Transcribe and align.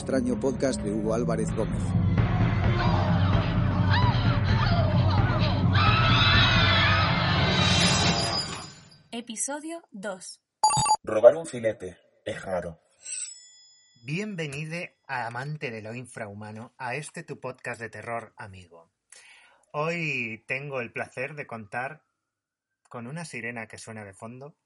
Extraño 0.00 0.40
podcast 0.40 0.80
de 0.80 0.90
Hugo 0.90 1.12
Álvarez 1.12 1.54
Gómez. 1.54 1.82
Episodio 9.10 9.82
2. 9.90 10.40
Robar 11.04 11.36
un 11.36 11.44
filete 11.44 11.98
es 12.24 12.42
raro. 12.42 12.80
Bienvenido 14.02 14.78
a 15.06 15.26
amante 15.26 15.70
de 15.70 15.82
lo 15.82 15.94
infrahumano 15.94 16.72
a 16.78 16.94
este 16.94 17.22
tu 17.22 17.38
podcast 17.38 17.78
de 17.78 17.90
terror, 17.90 18.32
amigo. 18.38 18.90
Hoy 19.70 20.42
tengo 20.48 20.80
el 20.80 20.92
placer 20.92 21.34
de 21.34 21.46
contar 21.46 22.04
con 22.88 23.06
una 23.06 23.26
sirena 23.26 23.68
que 23.68 23.76
suena 23.76 24.06
de 24.06 24.14
fondo 24.14 24.56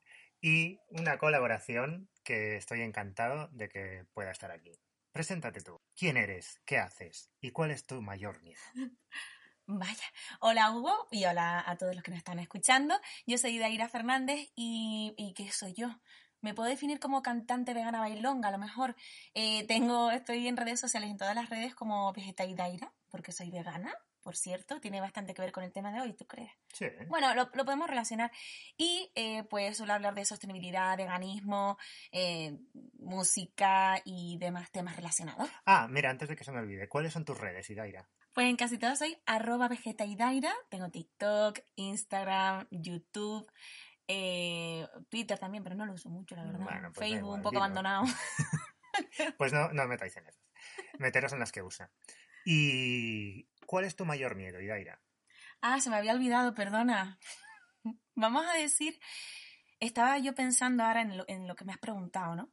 y 0.41 0.79
una 0.91 1.19
colaboración 1.19 2.09
que 2.23 2.55
estoy 2.55 2.83
encantado 2.83 3.49
de 3.49 3.69
que 3.69 4.05
pueda 4.15 4.31
estar 4.31 4.53
aquí. 4.53 4.71
Preséntate 5.15 5.61
tú. 5.61 5.81
¿Quién 5.97 6.17
eres? 6.17 6.61
¿Qué 6.65 6.77
haces? 6.77 7.31
¿Y 7.41 7.53
cuál 7.53 7.71
es 7.71 7.87
tu 7.87 8.03
mayor 8.03 8.43
miedo? 8.43 8.61
Vaya. 9.67 10.03
Hola 10.41 10.73
Hugo 10.73 11.07
y 11.13 11.25
hola 11.25 11.63
a 11.65 11.79
todos 11.79 11.95
los 11.95 12.03
que 12.03 12.11
nos 12.11 12.19
están 12.19 12.41
escuchando. 12.41 12.97
Yo 13.25 13.39
soy 13.39 13.59
Daira 13.59 13.89
Fernández 13.89 14.51
y, 14.57 15.15
y 15.17 15.33
¿qué 15.35 15.53
soy 15.53 15.73
yo? 15.73 15.87
Me 16.41 16.53
puedo 16.53 16.69
definir 16.69 16.99
como 16.99 17.23
cantante 17.23 17.75
vegana 17.75 18.01
bailonga, 18.01 18.49
a 18.49 18.51
lo 18.51 18.59
mejor. 18.59 18.97
Eh, 19.35 19.65
tengo, 19.69 20.11
estoy 20.11 20.49
en 20.49 20.57
redes 20.57 20.81
sociales, 20.81 21.09
en 21.09 21.17
todas 21.17 21.37
las 21.37 21.49
redes 21.49 21.77
como 21.77 22.13
Daira, 22.13 22.93
porque 23.09 23.31
soy 23.31 23.53
vegana, 23.53 23.95
por 24.25 24.37
cierto. 24.37 24.81
Tiene 24.81 25.01
bastante 25.01 25.35
que 25.35 25.43
ver 25.43 25.53
con 25.53 25.63
el 25.63 25.73
tema 25.73 25.93
de 25.93 26.01
hoy, 26.01 26.15
¿tú 26.15 26.27
crees? 26.27 26.51
Sí. 26.73 26.87
Bueno, 27.09 27.33
lo, 27.35 27.51
lo 27.53 27.65
podemos 27.65 27.89
relacionar. 27.89 28.33
Y 28.77 29.13
eh, 29.15 29.45
pues 29.45 29.77
suelo 29.77 29.93
hablar 29.93 30.15
de 30.15 30.25
sostenibilidad, 30.25 30.97
veganismo, 30.97 31.79
eh, 32.11 32.59
música 32.99 34.01
y 34.05 34.39
demás 34.39 34.71
temas 34.73 34.97
relacionados. 34.97 35.49
Ah, 35.67 35.87
mira, 35.89 36.11
antes 36.11 36.29
de 36.29 36.35
que 36.37 36.45
se 36.45 36.51
me 36.51 36.59
olvide, 36.59 36.89
¿cuáles 36.89 37.13
son 37.13 37.25
tus 37.25 37.39
redes, 37.39 37.71
Idaira? 37.71 38.09
Pues 38.33 38.49
en 38.49 38.57
casi 38.57 38.79
todas 38.79 38.99
soy 38.99 39.17
arroba 39.27 39.69
vegetaidaira. 39.69 40.53
Tengo 40.69 40.91
TikTok, 40.91 41.61
Instagram, 41.77 42.67
YouTube, 42.71 43.47
eh, 44.09 44.87
Twitter 45.09 45.39
también, 45.39 45.63
pero 45.63 45.77
no 45.77 45.87
lo 45.87 45.93
uso 45.93 46.09
mucho, 46.09 46.35
la 46.35 46.45
verdad. 46.45 46.61
Bueno, 46.65 46.93
pues 46.93 46.99
Facebook 47.09 47.19
igual, 47.19 47.39
un 47.39 47.43
poco 47.43 47.51
dilo. 47.53 47.65
abandonado. 47.65 48.05
Pues 49.37 49.53
no, 49.53 49.73
no 49.73 49.83
os 49.83 49.89
metáis 49.89 50.17
en 50.17 50.29
eso. 50.29 50.41
Meteros 51.01 51.33
en 51.33 51.41
las 51.41 51.51
que 51.51 51.63
usa. 51.63 51.91
¿Y 52.45 53.49
cuál 53.67 53.85
es 53.85 53.97
tu 53.97 54.05
mayor 54.05 54.35
miedo, 54.37 54.61
Idaira? 54.61 55.01
ah, 55.61 55.81
se 55.81 55.89
me 55.91 55.97
había 55.97 56.13
olvidado, 56.13 56.53
perdona. 56.55 57.19
Vamos 58.15 58.47
a 58.47 58.55
decir, 58.55 59.01
estaba 59.81 60.19
yo 60.19 60.35
pensando 60.35 60.85
ahora 60.85 61.01
en 61.03 61.17
lo, 61.19 61.25
en 61.29 61.49
lo 61.49 61.55
que 61.57 61.65
me 61.65 61.73
has 61.73 61.79
preguntado, 61.79 62.35
¿no? 62.37 62.53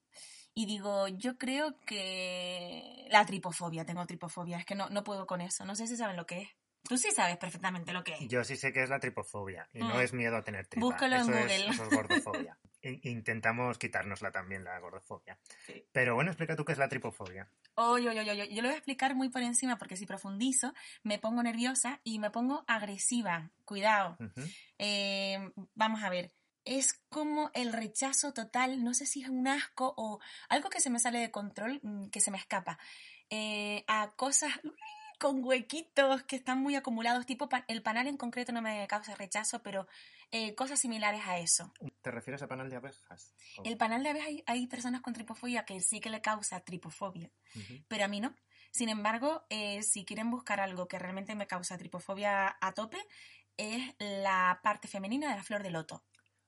Y 0.54 0.66
digo, 0.66 1.08
yo 1.08 1.38
creo 1.38 1.80
que 1.86 3.08
la 3.10 3.26
tripofobia, 3.26 3.86
tengo 3.86 4.06
tripofobia, 4.06 4.58
es 4.58 4.66
que 4.66 4.76
no, 4.76 4.90
no 4.90 5.04
puedo 5.04 5.26
con 5.26 5.40
eso, 5.42 5.66
no 5.66 5.76
sé 5.76 5.88
si 5.88 5.96
saben 5.96 6.18
lo 6.18 6.26
que 6.26 6.42
es. 6.42 6.50
Tú 6.84 6.98
sí 6.98 7.12
sabes 7.12 7.38
perfectamente 7.38 7.94
lo 7.94 8.04
que 8.04 8.14
es. 8.16 8.28
Yo 8.28 8.44
sí 8.44 8.58
sé 8.58 8.74
que 8.74 8.82
es 8.84 8.90
la 8.90 9.00
tripofobia 9.00 9.70
y 9.72 9.80
no 9.80 9.96
Mm. 9.96 10.02
es 10.02 10.14
miedo 10.14 10.36
a 10.36 10.44
tener 10.44 10.68
tripa. 10.68 10.86
Búscalo 10.88 11.16
en 11.16 11.22
es- 11.22 11.28
Google. 11.28 11.68
eso 11.70 11.84
es 11.84 11.90
gordofobia. 11.90 12.58
Intentamos 12.82 13.78
quitárnosla 13.78 14.32
también, 14.32 14.64
la 14.64 14.80
gordofobia. 14.80 15.38
Sí. 15.66 15.86
Pero 15.92 16.16
bueno, 16.16 16.32
explica 16.32 16.56
tú 16.56 16.66
qué 16.66 16.72
es 16.72 16.78
la 16.78 16.90
tripofobia. 16.90 17.48
Oye, 17.76 18.10
oye, 18.10 18.20
oye, 18.22 18.54
yo 18.54 18.62
lo 18.62 18.68
voy 18.68 18.76
a 18.76 18.78
explicar 18.78 19.16
muy 19.16 19.30
por 19.30 19.42
encima 19.42 19.78
porque 19.78 19.96
si 19.96 20.06
profundizo 20.06 20.74
me 21.04 21.20
pongo 21.20 21.44
nerviosa 21.44 22.00
y 22.04 22.20
me 22.20 22.32
pongo 22.32 22.64
agresiva. 22.68 23.50
Cuidado. 23.66 24.18
Eh, 24.78 25.52
vamos 25.76 26.04
a 26.04 26.10
ver. 26.10 26.32
Es 26.64 27.02
como 27.10 27.50
el 27.54 27.74
rechazo 27.74 28.34
total, 28.34 28.84
no 28.84 28.94
sé 28.94 29.06
si 29.06 29.24
es 29.24 29.30
un 29.30 29.48
asco 29.48 29.94
o 29.98 30.20
algo 30.48 30.70
que 30.70 30.80
se 30.80 30.92
me 30.92 31.00
sale 31.00 31.20
de 31.20 31.32
control, 31.32 31.80
mm, 31.82 32.10
que 32.10 32.20
se 32.20 32.30
me 32.30 32.38
escapa, 32.38 32.78
eh, 33.32 33.84
a 33.88 34.12
cosas 34.16 34.52
con 35.22 35.44
huequitos 35.44 36.24
que 36.24 36.36
están 36.36 36.60
muy 36.60 36.76
acumulados, 36.76 37.28
tipo 37.28 37.48
el 37.68 37.84
panal 37.84 38.08
en 38.08 38.18
concreto 38.18 38.52
no 38.52 38.62
me 38.64 38.88
causa 38.88 39.14
rechazo, 39.14 39.62
pero 39.62 39.88
eh, 40.32 40.56
cosas 40.56 40.80
similares 40.80 41.22
a 41.26 41.38
eso. 41.40 41.72
¿Te 42.02 42.12
refieres 42.12 42.42
a 42.42 42.48
panal 42.48 42.70
de 42.70 42.78
abejas? 42.78 43.34
O- 43.58 43.64
El 43.64 43.78
panal 43.78 44.02
de 44.04 44.10
abejas 44.10 44.28
hay, 44.30 44.44
hay 44.48 44.68
personas 44.68 45.02
con 45.02 45.14
tripofobia 45.14 45.66
que 45.66 45.80
sí 45.82 46.00
que 46.00 46.10
le 46.10 46.22
causa 46.22 46.60
tripofobia 46.62 47.32
pero 47.88 48.06
a 48.06 48.08
mí 48.08 48.22
no. 48.22 48.36
Sin 48.72 48.88
embargo, 48.90 49.46
eh, 49.50 49.84
si 49.84 50.06
quieren 50.06 50.30
buscar 50.32 50.62
algo 50.62 50.88
que 50.88 50.98
realmente 50.98 51.36
me 51.36 51.46
causa 51.48 51.78
tripofobia 51.78 52.56
a 52.62 52.72
tope, 52.74 52.98
es 53.58 53.94
la 54.00 54.62
parte 54.64 54.88
femenina 54.88 55.30
de 55.30 55.36
la 55.36 55.44
flor 55.44 55.62
de 55.62 55.72
loto. 55.72 56.06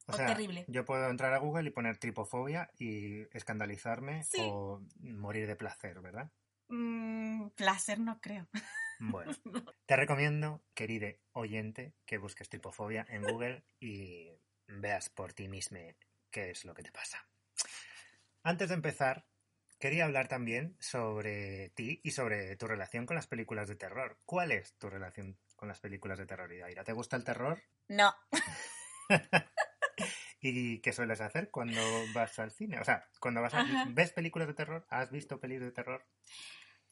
O 0.08 0.14
Oh, 0.14 0.16
sea, 0.16 0.28
terrible. 0.28 0.66
yo 0.68 0.86
puedo 0.86 1.10
entrar 1.10 1.34
a 1.34 1.38
Google 1.40 1.68
y 1.68 1.72
poner 1.72 1.98
tripofobia 1.98 2.70
y 2.80 3.24
escandalizarme 3.36 4.24
Sí. 4.24 4.42
o 4.42 4.82
morir 5.02 5.46
de 5.48 5.56
placer, 5.58 6.00
¿verdad? 6.02 6.32
Mm, 6.70 7.50
placer 7.50 8.00
no 8.00 8.20
creo. 8.22 8.48
Bueno, 9.06 9.34
te 9.86 9.96
recomiendo, 9.98 10.64
querido 10.74 11.10
oyente, 11.34 11.94
que 12.06 12.18
busques 12.18 12.48
tripofobia 12.48 13.06
en 13.10 13.24
Google 13.24 13.64
y 13.80 14.30
veas 14.68 15.10
por 15.10 15.34
ti 15.34 15.50
mismo 15.50 15.80
qué 16.32 16.52
es 16.52 16.64
lo 16.64 16.74
que 16.74 16.84
te 16.84 16.92
pasa. 16.92 17.28
Antes 18.44 18.70
de 18.70 18.76
empezar, 18.76 19.26
quería 19.78 20.06
hablar 20.06 20.30
también 20.30 20.78
sobre 20.80 21.72
ti 21.72 22.00
y 22.04 22.12
sobre 22.12 22.56
tu 22.56 22.66
relación 22.66 23.06
con 23.06 23.16
las 23.16 23.28
películas 23.28 23.68
de 23.68 23.76
terror. 23.76 24.20
¿Cuál 24.26 24.54
es 24.54 24.74
tu 24.76 24.90
relación 24.90 25.38
con 25.58 25.68
las 25.68 25.82
películas 25.82 26.18
de 26.18 26.26
terror, 26.26 26.52
Idaira? 26.52 26.86
¿Te 26.86 26.94
gusta 26.94 27.18
el 27.18 27.26
terror? 27.26 27.62
No. 27.90 28.14
¿Y 30.40 30.80
qué 30.80 30.94
sueles 30.94 31.20
hacer 31.20 31.52
cuando 31.52 31.82
vas 32.14 32.40
al 32.40 32.52
cine? 32.52 32.80
O 32.80 32.84
sea, 32.86 33.10
cuando 33.20 33.42
vas 33.42 33.54
a... 33.54 33.66
¿Ves 33.90 34.12
películas 34.12 34.48
de 34.48 34.54
terror? 34.54 34.86
¿Has 34.90 35.12
visto 35.12 35.40
pelis 35.40 35.62
de 35.62 35.72
terror? 35.72 36.06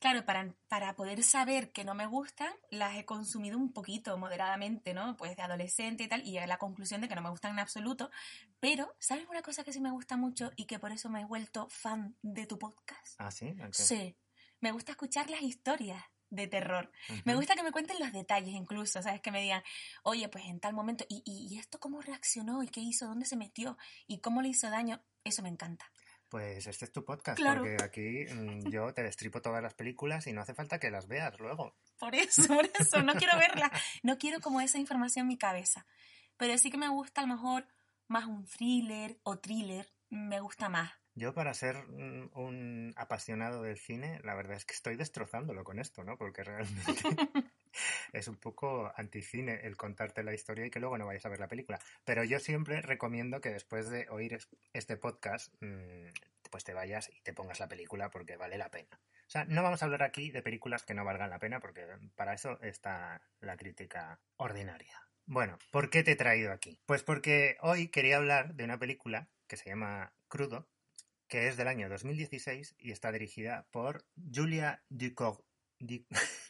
Claro, 0.01 0.25
para, 0.25 0.51
para 0.67 0.95
poder 0.95 1.21
saber 1.21 1.71
que 1.71 1.83
no 1.83 1.93
me 1.93 2.07
gustan, 2.07 2.51
las 2.71 2.95
he 2.95 3.05
consumido 3.05 3.55
un 3.59 3.71
poquito, 3.71 4.17
moderadamente, 4.17 4.95
¿no? 4.95 5.15
Pues 5.15 5.35
de 5.35 5.43
adolescente 5.43 6.03
y 6.03 6.07
tal, 6.07 6.21
y 6.21 6.31
llegué 6.31 6.39
a 6.39 6.47
la 6.47 6.57
conclusión 6.57 7.01
de 7.01 7.07
que 7.07 7.13
no 7.13 7.21
me 7.21 7.29
gustan 7.29 7.51
en 7.51 7.59
absoluto. 7.59 8.09
Pero, 8.59 8.95
¿sabes 8.97 9.27
una 9.29 9.43
cosa 9.43 9.63
que 9.63 9.71
sí 9.71 9.79
me 9.79 9.91
gusta 9.91 10.17
mucho 10.17 10.51
y 10.55 10.65
que 10.65 10.79
por 10.79 10.91
eso 10.91 11.07
me 11.11 11.21
he 11.21 11.25
vuelto 11.25 11.69
fan 11.69 12.17
de 12.23 12.47
tu 12.47 12.57
podcast? 12.57 13.13
Ah, 13.19 13.29
sí. 13.29 13.55
Sí. 13.73 14.17
Me 14.59 14.71
gusta 14.71 14.93
escuchar 14.93 15.29
las 15.29 15.43
historias 15.43 16.03
de 16.31 16.47
terror. 16.47 16.91
Me 17.23 17.35
gusta 17.35 17.53
que 17.53 17.61
me 17.61 17.71
cuenten 17.71 17.99
los 17.99 18.11
detalles 18.11 18.55
incluso, 18.55 19.03
¿sabes? 19.03 19.21
Que 19.21 19.29
me 19.29 19.43
digan, 19.43 19.61
oye, 20.01 20.27
pues 20.29 20.45
en 20.45 20.59
tal 20.59 20.73
momento, 20.73 21.05
¿y, 21.09 21.21
y, 21.25 21.53
y 21.53 21.59
esto 21.59 21.79
cómo 21.79 22.01
reaccionó? 22.01 22.63
¿Y 22.63 22.69
qué 22.69 22.79
hizo? 22.79 23.05
¿Dónde 23.05 23.27
se 23.27 23.37
metió? 23.37 23.77
¿Y 24.07 24.17
cómo 24.17 24.41
le 24.41 24.47
hizo 24.47 24.67
daño? 24.71 24.99
Eso 25.23 25.43
me 25.43 25.49
encanta. 25.49 25.91
Pues 26.31 26.65
este 26.65 26.85
es 26.85 26.93
tu 26.93 27.03
podcast, 27.03 27.37
Claro. 27.37 27.59
porque 27.61 27.83
aquí 27.83 28.25
mm, 28.33 28.69
yo 28.71 28.93
te 28.93 29.03
destripo 29.03 29.41
todas 29.41 29.61
las 29.61 29.73
películas 29.73 30.25
y 30.27 30.31
no 30.33 30.39
hace 30.39 30.53
falta 30.53 30.79
que 30.79 30.89
las 30.89 31.05
veas 31.09 31.37
luego. 31.41 31.75
Por 31.99 32.15
eso, 32.15 32.47
por 32.47 32.65
eso, 32.79 33.03
no 33.03 33.13
quiero 33.15 33.37
verla. 33.37 33.69
No 34.01 34.17
quiero 34.17 34.39
como 34.39 34.61
esa 34.61 34.77
información 34.79 35.23
en 35.25 35.27
mi 35.27 35.37
cabeza. 35.37 35.85
Pero 36.37 36.57
sí 36.57 36.71
que 36.71 36.77
me 36.77 36.87
gusta 36.87 37.19
a 37.19 37.25
lo 37.27 37.33
mejor 37.33 37.67
más 38.07 38.25
un 38.27 38.45
thriller 38.45 39.19
o 39.23 39.39
thriller, 39.39 39.87
me 40.09 40.39
gusta 40.39 40.69
más. 40.69 40.89
Yo 41.15 41.33
para 41.33 41.53
ser 41.53 41.75
mm, 41.89 42.29
un 42.35 42.93
apasionado 42.95 43.61
del 43.63 43.77
cine, 43.77 44.21
la 44.23 44.33
verdad 44.33 44.55
es 44.55 44.63
que 44.63 44.73
estoy 44.73 44.95
destrozándolo 44.95 45.65
con 45.65 45.79
esto, 45.79 46.05
¿no? 46.05 46.17
Porque 46.17 46.45
realmente 46.45 46.93
es 48.13 48.27
un 48.27 48.37
poco 48.37 48.91
anticine 48.95 49.61
el 49.63 49.77
contarte 49.77 50.23
la 50.23 50.33
historia 50.33 50.65
y 50.65 50.69
que 50.71 50.79
luego 50.79 50.97
no 50.97 51.05
vayas 51.05 51.25
a 51.25 51.29
ver 51.29 51.39
la 51.39 51.47
película. 51.47 51.79
Pero 52.05 52.23
yo 52.23 52.39
siempre 52.39 52.81
recomiendo 52.81 53.41
que 53.41 53.49
después 53.49 53.89
de 53.89 54.07
oír 54.09 54.33
es- 54.33 54.49
este 54.73 54.97
podcast, 54.97 55.53
mm, 55.61 56.07
pues 56.49 56.63
te 56.63 56.73
vayas 56.73 57.09
y 57.09 57.21
te 57.21 57.33
pongas 57.33 57.59
la 57.59 57.67
película 57.67 58.09
porque 58.11 58.35
vale 58.37 58.57
la 58.57 58.69
pena. 58.69 58.99
O 59.27 59.29
sea, 59.31 59.45
no 59.45 59.63
vamos 59.63 59.81
a 59.81 59.85
hablar 59.85 60.03
aquí 60.03 60.31
de 60.31 60.41
películas 60.41 60.83
que 60.83 60.93
no 60.93 61.05
valgan 61.05 61.29
la 61.29 61.39
pena 61.39 61.59
porque 61.61 61.85
para 62.15 62.33
eso 62.33 62.59
está 62.61 63.21
la 63.39 63.55
crítica 63.55 64.19
ordinaria. 64.35 65.07
Bueno, 65.25 65.57
¿por 65.71 65.89
qué 65.89 66.03
te 66.03 66.11
he 66.11 66.15
traído 66.17 66.51
aquí? 66.51 66.77
Pues 66.85 67.03
porque 67.03 67.55
hoy 67.61 67.87
quería 67.87 68.17
hablar 68.17 68.55
de 68.55 68.65
una 68.65 68.77
película 68.79 69.29
que 69.47 69.55
se 69.55 69.69
llama 69.69 70.11
Crudo, 70.27 70.67
que 71.29 71.47
es 71.47 71.55
del 71.55 71.69
año 71.69 71.87
2016 71.87 72.75
y 72.77 72.91
está 72.91 73.11
dirigida 73.13 73.65
por 73.71 74.03
Julia 74.33 74.83
Ducour... 74.89 75.45
Di- 75.79 76.05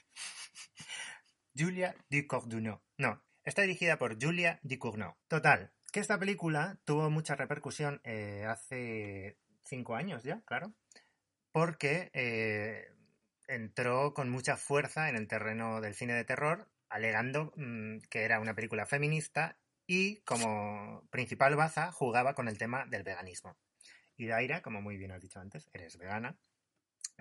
Julia 1.58 1.96
Ducournau. 2.10 2.82
No, 2.98 3.24
está 3.44 3.64
dirigida 3.64 3.98
por 3.98 4.22
Julia 4.22 4.60
Ducournau. 4.64 5.16
Total, 5.28 5.72
que 5.92 6.00
esta 6.00 6.20
película 6.20 6.80
tuvo 6.86 7.10
mucha 7.10 7.36
repercusión 7.36 8.02
eh, 8.04 8.46
hace 8.48 9.38
cinco 9.64 9.96
años 9.96 10.24
ya, 10.24 10.42
claro, 10.46 10.74
porque 11.52 12.10
eh, 12.14 12.94
entró 13.48 14.14
con 14.14 14.30
mucha 14.30 14.58
fuerza 14.58 15.10
en 15.10 15.16
el 15.16 15.28
terreno 15.28 15.82
del 15.82 15.96
cine 15.96 16.14
de 16.14 16.26
terror, 16.26 16.70
alegando 16.90 17.54
mm, 17.56 18.00
que 18.10 18.24
era 18.24 18.40
una 18.40 18.56
película 18.56 18.86
feminista 18.86 19.58
y 19.86 20.22
como 20.22 21.08
principal 21.10 21.56
baza 21.56 21.92
jugaba 21.92 22.34
con 22.34 22.48
el 22.48 22.58
tema 22.58 22.86
del 22.86 23.04
veganismo. 23.04 23.58
Y 24.16 24.28
Daira, 24.28 24.62
como 24.62 24.82
muy 24.82 24.98
bien 24.98 25.12
has 25.12 25.22
dicho 25.22 25.40
antes, 25.40 25.70
eres 25.74 25.98
vegana, 25.98 26.38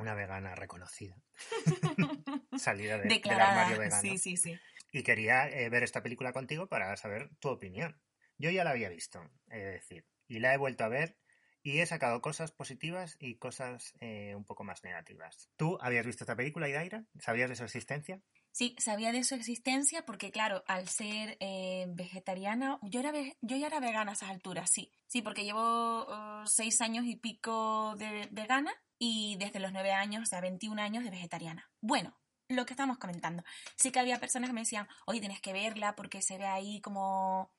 una 0.00 0.14
vegana 0.14 0.54
reconocida, 0.54 1.16
salida 2.56 2.98
de- 2.98 3.08
del 3.08 3.40
armario 3.40 3.78
vegano. 3.78 4.02
Sí, 4.02 4.18
sí, 4.18 4.36
sí. 4.36 4.58
Y 4.92 5.02
quería 5.02 5.48
eh, 5.48 5.68
ver 5.68 5.82
esta 5.82 6.02
película 6.02 6.32
contigo 6.32 6.66
para 6.68 6.96
saber 6.96 7.30
tu 7.38 7.48
opinión. 7.48 8.00
Yo 8.38 8.50
ya 8.50 8.64
la 8.64 8.70
había 8.70 8.88
visto, 8.88 9.22
he 9.50 9.58
de 9.58 9.70
decir, 9.72 10.06
y 10.26 10.38
la 10.40 10.54
he 10.54 10.56
vuelto 10.56 10.84
a 10.84 10.88
ver 10.88 11.16
y 11.62 11.80
he 11.80 11.86
sacado 11.86 12.22
cosas 12.22 12.52
positivas 12.52 13.16
y 13.20 13.36
cosas 13.36 13.92
eh, 14.00 14.34
un 14.34 14.44
poco 14.46 14.64
más 14.64 14.82
negativas. 14.82 15.50
¿Tú 15.56 15.76
habías 15.82 16.06
visto 16.06 16.24
esta 16.24 16.34
película, 16.34 16.68
Idaira? 16.68 17.04
¿Sabías 17.18 17.50
de 17.50 17.56
su 17.56 17.64
existencia? 17.64 18.22
Sí, 18.50 18.74
sabía 18.78 19.12
de 19.12 19.22
su 19.24 19.34
existencia 19.34 20.04
porque, 20.06 20.30
claro, 20.32 20.64
al 20.66 20.88
ser 20.88 21.36
eh, 21.38 21.84
vegetariana, 21.90 22.78
yo, 22.82 23.00
era 23.00 23.12
ve- 23.12 23.36
yo 23.42 23.56
ya 23.58 23.66
era 23.66 23.78
vegana 23.78 24.12
a 24.12 24.14
esas 24.14 24.30
alturas, 24.30 24.70
sí. 24.72 24.90
Sí, 25.06 25.20
porque 25.22 25.44
llevo 25.44 26.06
eh, 26.10 26.42
seis 26.46 26.80
años 26.80 27.04
y 27.04 27.16
pico 27.16 27.94
de 27.96 28.26
vegana 28.32 28.72
y 29.00 29.36
desde 29.36 29.58
los 29.60 29.72
nueve 29.72 29.92
años, 29.92 30.22
o 30.22 30.26
sea, 30.26 30.40
21 30.42 30.78
años 30.78 31.02
de 31.02 31.10
vegetariana. 31.10 31.68
Bueno, 31.80 32.14
lo 32.48 32.66
que 32.66 32.74
estamos 32.74 32.98
comentando. 32.98 33.42
Sí 33.74 33.90
que 33.90 33.98
había 33.98 34.20
personas 34.20 34.50
que 34.50 34.54
me 34.54 34.60
decían, 34.60 34.86
oye, 35.06 35.20
tienes 35.20 35.40
que 35.40 35.54
verla 35.54 35.96
porque 35.96 36.20
se 36.20 36.36
ve 36.36 36.46
ahí 36.46 36.82
como, 36.82 37.50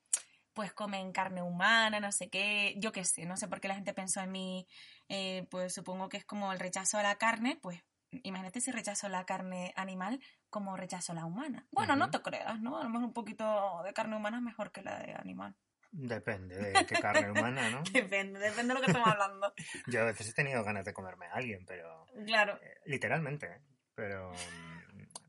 pues 0.53 0.71
comen 0.71 1.11
carne 1.11 1.41
humana, 1.41 1.99
no 1.99 2.11
sé 2.11 2.29
qué, 2.29 2.75
yo 2.77 2.91
qué 2.91 3.03
sé, 3.03 3.25
no 3.25 3.37
sé 3.37 3.47
por 3.47 3.59
qué 3.59 3.67
la 3.67 3.75
gente 3.75 3.93
pensó 3.93 4.21
en 4.21 4.31
mí, 4.31 4.67
eh, 5.09 5.47
pues 5.49 5.73
supongo 5.73 6.09
que 6.09 6.17
es 6.17 6.25
como 6.25 6.53
el 6.53 6.59
rechazo 6.59 6.99
a 6.99 7.03
la 7.03 7.15
carne, 7.15 7.57
pues 7.59 7.81
imagínate 8.23 8.61
si 8.61 8.69
rechazo 8.69 9.09
la 9.09 9.25
carne 9.25 9.73
animal 9.75 10.21
como 10.51 10.77
rechazo 10.77 11.15
la 11.15 11.25
humana. 11.25 11.65
Bueno, 11.71 11.95
no 11.95 12.11
te 12.11 12.21
creas, 12.21 12.59
¿no? 12.59 12.77
A 12.77 12.83
lo 12.83 12.89
mejor 12.89 13.07
un 13.07 13.13
poquito 13.13 13.81
de 13.83 13.93
carne 13.93 14.15
humana 14.15 14.37
es 14.37 14.43
mejor 14.43 14.71
que 14.71 14.83
la 14.83 14.99
de 14.99 15.13
animal. 15.15 15.55
Depende 15.91 16.55
de 16.55 16.85
qué 16.85 16.95
carne 16.95 17.31
humana, 17.31 17.69
¿no? 17.69 17.83
Depende, 17.91 18.39
depende 18.39 18.73
de 18.73 18.79
lo 18.79 18.79
que 18.79 18.87
estamos 18.87 19.09
hablando. 19.09 19.53
Yo 19.87 20.01
a 20.01 20.05
veces 20.05 20.29
he 20.29 20.33
tenido 20.33 20.63
ganas 20.63 20.85
de 20.85 20.93
comerme 20.93 21.25
a 21.27 21.33
alguien, 21.33 21.65
pero... 21.65 22.07
Claro. 22.25 22.57
eh, 22.61 22.79
literalmente, 22.85 23.47
¿eh? 23.47 23.61
pero... 23.93 24.31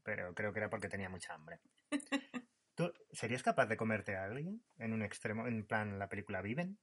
Pero 0.04 0.34
creo 0.34 0.52
que 0.52 0.58
era 0.58 0.70
porque 0.70 0.88
tenía 0.88 1.08
mucha 1.08 1.34
hambre. 1.34 1.60
¿Tú 2.74 2.92
serías 3.12 3.42
capaz 3.42 3.66
de 3.66 3.76
comerte 3.76 4.16
a 4.16 4.24
alguien 4.24 4.64
en 4.78 4.92
un 4.92 5.02
extremo, 5.02 5.46
en 5.46 5.66
plan 5.66 5.98
la 5.98 6.08
película 6.08 6.42
Viven? 6.42 6.78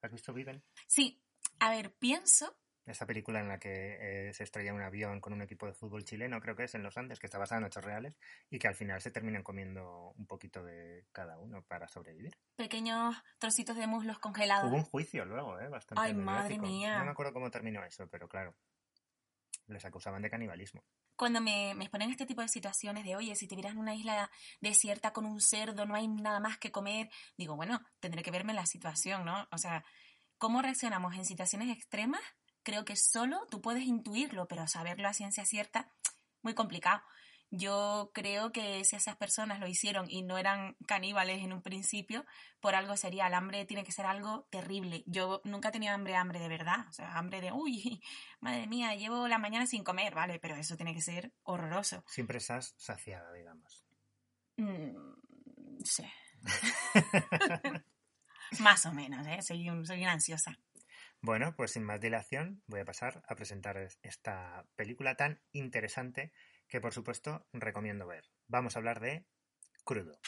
¿Has 0.00 0.12
visto 0.12 0.32
Viven? 0.32 0.62
Sí, 0.86 1.22
a 1.60 1.70
ver, 1.70 1.94
pienso 1.94 2.56
Esa 2.86 3.06
película 3.06 3.40
en 3.40 3.48
la 3.48 3.58
que 3.58 4.28
eh, 4.28 4.32
se 4.34 4.44
estrella 4.44 4.74
un 4.74 4.82
avión 4.82 5.20
con 5.20 5.32
un 5.32 5.40
equipo 5.40 5.66
de 5.66 5.72
fútbol 5.72 6.04
chileno, 6.04 6.40
creo 6.40 6.54
que 6.54 6.64
es 6.64 6.74
en 6.74 6.82
Los 6.82 6.98
Andes, 6.98 7.18
que 7.18 7.26
está 7.26 7.38
basada 7.38 7.60
en 7.60 7.66
hechos 7.66 7.84
reales 7.84 8.18
y 8.50 8.58
que 8.58 8.68
al 8.68 8.74
final 8.74 9.00
se 9.00 9.10
terminan 9.10 9.42
comiendo 9.42 10.12
un 10.16 10.26
poquito 10.26 10.62
de 10.62 11.06
cada 11.10 11.38
uno 11.38 11.62
para 11.62 11.88
sobrevivir. 11.88 12.36
pequeños 12.56 13.16
trocitos 13.38 13.76
de 13.76 13.86
muslos 13.86 14.18
congelados. 14.18 14.70
Hubo 14.70 14.76
un 14.76 14.84
juicio 14.84 15.24
luego, 15.24 15.58
¿eh? 15.58 15.68
Bastante 15.68 16.02
Ay, 16.02 16.14
madre 16.14 16.58
mía. 16.58 16.98
No 16.98 17.06
me 17.06 17.10
acuerdo 17.12 17.32
cómo 17.32 17.50
terminó 17.50 17.82
eso, 17.84 18.06
pero 18.08 18.28
claro. 18.28 18.54
Les 19.66 19.84
acusaban 19.84 20.20
de 20.20 20.28
canibalismo. 20.28 20.84
Cuando 21.16 21.40
me, 21.40 21.74
me 21.74 21.84
exponen 21.84 22.10
este 22.10 22.26
tipo 22.26 22.42
de 22.42 22.48
situaciones 22.48 23.04
de, 23.04 23.16
oye, 23.16 23.34
si 23.34 23.48
te 23.48 23.54
vieras 23.54 23.72
en 23.72 23.78
una 23.78 23.94
isla 23.94 24.30
desierta 24.60 25.12
con 25.12 25.24
un 25.24 25.40
cerdo, 25.40 25.86
no 25.86 25.94
hay 25.94 26.06
nada 26.06 26.38
más 26.38 26.58
que 26.58 26.70
comer, 26.70 27.08
digo, 27.38 27.56
bueno, 27.56 27.80
tendré 28.00 28.22
que 28.22 28.30
verme 28.30 28.52
la 28.52 28.66
situación, 28.66 29.24
¿no? 29.24 29.48
O 29.50 29.56
sea, 29.56 29.84
¿cómo 30.36 30.60
reaccionamos 30.60 31.14
en 31.14 31.24
situaciones 31.24 31.74
extremas? 31.74 32.20
Creo 32.64 32.84
que 32.84 32.96
solo 32.96 33.46
tú 33.50 33.60
puedes 33.60 33.84
intuirlo, 33.84 34.48
pero 34.48 34.66
saberlo 34.66 35.06
a 35.06 35.14
ciencia 35.14 35.44
cierta, 35.44 35.90
muy 36.42 36.54
complicado. 36.54 37.02
Yo 37.50 38.10
creo 38.12 38.50
que 38.50 38.82
si 38.84 38.96
esas 38.96 39.16
personas 39.16 39.60
lo 39.60 39.68
hicieron 39.68 40.06
y 40.10 40.22
no 40.22 40.38
eran 40.38 40.76
caníbales 40.86 41.40
en 41.42 41.52
un 41.52 41.62
principio, 41.62 42.24
por 42.58 42.74
algo 42.74 42.96
sería. 42.96 43.28
El 43.28 43.34
hambre 43.34 43.64
tiene 43.64 43.84
que 43.84 43.92
ser 43.92 44.06
algo 44.06 44.48
terrible. 44.50 45.04
Yo 45.06 45.40
nunca 45.44 45.68
he 45.68 45.72
tenido 45.72 45.94
hambre, 45.94 46.16
hambre 46.16 46.40
de 46.40 46.48
verdad. 46.48 46.88
O 46.88 46.92
sea, 46.92 47.16
hambre 47.16 47.40
de, 47.40 47.52
uy, 47.52 48.02
madre 48.40 48.66
mía, 48.66 48.96
llevo 48.96 49.28
la 49.28 49.38
mañana 49.38 49.66
sin 49.66 49.84
comer, 49.84 50.14
¿vale? 50.14 50.40
Pero 50.40 50.56
eso 50.56 50.76
tiene 50.76 50.94
que 50.94 51.02
ser 51.02 51.32
horroroso. 51.44 52.02
Siempre 52.08 52.38
estás 52.38 52.74
saciada, 52.76 53.32
digamos. 53.32 53.84
Mm, 54.56 54.96
sí. 55.84 56.04
Más 58.58 58.84
o 58.86 58.92
menos, 58.92 59.26
¿eh? 59.28 59.42
Soy, 59.42 59.68
un, 59.70 59.86
soy 59.86 60.02
una 60.02 60.12
ansiosa. 60.12 60.58
Bueno, 61.26 61.54
pues 61.56 61.70
sin 61.70 61.84
más 61.84 62.02
dilación, 62.02 62.62
voy 62.66 62.80
a 62.80 62.84
pasar 62.84 63.22
a 63.26 63.34
presentar 63.34 63.78
esta 64.02 64.66
película 64.76 65.14
tan 65.14 65.40
interesante 65.52 66.32
que 66.68 66.82
por 66.82 66.92
supuesto 66.92 67.46
recomiendo 67.54 68.06
ver. 68.06 68.24
Vamos 68.46 68.76
a 68.76 68.80
hablar 68.80 69.00
de 69.00 69.24
Crudo. 69.84 70.18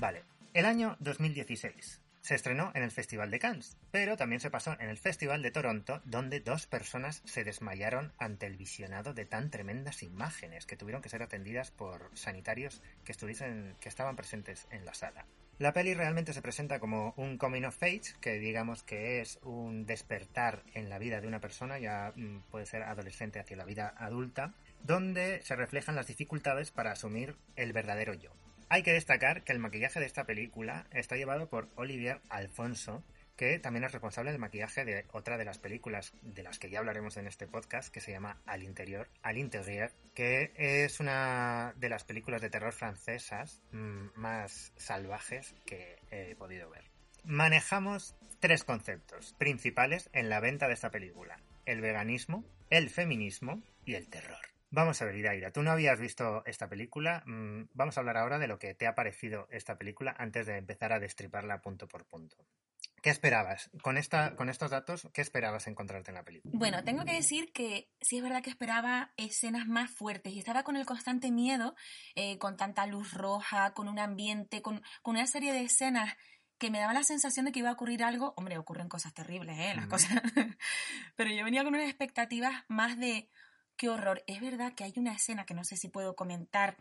Vale, 0.00 0.24
el 0.52 0.64
año 0.64 0.96
2016 0.98 2.05
se 2.26 2.34
estrenó 2.34 2.72
en 2.74 2.82
el 2.82 2.90
Festival 2.90 3.30
de 3.30 3.38
Cannes, 3.38 3.76
pero 3.92 4.16
también 4.16 4.40
se 4.40 4.50
pasó 4.50 4.76
en 4.80 4.90
el 4.90 4.98
Festival 4.98 5.42
de 5.42 5.52
Toronto, 5.52 6.02
donde 6.04 6.40
dos 6.40 6.66
personas 6.66 7.22
se 7.24 7.44
desmayaron 7.44 8.12
ante 8.18 8.46
el 8.46 8.56
visionado 8.56 9.14
de 9.14 9.26
tan 9.26 9.48
tremendas 9.48 10.02
imágenes 10.02 10.66
que 10.66 10.76
tuvieron 10.76 11.02
que 11.02 11.08
ser 11.08 11.22
atendidas 11.22 11.70
por 11.70 12.10
sanitarios 12.14 12.82
que, 13.04 13.12
estuviesen, 13.12 13.76
que 13.78 13.88
estaban 13.88 14.16
presentes 14.16 14.66
en 14.72 14.84
la 14.84 14.92
sala. 14.92 15.24
La 15.60 15.72
peli 15.72 15.94
realmente 15.94 16.32
se 16.32 16.42
presenta 16.42 16.80
como 16.80 17.14
un 17.16 17.38
coming 17.38 17.62
of 17.62 17.80
age, 17.80 18.16
que 18.20 18.40
digamos 18.40 18.82
que 18.82 19.20
es 19.20 19.38
un 19.44 19.86
despertar 19.86 20.64
en 20.74 20.90
la 20.90 20.98
vida 20.98 21.20
de 21.20 21.28
una 21.28 21.40
persona, 21.40 21.78
ya 21.78 22.12
mm, 22.16 22.40
puede 22.50 22.66
ser 22.66 22.82
adolescente 22.82 23.38
hacia 23.38 23.56
la 23.56 23.64
vida 23.64 23.94
adulta, 23.96 24.52
donde 24.82 25.42
se 25.42 25.54
reflejan 25.54 25.94
las 25.94 26.08
dificultades 26.08 26.72
para 26.72 26.90
asumir 26.90 27.36
el 27.54 27.72
verdadero 27.72 28.14
yo. 28.14 28.32
Hay 28.68 28.82
que 28.82 28.92
destacar 28.92 29.44
que 29.44 29.52
el 29.52 29.60
maquillaje 29.60 30.00
de 30.00 30.06
esta 30.06 30.24
película 30.24 30.86
está 30.90 31.16
llevado 31.16 31.48
por 31.48 31.68
Olivier 31.76 32.20
Alfonso, 32.28 33.04
que 33.36 33.60
también 33.60 33.84
es 33.84 33.92
responsable 33.92 34.32
del 34.32 34.40
maquillaje 34.40 34.84
de 34.84 35.04
otra 35.12 35.38
de 35.38 35.44
las 35.44 35.58
películas 35.58 36.12
de 36.22 36.42
las 36.42 36.58
que 36.58 36.68
ya 36.68 36.80
hablaremos 36.80 37.16
en 37.16 37.28
este 37.28 37.46
podcast, 37.46 37.92
que 37.92 38.00
se 38.00 38.10
llama 38.10 38.40
Al 38.44 38.64
Interior, 38.64 39.08
Al 39.22 39.38
Interieur, 39.38 39.92
que 40.14 40.52
es 40.56 40.98
una 40.98 41.74
de 41.76 41.88
las 41.88 42.02
películas 42.02 42.42
de 42.42 42.50
terror 42.50 42.72
francesas 42.72 43.62
mm, 43.70 44.08
más 44.16 44.72
salvajes 44.76 45.54
que 45.64 46.00
he 46.10 46.34
podido 46.34 46.68
ver. 46.68 46.90
Manejamos 47.22 48.16
tres 48.40 48.64
conceptos 48.64 49.34
principales 49.38 50.10
en 50.12 50.28
la 50.28 50.40
venta 50.40 50.66
de 50.66 50.74
esta 50.74 50.90
película. 50.90 51.38
El 51.66 51.80
veganismo, 51.80 52.44
el 52.70 52.90
feminismo 52.90 53.62
y 53.84 53.94
el 53.94 54.08
terror. 54.08 54.55
Vamos 54.76 55.00
a 55.00 55.06
ver, 55.06 55.16
Idaira, 55.16 55.52
tú 55.52 55.62
no 55.62 55.70
habías 55.70 55.98
visto 55.98 56.44
esta 56.44 56.68
película. 56.68 57.22
mm, 57.24 57.70
Vamos 57.72 57.96
a 57.96 58.00
hablar 58.00 58.18
ahora 58.18 58.38
de 58.38 58.46
lo 58.46 58.58
que 58.58 58.74
te 58.74 58.86
ha 58.86 58.94
parecido 58.94 59.48
esta 59.50 59.78
película 59.78 60.14
antes 60.18 60.44
de 60.44 60.58
empezar 60.58 60.92
a 60.92 61.00
destriparla 61.00 61.62
punto 61.62 61.88
por 61.88 62.04
punto. 62.04 62.36
¿Qué 63.00 63.08
esperabas? 63.08 63.70
Con, 63.80 63.96
esta, 63.96 64.36
con 64.36 64.50
estos 64.50 64.70
datos, 64.70 65.08
¿qué 65.14 65.22
esperabas 65.22 65.66
encontrarte 65.66 66.10
en 66.10 66.16
la 66.16 66.24
película? 66.24 66.52
Bueno, 66.52 66.84
tengo 66.84 67.06
que 67.06 67.14
decir 67.14 67.52
que 67.54 67.88
sí 68.02 68.18
es 68.18 68.22
verdad 68.22 68.42
que 68.42 68.50
esperaba 68.50 69.14
escenas 69.16 69.66
más 69.66 69.90
fuertes 69.90 70.34
y 70.34 70.40
estaba 70.40 70.62
con 70.62 70.76
el 70.76 70.84
constante 70.84 71.30
miedo, 71.30 71.74
eh, 72.14 72.36
con 72.36 72.58
tanta 72.58 72.84
luz 72.86 73.14
roja, 73.14 73.72
con 73.72 73.88
un 73.88 73.98
ambiente, 73.98 74.60
con, 74.60 74.82
con 75.00 75.16
una 75.16 75.26
serie 75.26 75.54
de 75.54 75.62
escenas 75.62 76.14
que 76.58 76.70
me 76.70 76.80
daba 76.80 76.92
la 76.92 77.02
sensación 77.02 77.46
de 77.46 77.52
que 77.52 77.60
iba 77.60 77.70
a 77.70 77.74
ocurrir 77.74 78.04
algo. 78.04 78.34
Hombre, 78.36 78.58
ocurren 78.58 78.90
cosas 78.90 79.14
terribles, 79.14 79.58
¿eh? 79.58 79.72
Las 79.74 79.86
Ujú. 79.86 79.92
cosas. 79.92 80.10
Pero 81.16 81.30
yo 81.30 81.44
venía 81.44 81.64
con 81.64 81.74
unas 81.74 81.88
expectativas 81.88 82.64
más 82.68 82.98
de 82.98 83.30
qué 83.76 83.88
horror. 83.88 84.22
Es 84.26 84.40
verdad 84.40 84.72
que 84.74 84.84
hay 84.84 84.92
una 84.96 85.12
escena 85.12 85.44
que 85.46 85.54
no 85.54 85.64
sé 85.64 85.76
si 85.76 85.88
puedo 85.88 86.16
comentar 86.16 86.76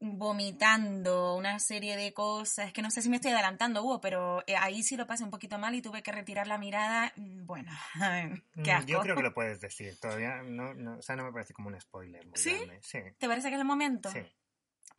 vomitando 0.00 1.34
una 1.34 1.58
serie 1.58 1.96
de 1.96 2.12
cosas, 2.12 2.72
que 2.72 2.82
no 2.82 2.90
sé 2.90 3.02
si 3.02 3.08
me 3.08 3.16
estoy 3.16 3.32
adelantando, 3.32 3.82
Hugo, 3.82 4.00
pero 4.00 4.42
eh, 4.46 4.56
ahí 4.56 4.82
sí 4.82 4.96
lo 4.96 5.06
pasé 5.06 5.24
un 5.24 5.30
poquito 5.30 5.58
mal 5.58 5.74
y 5.74 5.82
tuve 5.82 6.02
que 6.02 6.12
retirar 6.12 6.46
la 6.46 6.58
mirada. 6.58 7.12
Mm, 7.16 7.46
Bueno, 7.46 7.70
qué 8.64 8.72
Mm, 8.72 8.76
asco. 8.76 8.90
Yo 8.92 9.00
creo 9.00 9.16
que 9.16 9.22
lo 9.22 9.34
puedes 9.34 9.60
decir. 9.60 9.98
Todavía 10.00 10.42
no, 10.42 10.74
no, 10.74 10.98
o 10.98 11.02
sea, 11.02 11.16
no 11.16 11.24
me 11.24 11.32
parece 11.32 11.52
como 11.54 11.68
un 11.68 11.80
spoiler 11.80 12.24
muy 12.26 12.38
¿Sí? 12.38 12.54
grande. 12.56 12.78
Sí, 12.82 12.98
¿Te 13.18 13.26
parece 13.28 13.48
que 13.48 13.54
es 13.54 13.60
el 13.60 13.66
momento? 13.66 14.10
sí. 14.10 14.20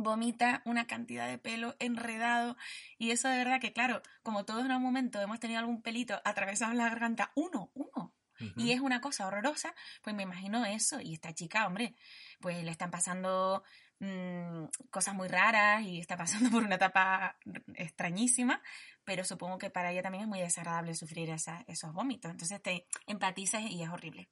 Vomita 0.02 0.62
una 0.64 0.88
cantidad 0.88 1.28
de 1.28 1.38
pelo 1.38 1.76
enredado 1.80 2.56
y 2.98 3.12
eso 3.12 3.28
de 3.28 3.38
verdad 3.38 3.60
que 3.60 3.74
claro, 3.74 4.02
como 4.24 4.46
todos 4.46 4.64
en 4.64 4.72
algún 4.72 4.86
momento 4.86 5.20
hemos 5.20 5.42
tenido 5.42 5.60
algún 5.60 5.82
pelito 5.82 6.22
atravesado 6.24 6.72
en 6.72 6.78
la 6.78 6.88
garganta, 6.88 7.34
uno, 7.36 7.70
uno, 7.74 7.89
Y 8.56 8.72
es 8.72 8.80
una 8.82 9.02
cosa 9.02 9.28
horrorosa, 9.28 9.74
pues 10.02 10.16
me 10.16 10.24
imagino 10.24 10.66
eso. 10.66 11.00
Y 11.02 11.14
esta 11.14 11.34
chica, 11.34 11.68
hombre, 11.68 11.96
pues 12.40 12.64
le 12.64 12.72
están 12.72 12.90
pasando 12.92 13.64
mm, 14.00 14.66
cosas 14.90 15.14
muy 15.16 15.28
raras 15.28 15.82
y 15.84 16.00
está 16.00 16.16
pasando 16.18 16.50
por 16.52 16.64
una 16.64 16.76
etapa 16.76 17.38
extrañísima, 17.76 18.62
pero 19.04 19.24
supongo 19.26 19.58
que 19.58 19.70
para 19.70 19.92
ella 19.92 20.02
también 20.04 20.24
es 20.24 20.28
muy 20.30 20.40
desagradable 20.40 20.94
sufrir 20.96 21.30
esa- 21.30 21.64
esos 21.68 21.94
vómitos. 21.94 22.32
Entonces 22.32 22.62
te 22.62 22.88
empatizas 23.08 23.62
y 23.64 23.84
es 23.84 23.90
horrible. 23.90 24.30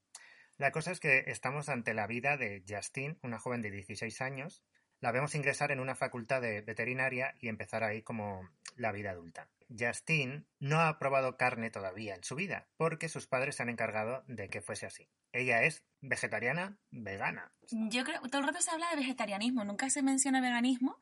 La 0.58 0.72
cosa 0.72 0.92
es 0.92 1.00
que 1.00 1.24
estamos 1.28 1.70
ante 1.70 1.94
la 1.94 2.08
vida 2.08 2.36
de 2.38 2.64
Justine, 2.68 3.18
una 3.22 3.40
joven 3.40 3.62
de 3.62 3.72
16 3.72 4.22
años. 4.22 4.64
La 5.00 5.12
vemos 5.12 5.36
ingresar 5.36 5.72
en 5.72 5.80
una 5.80 5.96
facultad 5.96 6.42
de 6.42 6.62
veterinaria 6.62 7.36
y 7.40 7.50
empezar 7.50 7.84
ahí 7.84 8.02
como 8.02 8.50
la 8.76 8.92
vida 8.92 9.12
adulta. 9.12 9.48
Justine 9.70 10.44
no 10.60 10.80
ha 10.80 10.98
probado 10.98 11.38
carne 11.38 11.70
todavía 11.70 12.16
en 12.16 12.24
su 12.24 12.36
vida, 12.36 12.68
porque 12.78 13.10
sus 13.10 13.28
padres 13.28 13.56
se 13.56 13.64
han 13.64 13.70
encargado 13.70 14.24
de 14.28 14.50
que 14.50 14.62
fuese 14.62 14.86
así. 14.86 15.10
Ella 15.34 15.64
es 15.64 15.84
vegetariana, 16.02 16.78
vegana. 16.90 17.52
Yo 17.70 18.04
creo, 18.04 18.22
todo 18.22 18.42
el 18.42 18.48
rato 18.48 18.62
se 18.62 18.72
habla 18.72 18.90
de 18.92 18.98
vegetarianismo, 18.98 19.66
nunca 19.66 19.90
se 19.90 20.02
menciona 20.02 20.42
veganismo, 20.42 20.98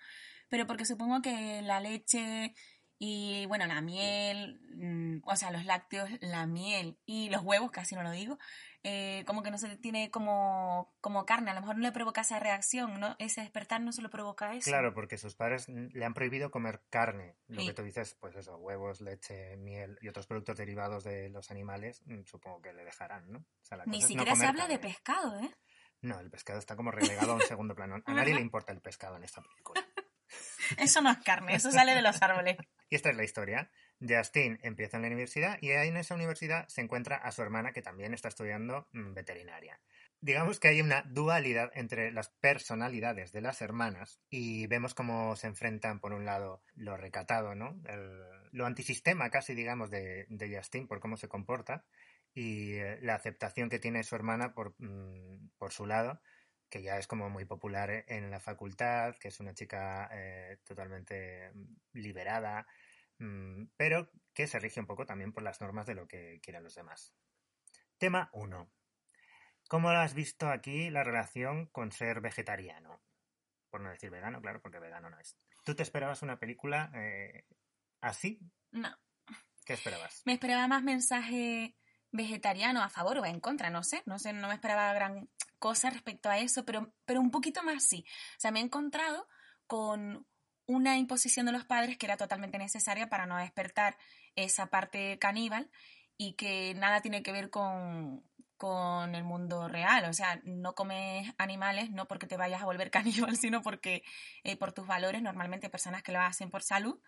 pero 0.49 0.65
porque 0.67 0.85
supongo 0.85 1.21
que 1.21 1.61
la 1.61 1.79
leche 1.79 2.53
y, 2.97 3.45
bueno, 3.47 3.65
la 3.65 3.81
miel, 3.81 4.59
mm, 4.73 5.21
o 5.25 5.35
sea, 5.35 5.51
los 5.51 5.65
lácteos, 5.65 6.09
la 6.21 6.47
miel 6.47 6.97
y 7.05 7.29
los 7.29 7.43
huevos, 7.43 7.71
casi 7.71 7.95
no 7.95 8.03
lo 8.03 8.11
digo, 8.11 8.39
eh, 8.87 9.23
como 9.25 9.41
que 9.41 9.49
no 9.49 9.57
se 9.57 9.75
tiene 9.77 10.11
como, 10.11 10.93
como 11.01 11.25
carne, 11.25 11.49
a 11.49 11.53
lo 11.55 11.61
mejor 11.61 11.75
no 11.75 11.81
le 11.81 11.91
provoca 11.91 12.21
esa 12.21 12.37
reacción, 12.39 12.99
¿no? 12.99 13.15
Ese 13.17 13.41
despertar 13.41 13.81
no 13.81 13.91
se 13.91 14.03
lo 14.03 14.11
provoca 14.11 14.53
eso. 14.53 14.69
Claro, 14.69 14.93
porque 14.93 15.17
sus 15.17 15.33
padres 15.35 15.67
le 15.67 16.05
han 16.05 16.13
prohibido 16.13 16.51
comer 16.51 16.83
carne. 16.91 17.35
Lo 17.47 17.61
Sí. 17.61 17.67
que 17.67 17.73
tú 17.73 17.81
dices, 17.81 18.15
pues 18.19 18.35
eso, 18.35 18.57
huevos, 18.57 19.01
leche, 19.01 19.57
miel 19.57 19.97
y 20.01 20.07
otros 20.07 20.27
productos 20.27 20.55
derivados 20.57 21.03
de 21.03 21.29
los 21.29 21.49
animales, 21.49 22.03
mm, 22.05 22.25
supongo 22.25 22.61
que 22.61 22.73
le 22.73 22.85
dejarán, 22.85 23.31
¿no? 23.31 23.39
O 23.39 23.65
sea, 23.65 23.77
la 23.77 23.85
Ni 23.85 23.93
cosa 23.93 23.97
es 23.97 24.03
no 24.03 24.07
siquiera 24.19 24.35
se 24.35 24.45
habla 24.45 24.67
de 24.67 24.77
pescado, 24.77 25.39
¿eh? 25.39 25.49
No, 26.01 26.19
el 26.19 26.29
pescado 26.29 26.59
está 26.59 26.75
como 26.75 26.91
relegado 26.91 27.31
a 27.31 27.35
un 27.35 27.41
segundo 27.41 27.73
plano. 27.73 27.95
A 28.05 28.13
nadie 28.13 28.35
le 28.35 28.41
importa 28.41 28.71
el 28.71 28.81
pescado 28.81 29.15
en 29.15 29.23
esta 29.23 29.41
película. 29.41 29.83
Eso 30.77 31.01
no 31.01 31.09
es 31.11 31.17
carne, 31.19 31.55
eso 31.55 31.71
sale 31.71 31.93
de 31.95 32.01
los 32.01 32.21
árboles. 32.21 32.57
Y 32.89 32.95
esta 32.95 33.09
es 33.09 33.15
la 33.17 33.23
historia. 33.23 33.71
Justin 34.07 34.59
empieza 34.63 34.97
en 34.97 35.03
la 35.03 35.07
universidad 35.07 35.57
y 35.61 35.71
ahí 35.71 35.89
en 35.89 35.97
esa 35.97 36.15
universidad 36.15 36.67
se 36.67 36.81
encuentra 36.81 37.15
a 37.17 37.31
su 37.31 37.41
hermana 37.41 37.71
que 37.71 37.81
también 37.81 38.13
está 38.13 38.27
estudiando 38.27 38.87
mm, 38.91 39.13
veterinaria. 39.13 39.79
Digamos 40.21 40.59
que 40.59 40.69
hay 40.69 40.81
una 40.81 41.03
dualidad 41.03 41.71
entre 41.75 42.11
las 42.11 42.29
personalidades 42.29 43.31
de 43.31 43.41
las 43.41 43.61
hermanas 43.61 44.19
y 44.29 44.65
vemos 44.67 44.93
cómo 44.93 45.35
se 45.35 45.47
enfrentan 45.47 45.99
por 45.99 46.13
un 46.13 46.25
lado 46.25 46.63
lo 46.73 46.97
recatado, 46.97 47.53
¿no? 47.53 47.79
Lo 48.51 48.65
antisistema 48.65 49.29
casi, 49.29 49.53
digamos, 49.53 49.91
de, 49.91 50.25
Justin 50.55 50.87
por 50.87 50.99
cómo 50.99 51.17
se 51.17 51.27
comporta 51.27 51.85
y 52.33 52.73
eh, 52.73 52.97
la 53.01 53.15
aceptación 53.15 53.69
que 53.69 53.79
tiene 53.79 54.03
su 54.03 54.15
hermana 54.15 54.53
por, 54.53 54.73
mm, 54.79 55.49
por 55.57 55.71
su 55.71 55.85
lado, 55.85 56.21
que 56.69 56.81
ya 56.81 56.97
es 56.97 57.07
como 57.07 57.29
muy 57.29 57.45
popular 57.45 57.89
eh, 57.89 58.05
en 58.07 58.31
la 58.31 58.39
facultad, 58.39 59.15
que 59.17 59.29
es 59.29 59.39
una 59.39 59.53
chica 59.53 60.09
eh, 60.11 60.57
totalmente 60.63 61.51
mm, 61.53 61.75
liberada, 61.93 62.67
pero 63.77 64.09
que 64.33 64.47
se 64.47 64.59
rige 64.59 64.79
un 64.79 64.87
poco 64.87 65.05
también 65.05 65.33
por 65.33 65.43
las 65.43 65.61
normas 65.61 65.85
de 65.85 65.95
lo 65.95 66.07
que 66.07 66.39
quieran 66.41 66.63
los 66.63 66.75
demás. 66.75 67.13
Tema 67.97 68.29
1. 68.33 68.69
¿Cómo 69.67 69.89
has 69.89 70.13
visto 70.13 70.49
aquí 70.49 70.89
la 70.89 71.03
relación 71.03 71.67
con 71.67 71.91
ser 71.91 72.21
vegetariano? 72.21 73.01
Por 73.69 73.81
no 73.81 73.89
decir 73.89 74.11
vegano, 74.11 74.41
claro, 74.41 74.61
porque 74.61 74.79
vegano 74.79 75.09
no 75.09 75.19
es. 75.19 75.37
¿Tú 75.63 75.75
te 75.75 75.83
esperabas 75.83 76.21
una 76.21 76.37
película 76.37 76.91
eh, 76.93 77.45
así? 78.01 78.39
No. 78.71 78.95
¿Qué 79.65 79.73
esperabas? 79.73 80.21
Me 80.25 80.33
esperaba 80.33 80.67
más 80.67 80.83
mensaje 80.83 81.75
vegetariano 82.11 82.83
a 82.83 82.89
favor 82.89 83.17
o 83.17 83.25
en 83.25 83.39
contra, 83.39 83.69
no 83.69 83.83
sé, 83.83 84.03
no 84.05 84.19
sé, 84.19 84.31
no 84.31 84.47
me 84.47 84.53
esperaba 84.53 84.93
gran 84.93 85.29
cosa 85.57 85.89
respecto 85.89 86.29
a 86.29 86.37
eso, 86.37 86.63
pero, 86.63 86.93
pero 87.05 87.19
un 87.19 87.31
poquito 87.31 87.63
más 87.63 87.83
sí. 87.83 88.05
O 88.07 88.39
sea, 88.39 88.51
me 88.51 88.59
he 88.59 88.63
encontrado 88.63 89.27
con 89.67 90.27
una 90.67 90.97
imposición 90.97 91.45
de 91.45 91.51
los 91.51 91.65
padres 91.65 91.97
que 91.97 92.05
era 92.05 92.17
totalmente 92.17 92.57
necesaria 92.57 93.07
para 93.07 93.25
no 93.25 93.37
despertar 93.37 93.97
esa 94.35 94.67
parte 94.67 95.17
caníbal 95.19 95.69
y 96.17 96.33
que 96.33 96.73
nada 96.75 97.01
tiene 97.01 97.23
que 97.23 97.31
ver 97.31 97.49
con, 97.49 98.23
con 98.57 99.15
el 99.15 99.23
mundo 99.23 99.67
real. 99.67 100.05
O 100.05 100.13
sea, 100.13 100.39
no 100.43 100.75
comes 100.75 101.33
animales 101.37 101.91
no 101.91 102.07
porque 102.07 102.27
te 102.27 102.37
vayas 102.37 102.61
a 102.61 102.65
volver 102.65 102.91
caníbal, 102.91 103.37
sino 103.37 103.61
porque 103.61 104.03
eh, 104.43 104.57
por 104.57 104.71
tus 104.71 104.87
valores, 104.87 105.21
normalmente 105.21 105.69
personas 105.69 106.03
que 106.03 106.11
lo 106.11 106.21
hacen 106.21 106.49
por 106.49 106.63
salud, 106.63 106.99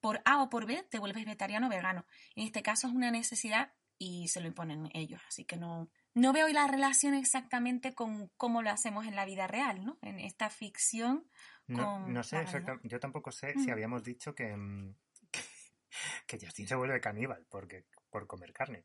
por 0.00 0.20
A 0.24 0.42
o 0.42 0.48
por 0.48 0.66
B 0.66 0.84
te 0.90 0.98
vuelves 0.98 1.24
vegetariano 1.24 1.66
o 1.66 1.70
vegano. 1.70 2.06
En 2.36 2.44
este 2.44 2.62
caso 2.62 2.86
es 2.86 2.92
una 2.92 3.10
necesidad 3.10 3.72
y 3.98 4.28
se 4.28 4.40
lo 4.40 4.46
imponen 4.46 4.90
ellos. 4.94 5.20
Así 5.26 5.44
que 5.44 5.56
no, 5.56 5.90
no 6.14 6.32
veo 6.32 6.48
la 6.48 6.66
relación 6.66 7.14
exactamente 7.14 7.94
con 7.94 8.28
cómo 8.36 8.62
lo 8.62 8.70
hacemos 8.70 9.06
en 9.06 9.16
la 9.16 9.24
vida 9.24 9.46
real, 9.46 9.84
¿no? 9.84 9.98
En 10.02 10.20
esta 10.20 10.50
ficción. 10.50 11.28
No, 11.68 11.84
con 12.02 12.12
no 12.12 12.22
sé 12.22 12.40
exactamente. 12.40 12.88
Yo 12.88 12.98
tampoco 13.00 13.30
sé 13.30 13.54
Mm. 13.54 13.64
si 13.64 13.70
habíamos 13.70 14.02
dicho 14.04 14.34
que, 14.34 14.56
mm, 14.56 14.94
que 16.26 16.38
Justin 16.40 16.66
se 16.68 16.74
vuelve 16.74 17.00
caníbal 17.00 17.46
porque, 17.48 17.84
por 18.10 18.26
comer 18.26 18.52
carne. 18.52 18.84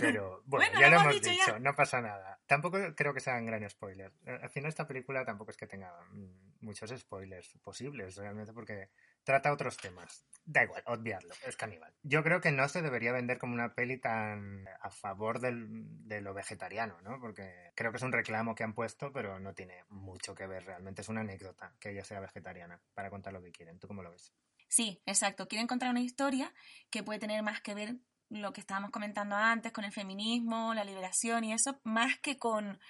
Pero 0.00 0.42
bueno, 0.46 0.66
Bueno, 0.66 0.80
ya 0.80 0.88
lo 0.90 1.00
hemos 1.00 1.20
dicho 1.20 1.30
ya. 1.46 1.58
no 1.58 1.74
pasa 1.74 2.00
nada. 2.00 2.40
Tampoco 2.46 2.78
creo 2.94 3.14
que 3.14 3.20
sea 3.20 3.36
un 3.36 3.46
gran 3.46 3.68
spoiler. 3.68 4.12
Eh, 4.26 4.38
Al 4.42 4.50
final 4.50 4.68
esta 4.68 4.86
película 4.86 5.24
tampoco 5.24 5.50
es 5.50 5.56
que 5.56 5.66
tenga 5.66 5.92
mm, 6.10 6.64
muchos 6.64 6.90
spoilers 6.98 7.56
posibles 7.62 8.16
realmente 8.16 8.52
porque 8.52 8.90
trata 9.24 9.52
otros 9.52 9.76
temas. 9.76 10.26
Da 10.44 10.64
igual, 10.64 10.82
obviarlo, 10.86 11.34
es 11.46 11.56
caníbal. 11.56 11.94
Yo 12.02 12.22
creo 12.24 12.40
que 12.40 12.50
no 12.50 12.66
se 12.68 12.82
debería 12.82 13.12
vender 13.12 13.38
como 13.38 13.52
una 13.54 13.74
peli 13.74 13.98
tan 13.98 14.66
a 14.80 14.90
favor 14.90 15.38
del- 15.38 15.68
de 16.08 16.20
lo 16.22 16.32
vegetariano, 16.34 17.00
¿no? 17.02 17.20
Porque 17.20 17.70
creo 17.76 17.92
que 17.92 17.98
es 17.98 18.02
un 18.02 18.10
reclamo 18.12 18.54
que 18.54 18.64
han 18.64 18.74
puesto, 18.74 19.12
pero 19.12 19.38
no 19.38 19.54
tiene 19.54 19.84
mucho 19.90 20.34
que 20.34 20.46
ver 20.46 20.64
realmente. 20.64 21.02
Es 21.02 21.08
una 21.08 21.20
anécdota 21.20 21.74
que 21.78 21.90
ella 21.90 22.04
sea 22.04 22.20
vegetariana 22.20 22.80
para 22.94 23.10
contar 23.10 23.32
lo 23.34 23.42
que 23.42 23.52
quieren. 23.52 23.78
¿Tú 23.78 23.86
cómo 23.86 24.02
lo 24.02 24.10
ves? 24.10 24.32
Sí, 24.66 25.02
exacto. 25.04 25.46
Quieren 25.46 25.66
contar 25.68 25.90
una 25.90 26.00
historia 26.00 26.52
que 26.90 27.02
puede 27.02 27.18
tener 27.20 27.42
más 27.42 27.60
que 27.60 27.74
ver 27.74 27.96
lo 28.30 28.52
que 28.52 28.60
estábamos 28.60 28.90
comentando 28.90 29.36
antes 29.36 29.72
con 29.72 29.84
el 29.84 29.92
feminismo, 29.92 30.72
la 30.72 30.84
liberación 30.84 31.44
y 31.44 31.52
eso, 31.52 31.80
más 31.84 32.18
que 32.20 32.38
con, 32.38 32.80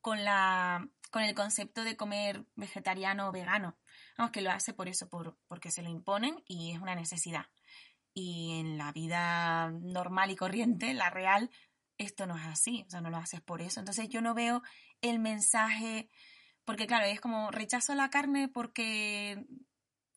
con, 0.00 0.24
la, 0.24 0.88
con 1.10 1.22
el 1.22 1.34
concepto 1.34 1.84
de 1.84 1.96
comer 1.96 2.46
vegetariano 2.56 3.28
o 3.28 3.32
vegano. 3.32 3.78
Vamos, 4.16 4.32
que 4.32 4.40
lo 4.40 4.50
hace 4.50 4.72
por 4.72 4.88
eso, 4.88 5.08
por, 5.08 5.38
porque 5.46 5.70
se 5.70 5.82
lo 5.82 5.90
imponen 5.90 6.42
y 6.46 6.72
es 6.72 6.80
una 6.80 6.94
necesidad. 6.94 7.46
Y 8.14 8.58
en 8.58 8.78
la 8.78 8.90
vida 8.90 9.70
normal 9.70 10.30
y 10.30 10.36
corriente, 10.36 10.94
la 10.94 11.10
real, 11.10 11.50
esto 11.98 12.26
no 12.26 12.36
es 12.36 12.46
así. 12.46 12.84
O 12.86 12.90
sea, 12.90 13.00
no 13.00 13.10
lo 13.10 13.18
haces 13.18 13.42
por 13.42 13.60
eso. 13.60 13.80
Entonces 13.80 14.08
yo 14.08 14.22
no 14.22 14.34
veo 14.34 14.62
el 15.02 15.18
mensaje, 15.18 16.08
porque 16.64 16.86
claro, 16.86 17.06
es 17.06 17.20
como 17.20 17.50
rechazo 17.50 17.94
la 17.94 18.10
carne 18.10 18.48
porque 18.48 19.46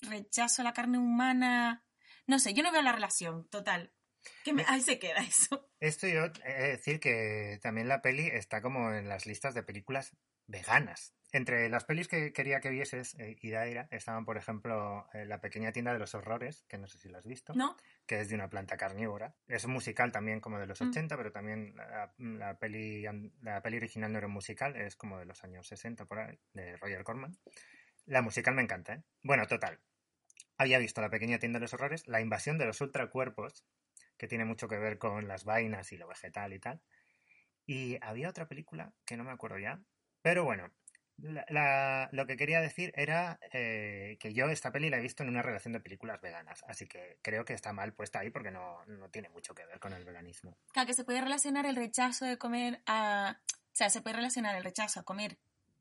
rechazo 0.02 0.64
la 0.64 0.74
carne 0.74 0.98
humana. 0.98 1.84
No 2.26 2.40
sé, 2.40 2.54
yo 2.54 2.64
no 2.64 2.72
veo 2.72 2.82
la 2.82 2.94
relación, 2.94 3.48
total. 3.50 3.92
Que 4.44 4.54
me- 4.54 4.66
ahí 4.68 4.82
se 4.82 5.00
queda 5.00 5.20
eso. 5.22 5.70
Esto 5.80 6.08
yo 6.08 6.26
he 6.46 6.54
de 6.54 6.68
decir 6.70 7.00
que 7.00 7.60
también 7.62 7.88
la 7.88 8.02
peli 8.02 8.28
está 8.28 8.62
como 8.62 8.94
en 8.94 9.08
las 9.10 9.26
listas 9.26 9.54
de 9.54 9.64
películas 9.64 10.16
veganas. 10.48 11.14
Entre 11.34 11.70
las 11.70 11.86
pelis 11.86 12.10
que 12.10 12.34
quería 12.34 12.60
que 12.60 12.70
vieses, 12.70 13.16
eh, 13.18 13.38
Idaira, 13.42 13.88
estaban, 13.90 14.26
por 14.26 14.36
ejemplo, 14.38 15.08
eh, 15.14 15.26
La 15.26 15.40
pequeña 15.40 15.72
tienda 15.72 15.94
de 15.94 16.00
los 16.00 16.14
horrores, 16.14 16.66
que 16.68 16.78
no 16.78 16.88
sé 16.88 16.98
si 16.98 17.08
la 17.08 17.20
has 17.20 17.26
visto, 17.26 17.54
¿No? 17.56 17.78
que 18.06 18.20
es 18.20 18.28
de 18.28 18.36
una 18.36 18.50
planta 18.50 18.76
carnívora. 18.76 19.34
Es 19.48 19.64
un 19.64 19.72
musical 19.72 20.12
también 20.12 20.42
como 20.42 20.60
de 20.60 20.68
los 20.68 20.82
Mm. 20.82 20.90
80, 20.90 21.16
pero 21.16 21.32
también 21.32 21.74
la, 21.78 22.14
la 22.18 22.60
peli, 22.60 23.06
la 23.42 23.62
peli 23.62 23.78
original 23.78 24.12
no 24.12 24.18
era 24.18 24.28
un 24.28 24.34
musical, 24.34 24.76
es 24.76 24.98
como 24.98 25.18
de 25.20 25.26
los 25.26 25.42
años 25.46 25.66
60 25.68 26.06
por 26.06 26.20
ahí, 26.20 26.38
de 26.52 26.76
Roger 26.76 27.06
Corman. 27.06 27.38
La 28.06 28.22
musical 28.22 28.54
me 28.54 28.64
encanta, 28.64 28.96
¿eh? 28.96 29.04
Bueno, 29.24 29.48
total. 29.48 29.80
Había 30.58 30.80
visto 30.80 31.00
La 31.00 31.10
pequeña 31.10 31.40
tienda 31.40 31.60
de 31.60 31.64
los 31.64 31.74
horrores, 31.74 32.08
La 32.08 32.20
invasión 32.20 32.58
de 32.58 32.66
los 32.66 32.82
ultracuerpos, 32.82 33.66
que 34.22 34.28
tiene 34.28 34.46
mucho 34.46 34.68
que 34.68 34.78
ver 34.78 35.00
con 35.00 35.28
las 35.28 35.46
vainas 35.46 35.92
y 35.92 35.98
lo 35.98 36.08
vegetal 36.08 36.54
y 36.54 36.60
tal. 36.60 36.80
Y 37.66 37.98
había 38.02 38.30
otra 38.30 38.48
película 38.48 38.94
que 39.04 39.18
no 39.18 39.24
me 39.24 39.32
acuerdo 39.32 39.58
ya. 39.58 39.80
Pero 40.22 40.44
bueno, 40.44 40.70
la- 41.18 41.44
la- 41.50 42.08
lo 42.12 42.28
que 42.28 42.38
quería 42.38 42.62
decir 42.62 42.94
era 42.96 43.40
eh, 43.52 44.18
que 44.20 44.32
yo 44.36 44.48
esta 44.50 44.72
peli 44.72 44.92
la 44.92 44.98
he 44.98 45.02
visto 45.02 45.24
en 45.24 45.30
una 45.30 45.42
relación 45.42 45.74
de 45.74 45.80
películas 45.80 46.22
veganas. 46.22 46.64
Así 46.68 46.86
que 46.88 47.18
creo 47.24 47.46
que 47.46 47.54
está 47.56 47.74
mal 47.74 47.94
puesta 47.96 48.20
ahí 48.20 48.30
porque 48.30 48.52
no, 48.52 48.86
no 48.86 49.10
tiene 49.10 49.30
mucho 49.30 49.56
que 49.56 49.66
ver 49.66 49.80
con 49.80 49.92
el 49.94 50.06
veganismo. 50.06 50.56
Claro, 50.72 50.86
que 50.86 50.94
se 50.94 51.04
puede 51.04 51.20
relacionar 51.22 51.66
el 51.66 51.76
rechazo 51.76 52.26
de 52.26 52.38
comer 52.38 52.84
a... 52.86 53.40
O 53.50 53.74
sea, 53.74 53.90
se 53.90 54.02
puede 54.04 54.18
relacionar 54.18 54.56
el 54.56 54.64
rechazo 54.64 55.00
a 55.00 55.04
comer 55.04 55.40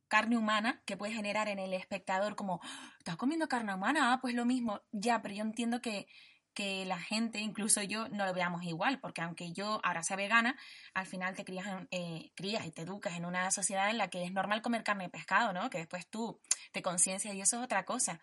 carne 0.09 0.39
humana 0.39 0.83
que 0.87 0.97
puede 0.97 1.13
generar 1.13 1.49
en 1.49 1.59
el 1.59 1.75
espectador 1.75 2.37
como, 2.37 2.59
"Ah, 2.63 2.95
¿estás 2.99 3.17
comiendo 3.17 3.49
carne 3.49 3.75
humana? 3.75 4.15
Ah, 4.15 4.19
pues 4.23 4.35
lo 4.35 4.47
mismo. 4.47 4.81
Ya, 4.93 5.21
pero 5.21 5.35
yo 5.35 5.43
entiendo 5.43 5.83
que, 5.83 6.07
que 6.55 6.85
la 6.85 6.99
gente, 6.99 7.39
incluso 7.39 7.83
yo, 7.83 8.09
no 8.09 8.27
lo 8.27 8.35
veamos 8.35 8.63
igual, 8.65 8.99
porque 9.01 9.23
aunque 9.23 9.53
yo 9.53 9.81
ahora 9.85 10.03
sea 10.03 10.17
vegana, 10.17 10.57
al 10.95 11.07
final 11.07 11.35
te 11.35 11.45
crías, 11.45 11.67
en- 11.67 11.89
eh, 11.91 12.33
crías 12.35 12.67
y 12.67 12.71
te 12.73 12.83
educas 12.83 13.15
en 13.17 13.25
una 13.25 13.51
sociedad 13.51 13.89
en 13.91 13.99
la 13.99 14.09
que 14.09 14.25
es 14.25 14.33
normal 14.33 14.61
comer 14.63 14.83
carne 14.83 15.05
y 15.05 15.09
pescado, 15.09 15.53
¿no? 15.53 15.71
Que 15.71 15.79
después 15.79 16.09
tú 16.09 16.41
te 16.73 16.83
conciencias 16.83 17.35
y 17.35 17.41
eso 17.41 17.59
es 17.59 17.63
otra 17.65 17.85
cosa. 17.85 18.21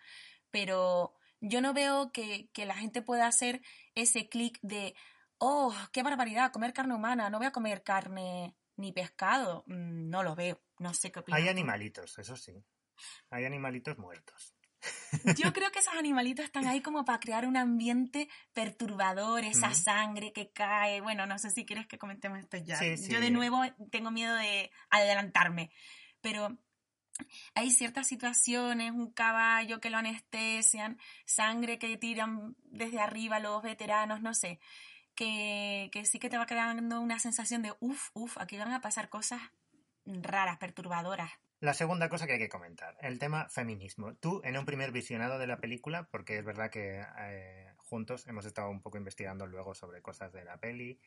Pero 0.50 1.14
yo 1.40 1.60
no 1.60 1.72
veo 1.74 2.12
que, 2.12 2.48
que 2.52 2.66
la 2.66 2.74
gente 2.74 3.02
pueda 3.02 3.26
hacer 3.26 3.60
ese 3.94 4.28
clic 4.28 4.58
de, 4.62 4.94
oh, 5.38 5.74
qué 5.92 6.02
barbaridad, 6.02 6.52
comer 6.52 6.72
carne 6.72 6.94
humana, 6.94 7.30
no 7.30 7.38
voy 7.38 7.46
a 7.46 7.52
comer 7.52 7.82
carne 7.82 8.54
ni 8.76 8.92
pescado. 8.92 9.64
Mm, 9.66 10.08
No 10.10 10.22
lo 10.22 10.34
veo, 10.34 10.60
no 10.78 10.94
sé 10.94 11.10
qué 11.12 11.20
opinas 11.20 11.40
Hay 11.40 11.48
animalitos, 11.48 12.18
eso 12.18 12.36
sí. 12.36 12.62
Hay 13.30 13.44
animalitos 13.44 13.96
muertos. 13.98 14.54
Yo 15.36 15.52
creo 15.52 15.70
que 15.70 15.80
esos 15.80 15.94
animalitos 15.94 16.44
están 16.44 16.66
ahí 16.66 16.80
como 16.80 17.04
para 17.04 17.18
crear 17.18 17.46
un 17.46 17.56
ambiente 17.56 18.28
perturbador, 18.52 19.44
esa 19.44 19.74
sangre 19.74 20.32
que 20.32 20.52
cae. 20.52 21.00
Bueno, 21.00 21.26
no 21.26 21.38
sé 21.38 21.50
si 21.50 21.64
quieres 21.64 21.86
que 21.86 21.98
comentemos 21.98 22.38
esto 22.38 22.56
ya. 22.58 22.76
Sí, 22.76 22.96
sí. 22.96 23.10
Yo 23.12 23.20
de 23.20 23.30
nuevo 23.30 23.60
tengo 23.90 24.10
miedo 24.10 24.34
de 24.36 24.70
adelantarme, 24.90 25.70
pero 26.20 26.58
hay 27.54 27.70
ciertas 27.70 28.06
situaciones, 28.06 28.92
un 28.92 29.10
caballo 29.12 29.80
que 29.80 29.90
lo 29.90 29.98
anestesian, 29.98 30.98
sangre 31.26 31.78
que 31.78 31.96
tiran 31.96 32.56
desde 32.64 33.00
arriba 33.00 33.40
los 33.40 33.62
veteranos, 33.62 34.20
no 34.20 34.34
sé, 34.34 34.60
que, 35.14 35.90
que 35.92 36.04
sí 36.04 36.18
que 36.18 36.30
te 36.30 36.38
va 36.38 36.46
creando 36.46 37.00
una 37.00 37.18
sensación 37.18 37.62
de, 37.62 37.74
uff, 37.80 38.10
uff, 38.14 38.38
aquí 38.38 38.56
van 38.56 38.72
a 38.72 38.80
pasar 38.80 39.08
cosas 39.08 39.40
raras, 40.04 40.58
perturbadoras. 40.58 41.32
La 41.60 41.74
segunda 41.74 42.08
cosa 42.08 42.28
que 42.28 42.34
hay 42.34 42.38
que 42.38 42.48
comentar, 42.48 42.96
el 43.00 43.18
tema 43.18 43.48
feminismo. 43.48 44.14
Tú, 44.14 44.40
en 44.44 44.56
un 44.56 44.64
primer 44.64 44.92
visionado 44.92 45.40
de 45.40 45.48
la 45.48 45.58
película, 45.58 46.08
porque 46.08 46.38
es 46.38 46.44
verdad 46.44 46.70
que 46.70 47.04
eh, 47.18 47.74
juntos 47.78 48.28
hemos 48.28 48.44
estado 48.44 48.70
un 48.70 48.80
poco 48.80 48.96
investigando 48.96 49.44
luego 49.44 49.74
sobre 49.74 50.00
cosas 50.00 50.32
de 50.32 50.44
la 50.44 50.58
peli. 50.58 51.00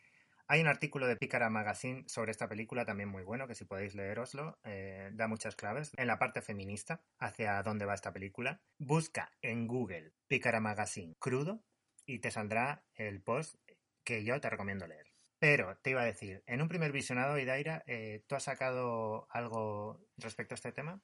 Hay 0.48 0.60
un 0.60 0.68
artículo 0.68 1.08
de 1.08 1.16
Pícara 1.16 1.50
Magazine 1.50 2.04
sobre 2.08 2.32
esta 2.32 2.50
película 2.50 2.84
también 2.84 3.08
muy 3.08 3.24
bueno, 3.24 3.48
que 3.48 3.56
si 3.56 3.64
podéis 3.64 3.96
leeroslo, 3.96 4.60
eh, 4.66 5.12
da 5.14 5.30
muchas 5.30 5.56
claves 5.56 5.94
en 5.96 6.08
la 6.08 6.20
parte 6.20 6.42
feminista 6.42 7.02
hacia 7.18 7.64
dónde 7.64 7.86
va 7.86 7.94
esta 7.94 8.12
película. 8.12 8.60
Busca 8.78 9.32
en 9.42 9.68
Google 9.68 10.12
Pícara 10.28 10.60
Magazine 10.60 11.16
crudo 11.18 11.64
y 12.06 12.20
te 12.20 12.30
saldrá 12.30 12.84
el 12.96 13.22
post 13.22 13.56
que 14.04 14.26
yo 14.26 14.42
te 14.42 14.50
recomiendo 14.50 14.86
leer. 14.86 15.11
Pero 15.42 15.76
te 15.78 15.90
iba 15.90 16.04
a 16.04 16.06
decir, 16.06 16.44
en 16.46 16.62
un 16.62 16.68
primer 16.68 16.92
visionado, 16.92 17.40
Idaira, 17.40 17.84
eh, 17.88 18.24
¿tú 18.28 18.36
has 18.36 18.44
sacado 18.44 19.26
algo 19.32 20.00
respecto 20.18 20.54
a 20.54 20.56
este 20.58 20.72
tema? 20.72 21.02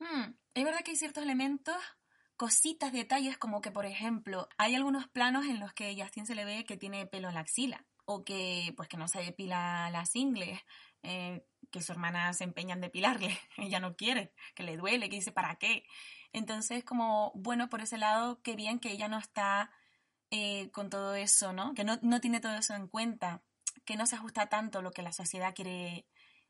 Hmm, 0.00 0.32
es 0.54 0.64
verdad 0.64 0.80
que 0.84 0.90
hay 0.90 0.96
ciertos 0.96 1.22
elementos, 1.22 1.76
cositas, 2.36 2.92
detalles, 2.92 3.38
como 3.38 3.60
que, 3.60 3.70
por 3.70 3.86
ejemplo, 3.86 4.48
hay 4.58 4.74
algunos 4.74 5.06
planos 5.06 5.46
en 5.46 5.60
los 5.60 5.72
que 5.72 5.96
Justin 5.96 6.26
se 6.26 6.34
le 6.34 6.44
ve 6.44 6.64
que 6.64 6.76
tiene 6.76 7.06
pelo 7.06 7.28
en 7.28 7.34
la 7.34 7.42
axila, 7.42 7.86
o 8.06 8.24
que, 8.24 8.74
pues, 8.76 8.88
que 8.88 8.96
no 8.96 9.06
se 9.06 9.20
depila 9.20 9.88
las 9.90 10.16
ingles, 10.16 10.58
eh, 11.04 11.46
que 11.70 11.80
su 11.80 11.92
hermana 11.92 12.32
se 12.32 12.42
empeña 12.42 12.74
en 12.74 12.80
depilarle, 12.80 13.38
ella 13.56 13.78
no 13.78 13.94
quiere, 13.94 14.32
que 14.56 14.64
le 14.64 14.76
duele, 14.76 15.08
que 15.08 15.14
dice, 15.14 15.30
¿para 15.30 15.60
qué? 15.60 15.84
Entonces, 16.32 16.82
como, 16.82 17.30
bueno, 17.36 17.68
por 17.68 17.82
ese 17.82 17.98
lado, 17.98 18.42
qué 18.42 18.56
bien 18.56 18.80
que 18.80 18.90
ella 18.90 19.06
no 19.06 19.18
está 19.18 19.70
eh, 20.32 20.72
con 20.72 20.90
todo 20.90 21.14
eso, 21.14 21.52
¿no? 21.52 21.72
Que 21.74 21.84
no, 21.84 22.00
no 22.02 22.20
tiene 22.20 22.40
todo 22.40 22.56
eso 22.56 22.74
en 22.74 22.88
cuenta, 22.88 23.44
que 23.86 23.96
no 23.96 24.06
se 24.06 24.16
ajusta 24.16 24.48
tanto 24.48 24.82
lo 24.82 24.90
que 24.90 25.02
la 25.02 25.12
sociedad 25.12 25.54
quiere 25.54 26.06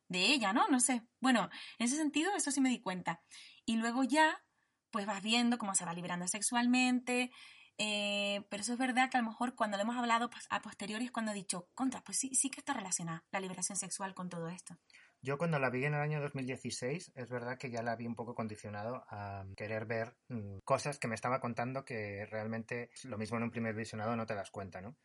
de 0.08 0.26
ella, 0.26 0.52
¿no? 0.52 0.66
No 0.68 0.80
sé. 0.80 1.02
Bueno, 1.20 1.48
en 1.78 1.86
ese 1.86 1.96
sentido, 1.96 2.34
eso 2.36 2.50
sí 2.50 2.60
me 2.60 2.68
di 2.70 2.80
cuenta. 2.80 3.22
Y 3.64 3.76
luego 3.76 4.04
ya, 4.04 4.42
pues 4.90 5.06
vas 5.06 5.22
viendo 5.22 5.58
cómo 5.58 5.74
se 5.74 5.84
va 5.84 5.94
liberando 5.94 6.26
sexualmente. 6.28 7.30
eh, 7.78 8.46
pero 8.48 8.62
eso 8.62 8.72
es 8.72 8.78
verdad 8.78 9.10
que 9.10 9.18
a 9.18 9.20
lo 9.20 9.28
mejor 9.28 9.54
cuando 9.54 9.76
lo 9.76 9.82
hemos 9.82 9.96
hablado 9.96 10.30
pues, 10.30 10.46
a 10.48 10.62
posteriori 10.62 11.04
es 11.04 11.12
cuando 11.12 11.32
he 11.32 11.34
dicho, 11.34 11.68
contra, 11.74 12.02
pues 12.02 12.18
sí, 12.18 12.34
sí 12.34 12.50
que 12.50 12.60
está 12.60 12.72
relacionada 12.72 13.24
la 13.30 13.40
liberación 13.40 13.76
sexual 13.76 14.14
con 14.14 14.30
todo 14.30 14.48
esto. 14.48 14.78
Yo 15.20 15.38
cuando 15.38 15.58
la 15.58 15.70
vi 15.70 15.84
en 15.84 15.94
el 15.94 16.00
año 16.00 16.20
2016, 16.20 17.12
es 17.14 17.28
verdad 17.28 17.58
que 17.58 17.70
ya 17.70 17.82
la 17.82 17.96
vi 17.96 18.06
un 18.06 18.14
poco 18.14 18.34
condicionado 18.34 19.04
a 19.10 19.44
querer 19.56 19.84
ver 19.84 20.16
mm, 20.28 20.58
cosas 20.64 20.98
que 20.98 21.08
me 21.08 21.14
estaba 21.14 21.40
contando 21.40 21.84
que 21.84 22.26
realmente 22.26 22.90
lo 23.04 23.18
mismo 23.18 23.36
en 23.36 23.42
un 23.44 23.50
primer 23.50 23.74
visionado 23.74 24.16
no 24.16 24.24
te 24.24 24.34
das 24.34 24.50
cuenta, 24.50 24.80
¿no? 24.80 24.96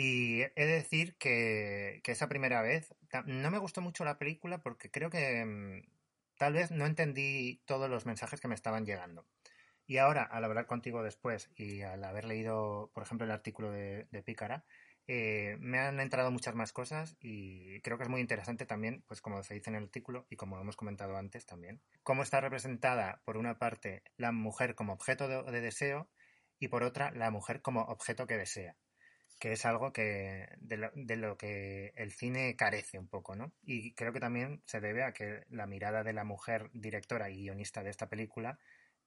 Y 0.00 0.42
he 0.42 0.52
de 0.54 0.66
decir 0.66 1.16
que, 1.16 2.00
esa 2.04 2.28
primera 2.28 2.62
vez 2.62 2.94
no 3.26 3.50
me 3.50 3.58
gustó 3.58 3.80
mucho 3.80 4.04
la 4.04 4.16
película 4.16 4.62
porque 4.62 4.92
creo 4.92 5.10
que 5.10 5.44
mm, 5.44 5.82
tal 6.36 6.52
vez 6.52 6.70
no 6.70 6.86
entendí 6.86 7.60
todos 7.64 7.90
los 7.90 8.06
mensajes 8.06 8.40
que 8.40 8.46
me 8.46 8.54
estaban 8.54 8.86
llegando. 8.86 9.26
Y 9.88 9.96
ahora, 9.96 10.22
al 10.22 10.44
hablar 10.44 10.66
contigo 10.66 11.02
después 11.02 11.50
y 11.56 11.82
al 11.82 12.04
haber 12.04 12.26
leído, 12.26 12.92
por 12.94 13.02
ejemplo, 13.02 13.24
el 13.24 13.32
artículo 13.32 13.72
de, 13.72 14.06
Pícara, 14.24 14.64
eh, 15.08 15.56
me 15.58 15.80
han 15.80 15.98
entrado 15.98 16.30
muchas 16.30 16.54
más 16.54 16.72
cosas 16.72 17.16
y 17.18 17.80
creo 17.80 17.98
que 17.98 18.04
es 18.04 18.08
muy 18.08 18.20
interesante 18.20 18.66
también, 18.66 19.02
pues 19.08 19.20
como 19.20 19.42
se 19.42 19.54
dice 19.54 19.70
en 19.70 19.74
el 19.74 19.82
artículo 19.82 20.28
y 20.30 20.36
como 20.36 20.60
hemos 20.60 20.76
comentado 20.76 21.16
antes 21.16 21.44
también, 21.44 21.82
cómo 22.04 22.22
está 22.22 22.40
representada 22.40 23.20
por 23.24 23.36
una 23.36 23.58
parte 23.58 24.04
la 24.16 24.30
mujer 24.30 24.76
como 24.76 24.92
objeto 24.92 25.26
de 25.26 25.60
deseo 25.60 26.08
y 26.60 26.68
por 26.68 26.84
otra 26.84 27.10
la 27.10 27.32
mujer 27.32 27.62
como 27.62 27.82
objeto 27.82 28.28
que 28.28 28.36
desea, 28.36 28.76
que 29.38 29.52
es 29.52 29.64
algo 29.64 29.92
que 29.92 30.48
de 30.58 30.76
lo, 30.76 30.90
de 30.94 31.16
lo 31.16 31.36
que 31.36 31.92
el 31.96 32.12
cine 32.12 32.56
carece 32.56 32.98
un 32.98 33.08
poco, 33.08 33.36
¿no? 33.36 33.52
Y 33.62 33.94
creo 33.94 34.12
que 34.12 34.20
también 34.20 34.62
se 34.66 34.80
debe 34.80 35.04
a 35.04 35.12
que 35.12 35.44
la 35.48 35.66
mirada 35.66 36.02
de 36.02 36.12
la 36.12 36.24
mujer 36.24 36.70
directora 36.72 37.30
y 37.30 37.42
guionista 37.42 37.82
de 37.82 37.90
esta 37.90 38.08
película 38.08 38.58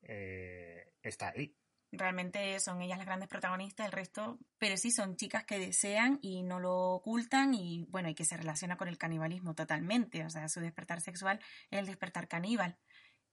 eh, 0.04 0.94
está 1.02 1.30
ahí. 1.30 1.56
Realmente 1.94 2.58
son 2.62 2.82
ellas 2.82 2.98
las 2.98 3.06
grandes 3.06 3.28
protagonistas, 3.28 3.86
el 3.86 3.92
resto, 3.92 4.40
pero 4.58 4.78
sí 4.78 4.92
son 4.92 5.18
chicas 5.18 5.44
que 5.44 5.60
desean 5.60 6.20
y 6.22 6.42
no 6.44 6.62
lo 6.62 6.94
ocultan 6.94 7.54
y 7.54 7.86
bueno, 7.90 8.08
y 8.08 8.16
que 8.16 8.24
se 8.24 8.38
relaciona 8.38 8.78
con 8.78 8.88
el 8.88 8.98
canibalismo 8.98 9.56
totalmente, 9.56 10.24
o 10.24 10.30
sea, 10.30 10.48
su 10.48 10.62
despertar 10.62 11.02
sexual 11.02 11.42
es 11.70 11.80
el 11.80 11.86
despertar 11.86 12.30
caníbal, 12.30 12.78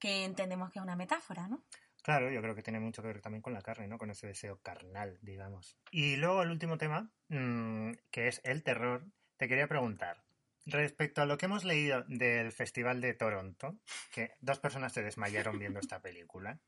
que 0.00 0.24
entendemos 0.24 0.72
que 0.72 0.80
es 0.80 0.82
una 0.82 0.96
metáfora, 0.96 1.46
¿no? 1.46 1.64
Claro, 2.09 2.31
yo 2.31 2.40
creo 2.40 2.55
que 2.55 2.62
tiene 2.62 2.81
mucho 2.81 3.03
que 3.03 3.09
ver 3.09 3.21
también 3.21 3.42
con 3.42 3.53
la 3.53 3.61
carne, 3.61 3.87
¿no? 3.87 3.99
Con 3.99 4.11
ese 4.11 4.27
deseo 4.27 4.62
carnal, 4.62 5.18
digamos. 5.21 5.77
Y 5.90 6.16
luego 6.16 6.42
el 6.42 6.51
último 6.51 6.79
tema, 6.79 7.12
mmm, 7.29 7.92
que 8.11 8.29
es 8.29 8.40
el 8.44 8.62
terror, 8.62 9.05
te 9.37 9.47
quería 9.47 9.68
preguntar. 9.68 10.25
Respecto 10.64 11.21
a 11.21 11.27
lo 11.27 11.37
que 11.37 11.44
hemos 11.44 11.64
leído 11.64 12.05
del 12.09 12.51
Festival 12.51 13.03
de 13.03 13.12
Toronto, 13.12 13.79
que 14.11 14.33
dos 14.40 14.59
personas 14.59 14.94
se 14.94 15.03
desmayaron 15.03 15.59
viendo 15.59 15.81
esta 15.81 16.01
película. 16.01 16.62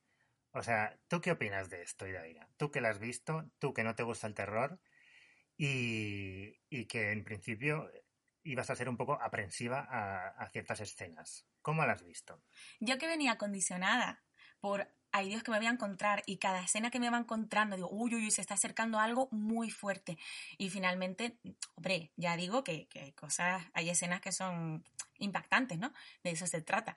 O 0.50 0.62
sea, 0.62 1.00
¿tú 1.08 1.22
qué 1.22 1.30
opinas 1.30 1.70
de 1.70 1.80
esto, 1.80 2.06
Idaira? 2.06 2.46
Tú 2.58 2.70
que 2.70 2.82
la 2.82 2.90
has 2.90 2.98
visto, 2.98 3.50
tú 3.58 3.72
que 3.72 3.82
no 3.82 3.94
te 3.94 4.02
gusta 4.02 4.26
el 4.26 4.34
terror 4.34 4.78
y, 5.56 6.60
y 6.68 6.84
que 6.84 7.12
en 7.12 7.24
principio 7.24 7.90
ibas 8.42 8.68
a 8.68 8.76
ser 8.76 8.90
un 8.90 8.98
poco 8.98 9.18
aprensiva 9.18 9.86
a, 9.88 10.28
a 10.28 10.50
ciertas 10.50 10.80
escenas. 10.80 11.46
¿Cómo 11.62 11.86
la 11.86 11.94
has 11.94 12.04
visto? 12.04 12.42
Yo 12.78 12.98
que 12.98 13.06
venía 13.06 13.38
condicionada 13.38 14.22
por 14.60 14.86
ay 15.12 15.28
Dios 15.28 15.42
que 15.42 15.50
me 15.50 15.58
voy 15.58 15.66
a 15.66 15.70
encontrar 15.70 16.22
y 16.26 16.36
cada 16.36 16.62
escena 16.62 16.90
que 16.90 17.00
me 17.00 17.10
va 17.10 17.18
encontrando 17.18 17.76
digo, 17.76 17.88
uy, 17.90 18.14
uy, 18.14 18.24
uy, 18.24 18.30
se 18.30 18.40
está 18.40 18.54
acercando 18.54 18.98
algo 18.98 19.28
muy 19.30 19.70
fuerte. 19.70 20.18
Y 20.58 20.70
finalmente, 20.70 21.38
hombre, 21.76 22.12
ya 22.16 22.36
digo 22.36 22.64
que, 22.64 22.86
que 22.88 23.00
hay 23.00 23.12
cosas, 23.12 23.64
hay 23.74 23.90
escenas 23.90 24.20
que 24.20 24.32
son 24.32 24.84
impactantes, 25.18 25.78
¿no? 25.78 25.92
De 26.22 26.30
eso 26.30 26.46
se 26.46 26.62
trata. 26.62 26.96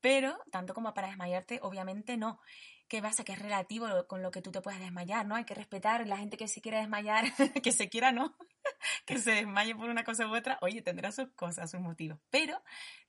Pero, 0.00 0.38
tanto 0.50 0.74
como 0.74 0.94
para 0.94 1.08
desmayarte, 1.08 1.58
obviamente 1.62 2.16
no. 2.16 2.40
¿Qué 2.88 3.02
pasa? 3.02 3.22
Que 3.22 3.32
es 3.32 3.38
relativo 3.38 3.86
con 4.06 4.22
lo 4.22 4.30
que 4.30 4.40
tú 4.40 4.50
te 4.50 4.62
puedes 4.62 4.80
desmayar, 4.80 5.26
¿no? 5.26 5.34
Hay 5.34 5.44
que 5.44 5.54
respetar 5.54 6.06
la 6.06 6.16
gente 6.16 6.38
que 6.38 6.48
se 6.48 6.62
quiera 6.62 6.78
desmayar, 6.78 7.24
que 7.62 7.72
se 7.72 7.88
quiera, 7.88 8.12
¿no? 8.12 8.34
que 9.06 9.18
se 9.18 9.32
desmaye 9.32 9.74
por 9.74 9.90
una 9.90 10.04
cosa 10.04 10.26
u 10.26 10.34
otra, 10.34 10.58
oye, 10.62 10.80
tendrá 10.80 11.12
sus 11.12 11.28
cosas, 11.32 11.70
sus 11.70 11.80
motivos. 11.80 12.18
Pero 12.30 12.62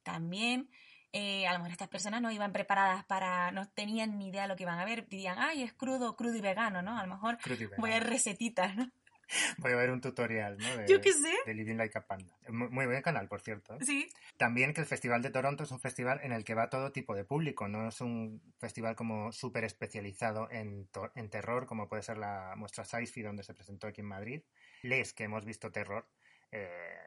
también 0.04 0.70
eh, 1.12 1.48
a 1.48 1.54
lo 1.54 1.60
mejor 1.60 1.72
estas 1.72 1.90
personas 1.90 2.22
no 2.22 2.32
iban 2.32 2.52
preparadas 2.54 3.04
para, 3.06 3.52
no 3.52 3.68
tenían 3.70 4.18
ni 4.18 4.30
idea 4.30 4.44
de 4.44 4.48
lo 4.50 4.56
que 4.56 4.64
iban 4.64 4.80
a 4.80 4.86
ver, 4.86 5.08
dirían, 5.08 5.38
ay, 5.40 5.64
es 5.64 5.74
crudo, 5.74 6.16
crudo 6.16 6.36
y 6.36 6.42
vegano, 6.42 6.82
¿no? 6.82 6.98
A 6.98 7.04
lo 7.06 7.10
mejor 7.16 7.38
voy 7.78 7.92
a 7.92 7.94
ver 8.00 8.08
recetitas, 8.08 8.76
¿no? 8.76 8.90
Voy 9.60 9.74
a 9.74 9.76
ver 9.76 9.92
un 9.92 10.02
tutorial, 10.02 10.58
¿no? 10.58 10.76
De, 10.76 10.88
Yo 10.88 11.02
qué 11.02 11.14
sé. 11.14 11.32
de 11.46 11.54
Living 11.54 11.76
Like 11.76 11.96
a 12.00 12.02
Panda. 12.08 12.36
Muy, 12.48 12.68
muy 12.70 12.86
buen 12.88 13.04
canal, 13.04 13.28
por 13.28 13.42
cierto. 13.42 13.78
Sí, 13.82 14.10
También 14.38 14.74
que 14.74 14.82
el 14.82 14.88
Festival 14.88 15.22
de 15.22 15.30
Toronto 15.30 15.64
es 15.66 15.70
un 15.72 15.80
festival 15.80 16.20
en 16.24 16.32
el 16.32 16.44
que 16.44 16.56
va 16.56 16.72
todo 16.72 16.92
tipo 16.92 17.14
de 17.14 17.26
público, 17.26 17.68
no 17.68 17.90
es 17.90 18.02
un 18.02 18.42
festival 18.58 18.96
como 18.96 19.32
súper 19.32 19.66
especializado 19.66 20.50
en, 20.50 20.90
en 21.14 21.30
terror, 21.30 21.68
como 21.68 21.88
puede 21.88 22.02
ser 22.02 22.18
la 22.18 22.56
muestra 22.58 22.86
Sci-Fi 22.86 23.22
donde 23.22 23.44
se 23.44 23.54
presentó 23.54 23.86
aquí 23.86 24.02
en 24.02 24.08
Madrid. 24.08 24.42
Les 24.82 25.14
que 25.14 25.26
hemos 25.26 25.46
visto 25.46 25.72
terror, 25.72 26.08
eh, 26.52 26.98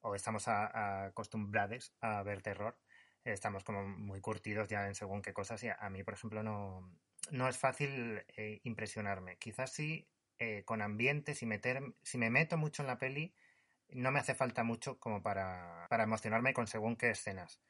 o 0.00 0.14
estamos 0.14 0.48
a- 0.48 0.66
a 0.68 1.04
acostumbrados 1.08 1.92
a 2.00 2.22
ver 2.22 2.40
terror, 2.40 2.78
estamos 3.32 3.64
como 3.64 3.86
muy 3.86 4.20
curtidos 4.20 4.68
ya 4.68 4.86
en 4.86 4.94
según 4.94 5.22
qué 5.22 5.32
cosas 5.32 5.62
y 5.62 5.68
a, 5.68 5.74
a 5.74 5.90
mí, 5.90 6.02
por 6.02 6.14
ejemplo, 6.14 6.42
no, 6.42 6.90
no 7.30 7.48
es 7.48 7.58
fácil 7.58 8.24
eh, 8.36 8.60
impresionarme. 8.64 9.36
Quizás 9.38 9.72
sí 9.72 10.08
eh, 10.38 10.64
con 10.64 10.82
ambientes 10.82 11.42
y 11.42 11.46
meter, 11.46 11.82
si 12.02 12.18
me 12.18 12.30
meto 12.30 12.56
mucho 12.56 12.82
en 12.82 12.88
la 12.88 12.98
peli, 12.98 13.34
no 13.88 14.10
me 14.10 14.18
hace 14.18 14.34
falta 14.34 14.64
mucho 14.64 14.98
como 14.98 15.22
para, 15.22 15.86
para 15.88 16.04
emocionarme 16.04 16.52
con 16.52 16.66
según 16.66 16.96
qué 16.96 17.10
escenas. 17.10 17.60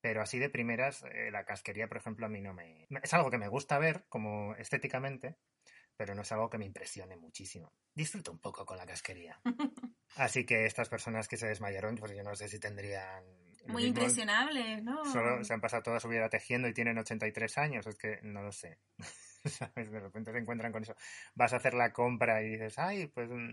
Pero 0.00 0.20
así 0.20 0.38
de 0.38 0.50
primeras, 0.50 1.04
eh, 1.04 1.30
la 1.30 1.44
casquería, 1.44 1.88
por 1.88 1.96
ejemplo, 1.96 2.26
a 2.26 2.28
mí 2.28 2.40
no 2.40 2.52
me... 2.52 2.86
Es 3.02 3.14
algo 3.14 3.30
que 3.30 3.38
me 3.38 3.48
gusta 3.48 3.78
ver, 3.78 4.04
como 4.08 4.54
estéticamente, 4.56 5.36
pero 5.96 6.14
no 6.14 6.22
es 6.22 6.32
algo 6.32 6.50
que 6.50 6.58
me 6.58 6.66
impresione 6.66 7.16
muchísimo. 7.16 7.72
Disfruto 7.94 8.32
un 8.32 8.40
poco 8.40 8.66
con 8.66 8.76
la 8.76 8.86
casquería. 8.86 9.40
Así 10.16 10.44
que 10.44 10.66
estas 10.66 10.88
personas 10.88 11.28
que 11.28 11.36
se 11.36 11.46
desmayaron, 11.46 11.96
pues 11.96 12.12
yo 12.16 12.22
no 12.22 12.34
sé 12.34 12.48
si 12.48 12.58
tendrían... 12.58 13.24
muy 13.66 13.84
impresionables, 13.84 14.82
¿no? 14.82 15.04
Solo 15.04 15.44
se 15.44 15.54
han 15.54 15.60
pasado 15.60 15.82
toda 15.82 16.00
su 16.00 16.08
vida 16.08 16.28
tejiendo 16.28 16.68
y 16.68 16.74
tienen 16.74 16.98
83 16.98 17.58
años, 17.58 17.86
es 17.86 17.96
que 17.96 18.20
no 18.22 18.42
lo 18.42 18.52
sé. 18.52 18.78
¿Sabes? 19.44 19.90
De 19.90 20.00
repente 20.00 20.32
se 20.32 20.38
encuentran 20.38 20.72
con 20.72 20.82
eso. 20.82 20.94
Vas 21.34 21.52
a 21.52 21.56
hacer 21.56 21.74
la 21.74 21.92
compra 21.92 22.42
y 22.42 22.50
dices, 22.50 22.78
ay, 22.78 23.08
pues 23.08 23.28
mm, 23.30 23.50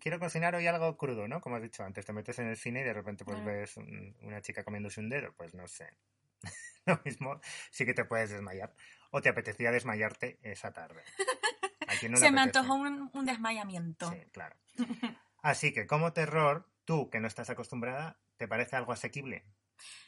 quiero 0.00 0.18
cocinar 0.18 0.54
hoy 0.54 0.66
algo 0.66 0.96
crudo, 0.96 1.28
¿no? 1.28 1.40
Como 1.40 1.56
has 1.56 1.62
dicho 1.62 1.84
antes, 1.84 2.04
te 2.04 2.12
metes 2.12 2.38
en 2.38 2.48
el 2.48 2.56
cine 2.56 2.80
y 2.80 2.84
de 2.84 2.92
repente 2.92 3.24
pues 3.24 3.44
ves 3.44 3.78
mm, 3.78 4.26
una 4.26 4.40
chica 4.40 4.64
comiéndose 4.64 5.00
un 5.00 5.08
dedo, 5.08 5.32
pues 5.36 5.54
no 5.54 5.66
sé. 5.68 5.96
lo 6.86 7.00
mismo 7.04 7.40
sí 7.70 7.86
que 7.86 7.94
te 7.94 8.04
puedes 8.04 8.30
desmayar. 8.30 8.74
O 9.10 9.20
te 9.20 9.28
apetecía 9.28 9.70
desmayarte 9.70 10.38
esa 10.42 10.72
tarde. 10.72 11.02
¿A 11.86 11.94
quién 12.00 12.12
no 12.12 12.18
Se 12.18 12.30
me 12.30 12.40
apetece? 12.40 12.58
antojó 12.60 12.74
un, 12.80 13.10
un 13.12 13.24
desmayamiento. 13.24 14.10
Sí, 14.10 14.18
claro. 14.32 14.56
Así 15.42 15.72
que 15.72 15.86
como 15.86 16.12
terror, 16.12 16.68
tú 16.84 17.10
que 17.10 17.20
no 17.20 17.26
estás 17.28 17.50
acostumbrada, 17.50 18.18
¿te 18.36 18.48
parece 18.48 18.76
algo 18.76 18.92
asequible? 18.92 19.44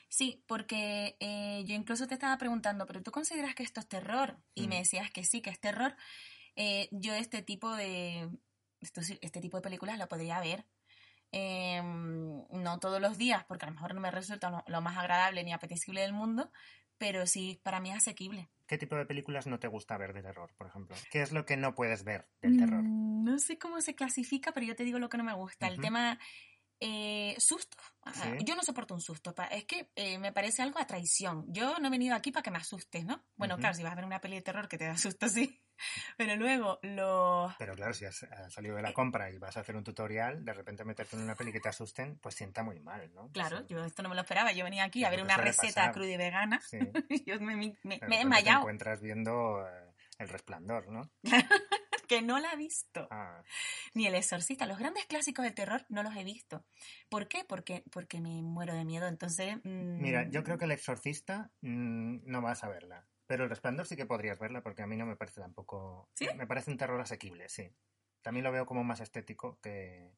Sí, 0.09 0.45
porque 0.47 1.17
eh, 1.21 1.65
yo 1.67 1.75
incluso 1.75 2.07
te 2.07 2.15
estaba 2.15 2.39
preguntando, 2.39 2.87
¿pero 2.87 3.03
tú 3.03 3.11
consideras 3.11 3.55
que 3.55 3.63
esto 3.65 3.81
es 3.81 3.89
terror? 3.89 4.39
Y 4.55 4.69
me 4.69 4.77
Mm. 4.77 4.79
decías 4.81 5.11
que 5.11 5.25
sí, 5.25 5.41
que 5.43 5.51
es 5.51 5.59
terror. 5.61 5.97
Eh, 6.57 6.89
yo 6.93 7.15
este 7.15 7.43
tipo 7.43 7.75
de 7.75 8.29
esto 8.81 9.01
este 9.01 9.41
tipo 9.41 9.57
de 9.57 9.63
películas 9.63 9.99
lo 9.99 10.09
podría 10.09 10.41
ver. 10.41 10.67
eh, 11.33 11.83
no 11.83 12.79
todos 12.79 13.01
los 13.01 13.19
días, 13.19 13.45
porque 13.45 13.65
a 13.67 13.69
lo 13.69 13.75
mejor 13.75 13.95
no 13.95 14.01
me 14.01 14.11
resulta 14.13 14.51
lo, 14.51 14.63
lo 14.69 14.81
más 14.81 14.97
agradable 14.97 15.43
ni 15.43 15.53
apetecible 15.53 16.01
del 16.03 16.13
mundo, 16.13 16.53
pero 16.97 17.27
sí, 17.27 17.61
para 17.65 17.81
mí 17.81 17.91
es 17.91 17.97
asequible. 17.97 18.49
¿Qué 18.69 18.79
tipo 18.79 18.95
de 18.97 19.05
películas 19.05 19.47
no 19.49 19.59
te 19.59 19.67
gusta 19.67 19.99
ver 19.99 20.13
de 20.13 20.23
terror, 20.23 20.55
por 20.57 20.69
ejemplo? 20.69 20.95
¿Qué 21.11 21.23
es 21.23 21.33
lo 21.33 21.45
que 21.45 21.57
no 21.57 21.75
puedes 21.75 22.05
ver 22.05 22.29
del 22.41 22.57
terror? 22.57 22.85
Mm, 22.85 23.25
No 23.25 23.39
sé 23.39 23.59
cómo 23.59 23.81
se 23.81 23.95
clasifica, 23.97 24.53
pero 24.53 24.67
yo 24.67 24.77
te 24.77 24.85
digo 24.85 24.99
lo 25.01 25.09
que 25.09 25.17
no 25.19 25.25
me 25.25 25.33
gusta. 25.35 25.67
El 25.67 25.81
tema 25.81 26.19
eh, 26.87 27.35
susto. 27.39 27.79
Ah, 28.03 28.13
Sí. 28.13 28.45
Yo 28.45 28.55
no 28.55 28.63
soporto 28.63 28.93
un 28.93 29.01
susto. 29.01 29.35
Es 29.51 29.65
que 29.65 29.91
eh, 29.97 30.19
me 30.19 30.33
parece 30.33 30.61
algo 30.61 30.79
a 30.79 30.87
traición. 30.87 31.47
Yo 31.49 31.79
no 31.79 31.89
he 31.89 31.91
venido 31.91 32.15
aquí 32.15 32.31
para 32.31 32.43
que 32.43 32.51
me 32.51 32.59
asustes, 32.59 33.07
¿no? 33.07 33.25
Bueno, 33.37 33.57
claro, 33.57 33.75
si 33.75 33.83
vas 33.83 33.93
a 33.93 33.95
ver 33.95 34.05
una 34.05 34.21
peli 34.21 34.37
de 34.37 34.43
terror 34.43 34.69
que 34.69 34.77
te 34.77 34.85
da 34.85 34.97
susto, 34.99 35.27
sí. 35.29 35.63
Pero 36.19 36.37
luego 36.37 36.79
los... 36.83 37.55
Pero 37.59 37.75
claro, 37.75 37.95
si 37.95 38.05
has, 38.05 38.27
salido 38.51 38.77
de 38.77 38.83
la 38.83 38.93
compra 38.93 39.31
y 39.31 39.39
vas 39.39 39.57
a 39.57 39.61
hacer 39.61 39.77
un 39.77 39.83
tutorial, 39.83 40.45
de 40.45 40.53
repente 40.53 40.85
meterte 40.85 41.17
en 41.17 41.23
una 41.23 41.35
peli 41.35 41.53
que 41.53 41.61
te 41.61 41.71
asusten, 41.71 42.19
pues 42.19 42.35
sienta 42.35 42.63
muy 42.63 42.79
mal, 42.81 43.13
¿no? 43.15 43.31
Claro, 43.33 43.67
yo 43.67 43.83
esto 43.83 44.03
no 44.03 44.11
me 44.11 44.15
lo 44.15 44.21
esperaba. 44.21 44.53
Yo 44.53 44.65
venía 44.65 44.85
aquí 44.85 45.05
a 45.05 45.11
ver 45.11 45.23
una 45.23 45.39
receta 45.39 45.75
pasar. 45.75 45.93
cruda 45.95 46.11
y 46.11 46.17
vegana. 46.19 46.61
Sí. 46.61 46.79
yo 47.27 47.41
me, 47.41 47.55
he 47.83 47.99
repente 47.99 48.43
Te 48.43 48.51
encuentras 48.51 49.01
viendo 49.01 49.67
eh, 49.67 49.91
El 50.19 50.29
Resplandor, 50.29 50.89
¿no? 50.89 51.11
que 52.07 52.23
no 52.23 52.39
la 52.39 52.53
he 52.53 52.57
visto. 52.57 53.09
Ah, 53.11 53.43
Ni 53.95 54.07
El 54.07 54.15
Exorcista. 54.15 54.67
Los 54.67 54.79
grandes 54.79 55.07
clásicos 55.07 55.45
del 55.45 55.55
terror 55.55 55.85
no 55.89 56.03
los 56.03 56.15
he 56.17 56.25
visto. 56.25 56.65
¿Por 57.09 57.29
qué? 57.29 57.45
Porque, 57.49 57.85
porque 57.91 58.21
me 58.21 58.43
muero 58.43 58.75
de 58.75 58.85
miedo. 58.85 59.07
Entonces... 59.07 59.57
mm, 59.65 60.01
Mira, 60.01 60.29
yo 60.31 60.43
creo 60.45 60.59
que 60.59 60.65
El 60.65 60.73
Exorcista 60.73 61.51
mm, 61.61 62.19
no 62.25 62.43
vas 62.43 62.65
a 62.65 62.69
verla. 62.69 63.07
Pero 63.27 63.45
El 63.45 63.51
Resplandor 63.51 63.87
sí 63.87 63.97
que 63.97 64.07
podrías 64.07 64.39
verla 64.39 64.63
porque 64.63 64.83
a 64.83 64.87
mí 64.87 64.97
no 64.97 65.07
me 65.07 65.17
parece 65.17 65.41
tampoco... 65.41 66.11
¿Sí? 66.15 66.29
Me 66.37 66.47
parece 66.47 66.71
un 66.71 66.77
terror 66.77 67.01
asequible, 67.01 67.49
sí. 67.49 67.71
También 68.23 68.45
lo 68.45 68.53
veo 68.53 68.67
como 68.67 68.85
más 68.85 69.01
estético 69.01 69.59
que, 69.61 70.13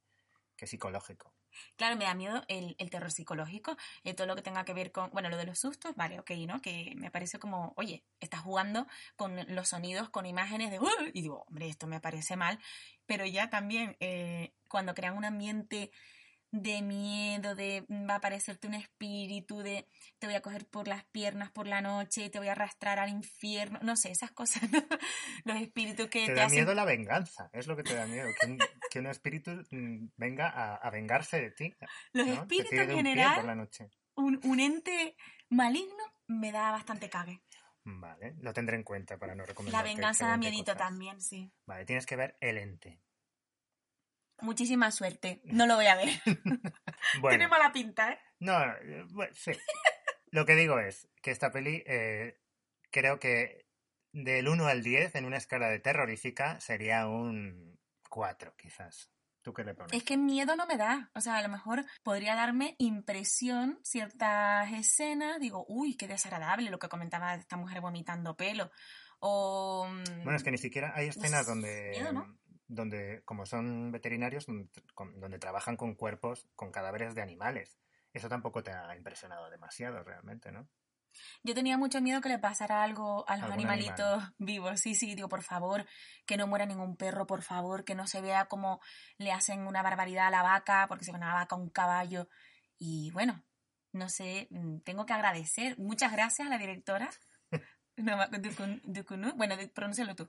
que 0.57 0.67
psicológico. 0.67 1.33
Claro, 1.77 1.97
me 1.97 2.05
da 2.05 2.15
miedo 2.15 2.43
el, 2.49 2.77
terror 2.91 3.11
psicológico, 3.11 3.77
eh, 4.05 4.15
todo 4.15 4.27
lo 4.27 4.37
que 4.37 4.43
tenga 4.43 4.65
que 4.65 4.75
ver 4.75 4.93
con, 4.93 5.11
bueno, 5.11 5.29
lo 5.29 5.37
de 5.37 5.47
los 5.47 5.59
sustos, 5.59 5.95
vale, 5.97 6.19
ok, 6.19 6.31
¿no? 6.47 6.61
Que 6.61 6.93
me 6.97 7.11
parece 7.11 7.39
como, 7.39 7.73
oye, 7.77 8.05
estás 8.21 8.41
jugando 8.41 8.87
con 9.17 9.37
los 9.55 9.69
sonidos, 9.69 10.11
con 10.11 10.27
imágenes 10.27 10.71
de, 10.71 10.81
"Uh", 10.81 10.89
y 11.13 11.23
digo, 11.23 11.45
hombre, 11.49 11.69
esto 11.69 11.87
me 11.87 12.01
parece 12.01 12.37
mal, 12.37 12.59
pero 13.07 13.25
ya 13.27 13.51
también 13.51 13.97
eh, 14.01 14.55
cuando 14.69 14.95
crean 14.95 15.17
un 15.17 15.25
ambiente 15.25 15.91
de 16.63 16.83
miedo, 16.83 17.55
de 17.55 17.85
mm, 17.89 18.09
va 18.09 18.15
a 18.15 18.17
aparecerte 18.17 18.67
un 18.67 18.75
espíritu, 18.75 19.59
de 19.59 19.87
te 20.19 20.27
voy 20.27 20.37
a 20.37 20.43
coger 20.43 20.67
por 20.67 20.89
las 20.89 21.05
piernas 21.07 21.51
por 21.51 21.67
la 21.67 21.81
noche, 21.81 22.31
te 22.31 22.39
voy 22.39 22.49
a 22.49 22.53
arrastrar 22.53 22.99
al 22.99 23.11
infierno, 23.11 23.79
no 23.83 23.97
sé, 23.97 24.11
esas 24.11 24.33
cosas, 24.33 24.71
¿no? 24.71 24.79
los 25.45 25.57
espíritus 25.61 26.09
que 26.09 26.21
Te 26.21 26.27
te, 26.27 26.35
da 26.35 26.47
hacen 26.47 26.59
miedo 26.59 26.75
la 26.75 26.85
venganza, 26.85 27.51
es 27.53 27.67
lo 27.67 27.77
que 27.77 27.83
te 27.83 27.95
da 27.95 28.07
miedo. 28.07 28.29
Que 28.41 28.47
un, 28.47 28.59
que 28.91 28.99
un 28.99 29.07
espíritu 29.07 29.51
mm, 29.71 30.09
venga 30.17 30.49
a, 30.49 30.77
a 30.77 30.91
vengarse 30.91 31.41
de 31.41 31.51
ti. 31.51 31.75
los 32.13 32.29
espíritus 32.29 32.73
en 32.73 32.89
de 32.89 32.95
un 32.95 32.97
general 32.97 33.37
por 33.37 33.45
la 33.45 33.55
noche. 33.55 33.91
un, 34.17 34.41
un 34.45 34.61
ente 34.61 35.17
maligno 35.49 36.05
me 36.27 36.53
da 36.53 36.71
bastante 36.71 37.09
cague. 37.09 37.43
Vale, 37.89 38.35
lo 38.41 38.53
tendré 38.53 38.77
en 38.77 38.83
cuenta 38.83 39.17
para 39.17 39.37
no 39.37 39.47
recomendar. 39.47 39.85
La 39.85 39.89
venganza 39.89 40.27
da 40.27 40.37
miedito 40.37 40.75
también, 40.75 41.21
sí. 41.21 41.53
Vale, 41.67 41.85
tienes 41.85 42.05
que 42.05 42.17
ver 42.17 42.37
El 42.41 42.59
Ente. 42.59 43.01
Muchísima 44.41 44.91
suerte. 44.91 45.41
No 45.45 45.67
lo 45.67 45.77
voy 45.77 45.87
a 45.87 45.97
ver. 45.97 46.09
Bueno, 47.21 47.37
Tiene 47.37 47.49
mala 47.49 47.73
pinta, 47.73 48.11
¿eh? 48.13 48.19
no, 48.41 48.61
eh, 48.65 49.05
bueno, 49.11 49.33
sí. 49.35 49.53
Lo 50.31 50.45
que 50.45 50.57
digo 50.57 50.81
es 50.81 51.09
que 51.23 51.31
esta 51.31 51.51
peli 51.53 51.85
eh, 51.87 52.41
creo 52.91 53.21
que 53.21 53.67
del 54.13 54.49
1 54.49 54.67
al 54.67 54.83
10 54.83 55.15
en 55.15 55.25
una 55.25 55.37
escala 55.37 55.69
de 55.69 55.79
terrorífica 55.79 56.59
sería 56.59 57.07
un 57.07 57.79
4 58.11 58.55
quizás. 58.57 59.11
¿Tú 59.43 59.53
qué 59.55 59.63
le 59.63 59.75
pones? 59.75 59.93
Es 59.93 60.03
que 60.03 60.17
miedo 60.17 60.57
no 60.57 60.67
me 60.67 60.77
da. 60.77 61.11
O 61.15 61.21
sea, 61.21 61.37
a 61.37 61.43
lo 61.43 61.49
mejor 61.49 61.85
podría 62.03 62.35
darme 62.35 62.75
impresión 62.79 63.79
ciertas 63.85 64.73
escenas. 64.73 65.39
Digo, 65.39 65.65
uy, 65.69 65.97
qué 65.97 66.09
desagradable 66.09 66.71
lo 66.71 66.81
que 66.81 66.89
comentaba 66.89 67.35
esta 67.37 67.57
mujer 67.57 67.81
vomitando 67.81 68.37
pelo. 68.37 68.73
O. 69.21 69.87
mm, 69.89 70.25
Bueno, 70.25 70.37
es 70.37 70.43
que 70.43 70.51
ni 70.51 70.59
siquiera 70.59 70.93
hay 70.97 71.09
escenas 71.09 71.47
donde, 71.47 71.91
miedo, 71.91 72.13
¿no? 72.13 72.37
Donde, 72.69 73.23
como 73.25 73.47
son 73.47 73.93
veterinarios, 73.93 74.47
donde, 74.47 74.69
con- 74.95 75.19
donde 75.21 75.39
trabajan 75.39 75.77
con 75.77 75.95
cuerpos, 75.95 76.47
con 76.57 76.71
cadáveres 76.73 77.15
de 77.15 77.23
animales. 77.23 77.79
Eso 78.13 78.29
tampoco 78.29 78.63
te 78.63 78.73
ha 78.73 78.97
impresionado 78.97 79.51
demasiado 79.51 80.03
realmente, 80.03 80.51
¿no? 80.53 80.69
Yo 81.43 81.55
tenía 81.55 81.79
mucho 81.79 82.01
miedo 82.03 82.21
que 82.21 82.29
le 82.29 82.39
pasara 82.39 82.83
algo 82.83 83.27
a 83.29 83.37
los 83.37 83.45
animalitos 83.55 84.23
vivos. 84.39 84.81
Sí, 84.81 84.95
sí, 84.95 85.15
digo, 85.15 85.29
por 85.29 85.43
favor, 85.43 85.87
que 86.27 86.37
no 86.37 86.47
muera 86.47 86.67
ningún 86.67 86.97
perro, 86.97 87.27
por 87.27 87.43
favor, 87.43 87.85
que 87.85 87.95
no 87.95 88.07
se 88.07 88.21
vea 88.21 88.47
como 88.47 88.81
le 89.17 89.33
hacen 89.33 89.67
una 89.67 89.83
barbaridad 89.83 90.27
a 90.27 90.31
la 90.31 90.43
vaca, 90.43 90.87
porque 90.89 91.05
se 91.05 91.13
ve 91.13 91.19
una 91.19 91.33
vaca, 91.35 91.57
un 91.57 91.71
caballo. 91.71 92.29
Y 92.79 93.11
bueno, 93.13 93.43
no 93.93 94.09
sé, 94.11 94.49
mm, 94.51 94.81
tengo 94.81 95.07
que 95.07 95.15
agradecer. 95.15 95.79
Muchas 95.79 96.13
gracias 96.13 96.47
a 96.47 96.51
la 96.51 96.59
directora. 96.59 97.09
Bueno, 99.37 99.55
pronúncialo 99.75 100.15
tú. 100.15 100.29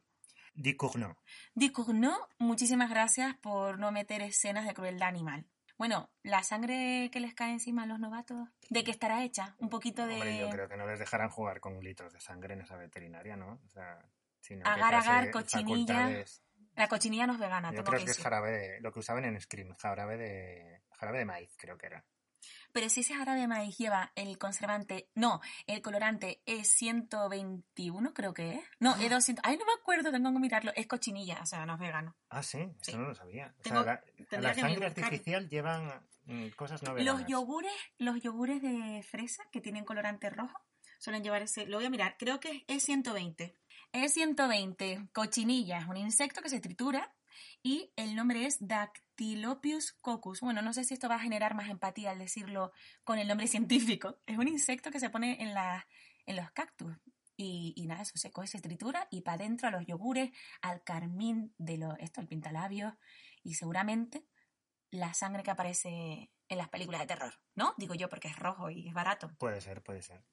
Dicournau. 0.57 1.15
Dicournau, 1.53 2.17
muchísimas 2.39 2.89
gracias 2.89 3.35
por 3.37 3.77
no 3.77 3.91
meter 3.91 4.23
escenas 4.23 4.65
de 4.65 4.73
crueldad 4.73 5.07
animal. 5.07 5.45
Bueno, 5.77 6.09
la 6.23 6.41
sangre 6.41 7.11
que 7.11 7.19
les 7.19 7.35
cae 7.35 7.51
encima 7.51 7.83
a 7.83 7.85
los 7.85 7.99
novatos, 7.99 8.49
¿de 8.71 8.83
qué 8.83 8.89
estará 8.89 9.23
hecha? 9.23 9.55
Un 9.59 9.69
poquito 9.69 10.07
de... 10.07 10.15
Hombre, 10.15 10.39
yo 10.39 10.49
creo 10.49 10.67
que 10.67 10.75
no 10.75 10.87
les 10.87 10.97
dejarán 10.97 11.29
jugar 11.29 11.59
con 11.59 11.79
litros 11.79 12.11
de 12.11 12.19
sangre 12.19 12.55
en 12.55 12.61
esa 12.61 12.75
veterinaria, 12.75 13.37
¿no? 13.37 13.59
O 13.63 13.69
sea, 13.69 14.03
sino 14.41 14.65
Agar, 14.65 14.95
agar, 14.95 15.29
cochinilla. 15.29 15.93
facultades. 15.93 16.41
La 16.75 16.87
cochinilla 16.87 17.27
no 17.27 17.33
es 17.33 17.39
vegana, 17.39 17.69
Yo 17.69 17.75
tengo 17.75 17.89
creo 17.89 17.99
que 17.99 18.05
que 18.05 18.11
es 18.11 18.17
jarabe 18.17 18.51
de, 18.51 18.81
lo 18.81 18.91
que 18.91 18.99
usaban 18.99 19.25
en 19.25 19.39
Scream, 19.39 19.75
jarabe 19.75 20.17
de, 20.17 20.81
jarabe 20.93 21.19
de 21.19 21.25
maíz, 21.25 21.55
creo 21.55 21.77
que 21.77 21.85
era. 21.85 22.03
Pero 22.77 22.89
si 22.89 22.99
ese 22.99 23.15
jarabe 23.15 23.39
de 23.39 23.47
maíz 23.47 23.75
lleva 23.79 24.11
el 24.13 24.37
conservante, 24.37 25.09
no, 25.15 25.41
el 25.65 25.81
colorante 25.81 26.43
E121 26.45 28.13
creo 28.13 28.35
que 28.35 28.51
es. 28.55 28.61
No, 28.79 28.91
Ah. 28.91 28.99
E200, 28.99 29.39
ay 29.41 29.57
no 29.57 29.65
me 29.65 29.71
acuerdo, 29.79 30.11
tengo 30.11 30.31
que 30.31 30.37
mirarlo, 30.39 30.71
es 30.75 30.85
cochinilla, 30.85 31.39
o 31.41 31.45
sea, 31.47 31.65
no 31.65 31.73
es 31.73 31.79
vegano. 31.79 32.15
Ah, 32.29 32.43
sí, 32.43 32.59
eso 32.59 32.75
Sí. 32.91 32.95
no 32.95 33.07
lo 33.07 33.15
sabía. 33.15 33.51
O 33.57 33.61
Tengo- 33.63 33.83
sea, 33.83 34.01
la, 34.29 34.53
sangre 34.53 34.85
artificial 34.85 35.49
llevan 35.49 36.05
mm, 36.25 36.49
cosas 36.49 36.83
no 36.83 36.89
Los 36.93 36.97
veganas. 37.03 37.25
yogures, 37.27 37.73
los 37.97 38.21
yogures 38.21 38.61
de 38.61 39.01
fresa 39.09 39.43
que 39.51 39.59
tienen 39.59 39.83
colorante 39.83 40.29
rojo 40.29 40.59
suelen 40.99 41.23
llevar 41.23 41.41
ese, 41.41 41.65
lo 41.65 41.77
voy 41.77 41.85
a 41.87 41.89
mirar, 41.89 42.15
creo 42.19 42.39
que 42.39 42.63
es 42.67 42.87
E120. 42.89 43.55
E120, 43.93 45.09
cochinilla, 45.13 45.79
es 45.79 45.87
un 45.87 45.97
insecto 45.97 46.41
que 46.41 46.49
se 46.49 46.59
tritura 46.59 47.11
y 47.63 47.91
el 47.95 48.15
nombre 48.15 48.45
es 48.45 48.57
Dactylopius 48.59 49.93
coccus. 49.93 50.41
Bueno, 50.41 50.61
no 50.61 50.73
sé 50.73 50.83
si 50.83 50.93
esto 50.93 51.09
va 51.09 51.15
a 51.15 51.19
generar 51.19 51.55
más 51.55 51.69
empatía 51.69 52.11
al 52.11 52.19
decirlo 52.19 52.71
con 53.03 53.19
el 53.19 53.27
nombre 53.27 53.47
científico. 53.47 54.19
Es 54.25 54.37
un 54.37 54.47
insecto 54.47 54.91
que 54.91 54.99
se 54.99 55.09
pone 55.09 55.41
en, 55.41 55.53
la, 55.53 55.87
en 56.25 56.35
los 56.35 56.51
cactus. 56.51 56.95
Y, 57.35 57.73
y 57.75 57.85
nada, 57.85 58.01
eso 58.01 58.17
se 58.17 58.31
coge, 58.31 58.47
se 58.47 58.61
tritura 58.61 59.07
y 59.11 59.21
para 59.21 59.35
adentro 59.35 59.67
a 59.67 59.71
los 59.71 59.85
yogures, 59.85 60.31
al 60.61 60.83
carmín 60.83 61.53
de 61.59 61.77
los, 61.77 61.93
esto, 61.99 62.19
el 62.19 62.27
pintalabios 62.27 62.95
y 63.43 63.53
seguramente 63.53 64.25
la 64.89 65.13
sangre 65.13 65.43
que 65.43 65.51
aparece 65.51 66.31
en 66.49 66.57
las 66.57 66.69
películas 66.69 67.01
de 67.01 67.07
terror, 67.07 67.33
¿no? 67.55 67.73
Digo 67.77 67.93
yo 67.93 68.09
porque 68.09 68.27
es 68.27 68.37
rojo 68.37 68.69
y 68.69 68.87
es 68.87 68.93
barato. 68.93 69.29
Puede 69.37 69.61
ser, 69.61 69.83
puede 69.83 70.01
ser. 70.01 70.23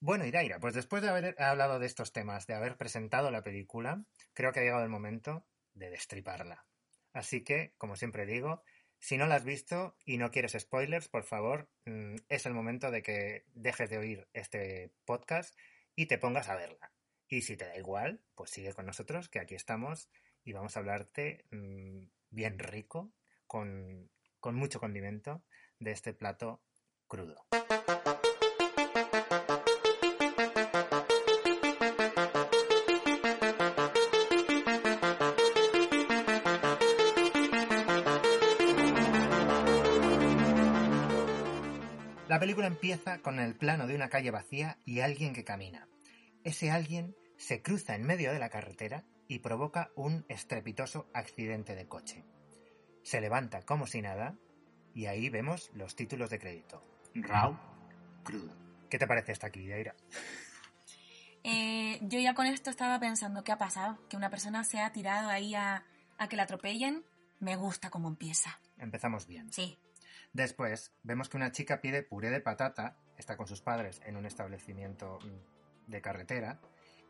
Bueno, 0.00 0.24
Iraira, 0.24 0.58
pues 0.58 0.74
después 0.74 1.02
de 1.02 1.10
haber 1.10 1.40
hablado 1.40 1.78
de 1.78 1.86
estos 1.86 2.12
temas, 2.12 2.46
de 2.46 2.54
haber 2.54 2.78
presentado 2.78 3.30
la 3.30 3.42
película, 3.42 4.02
creo 4.32 4.52
que 4.52 4.60
ha 4.60 4.62
llegado 4.62 4.82
el 4.82 4.88
momento 4.88 5.44
de 5.74 5.90
destriparla. 5.90 6.66
Así 7.12 7.42
que, 7.42 7.74
como 7.78 7.96
siempre 7.96 8.26
digo, 8.26 8.62
si 8.98 9.16
no 9.16 9.26
la 9.26 9.36
has 9.36 9.44
visto 9.44 9.96
y 10.04 10.18
no 10.18 10.30
quieres 10.30 10.56
spoilers, 10.58 11.08
por 11.08 11.24
favor, 11.24 11.68
mm, 11.86 12.16
es 12.28 12.46
el 12.46 12.54
momento 12.54 12.90
de 12.90 13.02
que 13.02 13.44
dejes 13.54 13.90
de 13.90 13.98
oír 13.98 14.28
este 14.32 14.92
podcast 15.04 15.56
y 15.96 16.06
te 16.06 16.18
pongas 16.18 16.48
a 16.48 16.56
verla. 16.56 16.92
Y 17.26 17.42
si 17.42 17.56
te 17.56 17.66
da 17.66 17.76
igual, 17.78 18.22
pues 18.34 18.50
sigue 18.50 18.74
con 18.74 18.86
nosotros, 18.86 19.28
que 19.28 19.40
aquí 19.40 19.54
estamos 19.54 20.10
y 20.44 20.52
vamos 20.52 20.76
a 20.76 20.80
hablarte 20.80 21.46
mm, 21.50 22.04
bien 22.30 22.58
rico, 22.58 23.12
con, 23.46 24.10
con 24.38 24.54
mucho 24.54 24.80
condimento, 24.80 25.42
de 25.78 25.92
este 25.92 26.12
plato 26.12 26.62
crudo. 27.08 27.46
La 42.40 42.46
película 42.46 42.68
empieza 42.68 43.18
con 43.18 43.38
el 43.38 43.54
plano 43.54 43.86
de 43.86 43.94
una 43.94 44.08
calle 44.08 44.30
vacía 44.30 44.78
y 44.86 45.00
alguien 45.00 45.34
que 45.34 45.44
camina. 45.44 45.86
Ese 46.42 46.70
alguien 46.70 47.14
se 47.36 47.60
cruza 47.60 47.94
en 47.94 48.06
medio 48.06 48.32
de 48.32 48.38
la 48.38 48.48
carretera 48.48 49.04
y 49.28 49.40
provoca 49.40 49.90
un 49.94 50.24
estrepitoso 50.26 51.06
accidente 51.12 51.74
de 51.74 51.86
coche. 51.86 52.24
Se 53.02 53.20
levanta 53.20 53.60
como 53.66 53.86
si 53.86 54.00
nada 54.00 54.38
y 54.94 55.04
ahí 55.04 55.28
vemos 55.28 55.70
los 55.74 55.94
títulos 55.96 56.30
de 56.30 56.38
crédito. 56.38 56.82
Raw, 57.14 57.58
crudo. 58.24 58.56
¿Qué 58.88 58.98
te 58.98 59.06
parece 59.06 59.32
esta 59.32 59.48
aquí, 59.48 59.66
Yaira? 59.66 59.94
Eh, 61.44 61.98
yo 62.00 62.20
ya 62.20 62.32
con 62.32 62.46
esto 62.46 62.70
estaba 62.70 62.98
pensando, 62.98 63.44
¿qué 63.44 63.52
ha 63.52 63.58
pasado? 63.58 63.98
Que 64.08 64.16
una 64.16 64.30
persona 64.30 64.64
se 64.64 64.80
ha 64.80 64.90
tirado 64.92 65.28
ahí 65.28 65.54
a, 65.54 65.84
a 66.16 66.28
que 66.30 66.36
la 66.36 66.44
atropellen. 66.44 67.04
Me 67.38 67.56
gusta 67.56 67.90
cómo 67.90 68.08
empieza. 68.08 68.58
Empezamos 68.78 69.26
bien. 69.26 69.52
Sí. 69.52 69.76
Después 70.32 70.92
vemos 71.02 71.28
que 71.28 71.36
una 71.36 71.52
chica 71.52 71.80
pide 71.80 72.02
puré 72.02 72.30
de 72.30 72.40
patata, 72.40 72.96
está 73.16 73.36
con 73.36 73.46
sus 73.46 73.62
padres 73.62 74.00
en 74.04 74.16
un 74.16 74.26
establecimiento 74.26 75.18
mm, 75.20 75.90
de 75.90 76.00
carretera, 76.00 76.60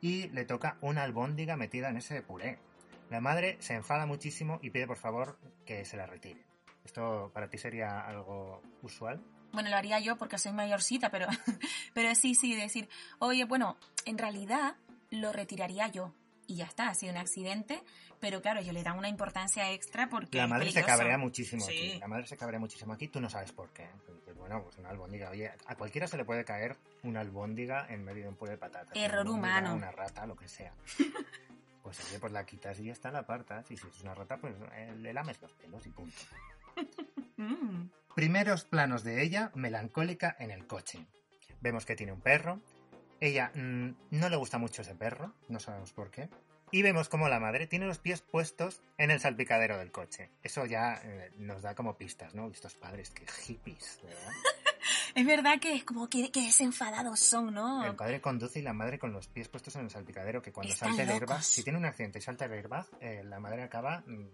y 0.01 0.29
le 0.29 0.45
toca 0.45 0.79
una 0.81 1.03
albóndiga 1.03 1.57
metida 1.57 1.91
en 1.91 1.99
ese 1.99 2.23
puré. 2.23 2.59
La 3.11 3.21
madre 3.21 3.57
se 3.61 3.75
enfada 3.75 4.07
muchísimo 4.07 4.59
y 4.63 4.71
pide 4.71 4.87
por 4.87 4.97
favor 4.97 5.39
que 5.67 5.85
se 5.85 5.97
la 5.97 6.07
retire. 6.07 6.45
¿Esto 6.85 7.31
para 7.35 7.51
ti 7.51 7.59
sería 7.59 8.01
algo 8.01 8.63
usual? 8.83 9.23
Bueno, 9.53 9.69
lo 9.69 9.77
haría 9.77 9.99
yo 10.01 10.17
porque 10.17 10.39
soy 10.39 10.53
mayorcita, 10.53 11.11
pero, 11.11 11.27
pero 11.95 12.15
sí, 12.15 12.35
sí, 12.35 12.55
decir, 12.55 12.89
oye, 13.19 13.45
bueno, 13.45 13.77
en 14.07 14.17
realidad 14.17 14.77
lo 15.11 15.33
retiraría 15.33 15.89
yo. 15.89 16.15
Y 16.51 16.57
ya 16.57 16.65
está, 16.65 16.89
ha 16.89 16.95
sido 16.97 17.13
un 17.13 17.19
accidente, 17.19 17.81
pero 18.19 18.43
claro, 18.43 18.61
yo 18.61 18.73
le 18.73 18.83
da 18.83 18.93
una 18.93 19.09
importancia 19.09 19.71
extra 19.71 20.09
porque. 20.09 20.37
La 20.37 20.49
madre 20.49 20.73
se 20.73 20.83
cabrea 20.83 21.17
muchísimo 21.17 21.65
Sí. 21.65 21.71
aquí. 21.93 21.99
La 22.01 22.09
madre 22.09 22.27
se 22.27 22.37
cabrea 22.37 22.59
muchísimo 22.59 22.93
aquí, 22.93 23.07
tú 23.07 23.21
no 23.21 23.31
sabes 23.31 23.53
por 23.53 23.71
qué. 23.71 23.87
Bueno, 24.37 24.61
pues 24.65 24.77
una 24.79 24.89
albóndiga. 24.91 25.31
Oye, 25.31 25.49
a 25.67 25.77
cualquiera 25.77 26.09
se 26.09 26.17
le 26.17 26.25
puede 26.25 26.45
caer 26.45 26.77
una 27.05 27.21
albóndiga 27.21 27.87
en 27.89 28.03
medio 28.03 28.25
de 28.25 28.29
un 28.31 28.35
puré 28.35 28.51
de 28.53 28.59
patatas. 28.59 28.97
Una 28.97 29.05
Error 29.05 29.21
albóndiga, 29.21 29.49
humano. 29.49 29.75
Una 29.77 29.93
rata, 29.93 30.27
lo 30.27 30.35
que 30.35 30.49
sea. 30.49 30.75
Pues 31.83 31.99
oye, 32.09 32.19
pues 32.19 32.31
la 32.33 32.45
quitas 32.45 32.79
y 32.79 32.85
ya 32.85 32.93
está, 32.93 33.11
la 33.11 33.21
apartas. 33.21 33.71
Y 33.71 33.77
si 33.77 33.87
es 33.87 34.01
una 34.03 34.15
rata, 34.15 34.37
pues 34.37 34.55
eh, 34.75 34.95
le 34.99 35.15
lames 35.15 35.41
los 35.41 35.51
pelos 35.55 35.87
y 35.87 35.91
punto. 35.91 36.15
Mm. 37.37 37.89
Primeros 38.15 38.65
planos 38.65 39.03
de 39.03 39.23
ella, 39.23 39.51
melancólica 39.55 40.37
en 40.39 40.51
el 40.51 40.67
coche. 40.67 41.07
Vemos 41.63 41.87
que 41.87 41.97
tiene 41.97 42.13
un 42.13 42.21
perro. 42.21 42.61
Ella 43.21 43.53
mm, 43.55 43.91
no 44.11 44.29
le 44.29 44.37
gusta 44.37 44.59
mucho 44.59 44.83
ese 44.83 44.95
perro, 44.95 45.35
no 45.49 45.61
sabemos 45.61 45.93
por 45.93 46.11
qué. 46.11 46.29
Y 46.73 46.83
vemos 46.83 47.09
como 47.09 47.29
la 47.29 47.41
madre 47.41 47.67
tiene 47.67 47.87
los 47.87 47.99
pies 47.99 48.23
puestos 48.23 48.81
en 48.97 49.11
el 49.11 49.19
salpicadero 49.21 49.77
del 49.77 49.91
coche. 49.91 50.31
Eso 50.43 50.67
ya 50.67 51.01
eh, 51.03 51.33
nos 51.37 51.63
da 51.63 51.75
como 51.75 51.97
pistas, 51.97 52.35
¿no? 52.35 52.49
Estos 52.49 52.75
padres, 52.75 53.11
que 53.11 53.27
hippies, 53.27 54.01
¿verdad? 54.03 54.33
Es 55.15 55.27
verdad 55.27 55.59
que 55.61 55.75
es 55.75 55.85
como 55.85 56.09
que, 56.09 56.31
que 56.31 56.41
desenfadados 56.41 57.19
son, 57.21 57.55
¿no? 57.55 57.85
El 57.85 57.97
padre 57.97 58.21
conduce 58.21 58.61
y 58.61 58.63
la 58.63 58.73
madre 58.73 58.99
con 58.99 59.13
los 59.13 59.27
pies 59.27 59.49
puestos 59.49 59.75
en 59.77 59.83
el 59.83 59.91
salpicadero, 59.91 60.41
que 60.41 60.53
cuando 60.53 60.73
Están 60.73 60.91
salta 60.91 61.03
el 61.03 61.11
airbag, 61.11 61.43
si 61.43 61.63
tiene 61.63 61.79
un 61.79 61.85
accidente 61.85 62.21
y 62.21 62.23
salta 62.23 62.45
el 62.45 62.53
airbag, 62.53 62.87
eh, 63.01 63.23
la 63.25 63.41
madre 63.41 63.63
acaba 63.63 64.05
mm, 64.07 64.29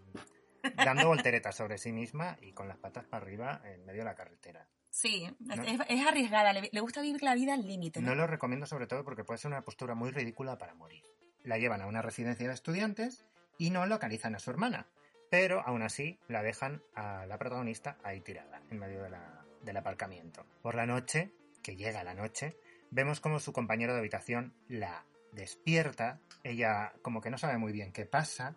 dando 0.77 1.09
volteretas 1.09 1.57
sobre 1.57 1.79
sí 1.79 1.93
misma 1.93 2.37
y 2.43 2.53
con 2.53 2.69
las 2.69 2.77
patas 2.77 3.05
para 3.05 3.25
arriba 3.25 3.63
en 3.65 3.85
medio 3.87 4.01
de 4.01 4.05
la 4.05 4.15
carretera. 4.15 4.67
Sí, 4.97 5.25
es, 5.25 5.35
No. 5.59 5.63
es- 5.63 5.81
es 5.91 6.07
arriesgada, 6.07 6.55
le, 6.55 6.71
le 6.73 6.81
gusta 6.81 7.03
vivir 7.03 7.23
la 7.23 7.35
vida 7.35 7.53
al 7.53 7.67
límite, 7.67 8.01
¿no? 8.01 8.09
No 8.09 8.15
lo 8.15 8.27
recomiendo 8.27 8.65
sobre 8.65 8.87
todo 8.87 9.05
porque 9.05 9.25
puede 9.25 9.37
ser 9.39 9.51
una 9.51 9.61
postura 9.63 9.95
muy 9.95 10.11
ridícula 10.11 10.57
para 10.57 10.75
morir. 10.75 11.03
La 11.45 11.59
llevan 11.59 11.83
a 11.83 11.87
una 11.87 12.01
residencia 12.01 12.49
de 12.49 12.55
estudiantes 12.55 13.27
y 13.59 13.69
no 13.69 13.85
localizan 13.85 14.35
a 14.35 14.39
su 14.39 14.51
hermana, 14.51 14.87
pero 15.31 15.61
aún 15.67 15.83
así 15.83 16.19
la 16.29 16.43
dejan 16.43 16.83
a 16.95 17.27
la 17.27 17.37
protagonista 17.37 17.99
ahí 18.05 18.23
tirada, 18.23 18.63
en 18.71 18.79
medio 18.79 19.03
de 19.03 19.11
la- 19.11 19.45
del 19.63 19.77
aparcamiento. 19.77 20.47
Por 20.63 20.75
la 20.75 20.87
noche, 20.87 21.31
que 21.63 21.77
llega 21.77 22.03
la 22.03 22.15
noche, 22.15 22.57
vemos 22.91 23.21
como 23.21 23.39
su 23.39 23.53
compañero 23.53 23.93
de 23.93 23.99
habitación 23.99 24.55
la 24.69 25.05
despierta, 25.33 26.21
ella 26.43 26.95
como 27.03 27.21
que 27.21 27.29
no 27.31 27.37
sabe 27.37 27.59
muy 27.59 27.73
bien 27.73 27.93
qué 27.93 28.07
pasa, 28.07 28.57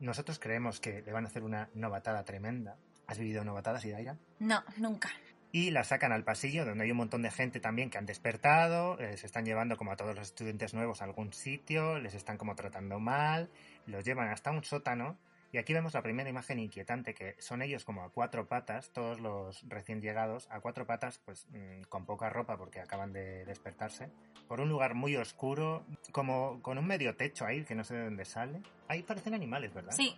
nosotros 0.00 0.40
creemos 0.40 0.80
que 0.80 1.02
le 1.02 1.12
van 1.12 1.24
a 1.24 1.28
hacer 1.28 1.44
una 1.44 1.70
novatada 1.74 2.24
tremenda. 2.24 2.76
¿Has 3.06 3.18
vivido 3.18 3.44
novatadas, 3.44 3.84
Idaira? 3.84 4.18
No, 4.38 4.62
nunca. 4.76 5.08
Y 5.52 5.70
la 5.70 5.84
sacan 5.84 6.12
al 6.12 6.24
pasillo 6.24 6.64
donde 6.64 6.84
hay 6.84 6.90
un 6.90 6.96
montón 6.98 7.22
de 7.22 7.30
gente 7.30 7.60
también 7.60 7.90
que 7.90 7.98
han 7.98 8.06
despertado, 8.06 8.98
eh, 8.98 9.16
se 9.16 9.26
están 9.26 9.44
llevando 9.44 9.76
como 9.76 9.92
a 9.92 9.96
todos 9.96 10.14
los 10.14 10.28
estudiantes 10.28 10.74
nuevos 10.74 11.00
a 11.00 11.04
algún 11.04 11.32
sitio, 11.32 11.98
les 11.98 12.14
están 12.14 12.36
como 12.36 12.54
tratando 12.54 13.00
mal, 13.00 13.48
los 13.86 14.04
llevan 14.04 14.28
hasta 14.28 14.50
un 14.50 14.64
sótano 14.64 15.16
y 15.50 15.56
aquí 15.56 15.72
vemos 15.72 15.94
la 15.94 16.02
primera 16.02 16.28
imagen 16.28 16.58
inquietante 16.58 17.14
que 17.14 17.34
son 17.38 17.62
ellos 17.62 17.84
como 17.84 18.02
a 18.02 18.10
cuatro 18.10 18.46
patas, 18.46 18.90
todos 18.90 19.18
los 19.20 19.66
recién 19.66 20.02
llegados 20.02 20.46
a 20.50 20.60
cuatro 20.60 20.86
patas 20.86 21.20
pues 21.24 21.46
mm, 21.50 21.84
con 21.88 22.04
poca 22.04 22.28
ropa 22.28 22.58
porque 22.58 22.80
acaban 22.80 23.14
de 23.14 23.46
despertarse, 23.46 24.10
por 24.46 24.60
un 24.60 24.68
lugar 24.68 24.94
muy 24.94 25.16
oscuro, 25.16 25.84
como 26.12 26.60
con 26.60 26.76
un 26.76 26.86
medio 26.86 27.16
techo 27.16 27.46
ahí 27.46 27.64
que 27.64 27.74
no 27.74 27.84
sé 27.84 27.94
de 27.94 28.04
dónde 28.04 28.26
sale. 28.26 28.60
Ahí 28.88 29.02
parecen 29.02 29.34
animales, 29.34 29.72
¿verdad? 29.72 29.92
Sí. 29.92 30.16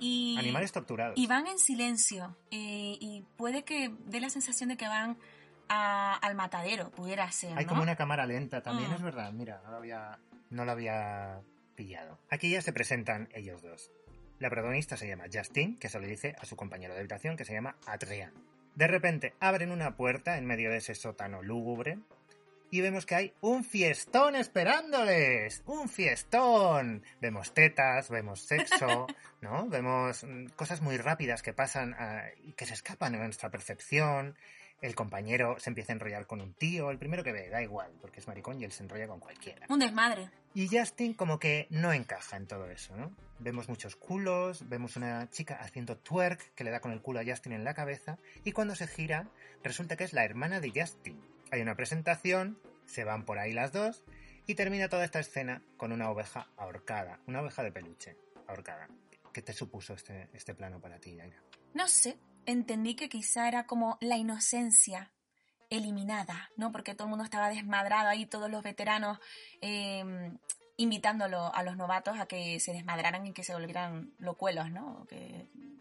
Y, 0.00 0.36
Animales 0.38 0.72
torturados. 0.72 1.16
y 1.16 1.26
van 1.26 1.46
en 1.46 1.58
silencio. 1.58 2.36
eh, 2.50 2.96
y 3.00 3.24
puede 3.36 3.64
que 3.64 3.90
dé 4.06 4.20
la 4.20 4.28
sensación 4.30 4.68
de 4.68 4.76
que 4.76 4.86
van 4.88 5.16
a- 5.68 6.14
al 6.14 6.34
matadero, 6.34 6.90
pudiera 6.90 7.30
ser. 7.32 7.56
Hay 7.58 7.64
¿no? 7.64 7.70
como 7.70 7.82
una 7.82 7.96
cámara 7.96 8.26
lenta 8.26 8.62
también, 8.62 8.90
Mm. 8.90 8.94
es 8.94 9.02
verdad. 9.02 9.32
Mira, 9.32 9.60
no 9.64 9.70
lo 9.70 9.76
había, 9.78 10.18
no 10.50 10.64
lo 10.64 10.72
había 10.72 11.40
pillado. 11.74 12.18
Aquí 12.30 12.50
ya 12.50 12.62
se 12.62 12.72
presentan 12.72 13.28
ellos 13.34 13.62
dos. 13.62 13.90
La 14.38 14.50
protagonista 14.50 14.96
se 14.96 15.08
llama 15.08 15.24
Justin, 15.32 15.76
que 15.78 15.88
se 15.88 15.98
le 15.98 16.06
dice 16.06 16.36
a 16.40 16.44
su 16.44 16.56
compañero 16.56 16.92
de 16.94 17.00
habitación, 17.00 17.36
que 17.36 17.44
se 17.44 17.54
llama 17.54 17.76
Adrian. 17.86 18.32
De 18.74 18.86
repente 18.86 19.32
abren 19.40 19.72
una 19.72 19.96
puerta 19.96 20.36
en 20.36 20.44
medio 20.44 20.70
de 20.70 20.76
ese 20.76 20.94
sótano 20.94 21.42
lúgubre 21.42 21.98
y 22.70 22.80
vemos 22.80 23.06
que 23.06 23.14
hay 23.14 23.34
un 23.40 23.64
fiestón 23.64 24.36
esperándoles. 24.36 25.62
¡Un 25.66 25.88
fiestón! 25.88 27.02
Vemos 27.20 27.54
tetas, 27.54 28.10
vemos 28.10 28.40
sexo, 28.40 29.06
¿no? 29.40 29.68
Vemos 29.68 30.24
mm, 30.24 30.46
cosas 30.56 30.80
muy 30.80 30.96
rápidas 30.96 31.42
que 31.42 31.52
pasan 31.52 31.94
ah, 31.98 32.24
y 32.44 32.52
que 32.52 32.66
se 32.66 32.74
escapan 32.74 33.12
de 33.12 33.18
nuestra 33.18 33.50
percepción. 33.50 34.36
El 34.82 34.94
compañero 34.94 35.58
se 35.58 35.70
empieza 35.70 35.92
a 35.92 35.94
enrollar 35.94 36.26
con 36.26 36.42
un 36.42 36.52
tío, 36.52 36.90
el 36.90 36.98
primero 36.98 37.24
que 37.24 37.32
ve, 37.32 37.48
da 37.48 37.62
igual, 37.62 37.90
porque 38.00 38.20
es 38.20 38.28
maricón 38.28 38.60
y 38.60 38.64
él 38.64 38.72
se 38.72 38.82
enrolla 38.82 39.08
con 39.08 39.20
cualquiera. 39.20 39.66
Un 39.70 39.78
desmadre. 39.78 40.28
Y 40.52 40.68
Justin 40.68 41.14
como 41.14 41.38
que 41.38 41.66
no 41.70 41.92
encaja 41.92 42.36
en 42.36 42.46
todo 42.46 42.70
eso, 42.70 42.96
¿no? 42.96 43.10
Vemos 43.38 43.68
muchos 43.68 43.96
culos, 43.96 44.68
vemos 44.68 44.96
una 44.96 45.30
chica 45.30 45.58
haciendo 45.60 45.96
twerk 45.96 46.54
que 46.54 46.64
le 46.64 46.70
da 46.70 46.80
con 46.80 46.92
el 46.92 47.00
culo 47.00 47.20
a 47.20 47.24
Justin 47.24 47.52
en 47.52 47.64
la 47.64 47.74
cabeza 47.74 48.18
y 48.44 48.52
cuando 48.52 48.74
se 48.74 48.86
gira 48.86 49.28
resulta 49.62 49.96
que 49.96 50.04
es 50.04 50.12
la 50.12 50.24
hermana 50.24 50.60
de 50.60 50.72
Justin. 50.74 51.35
Hay 51.50 51.60
una 51.60 51.76
presentación, 51.76 52.58
se 52.86 53.04
van 53.04 53.24
por 53.24 53.38
ahí 53.38 53.52
las 53.52 53.72
dos 53.72 54.04
y 54.46 54.54
termina 54.54 54.88
toda 54.88 55.04
esta 55.04 55.20
escena 55.20 55.62
con 55.76 55.92
una 55.92 56.10
oveja 56.10 56.48
ahorcada, 56.56 57.20
una 57.26 57.40
oveja 57.40 57.62
de 57.62 57.72
peluche 57.72 58.16
ahorcada. 58.46 58.88
¿Qué 59.32 59.42
te 59.42 59.52
supuso 59.52 59.94
este, 59.94 60.28
este 60.32 60.54
plano 60.54 60.80
para 60.80 60.98
ti, 60.98 61.14
Yaira? 61.16 61.42
No 61.74 61.88
sé, 61.88 62.18
entendí 62.46 62.94
que 62.94 63.08
quizá 63.08 63.48
era 63.48 63.66
como 63.66 63.98
la 64.00 64.16
inocencia 64.16 65.12
eliminada, 65.70 66.50
¿no? 66.56 66.72
Porque 66.72 66.94
todo 66.94 67.04
el 67.04 67.10
mundo 67.10 67.24
estaba 67.24 67.50
desmadrado 67.50 68.08
ahí, 68.08 68.26
todos 68.26 68.50
los 68.50 68.62
veteranos 68.62 69.18
eh, 69.60 70.32
invitándolo 70.76 71.54
a 71.54 71.62
los 71.62 71.76
novatos 71.76 72.18
a 72.18 72.26
que 72.26 72.60
se 72.60 72.72
desmadraran 72.72 73.26
y 73.26 73.32
que 73.32 73.44
se 73.44 73.52
volvieran 73.52 74.12
locuelos, 74.18 74.70
¿no? 74.70 75.06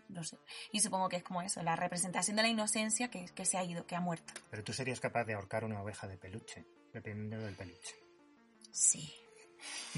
No 0.10 0.24
sé. 0.24 0.38
Y 0.72 0.80
supongo 0.80 1.10
que 1.10 1.18
es 1.18 1.24
como 1.24 1.41
eso, 1.41 1.62
la 1.63 1.76
representación 1.76 2.36
de 2.38 2.44
la 2.44 2.50
inocencia 2.50 3.10
que, 3.10 3.26
que 3.26 3.46
se 3.46 3.58
ha 3.58 3.63
ido, 3.63 3.86
que 3.86 3.96
ha 3.96 4.00
muerto. 4.00 4.34
Pero 4.50 4.63
tú 4.63 4.74
serías 4.74 5.00
capaz 5.00 5.26
de 5.26 5.34
ahorcar 5.34 5.63
una 5.63 5.82
oveja 5.82 6.08
de 6.08 6.18
peluche, 6.18 6.65
dependiendo 6.94 7.46
del 7.46 7.56
peluche. 7.56 7.96
Sí. 8.72 9.13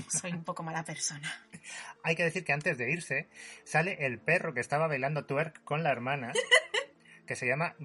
Soy 0.10 0.32
un 0.32 0.43
poco 0.43 0.63
mala 0.63 0.84
persona. 0.84 1.48
Hay 2.04 2.15
que 2.15 2.24
decir 2.24 2.43
que 2.43 2.54
antes 2.54 2.78
de 2.78 2.91
irse, 2.91 3.30
sale 3.63 4.06
el 4.06 4.20
perro 4.20 4.54
que 4.54 4.62
estaba 4.62 4.88
bailando 4.88 5.26
twerk 5.26 5.63
con 5.63 5.84
la 5.84 5.91
hermana, 5.91 6.32
que 7.28 7.36
se 7.36 7.48
llama 7.48 7.76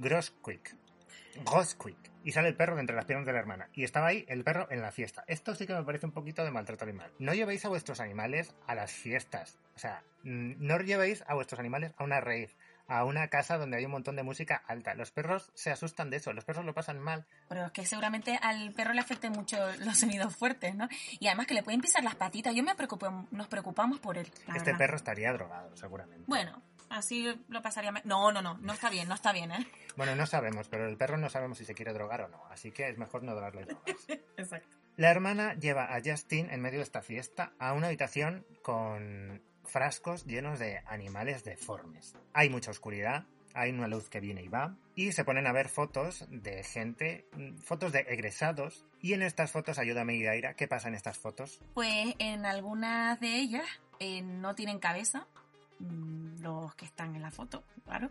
Grosquick. 1.34 1.50
Grosquick. 1.50 2.12
Y 2.24 2.32
sale 2.32 2.48
el 2.48 2.56
perro 2.56 2.76
de 2.76 2.80
entre 2.82 2.94
las 2.94 3.04
piernas 3.04 3.26
de 3.26 3.32
la 3.32 3.40
hermana. 3.40 3.68
Y 3.72 3.82
estaba 3.84 4.06
ahí 4.08 4.24
el 4.28 4.44
perro 4.44 4.68
en 4.70 4.80
la 4.80 4.92
fiesta. 4.92 5.24
Esto 5.26 5.54
sí 5.54 5.66
que 5.66 5.74
me 5.74 5.82
parece 5.82 6.06
un 6.06 6.12
poquito 6.12 6.44
de 6.44 6.52
maltrato 6.52 6.84
animal. 6.84 7.10
No 7.18 7.34
llevéis 7.34 7.64
a 7.64 7.68
vuestros 7.68 8.00
animales 8.00 8.54
a 8.66 8.74
las 8.74 8.92
fiestas. 8.92 9.58
O 9.74 9.78
sea, 9.78 10.02
mm, 10.22 10.54
no 10.58 10.78
llevéis 10.78 11.24
a 11.26 11.34
vuestros 11.34 11.58
animales 11.58 11.94
a 11.96 12.04
una 12.04 12.20
rave, 12.20 12.50
a 12.86 13.04
una 13.04 13.26
casa 13.28 13.58
donde 13.58 13.76
hay 13.76 13.84
un 13.86 13.90
montón 13.90 14.14
de 14.14 14.22
música 14.22 14.62
alta. 14.68 14.94
Los 14.94 15.10
perros 15.10 15.50
se 15.54 15.72
asustan 15.72 16.10
de 16.10 16.18
eso, 16.18 16.32
los 16.32 16.44
perros 16.44 16.64
lo 16.64 16.74
pasan 16.74 17.00
mal. 17.00 17.26
Pero 17.48 17.66
es 17.66 17.72
que 17.72 17.86
seguramente 17.86 18.38
al 18.40 18.72
perro 18.72 18.92
le 18.92 19.00
afecten 19.00 19.32
mucho 19.32 19.56
los 19.80 19.98
sonidos 19.98 20.36
fuertes, 20.36 20.74
¿no? 20.76 20.88
Y 21.18 21.26
además 21.26 21.46
que 21.48 21.54
le 21.54 21.62
pueden 21.64 21.80
pisar 21.80 22.04
las 22.04 22.14
patitas. 22.14 22.54
Yo 22.54 22.62
me 22.62 22.74
preocupo, 22.76 23.26
nos 23.32 23.48
preocupamos 23.48 23.98
por 23.98 24.18
él. 24.18 24.26
este 24.26 24.52
verdad. 24.52 24.78
perro 24.78 24.96
estaría 24.96 25.32
drogado, 25.32 25.74
seguramente. 25.76 26.24
Bueno, 26.28 26.62
así 26.92 27.26
lo 27.48 27.62
pasaría. 27.62 27.92
No, 28.04 28.32
no, 28.32 28.42
no, 28.42 28.58
no 28.58 28.72
está 28.72 28.90
bien, 28.90 29.08
no 29.08 29.14
está 29.14 29.32
bien, 29.32 29.50
¿eh? 29.52 29.66
Bueno, 29.96 30.16
no 30.16 30.26
sabemos, 30.26 30.68
pero 30.68 30.88
el 30.88 30.96
perro 30.96 31.18
no 31.18 31.28
sabemos 31.28 31.58
si 31.58 31.66
se 31.66 31.74
quiere 31.74 31.92
drogar 31.92 32.22
o 32.22 32.28
no, 32.28 32.42
así 32.46 32.70
que 32.70 32.88
es 32.88 32.96
mejor 32.96 33.22
no 33.22 33.34
darle 33.34 33.66
drogas. 33.66 34.08
Exacto. 34.36 34.76
La 34.96 35.10
hermana 35.10 35.54
lleva 35.54 35.94
a 35.94 36.00
Justin 36.02 36.50
en 36.50 36.60
medio 36.60 36.78
de 36.78 36.84
esta 36.84 37.02
fiesta 37.02 37.52
a 37.58 37.72
una 37.72 37.88
habitación 37.88 38.46
con 38.62 39.42
frascos 39.64 40.24
llenos 40.26 40.58
de 40.58 40.80
animales 40.86 41.44
deformes. 41.44 42.14
Hay 42.32 42.50
mucha 42.50 42.70
oscuridad, 42.70 43.26
hay 43.54 43.70
una 43.70 43.88
luz 43.88 44.08
que 44.08 44.20
viene 44.20 44.42
y 44.42 44.48
va, 44.48 44.76
y 44.94 45.12
se 45.12 45.24
ponen 45.24 45.46
a 45.46 45.52
ver 45.52 45.68
fotos 45.68 46.26
de 46.28 46.62
gente, 46.62 47.26
mm, 47.32 47.58
fotos 47.58 47.92
de 47.92 48.00
egresados, 48.00 48.86
y 49.00 49.14
en 49.14 49.22
estas 49.22 49.50
fotos, 49.50 49.78
ayúdame 49.78 50.14
Idaira, 50.14 50.54
¿qué 50.54 50.68
pasa 50.68 50.88
en 50.88 50.94
estas 50.94 51.18
fotos? 51.18 51.60
Pues 51.74 52.14
en 52.18 52.46
algunas 52.46 53.18
de 53.20 53.36
ellas 53.36 53.66
eh, 53.98 54.22
no 54.22 54.54
tienen 54.54 54.78
cabeza, 54.78 55.26
los 56.40 56.74
que 56.74 56.84
están 56.84 57.14
en 57.16 57.22
la 57.22 57.30
foto, 57.30 57.64
claro, 57.84 58.10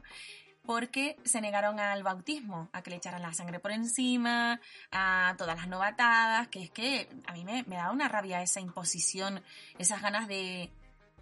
porque 0.66 1.18
se 1.26 1.42
negaron 1.42 1.80
al 1.80 2.04
bautismo, 2.04 2.70
a 2.74 2.82
que 2.84 2.92
le 2.92 2.98
echaran 2.98 3.22
la 3.22 3.34
sangre 3.34 3.60
por 3.60 3.72
encima, 3.72 4.60
a 4.92 5.34
todas 5.38 5.58
las 5.58 5.68
novatadas, 5.68 6.48
que 6.50 6.64
es 6.64 6.72
que 6.72 7.10
a 7.26 7.34
mí 7.34 7.44
me, 7.44 7.64
me 7.64 7.76
da 7.78 7.92
una 7.92 8.08
rabia 8.08 8.42
esa 8.44 8.60
imposición, 8.60 9.42
esas 9.80 10.02
ganas 10.04 10.28
de, 10.28 10.70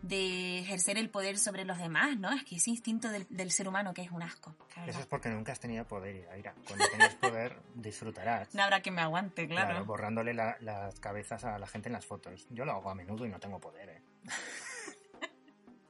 de 0.01 0.59
ejercer 0.59 0.97
el 0.97 1.09
poder 1.09 1.38
sobre 1.38 1.63
los 1.63 1.77
demás, 1.77 2.17
¿no? 2.17 2.31
Es 2.33 2.43
que 2.43 2.57
ese 2.57 2.69
instinto 2.69 3.07
del, 3.09 3.25
del 3.29 3.49
ser 3.51 3.69
humano 3.69 3.93
que 3.93 4.01
es 4.01 4.12
un 4.12 4.21
asco. 4.21 4.53
Eso 4.85 4.99
es 4.99 5.05
porque 5.05 5.29
nunca 5.29 5.53
has 5.53 5.59
tenido 5.59 5.85
poder, 5.88 6.17
Idaira. 6.17 6.53
Cuando 6.67 6.85
tengas 6.89 7.15
poder, 7.15 7.57
disfrutarás. 7.75 8.53
No 8.53 8.63
habrá 8.63 8.81
que 8.81 8.91
me 8.91 9.01
aguante, 9.01 9.47
claro. 9.47 9.69
Claro, 9.69 9.85
borrándole 9.85 10.33
la- 10.33 10.57
las 10.59 10.99
cabezas 10.99 11.45
a 11.45 11.57
la 11.59 11.67
gente 11.67 11.88
en 11.89 11.93
las 11.93 12.05
fotos. 12.05 12.45
Yo 12.49 12.65
lo 12.65 12.73
hago 12.73 12.89
a 12.89 12.95
menudo 12.95 13.25
y 13.25 13.29
no 13.29 13.39
tengo 13.39 13.59
poder, 13.59 13.88
¿eh? 13.89 14.01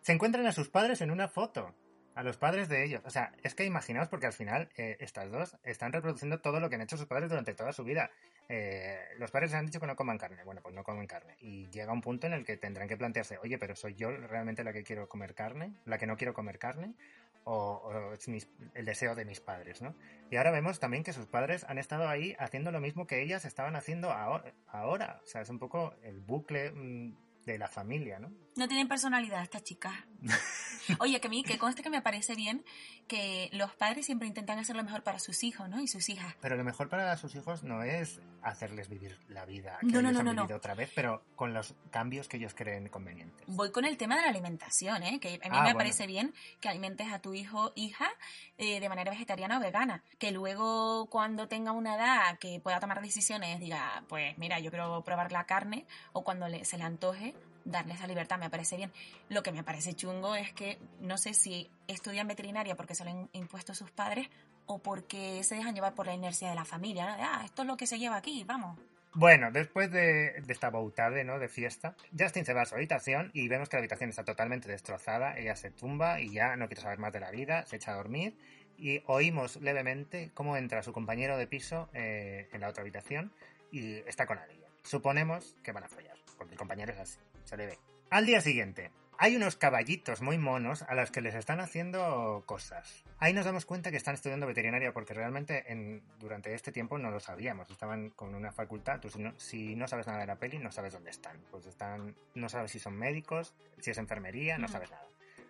Se 0.10 0.13
encuentran 0.13 0.48
a 0.48 0.52
sus 0.52 0.69
padres 0.69 1.02
en 1.02 1.12
una 1.12 1.28
foto. 1.28 1.76
A 2.15 2.24
los 2.24 2.36
padres 2.36 2.67
de 2.67 2.84
ellos. 2.84 3.00
O 3.06 3.12
sea, 3.12 3.32
es 3.43 3.54
que 3.54 3.63
imaginaos 3.63 4.10
porque 4.10 4.26
al 4.26 4.34
final 4.34 4.67
eh, 4.76 4.98
estas 5.00 5.30
dos 5.30 5.56
están 5.62 5.93
reproduciendo 5.93 6.41
todo 6.41 6.60
lo 6.60 6.67
que 6.67 6.78
han 6.78 6.82
hecho 6.82 6.98
sus 6.98 7.06
padres 7.06 7.30
durante 7.30 7.54
toda 7.54 7.74
su 7.74 7.84
vida. 7.84 8.10
Eh, 8.48 8.98
los 9.19 9.30
padres 9.30 9.54
han 9.54 9.67
dicho 9.67 9.80
que 9.80 9.86
no 9.86 9.95
coman 9.95 10.17
carne. 10.17 10.43
Bueno, 10.43 10.62
pues 10.63 10.74
no 10.74 10.84
comen 10.84 11.06
carne. 11.06 11.36
Y 11.41 11.69
llega 11.69 11.93
un 11.93 12.02
punto 12.02 12.26
en 12.26 12.34
el 12.34 12.43
que 12.43 12.58
tendrán 12.58 12.88
que 12.88 12.98
plantearse, 12.98 13.38
oye, 13.38 13.60
pero 13.60 13.76
¿soy 13.76 13.93
yo 13.93 14.10
realmente 14.10 14.63
la 14.63 14.74
que 14.74 14.82
quiero 14.84 15.08
comer 15.08 15.36
carne? 15.36 15.76
¿La 15.86 16.00
que 16.00 16.08
no 16.08 16.17
quiero 16.17 16.34
comer 16.34 16.58
carne? 16.58 16.95
O, 17.43 18.12
es 18.12 18.28
el 18.74 18.86
deseo 18.86 19.13
de 19.13 19.26
mis 19.26 19.41
padres, 19.41 19.84
¿no? 19.84 19.95
Y 20.32 20.38
ahora 20.38 20.50
vemos 20.50 20.80
también 20.80 21.04
que 21.04 21.13
sus 21.13 21.28
padres 21.28 21.65
han 21.69 21.78
estado 21.78 22.10
ahí 22.10 22.36
haciendo 22.39 22.72
lo 22.72 22.82
mismo 22.82 23.06
que 23.06 23.22
ellas 23.22 23.45
estaban 23.45 23.76
haciendo 23.76 24.10
ahora. 24.10 24.56
ahora. 24.69 25.22
O 25.24 25.28
sea, 25.28 25.41
es 25.41 25.50
un 25.52 25.60
poco 25.60 25.93
el 26.02 26.19
bucle 26.19 26.72
mm, 26.72 27.29
de 27.54 27.60
la 27.60 27.68
familia, 27.68 28.20
¿no? 28.20 28.32
No 28.56 28.68
tienen 28.68 28.88
personalidad 28.88 29.42
estas 29.44 29.64
chicas. 29.64 29.94
Oye, 31.00 31.22
que 31.22 31.28
a 31.28 31.30
mí, 31.30 31.44
que 31.44 31.58
conste 31.60 31.84
que 31.84 31.90
me 31.90 32.02
parece 32.02 32.36
bien 32.36 32.66
que 33.08 33.50
los 33.54 33.74
padres 33.76 34.06
siempre 34.06 34.28
intentan 34.28 34.58
hacer 34.60 34.76
lo 34.76 34.84
mejor 34.84 35.04
para 35.04 35.20
sus 35.20 35.44
hijos, 35.44 35.70
¿no? 35.70 35.80
Y 35.82 35.88
sus 35.88 36.10
hijas. 36.10 36.36
Pero 36.42 36.56
lo 36.56 36.64
mejor 36.64 36.90
para 36.90 37.16
sus 37.18 37.36
hijos 37.36 37.64
no 37.64 37.84
es 37.84 38.20
hacerles 38.42 38.90
vivir 38.90 39.20
la 39.28 39.46
vida 39.46 39.78
que 39.82 39.88
No, 39.88 40.00
ellos 40.00 40.14
no, 40.14 40.20
han 40.20 40.26
no, 40.26 40.34
no. 40.34 40.42
vivido 40.44 40.58
otra 40.58 40.74
vez, 40.74 40.92
pero 40.96 41.24
con 41.36 41.54
los 41.54 41.76
cambios 41.92 42.28
que 42.28 42.38
ellos 42.38 42.54
creen 42.56 42.90
convenientes. 42.90 43.46
Voy 43.48 43.72
con 43.72 43.86
el 43.86 43.98
tema 43.98 44.16
de 44.16 44.24
la 44.24 44.30
alimentación, 44.30 45.04
¿eh? 45.04 45.20
Que 45.20 45.36
a 45.44 45.50
mí 45.50 45.56
Ah, 45.58 45.58
me 45.58 45.62
bueno. 45.62 45.78
parece 45.78 46.08
bien 46.08 46.34
que 46.60 46.70
alimentes 46.70 47.12
a 47.12 47.20
tu 47.20 47.34
hijo 47.34 47.72
hija 47.76 48.10
eh, 48.58 48.80
de 48.80 48.90
manera 48.90 49.12
vegetariana 49.12 49.58
o 49.58 49.62
vegana. 49.62 50.04
Que 50.18 50.32
luego, 50.32 51.08
cuando 51.10 51.48
tenga 51.48 51.72
una 51.72 51.96
edad 51.96 52.40
que 52.40 52.60
pueda 52.60 52.80
tomar 52.80 53.02
decisiones, 53.02 53.60
diga, 53.60 54.04
pues 54.08 54.38
mira, 54.38 54.60
yo 54.60 54.72
quiero 54.72 55.04
probar 55.04 55.32
la 55.32 55.46
carne, 55.46 55.86
o 56.14 56.24
cuando 56.24 56.48
le- 56.48 56.66
se 56.66 56.78
le 56.78 56.84
antoje, 56.84 57.36
darle 57.65 57.93
esa 57.93 58.08
libertad, 58.08 58.39
me 58.39 58.50
parece 58.50 58.78
bien. 58.78 58.91
Lo 59.30 59.43
que 59.43 59.52
me 59.52 59.63
parece 59.63 59.93
chungo 59.93 60.36
es 60.36 60.54
que 60.54 60.78
no 61.02 61.17
sé 61.17 61.34
si 61.34 61.69
estudian 61.88 62.28
veterinaria 62.28 62.76
porque 62.76 62.95
se 62.95 63.04
lo 63.04 63.12
han 63.12 63.30
impuesto 63.34 63.74
sus 63.74 63.91
padres 63.91 64.28
o 64.65 64.80
porque 64.80 65.43
se 65.43 65.56
dejan 65.56 65.74
llevar 65.74 65.95
por 65.95 66.06
la 66.06 66.13
inercia 66.13 66.50
de 66.50 66.56
la 66.56 66.65
familia, 66.65 67.06
¿no? 67.06 67.24
Ah, 67.24 67.41
esto 67.43 67.63
es 67.63 67.67
lo 67.67 67.78
que 67.78 67.88
se 67.88 67.98
lleva 67.98 68.17
aquí, 68.17 68.43
vamos. 68.43 68.78
Bueno, 69.13 69.52
después 69.52 69.91
de, 69.91 70.41
de 70.41 70.54
esta 70.54 70.69
bautarde, 70.69 71.24
¿no? 71.24 71.39
De 71.39 71.50
fiesta, 71.50 71.95
Justin 72.17 72.45
se 72.45 72.54
va 72.54 72.62
a 72.62 72.65
su 72.65 72.76
habitación 72.76 73.32
y 73.34 73.48
vemos 73.48 73.67
que 73.67 73.78
la 73.78 73.80
habitación 73.80 74.12
está 74.12 74.24
totalmente 74.24 74.69
destrozada. 74.69 75.36
Ella 75.38 75.56
se 75.56 75.72
tumba 75.72 76.22
y 76.22 76.32
ya 76.32 76.56
no 76.56 76.67
quiere 76.67 76.84
saber 76.84 77.00
más 77.00 77.12
de 77.12 77.19
la 77.19 77.32
vida, 77.32 77.65
se 77.65 77.78
echa 77.78 77.91
a 77.91 77.95
dormir 77.95 78.36
y 78.80 79.04
oímos 79.08 79.58
levemente 79.58 80.32
cómo 80.34 80.56
entra 80.58 80.82
su 80.84 80.93
compañero 80.93 81.38
de 81.38 81.48
piso 81.48 81.89
eh, 81.93 82.48
en 82.52 82.62
la 82.62 82.69
otra 82.69 82.82
habitación 82.82 83.32
y 83.72 83.95
está 84.08 84.26
con 84.26 84.38
alguien. 84.38 84.60
Suponemos 84.84 85.56
que 85.63 85.72
van 85.72 85.84
a 85.84 85.89
follar, 85.89 86.15
porque 86.38 86.54
el 86.54 86.58
compañero 86.58 86.93
es 86.93 87.00
así, 87.00 87.19
se 87.50 87.58
le 87.58 87.66
ve. 87.66 87.80
Al 88.12 88.26
día 88.26 88.42
siguiente, 88.42 88.92
hay 89.18 89.36
unos 89.36 89.58
caballitos 89.58 90.22
muy 90.22 90.38
monos 90.38 90.84
a 90.84 90.96
los 90.96 91.12
que 91.12 91.22
les 91.22 91.36
están 91.36 91.60
haciendo 91.60 92.44
cosas. 92.46 93.04
Ahí 93.18 93.34
nos 93.34 93.44
damos 93.46 93.66
cuenta 93.66 93.92
que 93.92 93.98
están 93.98 94.14
estudiando 94.14 94.48
veterinaria 94.48 94.94
porque 94.94 95.14
realmente 95.14 95.72
en, 95.72 96.04
durante 96.20 96.54
este 96.54 96.72
tiempo 96.72 96.98
no 96.98 97.12
lo 97.12 97.20
sabíamos. 97.20 97.70
Estaban 97.70 98.12
con 98.12 98.34
una 98.34 98.52
facultad. 98.52 99.00
Tú 99.02 99.10
si 99.10 99.20
no, 99.20 99.34
si 99.38 99.76
no 99.76 99.88
sabes 99.88 100.08
nada 100.08 100.20
de 100.20 100.28
la 100.28 100.38
peli, 100.38 100.60
no 100.60 100.72
sabes 100.72 100.94
dónde 100.94 101.10
están. 101.10 101.42
Pues 101.52 101.66
están, 101.66 102.16
no 102.36 102.50
sabes 102.50 102.72
si 102.72 102.80
son 102.80 102.96
médicos, 102.96 103.56
si 103.80 103.92
es 103.92 103.98
enfermería, 103.98 104.58
no 104.58 104.66
Ujú. 104.66 104.74
sabes 104.74 104.92
nada. 104.92 105.08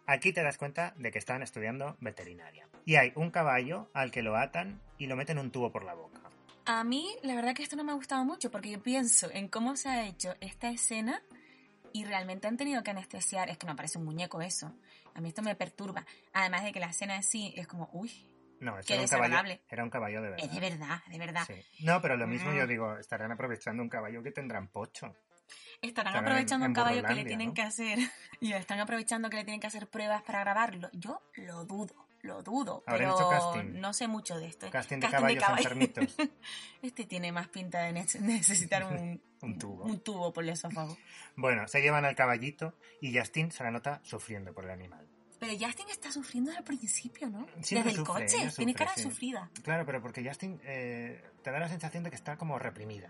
Aquí 0.08 0.34
te 0.34 0.42
das 0.42 0.58
cuenta 0.58 0.96
de 0.98 1.12
que 1.12 1.20
están 1.20 1.44
estudiando 1.44 1.96
veterinaria. 2.00 2.68
Y 2.86 2.96
hay 2.96 3.12
un 3.16 3.30
caballo 3.30 3.92
al 3.94 4.10
que 4.10 4.24
lo 4.24 4.36
atan 4.36 4.82
y 4.98 5.06
lo 5.06 5.16
meten 5.16 5.38
un 5.38 5.52
tubo 5.52 5.72
por 5.72 5.84
la 5.84 5.94
boca. 5.94 6.22
A 6.66 6.84
mí, 6.84 7.16
la 7.22 7.36
verdad 7.36 7.54
que 7.54 7.62
esto 7.62 7.76
no 7.76 7.84
me 7.84 7.92
ha 7.92 7.96
gustado 7.96 8.26
mucho 8.26 8.50
porque 8.50 8.72
yo 8.72 8.82
pienso 8.82 9.30
en 9.32 9.48
cómo 9.48 9.76
se 9.76 9.90
ha 9.90 10.08
hecho 10.08 10.36
esta 10.40 10.70
escena 10.72 11.22
y 11.94 12.06
realmente 12.06 12.48
han 12.48 12.58
tenido 12.58 12.84
que 12.84 12.92
anestesiar. 12.92 13.50
Es 13.50 13.58
que 13.58 13.68
no 13.68 13.76
parece 13.76 13.98
un 13.98 14.06
muñeco 14.06 14.42
eso. 14.42 14.74
A 15.16 15.22
mí 15.22 15.30
esto 15.30 15.42
me 15.42 15.56
perturba. 15.56 16.06
Además 16.34 16.64
de 16.64 16.72
que 16.72 16.80
la 16.80 16.88
escena 16.88 17.16
en 17.16 17.24
sí 17.24 17.54
es 17.56 17.68
como, 17.68 17.90
uy, 17.94 18.12
No, 18.62 18.76
Qué 18.86 18.94
era 18.96 19.04
un, 19.04 19.08
caballo, 19.08 19.60
era 19.70 19.84
un 19.86 19.90
caballo 19.90 20.22
de 20.22 20.30
verdad. 20.32 20.46
es 20.46 20.52
de 20.54 20.60
verdad, 20.60 21.02
de 21.08 21.18
verdad. 21.18 21.44
Sí. 21.48 21.86
No, 21.86 22.02
pero 22.02 22.18
lo 22.18 22.28
mismo 22.28 22.52
Mm. 22.52 22.56
yo 22.56 22.68
digo, 22.68 22.98
estarán 22.98 23.32
aprovechando 23.32 23.82
un 23.82 23.88
caballo 23.90 24.22
que 24.22 24.32
tendrán 24.32 24.68
pocho. 24.68 25.16
Estarán 25.82 26.14
Estarán 26.14 26.18
aprovechando 26.26 26.66
en- 26.66 26.72
un 26.72 26.78
en 26.78 26.84
caballo 26.84 27.04
que 27.04 27.14
le 27.16 27.24
tienen 27.26 27.48
¿no? 27.50 27.54
que 27.54 27.62
hacer. 27.62 27.98
Y 28.42 28.52
están 28.54 28.80
aprovechando 28.82 29.30
que 29.30 29.38
le 29.38 29.44
tienen 29.46 29.62
que 29.62 29.68
hacer 29.68 29.88
pruebas 29.88 30.24
para 30.24 30.42
grabarlo. 30.42 30.90
Yo 30.94 31.22
lo 31.36 31.64
dudo, 31.66 31.94
lo 32.22 32.44
dudo. 32.44 32.84
Pero 32.86 33.16
hecho 33.16 33.30
casting. 33.30 33.80
no 33.80 33.94
sé 33.94 34.08
mucho 34.08 34.38
de 34.38 34.48
esto. 34.48 34.70
Casting 34.70 35.00
de 35.00 35.10
caballos 35.10 35.44
enfermitos. 35.58 36.16
Este 36.82 37.06
tiene 37.06 37.32
más 37.32 37.48
pinta 37.50 37.82
de 37.82 37.94
ne- 37.94 38.06
necesitar 38.22 38.84
un, 38.92 39.22
Un 39.42 39.58
tubo. 39.58 39.84
Un 39.84 40.00
tubo 40.02 40.32
por 40.34 40.44
el 40.44 40.50
esófago. 40.52 40.98
Bueno, 41.36 41.68
se 41.68 41.82
llevan 41.82 42.06
al 42.06 42.16
caballito 42.16 42.74
y 43.02 43.18
Justin 43.18 43.52
se 43.52 43.64
la 43.64 43.72
nota 43.72 44.00
sufriendo 44.04 44.54
por 44.54 44.66
el 44.66 44.72
animal. 44.72 45.06
Pero 45.40 45.54
Justin 45.54 45.88
está 45.90 46.12
sufriendo 46.12 46.50
desde 46.52 46.60
el 46.60 46.66
principio, 46.66 47.30
¿no? 47.30 47.46
Siempre 47.62 47.92
desde 47.92 48.02
el 48.02 48.06
sufre, 48.06 48.14
coche. 48.26 48.38
ella 48.42 48.52
Tiene 48.52 48.72
sufre, 48.74 48.74
cara 48.74 48.92
sí. 48.96 49.04
sufrida. 49.04 49.50
Claro, 49.64 49.86
pero 49.86 50.02
porque 50.02 50.22
Justin 50.28 50.60
eh, 50.64 51.24
te 51.42 51.52
da 51.52 51.60
la 51.60 51.70
sensación 51.70 52.04
de 52.04 52.10
que 52.10 52.18
está 52.18 52.38
como 52.38 52.60
reprimida. 52.60 53.10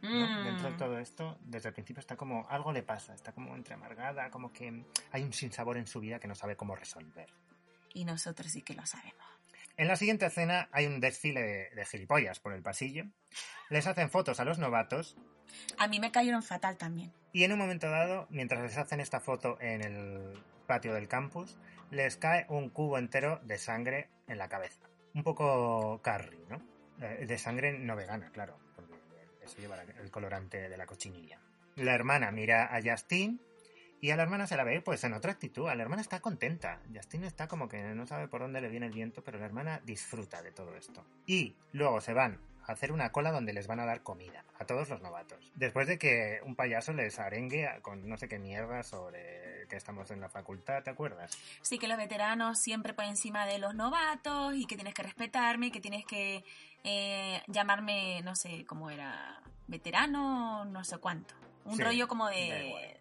¿no? 0.00 0.08
Mm. 0.10 0.44
Dentro 0.44 0.70
de 0.70 0.76
todo 0.78 0.98
esto, 0.98 1.36
desde 1.42 1.68
el 1.68 1.74
principio 1.74 2.00
está 2.00 2.16
como 2.16 2.46
algo 2.48 2.72
le 2.72 2.82
pasa, 2.82 3.14
está 3.14 3.32
como 3.32 3.54
entre 3.54 3.74
amargada, 3.74 4.30
como 4.30 4.52
que 4.52 4.84
hay 5.12 5.22
un 5.24 5.32
sinsabor 5.34 5.76
en 5.76 5.86
su 5.86 6.00
vida 6.00 6.18
que 6.18 6.28
no 6.28 6.34
sabe 6.34 6.56
cómo 6.56 6.74
resolver. 6.76 7.28
Y 7.94 8.04
nosotros 8.04 8.50
sí 8.52 8.62
que 8.62 8.74
lo 8.74 8.84
sabemos. 8.86 9.14
En 9.76 9.86
la 9.88 9.96
siguiente 9.96 10.26
escena 10.26 10.68
hay 10.72 10.86
un 10.86 11.00
desfile 11.00 11.40
de, 11.42 11.70
de 11.74 11.86
gilipollas 11.86 12.40
por 12.40 12.52
el 12.52 12.62
pasillo. 12.62 13.04
Les 13.70 13.86
hacen 13.86 14.10
fotos 14.10 14.40
a 14.40 14.44
los 14.44 14.58
novatos 14.58 15.16
A 15.78 15.86
mí 15.88 16.00
me 16.00 16.10
cayeron 16.10 16.42
fatal 16.42 16.76
también. 16.76 17.12
y 17.32 17.44
en 17.44 17.52
un 17.52 17.58
momento 17.58 17.88
dado, 17.88 18.26
mientras 18.30 18.62
les 18.62 18.76
hacen 18.76 19.00
esta 19.00 19.20
foto 19.20 19.56
en 19.60 19.82
el 19.82 20.42
patio 20.66 20.94
del 20.94 21.06
campus, 21.08 21.56
les 21.90 22.16
cae 22.16 22.44
un 22.48 22.70
cubo 22.70 22.98
entero 22.98 23.40
de 23.44 23.56
sangre 23.58 24.08
en 24.26 24.38
la 24.38 24.48
cabeza. 24.48 24.80
Un 25.14 25.22
poco 25.22 26.00
Carrie, 26.02 26.44
¿no? 26.48 26.60
Eh, 27.00 27.24
De 27.26 27.38
sangre 27.38 27.78
no 27.78 27.94
vegana, 27.96 28.30
claro, 28.32 28.58
porque 28.74 28.94
eso 29.42 29.58
lleva 29.58 29.80
el 29.80 30.10
colorante 30.10 30.68
de 30.68 30.76
la 30.76 30.86
cochinilla. 30.86 31.40
La 31.76 31.94
hermana 31.94 32.30
mira 32.32 32.74
a 32.74 32.80
Justin 32.82 33.40
y 34.00 34.10
a 34.10 34.16
la 34.16 34.22
hermana 34.22 34.46
se 34.46 34.56
la 34.56 34.64
ve 34.64 34.80
pues 34.80 35.02
en 35.04 35.12
otra 35.12 35.32
actitud. 35.32 35.68
A 35.68 35.74
la 35.74 35.82
hermana 35.82 36.02
está 36.02 36.20
contenta. 36.20 36.80
Justin 36.94 37.24
está 37.24 37.48
como 37.48 37.68
que 37.68 37.82
no 37.82 38.06
sabe 38.06 38.28
por 38.28 38.40
dónde 38.40 38.60
le 38.60 38.68
viene 38.68 38.86
el 38.86 38.92
viento, 38.92 39.22
pero 39.22 39.38
la 39.38 39.46
hermana 39.46 39.80
disfruta 39.84 40.42
de 40.42 40.52
todo 40.52 40.76
esto. 40.76 41.04
Y 41.26 41.56
luego 41.72 42.00
se 42.00 42.12
van 42.14 42.40
a 42.66 42.72
hacer 42.72 42.92
una 42.92 43.10
cola 43.12 43.32
donde 43.32 43.52
les 43.52 43.66
van 43.66 43.80
a 43.80 43.86
dar 43.86 44.02
comida 44.02 44.44
a 44.58 44.66
todos 44.66 44.88
los 44.88 45.00
novatos. 45.00 45.50
Después 45.54 45.86
de 45.88 45.98
que 45.98 46.40
un 46.44 46.54
payaso 46.54 46.92
les 46.92 47.18
arengue 47.18 47.68
con 47.82 48.08
no 48.08 48.16
sé 48.16 48.28
qué 48.28 48.38
mierda 48.38 48.82
sobre 48.82 49.66
que 49.68 49.76
estamos 49.76 50.10
en 50.10 50.20
la 50.20 50.28
facultad, 50.28 50.82
¿te 50.82 50.90
acuerdas? 50.90 51.36
Sí 51.62 51.78
que 51.78 51.88
los 51.88 51.98
veteranos 51.98 52.58
siempre 52.58 52.94
por 52.94 53.04
encima 53.04 53.46
de 53.46 53.58
los 53.58 53.74
novatos 53.74 54.54
y 54.54 54.66
que 54.66 54.76
tienes 54.76 54.94
que 54.94 55.02
respetarme, 55.02 55.70
que 55.70 55.80
tienes 55.80 56.04
que 56.06 56.44
eh, 56.84 57.42
llamarme, 57.48 58.22
no 58.22 58.34
sé 58.34 58.64
cómo 58.66 58.90
era, 58.90 59.42
veterano, 59.66 60.64
no 60.64 60.84
sé 60.84 60.98
cuánto. 60.98 61.34
Un 61.64 61.76
Sí, 61.76 61.82
rollo 61.82 62.08
como 62.08 62.28
de. 62.28 62.98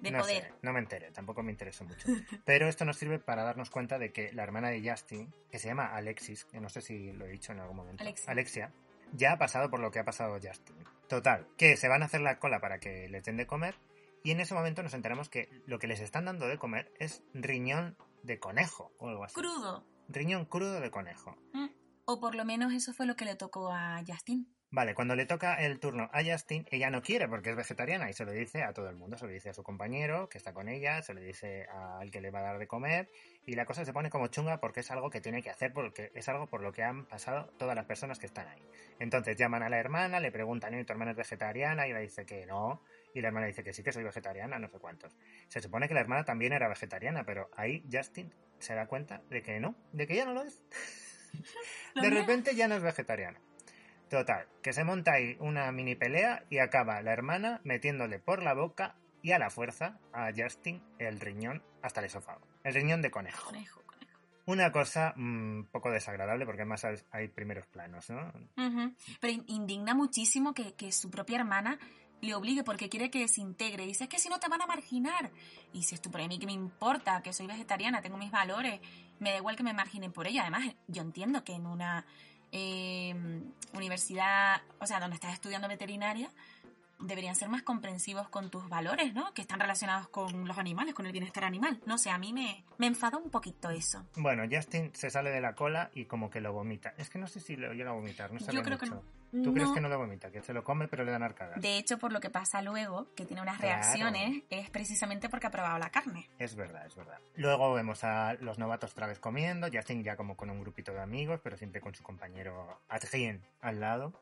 De 0.00 0.10
no 0.10 0.20
poder. 0.20 0.44
sé, 0.44 0.52
no 0.62 0.72
me 0.72 0.80
enteré, 0.80 1.10
tampoco 1.10 1.42
me 1.42 1.50
interesó 1.50 1.84
mucho. 1.84 2.06
Pero 2.44 2.68
esto 2.68 2.84
nos 2.84 2.96
sirve 2.96 3.18
para 3.18 3.42
darnos 3.42 3.70
cuenta 3.70 3.98
de 3.98 4.12
que 4.12 4.32
la 4.32 4.42
hermana 4.42 4.70
de 4.70 4.88
Justin, 4.88 5.32
que 5.50 5.58
se 5.58 5.68
llama 5.68 5.94
Alexis, 5.94 6.44
que 6.44 6.60
no 6.60 6.68
sé 6.68 6.80
si 6.80 7.12
lo 7.12 7.26
he 7.26 7.30
dicho 7.30 7.52
en 7.52 7.60
algún 7.60 7.76
momento, 7.76 8.02
Alexia. 8.02 8.30
Alexia, 8.30 8.72
ya 9.12 9.32
ha 9.32 9.38
pasado 9.38 9.70
por 9.70 9.80
lo 9.80 9.90
que 9.90 9.98
ha 9.98 10.04
pasado 10.04 10.38
Justin. 10.42 10.76
Total, 11.08 11.46
que 11.56 11.76
se 11.76 11.88
van 11.88 12.02
a 12.02 12.06
hacer 12.06 12.20
la 12.20 12.38
cola 12.38 12.60
para 12.60 12.78
que 12.78 13.08
les 13.08 13.24
den 13.24 13.36
de 13.36 13.46
comer 13.46 13.74
y 14.22 14.32
en 14.32 14.40
ese 14.40 14.54
momento 14.54 14.82
nos 14.82 14.94
enteramos 14.94 15.28
que 15.28 15.48
lo 15.66 15.78
que 15.78 15.86
les 15.86 16.00
están 16.00 16.26
dando 16.26 16.46
de 16.46 16.58
comer 16.58 16.92
es 16.98 17.22
riñón 17.32 17.96
de 18.22 18.38
conejo 18.38 18.92
o 18.98 19.08
algo 19.08 19.24
así. 19.24 19.34
Crudo. 19.34 19.84
Riñón 20.08 20.44
crudo 20.44 20.80
de 20.80 20.90
conejo. 20.90 21.36
Mm. 21.52 21.68
O 22.04 22.20
por 22.20 22.34
lo 22.34 22.44
menos 22.44 22.72
eso 22.72 22.92
fue 22.92 23.06
lo 23.06 23.16
que 23.16 23.24
le 23.24 23.36
tocó 23.36 23.72
a 23.72 24.02
Justin. 24.06 24.46
Vale, 24.72 24.94
cuando 24.94 25.16
le 25.16 25.26
toca 25.26 25.54
el 25.56 25.80
turno 25.80 26.08
a 26.12 26.22
Justin, 26.22 26.64
ella 26.70 26.90
no 26.90 27.02
quiere 27.02 27.26
porque 27.26 27.50
es 27.50 27.56
vegetariana 27.56 28.08
y 28.08 28.12
se 28.12 28.24
lo 28.24 28.30
dice 28.30 28.62
a 28.62 28.72
todo 28.72 28.88
el 28.88 28.94
mundo. 28.94 29.18
Se 29.18 29.26
lo 29.26 29.32
dice 29.32 29.50
a 29.50 29.52
su 29.52 29.64
compañero 29.64 30.28
que 30.28 30.38
está 30.38 30.52
con 30.52 30.68
ella, 30.68 31.02
se 31.02 31.12
lo 31.12 31.20
dice 31.20 31.66
al 31.72 32.12
que 32.12 32.20
le 32.20 32.30
va 32.30 32.38
a 32.38 32.42
dar 32.42 32.58
de 32.60 32.68
comer 32.68 33.10
y 33.44 33.56
la 33.56 33.64
cosa 33.66 33.84
se 33.84 33.92
pone 33.92 34.10
como 34.10 34.28
chunga 34.28 34.60
porque 34.60 34.80
es 34.80 34.90
algo 34.92 35.10
que 35.10 35.20
tiene 35.20 35.42
que 35.42 35.50
hacer 35.50 35.72
porque 35.72 36.12
es 36.14 36.28
algo 36.28 36.46
por 36.46 36.62
lo 36.62 36.70
que 36.70 36.84
han 36.84 37.04
pasado 37.06 37.46
todas 37.58 37.74
las 37.74 37.86
personas 37.86 38.20
que 38.20 38.26
están 38.26 38.46
ahí. 38.46 38.62
Entonces 39.00 39.36
llaman 39.36 39.64
a 39.64 39.68
la 39.68 39.78
hermana, 39.78 40.20
le 40.20 40.30
preguntan, 40.30 40.78
¿y 40.78 40.84
tu 40.84 40.92
hermana 40.92 41.10
es 41.10 41.16
vegetariana? 41.16 41.88
Y 41.88 41.90
ella 41.90 41.98
dice 41.98 42.24
que 42.24 42.46
no. 42.46 42.80
Y 43.12 43.22
la 43.22 43.28
hermana 43.28 43.48
dice 43.48 43.64
que 43.64 43.72
sí, 43.72 43.82
que 43.82 43.90
soy 43.90 44.04
vegetariana, 44.04 44.60
no 44.60 44.68
sé 44.68 44.78
cuántos. 44.78 45.16
Se 45.48 45.60
supone 45.60 45.88
que 45.88 45.94
la 45.94 46.00
hermana 46.00 46.24
también 46.24 46.52
era 46.52 46.68
vegetariana, 46.68 47.24
pero 47.24 47.50
ahí 47.56 47.84
Justin 47.90 48.32
se 48.60 48.76
da 48.76 48.86
cuenta 48.86 49.20
de 49.30 49.42
que 49.42 49.58
no, 49.58 49.74
de 49.92 50.06
que 50.06 50.14
ya 50.14 50.26
no 50.26 50.32
lo 50.32 50.42
es. 50.42 50.62
De 52.00 52.08
repente 52.08 52.54
ya 52.54 52.68
no 52.68 52.76
es 52.76 52.82
vegetariana. 52.82 53.40
Total, 54.10 54.46
que 54.62 54.72
se 54.72 54.82
monta 54.84 55.12
ahí 55.12 55.36
una 55.38 55.70
mini 55.72 55.94
pelea 55.94 56.44
y 56.50 56.58
acaba 56.58 57.00
la 57.00 57.12
hermana 57.12 57.60
metiéndole 57.64 58.18
por 58.18 58.42
la 58.42 58.54
boca 58.54 58.96
y 59.22 59.30
a 59.32 59.38
la 59.38 59.50
fuerza 59.50 59.98
a 60.12 60.30
Justin 60.36 60.82
el 60.98 61.20
riñón 61.20 61.62
hasta 61.80 62.00
el 62.00 62.06
esófago. 62.06 62.40
El 62.64 62.74
riñón 62.74 63.02
de 63.02 63.10
conejo. 63.12 63.46
Conejo, 63.46 63.80
conejo. 63.86 64.18
Una 64.46 64.72
cosa 64.72 65.14
un 65.16 65.68
poco 65.70 65.90
desagradable 65.92 66.44
porque 66.44 66.62
además 66.62 66.84
hay- 67.12 67.28
primeros 67.28 67.66
planos, 67.68 68.10
¿no? 68.10 68.32
Ujú. 68.56 68.94
Pero 69.20 69.32
in- 69.32 69.44
indigna 69.46 69.94
muchísimo 69.94 70.54
que, 70.54 70.74
que 70.74 70.90
su 70.90 71.08
propia 71.08 71.38
hermana 71.38 71.78
le 72.20 72.34
obligue 72.34 72.64
porque 72.64 72.88
quiere 72.88 73.10
que 73.10 73.28
se 73.28 73.40
integre. 73.40 73.86
Dice, 73.86 74.04
es 74.04 74.10
que 74.10 74.18
si 74.18 74.28
no 74.28 74.40
te 74.40 74.48
van 74.48 74.60
a 74.60 74.66
marginar. 74.66 75.30
Y 75.72 75.84
si 75.84 75.96
por 75.96 76.20
a 76.20 76.26
mí 76.26 76.38
que 76.38 76.46
me 76.46 76.52
importa, 76.52 77.22
que 77.22 77.32
soy 77.32 77.46
vegetariana, 77.46 78.02
tengo 78.02 78.18
mis 78.18 78.30
valores, 78.32 78.80
me 79.20 79.30
da 79.30 79.36
igual 79.36 79.54
que 79.56 79.62
me 79.62 79.72
marginen 79.72 80.12
por 80.12 80.26
ello. 80.26 80.40
Además, 80.42 80.74
yo 80.88 81.00
entiendo 81.00 81.44
que 81.44 81.52
en 81.54 81.66
una 81.66 82.04
eh, 82.52 83.14
universidad, 83.74 84.62
o 84.78 84.86
sea, 84.86 85.00
donde 85.00 85.14
estás 85.14 85.32
estudiando 85.32 85.68
veterinaria, 85.68 86.30
deberían 87.00 87.34
ser 87.34 87.48
más 87.48 87.62
comprensivos 87.62 88.28
con 88.28 88.50
tus 88.50 88.68
valores, 88.68 89.14
¿no? 89.14 89.32
Que 89.32 89.42
están 89.42 89.60
relacionados 89.60 90.08
con 90.08 90.46
los 90.46 90.58
animales, 90.58 90.94
con 90.94 91.06
el 91.06 91.12
bienestar 91.12 91.44
animal. 91.44 91.80
No 91.86 91.98
sé, 91.98 92.10
a 92.10 92.18
mí 92.18 92.32
me, 92.32 92.64
me 92.78 92.86
enfada 92.86 93.18
un 93.18 93.30
poquito 93.30 93.70
eso. 93.70 94.04
Bueno, 94.16 94.44
Justin 94.50 94.90
se 94.94 95.10
sale 95.10 95.30
de 95.30 95.40
la 95.40 95.54
cola 95.54 95.90
y 95.94 96.04
como 96.04 96.30
que 96.30 96.40
lo 96.40 96.52
vomita. 96.52 96.94
Es 96.98 97.08
que 97.10 97.18
no 97.18 97.26
sé 97.26 97.40
si 97.40 97.56
lo 97.56 97.72
llega 97.72 97.90
a 97.90 97.94
vomitar, 97.94 98.32
no 98.32 98.38
Yo 98.38 98.62
creo 98.62 98.78
que 98.78 98.86
mucho. 98.86 99.02
no. 99.02 99.19
¿Tú 99.30 99.52
crees 99.54 99.68
No. 99.68 99.74
que 99.74 99.80
no 99.80 99.88
lo 99.88 99.96
vomita? 99.98 100.30
Que 100.30 100.42
se 100.42 100.52
lo 100.52 100.64
come 100.64 100.88
pero 100.88 101.04
le 101.04 101.12
dan 101.12 101.22
arcadas. 101.22 101.60
De 101.60 101.76
hecho, 101.78 101.98
por 101.98 102.12
lo 102.12 102.20
que 102.20 102.30
pasa 102.30 102.62
luego, 102.62 103.06
que 103.14 103.24
tiene 103.24 103.40
unas 103.42 103.58
Claro. 103.58 103.76
reacciones, 103.82 104.42
es 104.50 104.70
precisamente 104.70 105.28
porque 105.28 105.46
ha 105.46 105.50
probado 105.50 105.78
la 105.78 105.90
carne. 105.90 106.28
Es 106.38 106.56
verdad, 106.56 106.84
es 106.86 106.96
verdad. 106.96 107.18
Luego 107.36 107.72
vemos 107.72 108.02
a 108.02 108.34
los 108.40 108.58
novatos 108.58 108.92
otra 108.92 109.06
vez 109.06 109.18
comiendo, 109.20 109.68
Justin 109.72 110.02
ya 110.02 110.16
como 110.16 110.36
con 110.36 110.50
un 110.50 110.60
grupito 110.60 110.92
de 110.92 111.00
amigos, 111.00 111.40
pero 111.44 111.56
siempre 111.56 111.80
con 111.80 111.94
su 111.94 112.02
compañero 112.02 112.80
Adrien 112.88 113.40
al 113.60 113.78
lado. 113.80 114.20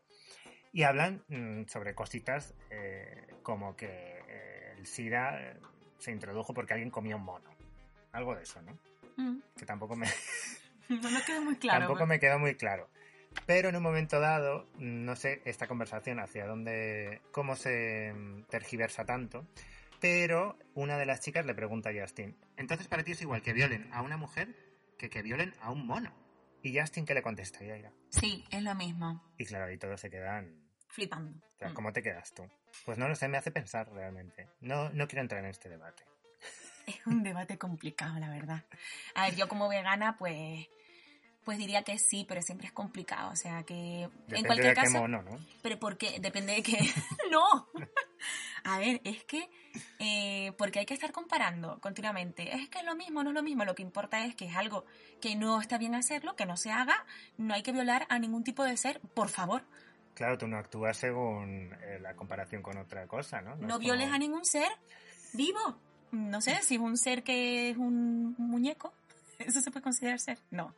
Y 0.72 0.82
hablan 0.82 1.24
mm, 1.28 1.64
sobre 1.68 1.94
cositas 1.94 2.52
eh, 2.70 3.26
como 3.42 3.74
que 3.76 3.86
eh, 4.28 4.74
el 4.76 4.86
SIDA 4.86 5.40
eh, 5.40 5.56
se 5.98 6.12
introdujo 6.12 6.52
porque 6.52 6.74
alguien 6.74 6.90
comió 6.90 7.16
un 7.16 7.24
mono. 7.24 7.48
Algo 8.12 8.34
de 8.36 8.42
eso, 8.42 8.61
¿no? 8.61 8.78
Mm. 9.16 9.40
Que 9.56 9.64
tampoco 9.64 9.96
me, 9.96 10.06
No 10.90 11.11
me 11.11 11.22
queda 11.22 11.40
muy 11.40 11.56
claro. 11.56 11.80
tampoco 11.86 12.06
me 12.06 12.18
quedó 12.20 12.38
muy 12.38 12.54
claro. 12.54 12.88
Pero 13.47 13.70
en 13.70 13.76
un 13.76 13.82
momento 13.82 14.20
dado, 14.20 14.68
no 14.78 15.16
sé 15.16 15.41
esta 15.45 15.66
conversación 15.66 16.20
hacia 16.20 16.47
dónde, 16.47 17.22
cómo 17.32 17.57
se 17.57 18.14
tergiversa 18.51 19.05
tanto, 19.05 19.47
pero 20.01 20.59
una 20.74 20.99
de 20.99 21.07
las 21.07 21.20
chicas 21.20 21.47
le 21.47 21.55
pregunta 21.55 21.91
a 21.91 21.93
Justin, 21.99 22.36
entonces 22.57 22.89
para 22.89 23.03
ti 23.05 23.12
es 23.12 23.22
igual 23.22 23.43
que 23.43 23.53
violen 23.53 23.89
a 23.93 24.03
una 24.03 24.16
mujer 24.16 24.55
que 24.99 25.09
que 25.09 25.22
violen 25.22 25.55
a 25.61 25.70
un 25.70 25.86
mono. 25.86 26.12
Y 26.62 26.78
Justin, 26.78 27.07
¿qué 27.07 27.14
le 27.14 27.22
contesta? 27.22 27.64
Y, 27.64 27.70
ella, 27.70 27.93
Sí, 28.11 28.45
es 28.51 28.62
lo 28.62 28.74
mismo. 28.74 29.22
y 29.39 29.45
claro, 29.47 29.66
ahí 29.66 29.78
todos 29.78 30.01
se 30.01 30.11
quedan... 30.11 30.68
Flipando. 30.89 31.39
o 31.47 31.51
sea. 31.59 31.72
¿Cómo 31.74 31.93
te 31.93 32.03
quedas 32.03 32.34
tú? 32.34 32.49
Pues 32.84 32.99
no 32.99 33.09
lo 33.09 33.14
sé, 33.14 33.28
me 33.28 33.39
hace 33.39 33.51
pensar 33.51 33.89
realmente. 33.93 34.49
No, 34.61 34.91
no 34.91 35.07
quiero 35.07 35.22
entrar 35.22 35.45
en 35.45 35.51
este 35.51 35.68
debate. 35.68 36.03
Es 36.86 37.07
un 37.07 37.22
debate 37.22 37.59
complicado, 37.59 38.18
la 38.18 38.30
verdad. 38.30 38.64
A 39.14 39.26
ver, 39.26 39.36
yo 39.36 39.47
como 39.47 39.68
vegana, 39.68 40.16
pues, 40.16 40.66
pues 41.49 41.57
diría 41.57 41.82
que 41.82 41.99
sí, 41.99 42.26
pero 42.28 42.42
siempre 42.42 42.66
es 42.66 42.74
complicado. 42.74 43.30
O 43.30 43.36
sea 43.36 43.62
que 43.62 44.11
Depende 44.26 44.38
en 44.40 44.44
cualquier 44.44 44.74
de 44.74 44.74
qué 44.74 44.86
caso, 44.86 44.99
mono, 44.99 45.22
¿no? 45.22 45.38
pero 45.62 45.78
porque 45.78 46.20
depende 46.20 46.53
de 46.53 46.62
que 46.62 46.76
no. 47.30 47.66
A 48.64 48.78
ver, 48.78 49.01
es 49.05 49.24
que 49.24 49.49
eh, 49.99 50.53
porque 50.59 50.80
hay 50.80 50.84
que 50.84 50.92
estar 50.92 51.11
comparando 51.11 51.80
continuamente. 51.80 52.55
Es 52.55 52.68
que 52.68 52.80
es 52.80 52.84
lo 52.84 52.94
mismo, 52.96 53.22
no 53.24 53.30
es 53.30 53.34
lo 53.34 53.42
mismo. 53.42 53.64
Lo 53.64 53.74
que 53.74 53.80
importa 53.82 54.26
es 54.26 54.34
que 54.34 54.44
es 54.44 54.57
algo 54.57 54.84
que 55.22 55.36
no 55.36 55.59
está 55.59 55.78
bien 55.78 55.94
hacerlo, 55.94 56.36
que 56.36 56.44
no 56.44 56.59
se 56.59 56.70
haga. 56.70 57.07
No 57.38 57.55
hay 57.55 57.62
que 57.62 57.72
violar 57.72 58.07
a 58.11 58.18
ningún 58.18 58.44
tipo 58.44 58.62
de 58.62 58.76
ser, 58.76 59.01
por 59.14 59.30
favor. 59.30 59.64
Claro, 60.12 60.36
tú 60.36 60.46
no 60.49 60.59
actúas 60.59 60.99
según 60.99 61.72
eh, 61.80 61.99
la 62.03 62.12
comparación 62.14 62.61
con 62.61 62.76
otra 62.76 63.07
cosa, 63.07 63.40
¿no? 63.40 63.57
No 63.57 63.76
es 63.76 63.80
violes 63.80 64.05
como- 64.05 64.16
a 64.16 64.18
ningún 64.18 64.44
ser 64.44 64.68
vivo. 65.32 65.78
No 66.12 66.42
sé, 66.42 66.61
si 66.62 66.74
es 66.74 66.80
un 66.82 66.99
ser 66.99 67.22
que 67.22 67.70
es 67.70 67.78
un 67.78 68.34
muñeco, 68.36 68.92
¿eso 69.38 69.62
se 69.62 69.70
puede 69.70 69.82
considerar 69.82 70.20
ser? 70.20 70.38
No. 70.51 70.74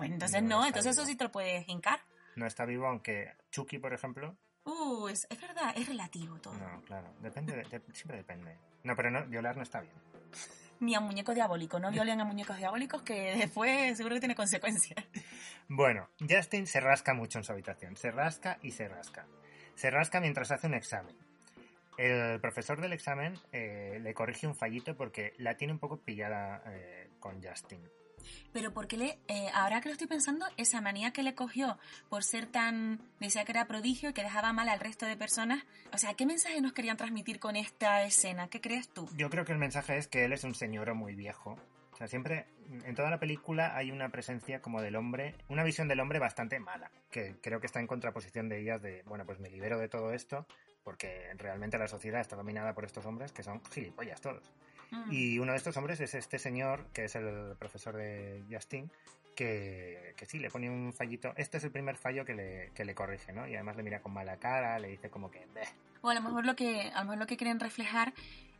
Pues 0.00 0.10
entonces 0.12 0.42
No, 0.42 0.64
entonces 0.66 0.92
eso 0.96 1.06
sí 1.06 1.16
te 1.16 1.24
lo 1.24 1.32
puedes 1.32 1.68
hincar. 1.68 2.00
No 2.36 2.46
está 2.46 2.64
vivo, 2.64 2.86
aunque 2.86 3.32
Chucky, 3.50 3.78
por 3.78 3.92
ejemplo, 3.94 4.36
Uh, 4.64 5.08
es, 5.08 5.26
es 5.30 5.40
verdad, 5.40 5.72
es 5.74 5.88
relativo 5.88 6.38
todo. 6.38 6.52
No, 6.54 6.82
claro, 6.82 7.12
depende, 7.20 7.56
de- 7.56 7.64
de- 7.64 7.94
siempre 7.94 8.18
depende. 8.18 8.56
No, 8.84 8.94
pero 8.94 9.10
no, 9.10 9.24
violar 9.26 9.56
no 9.56 9.62
está 9.62 9.80
bien. 9.80 9.94
Ni 10.80 10.94
a 10.94 11.00
muñeco 11.00 11.34
diabólico, 11.34 11.78
no 11.80 11.90
violen 11.90 12.20
a 12.20 12.24
muñecos 12.24 12.56
diabólicos 12.58 13.02
que 13.02 13.34
después 13.36 13.96
seguro 13.96 14.16
que 14.16 14.20
tiene 14.20 14.34
consecuencias. 14.34 15.04
Bueno, 15.68 16.08
Justin 16.28 16.66
se 16.66 16.80
rasca 16.80 17.14
mucho 17.14 17.38
en 17.38 17.44
su 17.44 17.52
habitación, 17.52 17.96
se 17.96 18.10
rasca 18.10 18.58
y 18.62 18.70
se 18.72 18.86
rasca. 18.88 19.26
Se 19.74 19.90
rasca 19.90 20.20
mientras 20.20 20.50
hace 20.50 20.66
un 20.66 20.74
examen. 20.74 21.16
El 21.96 22.40
profesor 22.40 22.80
del 22.80 22.92
examen 22.92 23.34
eh, 23.52 23.98
le 24.00 24.14
corrige 24.14 24.46
un 24.46 24.54
fallito 24.54 24.96
porque 24.96 25.34
la 25.38 25.56
tiene 25.56 25.72
un 25.72 25.78
poco 25.78 25.98
pillada 25.98 26.62
eh, 26.66 27.10
con 27.18 27.42
Justin. 27.42 27.82
Pero 28.52 28.72
porque 28.72 28.96
le, 28.96 29.18
eh, 29.28 29.48
ahora 29.54 29.80
que 29.80 29.88
lo 29.88 29.92
estoy 29.92 30.06
pensando, 30.06 30.46
esa 30.56 30.80
manía 30.80 31.12
que 31.12 31.22
le 31.22 31.34
cogió 31.34 31.78
por 32.08 32.24
ser 32.24 32.46
tan, 32.46 33.00
decía 33.20 33.44
que 33.44 33.52
era 33.52 33.66
prodigio 33.66 34.10
y 34.10 34.12
que 34.12 34.22
dejaba 34.22 34.52
mal 34.52 34.68
al 34.68 34.80
resto 34.80 35.06
de 35.06 35.16
personas, 35.16 35.64
o 35.92 35.98
sea, 35.98 36.14
¿qué 36.14 36.26
mensaje 36.26 36.60
nos 36.60 36.72
querían 36.72 36.96
transmitir 36.96 37.38
con 37.38 37.56
esta 37.56 38.02
escena? 38.02 38.48
¿Qué 38.48 38.60
crees 38.60 38.88
tú? 38.88 39.08
Yo 39.16 39.30
creo 39.30 39.44
que 39.44 39.52
el 39.52 39.58
mensaje 39.58 39.96
es 39.96 40.08
que 40.08 40.24
él 40.24 40.32
es 40.32 40.44
un 40.44 40.54
señor 40.54 40.94
muy 40.94 41.14
viejo. 41.14 41.58
O 41.92 41.96
sea, 41.96 42.08
siempre, 42.08 42.46
en 42.84 42.94
toda 42.94 43.10
la 43.10 43.20
película 43.20 43.76
hay 43.76 43.90
una 43.90 44.08
presencia 44.08 44.62
como 44.62 44.80
del 44.80 44.96
hombre, 44.96 45.34
una 45.48 45.62
visión 45.62 45.86
del 45.86 46.00
hombre 46.00 46.18
bastante 46.18 46.58
mala, 46.58 46.90
que 47.10 47.36
creo 47.42 47.60
que 47.60 47.66
está 47.66 47.80
en 47.80 47.86
contraposición 47.86 48.48
de 48.48 48.60
ellas 48.60 48.80
de, 48.80 49.02
bueno, 49.04 49.26
pues 49.26 49.38
me 49.38 49.50
libero 49.50 49.78
de 49.78 49.88
todo 49.88 50.12
esto, 50.12 50.46
porque 50.82 51.30
realmente 51.36 51.78
la 51.78 51.88
sociedad 51.88 52.20
está 52.20 52.36
dominada 52.36 52.74
por 52.74 52.84
estos 52.84 53.04
hombres 53.04 53.32
que 53.32 53.42
son 53.42 53.62
gilipollas 53.70 54.20
todos. 54.20 54.50
Mm. 54.90 55.12
Y 55.12 55.38
uno 55.38 55.52
de 55.52 55.58
estos 55.58 55.76
hombres 55.76 56.00
es 56.00 56.14
este 56.14 56.38
señor, 56.38 56.86
que 56.92 57.04
es 57.04 57.14
el 57.14 57.56
profesor 57.58 57.96
de 57.96 58.44
Justin, 58.50 58.90
que, 59.34 60.14
que 60.16 60.26
sí, 60.26 60.38
le 60.38 60.50
pone 60.50 60.68
un 60.68 60.92
fallito. 60.92 61.32
Este 61.36 61.58
es 61.58 61.64
el 61.64 61.70
primer 61.70 61.96
fallo 61.96 62.24
que 62.24 62.34
le, 62.34 62.70
que 62.74 62.84
le 62.84 62.94
corrige, 62.94 63.32
¿no? 63.32 63.46
Y 63.46 63.54
además 63.54 63.76
le 63.76 63.82
mira 63.82 64.00
con 64.00 64.12
mala 64.12 64.36
cara, 64.38 64.78
le 64.78 64.88
dice 64.88 65.10
como 65.10 65.30
que... 65.30 65.46
"Beh". 65.54 65.68
O 66.02 66.08
a 66.08 66.14
lo 66.14 66.22
mejor 66.22 66.44
lo 66.44 66.56
que, 66.56 66.90
a 66.94 67.00
lo 67.00 67.04
mejor 67.04 67.18
lo 67.18 67.26
que 67.26 67.36
quieren 67.36 67.60
reflejar 67.60 68.12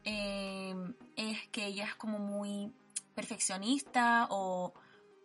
eh, 0.05 0.75
es 1.17 1.49
que 1.49 1.67
ella 1.67 1.85
es 1.85 1.95
como 1.95 2.19
muy 2.19 2.73
perfeccionista 3.15 4.27
o, 4.31 4.73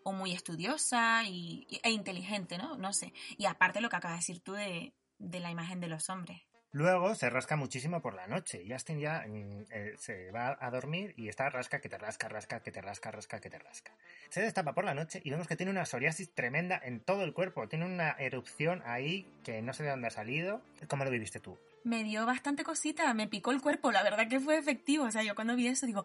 o 0.04 0.12
muy 0.14 0.32
estudiosa 0.34 1.24
y, 1.26 1.68
e 1.84 1.92
inteligente, 1.92 2.58
¿no? 2.58 2.78
No 2.78 2.94
sé. 2.94 3.14
Y 3.38 3.46
aparte 3.46 3.82
lo 3.82 3.90
que 3.90 3.96
acabas 3.96 4.18
de 4.18 4.22
decir 4.22 4.40
tú 4.42 4.54
de, 4.54 4.94
de 5.20 5.40
la 5.40 5.52
imagen 5.52 5.80
de 5.80 5.88
los 5.88 6.10
hombres. 6.10 6.42
Luego 6.76 7.16
se 7.16 7.30
rasca 7.30 7.56
muchísimo 7.56 8.02
por 8.02 8.16
la 8.16 8.28
noche. 8.28 8.66
Justin 8.70 9.00
ya 9.00 9.24
mm, 9.26 9.64
eh, 9.72 9.96
se 9.98 10.30
va 10.32 10.58
a 10.60 10.70
dormir 10.72 11.14
y 11.16 11.30
está 11.30 11.50
rasca 11.50 11.80
que 11.80 11.88
te 11.88 11.98
rasca, 11.98 12.28
rasca, 12.28 12.60
que 12.60 12.70
te 12.70 12.82
rasca, 12.82 13.12
rasca, 13.12 13.40
que 13.40 13.50
te 13.50 13.58
rasca. 13.58 13.94
Se 14.28 14.42
destapa 14.42 14.74
por 14.74 14.84
la 14.84 14.94
noche 14.94 15.22
y 15.24 15.30
vemos 15.30 15.48
que 15.48 15.56
tiene 15.56 15.72
una 15.72 15.86
psoriasis 15.86 16.32
tremenda 16.34 16.78
en 16.84 17.00
todo 17.00 17.24
el 17.24 17.32
cuerpo. 17.32 17.70
Tiene 17.70 17.86
una 17.86 18.12
erupción 18.20 18.84
ahí 18.86 19.26
que 19.46 19.62
no 19.62 19.72
sé 19.72 19.84
de 19.84 19.92
dónde 19.92 20.08
ha 20.08 20.12
salido. 20.12 20.64
¿Cómo 20.90 21.06
lo 21.06 21.12
viviste 21.12 21.40
tú? 21.40 21.58
Me 21.86 22.04
dio 22.04 22.26
bastante 22.26 22.66
cosita, 22.66 23.14
me 23.14 23.30
picó 23.30 23.52
el 23.52 23.62
cuerpo, 23.62 23.94
la 23.94 24.04
verdad 24.04 24.28
que 24.28 24.42
fue 24.42 24.58
efectivo. 24.58 25.06
O 25.06 25.12
sea, 25.12 25.24
yo 25.24 25.34
cuando 25.34 25.56
vi 25.56 25.68
eso 25.68 25.86
digo, 25.86 26.04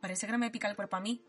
parece 0.00 0.26
que 0.26 0.32
no 0.32 0.38
me 0.38 0.52
pica 0.52 0.68
el 0.68 0.76
cuerpo 0.76 0.94
a 0.94 1.00
mí. 1.00 1.20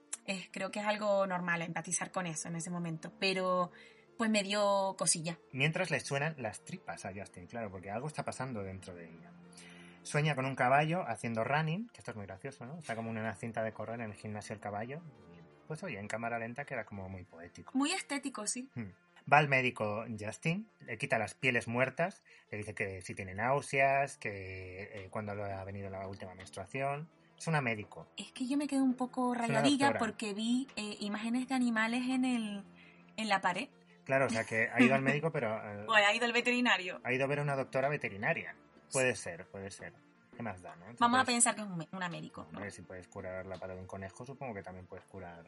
Creo 0.51 0.69
que 0.69 0.81
es 0.81 0.85
algo 0.85 1.25
normal 1.25 1.63
empatizar 1.63 2.11
con 2.11 2.27
eso 2.27 2.47
en 2.47 2.57
ese 2.57 2.69
momento. 2.69 3.11
Pero 3.19 3.71
pues 4.17 4.29
me 4.29 4.43
dio 4.43 4.95
cosilla. 4.97 5.37
Mientras 5.51 5.91
le 5.91 5.99
suenan 5.99 6.35
las 6.37 6.63
tripas 6.63 7.05
a 7.05 7.13
Justin, 7.13 7.47
claro, 7.47 7.71
porque 7.71 7.91
algo 7.91 8.07
está 8.07 8.23
pasando 8.23 8.63
dentro 8.63 8.93
de 8.93 9.05
ella. 9.05 9.31
Sueña 10.03 10.35
con 10.35 10.45
un 10.45 10.55
caballo 10.55 11.07
haciendo 11.07 11.43
running, 11.43 11.87
que 11.89 11.99
esto 11.99 12.11
es 12.11 12.17
muy 12.17 12.25
gracioso, 12.25 12.65
¿no? 12.65 12.77
Está 12.77 12.95
como 12.95 13.11
en 13.11 13.19
una 13.19 13.35
cinta 13.35 13.63
de 13.63 13.71
correr 13.71 14.01
en 14.01 14.11
el 14.11 14.13
gimnasio 14.13 14.53
el 14.53 14.59
caballo. 14.59 15.01
Pues 15.67 15.81
oye, 15.83 15.97
en 15.97 16.07
cámara 16.07 16.39
lenta 16.39 16.65
queda 16.65 16.85
como 16.85 17.07
muy 17.07 17.23
poético. 17.23 17.71
Muy 17.73 17.91
estético, 17.91 18.45
sí. 18.45 18.69
Hmm. 18.75 18.91
Va 19.31 19.37
al 19.37 19.47
médico 19.47 20.05
Justin, 20.19 20.67
le 20.81 20.97
quita 20.97 21.17
las 21.17 21.33
pieles 21.33 21.69
muertas, 21.69 22.21
le 22.51 22.57
dice 22.57 22.73
que 22.75 23.01
si 23.01 23.15
tiene 23.15 23.33
náuseas, 23.33 24.17
que 24.17 24.89
eh, 24.93 25.07
cuando 25.09 25.33
le 25.33 25.53
ha 25.53 25.63
venido 25.63 25.89
la 25.89 26.05
última 26.07 26.35
menstruación. 26.35 27.07
Es 27.37 27.47
una 27.47 27.61
médico. 27.61 28.07
Es 28.17 28.31
que 28.31 28.45
yo 28.45 28.57
me 28.57 28.67
quedé 28.67 28.81
un 28.81 28.93
poco 28.93 29.33
rayadilla 29.33 29.97
porque 29.97 30.33
vi 30.33 30.67
eh, 30.75 30.97
imágenes 30.99 31.47
de 31.47 31.55
animales 31.55 32.03
en 32.09 32.25
el 32.25 32.63
en 33.17 33.29
la 33.29 33.41
pared. 33.41 33.69
Claro, 34.05 34.25
o 34.25 34.29
sea 34.29 34.43
que 34.43 34.69
ha 34.73 34.81
ido 34.81 34.95
al 34.95 35.01
médico, 35.01 35.31
pero 35.31 35.55
eh, 35.57 35.85
O 35.87 35.93
ha 35.93 36.13
ido 36.13 36.25
el 36.25 36.33
veterinario. 36.33 36.99
ha 37.03 37.13
ido 37.13 37.23
a 37.23 37.27
ver 37.27 37.39
a 37.39 37.41
una 37.43 37.55
doctora 37.55 37.89
veterinaria. 37.89 38.55
Puede 38.91 39.15
ser, 39.15 39.45
puede 39.47 39.71
ser. 39.71 39.93
¿Qué 40.35 40.41
más 40.43 40.61
da, 40.61 40.75
no? 40.75 40.85
Vamos 40.99 41.19
a 41.19 41.25
pensar 41.25 41.55
que 41.55 41.61
es 41.61 41.67
un, 41.67 41.87
una 41.91 42.09
médico. 42.09 42.47
¿no? 42.51 42.57
hombre, 42.57 42.71
si 42.71 42.81
puedes 42.81 43.07
curar 43.07 43.45
la 43.45 43.55
pata 43.57 43.75
de 43.75 43.79
un 43.81 43.87
conejo, 43.87 44.25
supongo 44.25 44.53
que 44.55 44.63
también 44.63 44.85
puedes 44.87 45.05
curar 45.05 45.45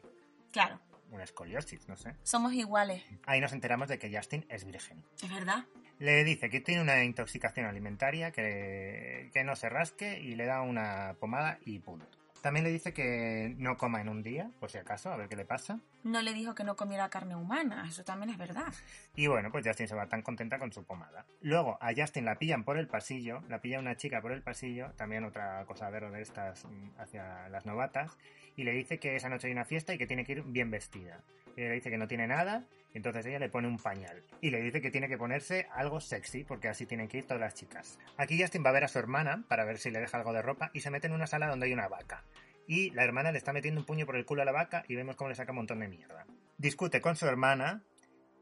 Claro, 0.52 0.80
una 1.10 1.24
escoliosis, 1.24 1.86
no 1.88 1.96
sé. 1.96 2.14
somos 2.22 2.52
iguales. 2.54 3.02
Ahí 3.26 3.40
nos 3.40 3.52
enteramos 3.52 3.88
de 3.88 3.98
que 3.98 4.14
Justin 4.16 4.46
es 4.48 4.64
virgen. 4.64 5.02
Es 5.22 5.30
verdad. 5.30 5.64
Le 5.98 6.24
dice 6.24 6.48
que 6.50 6.60
tiene 6.60 6.82
una 6.82 7.02
intoxicación 7.04 7.66
alimentaria, 7.66 8.30
que, 8.30 9.30
que 9.32 9.44
no 9.44 9.56
se 9.56 9.68
rasque 9.68 10.18
y 10.20 10.34
le 10.34 10.46
da 10.46 10.62
una 10.62 11.14
pomada 11.18 11.58
y 11.64 11.78
punto. 11.78 12.06
También 12.46 12.62
le 12.62 12.70
dice 12.70 12.92
que 12.92 13.56
no 13.58 13.76
coma 13.76 14.00
en 14.00 14.08
un 14.08 14.22
día, 14.22 14.52
por 14.60 14.70
si 14.70 14.78
acaso, 14.78 15.10
a 15.10 15.16
ver 15.16 15.28
qué 15.28 15.34
le 15.34 15.44
pasa. 15.44 15.80
No 16.04 16.22
le 16.22 16.32
dijo 16.32 16.54
que 16.54 16.62
no 16.62 16.76
comiera 16.76 17.08
carne 17.08 17.34
humana. 17.34 17.84
Eso 17.88 18.04
también 18.04 18.30
es 18.30 18.38
verdad. 18.38 18.72
Y 19.16 19.26
bueno, 19.26 19.50
pues 19.50 19.66
Justin 19.66 19.88
se 19.88 19.96
va 19.96 20.06
tan 20.06 20.22
contenta 20.22 20.60
con 20.60 20.70
su 20.72 20.84
pomada. 20.84 21.26
Luego 21.40 21.76
a 21.80 21.90
Justin 21.92 22.24
la 22.24 22.38
pillan 22.38 22.62
por 22.62 22.78
el 22.78 22.86
pasillo, 22.86 23.42
la 23.48 23.60
pilla 23.60 23.80
una 23.80 23.96
chica 23.96 24.22
por 24.22 24.30
el 24.30 24.42
pasillo, 24.42 24.92
también 24.92 25.24
otra 25.24 25.64
cosa 25.64 25.90
verde 25.90 26.12
de 26.12 26.22
estas 26.22 26.66
mm, 26.66 27.00
hacia 27.00 27.48
las 27.48 27.66
novatas, 27.66 28.16
y 28.54 28.62
le 28.62 28.70
dice 28.70 29.00
que 29.00 29.16
esa 29.16 29.28
noche 29.28 29.48
hay 29.48 29.52
una 29.52 29.64
fiesta 29.64 29.92
y 29.92 29.98
que 29.98 30.06
tiene 30.06 30.24
que 30.24 30.30
ir 30.30 30.44
bien 30.44 30.70
vestida. 30.70 31.24
Y 31.56 31.62
le 31.62 31.72
dice 31.72 31.90
que 31.90 31.98
no 31.98 32.06
tiene 32.06 32.28
nada, 32.28 32.64
y 32.94 32.98
entonces 32.98 33.26
ella 33.26 33.38
le 33.38 33.48
pone 33.48 33.66
un 33.66 33.78
pañal. 33.78 34.22
Y 34.40 34.50
le 34.50 34.60
dice 34.60 34.80
que 34.80 34.90
tiene 34.90 35.08
que 35.08 35.18
ponerse 35.18 35.66
algo 35.74 36.00
sexy, 36.00 36.44
porque 36.44 36.68
así 36.68 36.86
tienen 36.86 37.08
que 37.08 37.18
ir 37.18 37.24
todas 37.24 37.40
las 37.40 37.54
chicas. 37.54 37.98
Aquí 38.16 38.40
Justin 38.40 38.64
va 38.64 38.70
a 38.70 38.74
ver 38.74 38.84
a 38.84 38.88
su 38.88 38.98
hermana 38.98 39.42
para 39.48 39.64
ver 39.64 39.78
si 39.78 39.90
le 39.90 39.98
deja 39.98 40.16
algo 40.16 40.32
de 40.32 40.42
ropa 40.42 40.70
y 40.72 40.80
se 40.80 40.90
mete 40.90 41.08
en 41.08 41.12
una 41.12 41.26
sala 41.26 41.48
donde 41.48 41.66
hay 41.66 41.72
una 41.72 41.88
vaca. 41.88 42.22
Y 42.66 42.90
la 42.90 43.04
hermana 43.04 43.32
le 43.32 43.38
está 43.38 43.52
metiendo 43.52 43.80
un 43.80 43.86
puño 43.86 44.06
por 44.06 44.16
el 44.16 44.24
culo 44.24 44.42
a 44.42 44.44
la 44.44 44.52
vaca 44.52 44.84
y 44.88 44.96
vemos 44.96 45.16
cómo 45.16 45.30
le 45.30 45.36
saca 45.36 45.52
un 45.52 45.56
montón 45.56 45.80
de 45.80 45.88
mierda. 45.88 46.26
Discute 46.58 47.00
con 47.00 47.16
su 47.16 47.26
hermana 47.26 47.82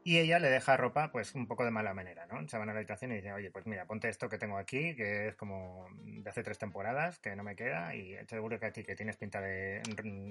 y 0.07 0.19
ella 0.19 0.37
le 0.37 0.51
deja 0.51 0.77
ropa, 0.77 1.11
pues 1.11 1.33
un 1.33 1.47
poco 1.47 1.65
de 1.65 1.71
mala 1.71 1.95
manera, 1.95 2.27
¿no? 2.27 2.47
Se 2.47 2.59
van 2.59 2.69
a 2.69 2.73
la 2.73 2.79
habitación 2.79 3.11
y 3.11 3.15
dice, 3.15 3.33
oye, 3.33 3.49
pues 3.49 3.65
mira, 3.65 3.85
ponte 3.85 4.07
esto 4.07 4.29
que 4.29 4.37
tengo 4.37 4.59
aquí, 4.59 4.95
que 4.95 5.29
es 5.29 5.35
como 5.35 5.87
de 6.03 6.29
hace 6.29 6.43
tres 6.43 6.59
temporadas, 6.59 7.17
que 7.17 7.35
no 7.35 7.43
me 7.43 7.55
queda, 7.55 7.95
y 7.95 8.15
seguro 8.27 8.59
que 8.59 8.67
a 8.67 8.71
ti, 8.71 8.83
que 8.83 8.95
tienes 8.95 9.17
pinta 9.17 9.41
de 9.41 9.81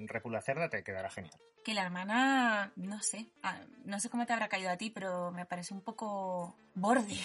repula 0.07 0.39
cerda, 0.39 0.69
te 0.69 0.81
quedará 0.81 1.09
genial. 1.09 1.33
Que 1.65 1.73
la 1.73 1.83
hermana, 1.83 2.71
no 2.77 3.01
sé, 3.01 3.27
ah, 3.43 3.59
no 3.83 3.99
sé 3.99 4.09
cómo 4.09 4.25
te 4.25 4.31
habrá 4.31 4.47
caído 4.47 4.69
a 4.69 4.77
ti, 4.77 4.91
pero 4.91 5.33
me 5.33 5.45
parece 5.45 5.73
un 5.73 5.81
poco 5.81 6.55
borde. 6.73 7.17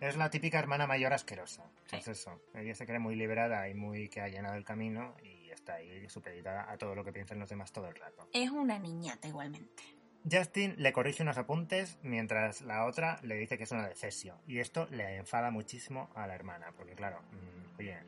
Es 0.00 0.16
la 0.16 0.30
típica 0.30 0.60
hermana 0.60 0.86
mayor 0.86 1.12
asquerosa. 1.12 1.64
Sí. 1.86 1.96
Es 1.96 2.06
eso. 2.06 2.40
Ella 2.54 2.74
se 2.76 2.86
cree 2.86 3.00
muy 3.00 3.16
liberada 3.16 3.68
y 3.68 3.74
muy 3.74 4.08
que 4.08 4.20
ha 4.20 4.28
llenado 4.28 4.54
el 4.54 4.64
camino 4.64 5.16
y 5.24 5.39
está 5.60 5.74
ahí 5.74 6.08
supeditada 6.08 6.70
a 6.70 6.76
todo 6.76 6.94
lo 6.94 7.04
que 7.04 7.12
piensan 7.12 7.38
los 7.38 7.48
demás 7.48 7.72
todo 7.72 7.88
el 7.88 7.94
rato. 7.94 8.28
Es 8.32 8.50
una 8.50 8.78
niñata 8.78 9.28
igualmente. 9.28 9.82
Justin 10.30 10.74
le 10.76 10.92
corrige 10.92 11.22
unos 11.22 11.38
apuntes 11.38 11.98
mientras 12.02 12.60
la 12.62 12.84
otra 12.84 13.18
le 13.22 13.36
dice 13.36 13.56
que 13.56 13.64
es 13.64 13.72
una 13.72 13.88
decesio. 13.88 14.38
Y 14.46 14.58
esto 14.58 14.86
le 14.90 15.16
enfada 15.16 15.50
muchísimo 15.50 16.10
a 16.14 16.26
la 16.26 16.34
hermana, 16.34 16.72
porque 16.76 16.94
claro, 16.94 17.20
mm, 17.32 17.78
oye, 17.78 17.98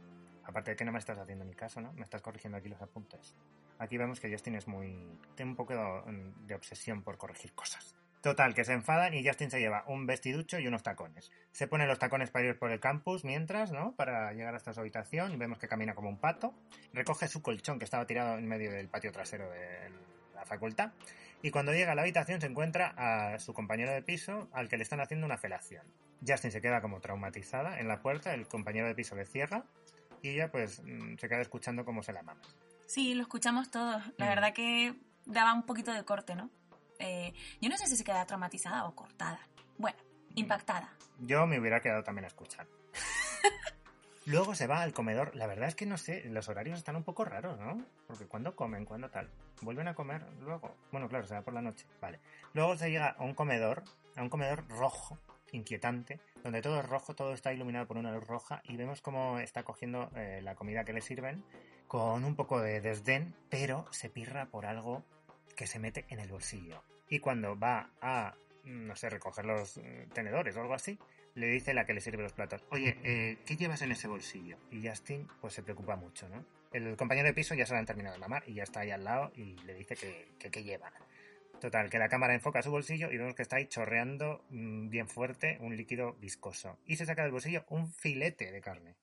aparte 0.44 0.72
de 0.72 0.76
que 0.76 0.84
no 0.84 0.92
me 0.92 0.98
estás 0.98 1.18
haciendo 1.18 1.44
ni 1.44 1.54
caso, 1.54 1.80
¿no? 1.80 1.92
Me 1.94 2.02
estás 2.02 2.20
corrigiendo 2.20 2.58
aquí 2.58 2.68
los 2.68 2.82
apuntes. 2.82 3.34
Aquí 3.78 3.96
vemos 3.96 4.20
que 4.20 4.30
Justin 4.30 4.56
es 4.56 4.68
muy... 4.68 5.18
tiene 5.34 5.52
un 5.52 5.56
poco 5.56 5.74
de, 5.74 6.32
de 6.46 6.54
obsesión 6.54 7.02
por 7.02 7.16
corregir 7.16 7.52
cosas. 7.54 7.96
Total, 8.22 8.54
que 8.54 8.64
se 8.64 8.72
enfadan 8.72 9.14
y 9.14 9.26
Justin 9.26 9.50
se 9.50 9.58
lleva 9.58 9.82
un 9.88 10.06
vestiducho 10.06 10.58
y 10.60 10.66
unos 10.68 10.82
tacones. 10.84 11.32
Se 11.50 11.66
pone 11.66 11.86
los 11.88 11.98
tacones 11.98 12.30
para 12.30 12.46
ir 12.46 12.58
por 12.58 12.70
el 12.70 12.78
campus 12.78 13.24
mientras, 13.24 13.72
¿no? 13.72 13.96
Para 13.96 14.32
llegar 14.32 14.54
hasta 14.54 14.72
su 14.72 14.78
habitación. 14.80 15.38
Vemos 15.38 15.58
que 15.58 15.66
camina 15.66 15.94
como 15.96 16.08
un 16.08 16.18
pato. 16.18 16.54
Recoge 16.92 17.26
su 17.26 17.42
colchón 17.42 17.78
que 17.80 17.84
estaba 17.84 18.06
tirado 18.06 18.38
en 18.38 18.46
medio 18.46 18.70
del 18.70 18.88
patio 18.88 19.10
trasero 19.10 19.50
de 19.50 19.90
la 20.36 20.44
facultad. 20.44 20.92
Y 21.42 21.50
cuando 21.50 21.72
llega 21.72 21.92
a 21.92 21.94
la 21.96 22.02
habitación 22.02 22.40
se 22.40 22.46
encuentra 22.46 22.94
a 22.96 23.40
su 23.40 23.52
compañero 23.52 23.90
de 23.92 24.02
piso 24.02 24.48
al 24.52 24.68
que 24.68 24.76
le 24.76 24.84
están 24.84 25.00
haciendo 25.00 25.26
una 25.26 25.36
felación. 25.36 25.84
Justin 26.24 26.52
se 26.52 26.60
queda 26.60 26.80
como 26.80 27.00
traumatizada 27.00 27.80
en 27.80 27.88
la 27.88 28.00
puerta, 28.02 28.32
el 28.34 28.46
compañero 28.46 28.86
de 28.86 28.94
piso 28.94 29.16
le 29.16 29.24
cierra 29.26 29.64
y 30.22 30.28
ella 30.28 30.52
pues 30.52 30.80
mm, 30.84 31.16
se 31.18 31.28
queda 31.28 31.40
escuchando 31.40 31.84
cómo 31.84 32.04
se 32.04 32.12
la 32.12 32.22
mama. 32.22 32.40
Sí, 32.86 33.14
lo 33.14 33.22
escuchamos 33.22 33.72
todos. 33.72 34.00
La 34.18 34.26
Mm. 34.26 34.28
verdad 34.28 34.52
que 34.54 34.94
daba 35.26 35.52
un 35.54 35.64
poquito 35.64 35.92
de 35.92 36.04
corte, 36.04 36.36
¿no? 36.36 36.48
Eh, 37.02 37.34
yo 37.60 37.68
no 37.68 37.76
sé 37.76 37.86
si 37.88 37.96
se 37.96 38.04
queda 38.04 38.24
traumatizada 38.24 38.84
o 38.86 38.94
cortada. 38.94 39.40
Bueno, 39.76 39.98
impactada. 40.36 40.94
Yo 41.18 41.46
me 41.46 41.58
hubiera 41.58 41.80
quedado 41.80 42.04
también 42.04 42.24
a 42.24 42.28
escuchar. 42.28 42.66
Luego 44.26 44.54
se 44.54 44.68
va 44.68 44.82
al 44.82 44.92
comedor. 44.92 45.34
La 45.34 45.48
verdad 45.48 45.68
es 45.68 45.74
que 45.74 45.84
no 45.84 45.98
sé, 45.98 46.24
los 46.26 46.48
horarios 46.48 46.78
están 46.78 46.94
un 46.94 47.02
poco 47.02 47.24
raros, 47.24 47.58
¿no? 47.58 47.84
Porque 48.06 48.26
cuando 48.26 48.54
comen, 48.54 48.84
cuando 48.84 49.10
tal. 49.10 49.28
¿Vuelven 49.62 49.88
a 49.88 49.94
comer 49.94 50.24
luego? 50.40 50.76
Bueno, 50.92 51.08
claro, 51.08 51.26
se 51.26 51.34
va 51.34 51.42
por 51.42 51.54
la 51.54 51.62
noche. 51.62 51.86
Vale. 52.00 52.20
Luego 52.52 52.76
se 52.76 52.88
llega 52.90 53.08
a 53.08 53.24
un 53.24 53.34
comedor, 53.34 53.82
a 54.16 54.22
un 54.22 54.28
comedor 54.28 54.68
rojo, 54.68 55.18
inquietante, 55.50 56.20
donde 56.44 56.62
todo 56.62 56.78
es 56.78 56.88
rojo, 56.88 57.14
todo 57.14 57.32
está 57.32 57.52
iluminado 57.52 57.86
por 57.86 57.96
una 57.96 58.12
luz 58.12 58.26
roja 58.26 58.62
y 58.64 58.76
vemos 58.76 59.02
cómo 59.02 59.40
está 59.40 59.64
cogiendo 59.64 60.10
eh, 60.14 60.40
la 60.42 60.54
comida 60.54 60.84
que 60.84 60.92
le 60.92 61.00
sirven 61.00 61.44
con 61.88 62.24
un 62.24 62.36
poco 62.36 62.60
de 62.60 62.80
desdén, 62.80 63.34
pero 63.50 63.86
se 63.90 64.08
pirra 64.08 64.46
por 64.46 64.66
algo 64.66 65.04
que 65.56 65.66
se 65.66 65.78
mete 65.78 66.04
en 66.08 66.18
el 66.18 66.28
bolsillo. 66.28 66.82
Y 67.08 67.18
cuando 67.18 67.58
va 67.58 67.90
a, 68.00 68.34
no 68.64 68.96
sé, 68.96 69.10
recoger 69.10 69.44
los 69.44 69.76
eh, 69.78 70.08
tenedores 70.12 70.56
o 70.56 70.60
algo 70.60 70.74
así, 70.74 70.98
le 71.34 71.46
dice 71.46 71.74
la 71.74 71.86
que 71.86 71.94
le 71.94 72.00
sirve 72.00 72.22
los 72.22 72.32
platos, 72.32 72.64
oye, 72.70 72.98
eh, 73.04 73.38
¿qué 73.46 73.56
llevas 73.56 73.82
en 73.82 73.92
ese 73.92 74.08
bolsillo? 74.08 74.58
Y 74.70 74.86
Justin 74.86 75.28
pues 75.40 75.54
se 75.54 75.62
preocupa 75.62 75.96
mucho, 75.96 76.28
¿no? 76.28 76.44
El 76.72 76.96
compañero 76.96 77.28
de 77.28 77.34
piso 77.34 77.54
ya 77.54 77.66
se 77.66 77.72
lo 77.74 77.78
han 77.78 77.86
terminado 77.86 78.14
de 78.14 78.20
mamar 78.20 78.44
y 78.46 78.54
ya 78.54 78.62
está 78.62 78.80
ahí 78.80 78.90
al 78.90 79.04
lado 79.04 79.30
y 79.34 79.56
le 79.64 79.74
dice 79.74 79.94
que, 79.94 80.28
que, 80.38 80.50
que 80.50 80.64
lleva. 80.64 80.92
Total, 81.60 81.90
que 81.90 81.98
la 81.98 82.08
cámara 82.08 82.34
enfoca 82.34 82.62
su 82.62 82.70
bolsillo 82.70 83.12
y 83.12 83.18
vemos 83.18 83.34
que 83.34 83.42
está 83.42 83.56
ahí 83.56 83.66
chorreando 83.66 84.44
mm, 84.50 84.88
bien 84.88 85.06
fuerte 85.06 85.58
un 85.60 85.76
líquido 85.76 86.14
viscoso. 86.14 86.78
Y 86.86 86.96
se 86.96 87.06
saca 87.06 87.22
del 87.22 87.30
bolsillo 87.30 87.64
un 87.68 87.88
filete 87.92 88.50
de 88.50 88.60
carne. 88.60 88.96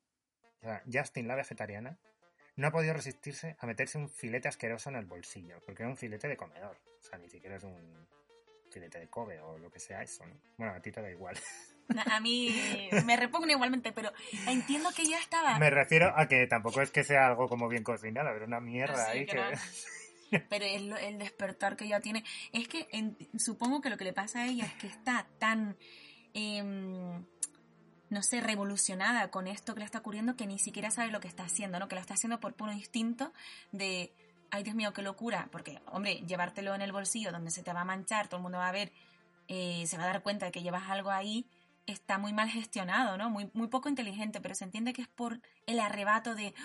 O 0.61 0.65
sea, 0.65 0.83
Justin, 0.91 1.27
la 1.27 1.35
vegetariana, 1.35 1.97
no 2.59 2.67
ha 2.67 2.71
podido 2.71 2.93
resistirse 2.93 3.55
a 3.59 3.65
meterse 3.65 3.97
un 3.97 4.09
filete 4.09 4.47
asqueroso 4.47 4.89
en 4.89 4.97
el 4.97 5.05
bolsillo, 5.05 5.61
porque 5.65 5.83
era 5.83 5.89
un 5.89 5.97
filete 5.97 6.27
de 6.27 6.35
comedor. 6.37 6.77
O 6.99 7.01
sea, 7.03 7.17
ni 7.17 7.29
siquiera 7.29 7.55
es 7.55 7.63
un 7.63 8.07
filete 8.71 8.99
de 8.99 9.07
Kobe 9.07 9.39
o 9.39 9.57
lo 9.57 9.71
que 9.71 9.79
sea 9.79 10.01
eso, 10.03 10.25
¿no? 10.25 10.35
Bueno, 10.57 10.73
a 10.73 10.81
ti 10.81 10.91
te 10.91 11.01
da 11.01 11.09
igual. 11.09 11.37
A 12.11 12.19
mí 12.19 12.53
me 13.05 13.15
repugna 13.17 13.53
igualmente, 13.53 13.91
pero 13.91 14.11
entiendo 14.47 14.89
que 14.95 15.05
ya 15.05 15.17
estaba. 15.17 15.57
Me 15.57 15.71
refiero 15.71 16.13
a 16.15 16.27
que 16.27 16.45
tampoco 16.45 16.81
es 16.83 16.91
que 16.91 17.03
sea 17.03 17.25
algo 17.25 17.47
como 17.49 17.67
bien 17.67 17.83
cocinado, 17.83 18.29
pero 18.31 18.45
una 18.45 18.59
mierda 18.59 19.05
Sí, 19.11 19.17
ahí 19.19 19.25
que 19.25 19.35
no. 19.37 20.43
Pero 20.49 20.65
es 20.65 20.81
lo- 20.83 20.97
el 20.97 21.17
despertar 21.17 21.75
que 21.75 21.85
ella 21.85 21.99
tiene. 21.99 22.23
Es 22.53 22.67
que 22.67 22.87
en- 22.91 23.17
supongo 23.39 23.81
que 23.81 23.89
lo 23.89 23.97
que 23.97 24.03
le 24.03 24.13
pasa 24.13 24.41
a 24.41 24.45
ella 24.45 24.65
es 24.65 24.73
que 24.73 24.85
está 24.87 25.25
tan. 25.39 25.75
em, 26.35 27.25
no 28.09 28.23
sé, 28.23 28.41
revolucionada 28.41 29.29
con 29.29 29.47
esto 29.47 29.73
que 29.73 29.79
le 29.79 29.85
está 29.85 29.99
ocurriendo 29.99 30.35
que 30.35 30.47
ni 30.47 30.59
siquiera 30.59 30.91
sabe 30.91 31.11
lo 31.11 31.19
que 31.19 31.27
está 31.27 31.43
haciendo, 31.43 31.79
¿no? 31.79 31.87
Que 31.87 31.95
lo 31.95 32.01
está 32.01 32.15
haciendo 32.15 32.39
por 32.39 32.53
puro 32.53 32.71
instinto 32.71 33.31
de. 33.71 34.13
Ay, 34.51 34.63
Dios 34.63 34.75
mío, 34.75 34.93
qué 34.93 35.01
locura. 35.03 35.47
Porque, 35.51 35.79
hombre, 35.91 36.23
llevártelo 36.25 36.73
en 36.73 36.81
el 36.81 36.91
bolsillo 36.91 37.31
donde 37.31 37.51
se 37.51 37.61
te 37.61 37.71
va 37.71 37.81
a 37.81 37.85
manchar, 37.85 38.27
todo 38.27 38.37
el 38.37 38.43
mundo 38.43 38.57
va 38.57 38.67
a 38.67 38.71
ver, 38.71 38.91
eh, 39.47 39.83
se 39.85 39.97
va 39.97 40.03
a 40.03 40.07
dar 40.07 40.23
cuenta 40.23 40.47
de 40.47 40.51
que 40.51 40.63
llevas 40.63 40.89
algo 40.89 41.11
ahí, 41.11 41.45
está 41.85 42.17
muy 42.17 42.33
mal 42.33 42.49
gestionado, 42.49 43.17
¿no? 43.17 43.29
Muy, 43.29 43.49
muy 43.53 43.67
poco 43.67 43.89
inteligente, 43.89 44.41
pero 44.41 44.55
se 44.55 44.63
entiende 44.63 44.93
que 44.93 45.03
es 45.03 45.07
por 45.07 45.39
el 45.67 45.79
arrebato 45.79 46.33
de 46.33 46.55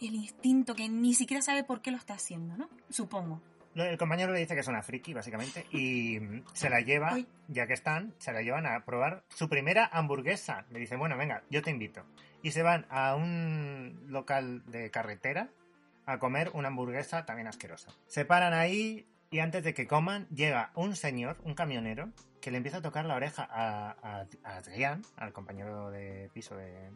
el 0.00 0.14
instinto 0.14 0.74
que 0.74 0.88
ni 0.88 1.14
siquiera 1.14 1.42
sabe 1.42 1.64
por 1.64 1.80
qué 1.80 1.90
lo 1.90 1.96
está 1.96 2.14
haciendo, 2.14 2.56
¿no? 2.56 2.68
Supongo. 2.90 3.40
El 3.74 3.96
compañero 3.96 4.32
le 4.32 4.38
dice 4.40 4.54
que 4.54 4.60
es 4.60 4.68
una 4.68 4.82
friki, 4.82 5.14
básicamente, 5.14 5.66
y 5.70 6.18
se 6.52 6.68
la 6.68 6.80
lleva, 6.80 7.14
Ay. 7.14 7.26
ya 7.48 7.66
que 7.66 7.72
están, 7.72 8.14
se 8.18 8.32
la 8.32 8.42
llevan 8.42 8.66
a 8.66 8.84
probar 8.84 9.24
su 9.28 9.48
primera 9.48 9.88
hamburguesa. 9.92 10.66
Le 10.70 10.78
dice, 10.78 10.96
bueno, 10.96 11.16
venga, 11.16 11.42
yo 11.48 11.62
te 11.62 11.70
invito. 11.70 12.04
Y 12.42 12.50
se 12.50 12.62
van 12.62 12.86
a 12.90 13.14
un 13.14 14.04
local 14.08 14.62
de 14.66 14.90
carretera 14.90 15.48
a 16.04 16.18
comer 16.18 16.50
una 16.54 16.68
hamburguesa 16.68 17.24
también 17.24 17.46
asquerosa. 17.46 17.90
Se 18.06 18.24
paran 18.24 18.52
ahí 18.52 19.06
y 19.30 19.38
antes 19.38 19.64
de 19.64 19.72
que 19.72 19.86
coman 19.86 20.28
llega 20.28 20.72
un 20.74 20.94
señor, 20.94 21.38
un 21.44 21.54
camionero, 21.54 22.10
que 22.42 22.50
le 22.50 22.58
empieza 22.58 22.78
a 22.78 22.82
tocar 22.82 23.06
la 23.06 23.14
oreja 23.14 23.48
a, 23.50 23.96
a, 24.02 24.26
a 24.44 24.56
Adrián, 24.56 25.02
al 25.16 25.32
compañero 25.32 25.90
de 25.90 26.28
piso 26.34 26.56
de, 26.56 26.90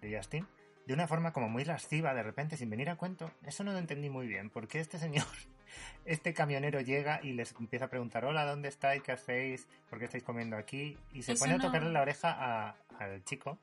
de 0.00 0.16
Justin, 0.16 0.46
de 0.86 0.94
una 0.94 1.06
forma 1.08 1.32
como 1.32 1.48
muy 1.48 1.64
lasciva, 1.64 2.14
de 2.14 2.22
repente, 2.22 2.56
sin 2.56 2.70
venir 2.70 2.88
a 2.88 2.96
cuento. 2.96 3.30
Eso 3.44 3.64
no 3.64 3.72
lo 3.72 3.78
entendí 3.78 4.08
muy 4.08 4.26
bien, 4.28 4.50
porque 4.50 4.80
este 4.80 4.98
señor, 4.98 5.26
este 6.04 6.34
camionero 6.34 6.80
llega 6.80 7.20
y 7.22 7.32
les 7.32 7.54
empieza 7.58 7.86
a 7.86 7.88
preguntar, 7.88 8.24
hola, 8.24 8.44
¿dónde 8.44 8.68
estáis? 8.68 9.02
¿Qué 9.02 9.12
hacéis? 9.12 9.66
¿Por 9.90 9.98
qué 9.98 10.04
estáis 10.06 10.22
comiendo 10.24 10.56
aquí? 10.56 10.98
Y 11.12 11.22
se 11.22 11.32
Eso 11.32 11.40
pone 11.44 11.54
a 11.54 11.58
no- 11.58 11.64
tocarle 11.64 11.90
la 11.92 12.02
oreja 12.02 12.30
a- 12.32 12.76
al 12.98 13.22
chico, 13.24 13.58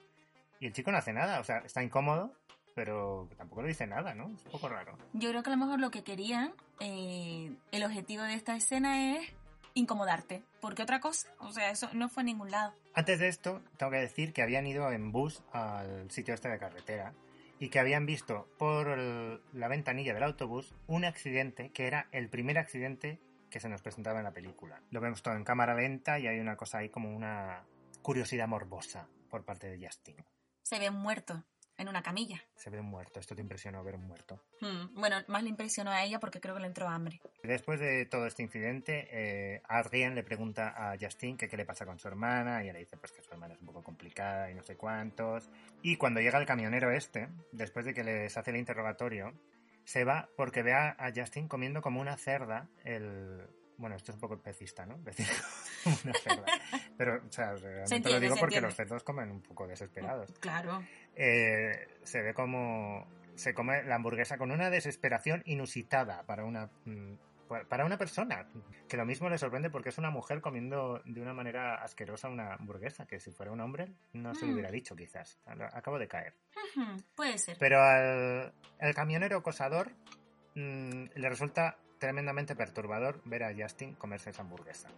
y 0.60 0.68
el 0.68 0.74
chico 0.74 0.92
no 0.92 0.98
hace 0.98 1.14
nada, 1.14 1.40
o 1.40 1.44
sea, 1.44 1.60
está 1.60 1.82
incómodo, 1.84 2.34
pero 2.76 3.28
tampoco 3.38 3.62
le 3.64 3.70
dice 3.70 3.86
nada, 3.88 4.14
¿no? 4.16 4.26
Es 4.36 4.46
un 4.46 4.52
poco 4.52 4.70
raro. 4.70 4.98
Yo 5.14 5.30
creo 5.30 5.44
que 5.44 5.50
a 5.50 5.54
lo 5.56 5.64
mejor 5.66 5.80
lo 5.80 5.92
que 5.92 6.04
querían, 6.04 6.54
eh, 6.80 7.52
el 7.72 7.84
objetivo 7.84 8.24
de 8.24 8.34
esta 8.36 8.56
escena 8.56 9.18
es 9.18 9.28
incomodarte. 9.74 10.44
Porque 10.60 10.84
otra 10.84 11.00
cosa, 11.00 11.30
o 11.40 11.52
sea, 11.52 11.72
eso 11.72 11.90
no 11.94 12.10
fue 12.10 12.22
a 12.22 12.26
ningún 12.26 12.52
lado. 12.52 12.74
Antes 12.94 13.20
de 13.20 13.28
esto, 13.30 13.62
tengo 13.78 13.92
que 13.92 14.00
decir 14.00 14.34
que 14.34 14.42
habían 14.42 14.68
ido 14.68 14.92
en 14.92 15.12
bus 15.12 15.42
al 15.54 16.10
sitio 16.12 16.34
este 16.34 16.50
de 16.50 16.60
carretera 16.60 17.14
y 17.62 17.70
que 17.70 17.80
habían 17.80 18.08
visto 18.08 18.50
por 18.58 18.88
el- 18.90 19.40
la 19.54 19.68
ventanilla 19.68 20.16
del 20.16 20.24
autobús 20.24 20.74
un 20.88 21.06
accidente 21.06 21.70
que 21.72 21.86
era 21.86 22.08
el 22.12 22.28
primer 22.28 22.58
accidente 22.58 23.20
que 23.52 23.60
se 23.60 23.70
nos 23.70 23.82
presentaba 23.84 24.18
en 24.18 24.24
la 24.26 24.34
película. 24.34 24.82
Lo 24.90 25.00
vemos 25.00 25.22
todo 25.22 25.36
en 25.36 25.44
cámara 25.44 25.76
lenta 25.76 26.18
y 26.18 26.26
hay 26.26 26.40
una 26.40 26.56
cosa 26.58 26.80
ahí 26.80 26.90
como 26.90 27.16
una 27.16 27.64
curiosidad 28.02 28.48
morbosa 28.48 29.08
por 29.30 29.46
parte 29.46 29.70
de 29.70 29.86
Justin. 29.86 30.16
Se 30.64 30.80
ve 30.80 30.90
muerto 30.90 31.44
en 31.82 31.90
una 31.90 32.02
camilla. 32.02 32.42
Se 32.56 32.70
ve 32.70 32.80
un 32.80 32.88
muerto. 32.88 33.20
Esto 33.20 33.36
te 33.36 33.42
impresionó 33.42 33.84
ver 33.84 33.96
un 33.96 34.08
muerto. 34.08 34.42
Hmm, 34.62 34.94
Bueno, 34.94 35.18
más 35.28 35.44
le 35.44 35.50
impresionó 35.50 35.92
a 35.92 36.04
ella 36.04 36.20
porque 36.20 36.40
creo 36.40 36.56
que 36.56 36.62
le 36.62 36.68
entró 36.68 36.88
hambre. 36.88 37.22
Después 37.44 37.80
de 37.80 38.06
todo 38.06 38.26
este 38.26 38.44
incidente, 38.44 39.08
eh, 39.12 39.62
le 39.94 40.24
pregunta 40.24 40.74
a 40.76 40.96
Justin 41.00 41.38
que 41.38 41.50
qué 41.50 41.58
le 41.58 41.66
pasa 41.66 41.86
con 41.86 42.00
su 42.00 42.08
hermana 42.08 42.64
y 42.64 42.66
ella 42.66 42.74
le 42.74 42.80
dice 42.80 42.98
pues 42.98 43.12
que 43.12 43.22
su 43.22 43.32
hermana 43.32 43.54
es 43.54 43.60
un 43.60 43.68
poco 43.68 43.84
complicada 43.84 44.50
y 44.52 44.54
no 44.54 44.64
sé 44.64 44.78
cuántos. 44.78 45.50
Y 45.82 45.98
cuando 45.98 46.22
llega 46.22 46.40
el 46.40 46.46
camionero 46.46 46.92
este, 46.92 47.30
después 47.52 47.86
de 47.86 47.94
que 47.94 48.04
les 48.04 48.38
hace 48.38 48.52
el 48.52 48.58
interrogatorio, 48.58 49.34
se 49.84 50.04
va 50.04 50.30
porque 50.38 50.64
ve 50.64 50.74
a, 50.74 51.12
Justin 51.16 51.48
comiendo 51.48 51.82
como 51.82 52.00
una 52.02 52.18
cerda 52.18 52.70
el... 52.84 53.48
Bueno, 53.78 53.96
esto 53.96 54.12
es 54.12 54.16
un 54.16 54.22
poco 54.22 54.36
especista, 54.36 54.86
¿no? 54.86 54.98
Decir 55.04 55.26
una 56.04 56.14
cerda. 56.14 56.46
Pero, 57.04 57.16
o 57.28 57.32
sea, 57.32 57.54
realmente 57.56 57.96
entiende, 57.96 58.12
lo 58.12 58.20
digo 58.20 58.36
porque 58.36 58.62
los 58.62 58.76
cerdos 58.76 59.04
comen 59.04 59.32
un 59.32 59.42
poco 59.42 59.66
desesperados. 59.66 60.32
Claro. 60.40 60.84
Eh, 61.16 61.88
se 62.04 62.22
ve 62.22 62.32
como 62.36 63.08
se 63.34 63.56
come 63.56 63.82
la 63.84 63.96
hamburguesa 63.96 64.38
con 64.38 64.52
una 64.52 64.70
desesperación 64.70 65.42
inusitada 65.46 66.22
para 66.28 66.44
una 66.46 66.70
mm, 66.86 67.14
para 67.68 67.86
una 67.86 67.98
persona 67.98 68.46
que 68.88 68.96
lo 68.98 69.06
mismo 69.06 69.30
le 69.30 69.38
sorprende 69.40 69.72
porque 69.72 69.90
es 69.90 69.98
una 69.98 70.12
mujer 70.12 70.42
comiendo 70.42 71.02
de 71.06 71.22
una 71.22 71.34
manera 71.34 71.76
asquerosa 71.84 72.30
una 72.30 72.54
hamburguesa 72.54 73.08
que 73.08 73.20
si 73.20 73.32
fuera 73.32 73.52
un 73.52 73.60
hombre 73.62 73.92
no 74.14 74.34
se 74.36 74.46
lo 74.46 74.52
Mm. 74.52 74.54
hubiera 74.54 74.72
dicho 74.72 74.96
quizás 74.96 75.40
acabo 75.74 75.98
de 75.98 76.08
caer 76.08 76.34
Puede 77.16 77.38
ser. 77.40 77.58
pero 77.60 77.82
al 77.82 78.54
el 78.80 78.94
camionero 78.94 79.38
acosador 79.38 79.92
mm, 80.56 81.06
le 81.16 81.30
resulta 81.30 81.78
tremendamente 82.00 82.56
perturbador 82.56 83.22
ver 83.26 83.44
a 83.44 83.54
Justin 83.54 83.96
comerse 83.96 84.30
esa 84.30 84.44
hamburguesa 84.44 84.90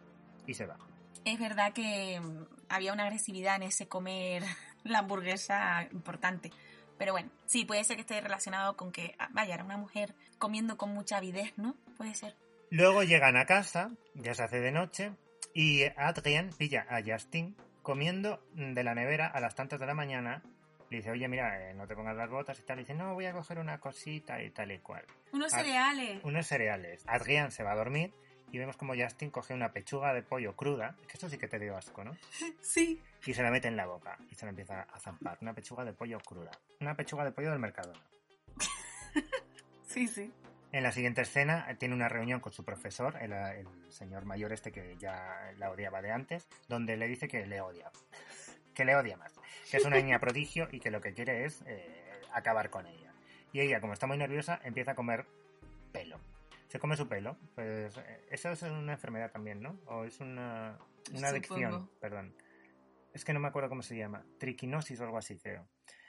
y 0.46 0.54
se 0.54 0.66
va 0.68 0.78
Es 1.26 1.40
verdad 1.40 1.74
que 1.74 2.20
mm, 2.20 2.46
había 2.70 2.94
una 2.94 3.04
agresividad 3.04 3.56
en 3.56 3.64
ese 3.64 3.88
comer 3.88 4.44
la 4.84 5.00
hamburguesa 5.00 5.88
importante. 5.92 6.52
Pero 6.98 7.14
bueno, 7.14 7.30
sí, 7.46 7.66
puede 7.66 7.84
ser 7.84 7.96
que 7.96 8.02
esté 8.02 8.22
relacionado 8.22 8.78
con 8.78 8.92
que, 8.92 9.16
ah, 9.20 9.30
vaya, 9.32 9.56
era 9.56 9.64
una 9.64 9.78
mujer 9.78 10.14
comiendo 10.38 10.78
con 10.78 10.94
mucha 10.94 11.18
avidez, 11.18 11.54
¿no? 11.58 11.76
Puede 11.98 12.14
ser. 12.14 12.36
Luego 12.70 13.04
llegan 13.04 13.38
a 13.38 13.46
casa, 13.46 13.92
ya 14.16 14.34
se 14.34 14.44
hace 14.44 14.60
de 14.60 14.72
noche, 14.72 15.12
y 15.54 15.84
Adrien 15.96 16.50
pilla 16.58 16.86
a 16.90 17.02
Justin 17.04 17.56
comiendo 17.82 18.44
de 18.56 18.84
la 18.84 18.96
nevera 18.96 19.28
a 19.28 19.40
las 19.40 19.56
tantas 19.56 19.80
de 19.80 19.86
la 19.86 19.94
mañana. 19.94 20.42
Le 20.90 20.98
dice, 20.98 21.12
oye, 21.12 21.28
mira, 21.28 21.70
eh, 21.70 21.74
no 21.74 21.88
te 21.88 21.96
pongas 21.96 22.16
las 22.16 22.30
botas 22.30 22.60
y 22.60 22.64
tal. 22.64 22.78
Y 22.78 22.82
dice, 22.82 22.94
no, 22.94 23.14
voy 23.14 23.26
a 23.26 23.34
coger 23.34 23.60
una 23.60 23.80
cosita 23.80 24.42
y 24.42 24.52
tal 24.52 24.72
y 24.72 24.80
cual. 24.80 25.06
Unos 25.32 25.52
cereales. 25.52 26.24
Unos 26.24 26.48
cereales. 26.48 27.04
Adrien 27.08 27.52
se 27.52 27.64
va 27.64 27.74
a 27.74 27.76
dormir 27.76 28.14
y 28.54 28.60
vemos 28.60 28.78
como 28.78 28.94
Justin 28.96 29.32
coge 29.32 29.56
una 29.56 29.74
pechuga 29.74 30.14
de 30.14 30.22
pollo 30.22 30.56
cruda, 30.56 30.96
que 31.08 31.18
eso 31.18 31.28
sí 31.28 31.40
que 31.40 31.48
te 31.48 31.58
dio 31.58 31.76
asco, 31.76 32.04
¿no? 32.04 32.16
Sí. 32.62 33.02
Y 33.26 33.34
se 33.34 33.42
la 33.42 33.50
mete 33.50 33.68
en 33.68 33.76
la 33.76 33.88
boca 33.88 34.16
y 34.30 34.36
se 34.36 34.46
la 34.46 34.52
empieza 34.52 34.84
a 34.84 35.00
zampar. 35.00 35.40
Una 35.42 35.56
pechuga 35.56 35.84
de 35.84 35.92
pollo 35.92 36.20
cruda. 36.20 36.52
Una 36.80 36.96
pechuga 36.96 37.26
de 37.26 37.32
pollo 37.32 37.50
del 37.50 37.60
Mercadona. 37.60 38.00
Sí, 39.86 40.08
sí. 40.08 40.34
En 40.72 40.82
la 40.82 40.92
siguiente 40.92 41.22
escena 41.22 41.68
eh, 41.70 41.76
tiene 41.76 41.94
una 41.94 42.10
reunión 42.10 42.40
con 42.40 42.52
su 42.52 42.66
profesor, 42.66 43.16
el, 43.22 43.32
el 43.32 43.68
señor 43.90 44.26
mayor 44.26 44.52
este 44.52 44.72
que 44.72 44.98
ya 44.98 45.54
la 45.60 45.70
odiaba 45.70 46.02
de 46.02 46.10
antes, 46.10 46.48
donde 46.68 46.98
le 46.98 47.08
dice 47.08 47.28
que 47.28 47.46
le 47.46 47.62
odia. 47.62 47.92
Que 48.74 48.86
le 48.86 48.96
odia 48.96 49.18
más. 49.18 49.32
Que 49.70 49.78
es 49.78 49.86
una 49.86 49.98
niña 49.98 50.18
prodigio 50.18 50.68
y 50.72 50.80
que 50.80 50.90
lo 50.90 51.00
que 51.00 51.14
quiere 51.14 51.46
es 51.46 51.62
eh, 51.68 52.04
acabar 52.34 52.72
con 52.72 52.88
ella. 52.88 53.14
Y 53.52 53.60
ella, 53.60 53.80
como 53.80 53.94
está 53.94 54.08
muy 54.08 54.18
nerviosa, 54.18 54.60
empieza 54.64 54.92
a 54.94 54.96
comer 54.96 55.28
pelo. 55.92 56.20
Se 56.74 56.80
come 56.80 56.98
su 56.98 57.08
pelo. 57.08 57.38
Pues 57.54 57.96
eh, 57.98 58.26
eso 58.32 58.50
es 58.50 58.64
una 58.64 58.94
enfermedad 58.94 59.32
también, 59.32 59.62
¿no? 59.62 59.80
O 59.86 60.06
es 60.06 60.20
una, 60.20 60.80
una 61.14 61.28
adicción, 61.28 61.88
perdón. 62.02 62.36
Es 63.14 63.24
que 63.24 63.32
no 63.32 63.40
me 63.40 63.48
acuerdo 63.48 63.70
cómo 63.70 63.84
se 63.84 63.96
llama. 63.96 64.26
Triquinosis 64.40 65.00
o 65.00 65.04
algo 65.04 65.20
así, 65.20 65.38
creo. 65.38 65.68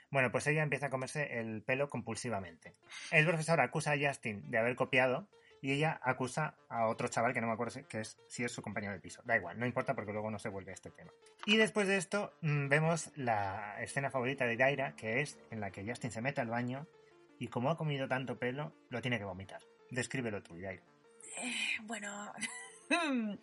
Bueno, 0.09 0.31
pues 0.31 0.47
ella 0.47 0.63
empieza 0.63 0.87
a 0.87 0.89
comerse 0.89 1.39
el 1.39 1.61
pelo 1.61 1.87
compulsivamente. 1.87 2.73
El 3.11 3.27
profesor 3.27 3.61
acusa 3.61 3.91
a 3.91 3.95
Justin 3.95 4.49
de 4.49 4.57
haber 4.57 4.75
copiado 4.75 5.29
y 5.61 5.71
ella 5.71 5.99
acusa 6.01 6.57
a 6.67 6.87
otro 6.87 7.09
chaval 7.09 7.35
que 7.35 7.41
no 7.41 7.47
me 7.47 7.53
acuerdo 7.53 7.69
si, 7.69 7.83
que 7.83 7.99
es, 7.99 8.17
si 8.27 8.43
es 8.43 8.51
su 8.51 8.63
compañero 8.63 8.93
de 8.93 8.99
piso. 8.99 9.21
Da 9.23 9.37
igual, 9.37 9.59
no 9.59 9.67
importa 9.67 9.93
porque 9.93 10.13
luego 10.13 10.31
no 10.31 10.39
se 10.39 10.49
vuelve 10.49 10.71
a 10.71 10.73
este 10.73 10.89
tema. 10.89 11.11
Y 11.45 11.57
después 11.57 11.87
de 11.87 11.97
esto 11.97 12.33
mm, 12.41 12.69
vemos 12.69 13.11
la 13.15 13.79
escena 13.83 14.09
favorita 14.09 14.47
de 14.47 14.57
Daira, 14.57 14.95
que 14.95 15.21
es 15.21 15.37
en 15.51 15.59
la 15.59 15.69
que 15.69 15.87
Justin 15.87 16.09
se 16.09 16.23
mete 16.23 16.41
al 16.41 16.49
baño 16.49 16.87
y 17.37 17.49
como 17.49 17.69
ha 17.69 17.77
comido 17.77 18.07
tanto 18.07 18.39
pelo, 18.39 18.73
lo 18.89 19.03
tiene 19.03 19.19
que 19.19 19.25
vomitar. 19.25 19.61
Descríbelo 19.89 20.41
tú, 20.41 20.59
Daira. 20.59 20.81
Bueno. 21.83 22.33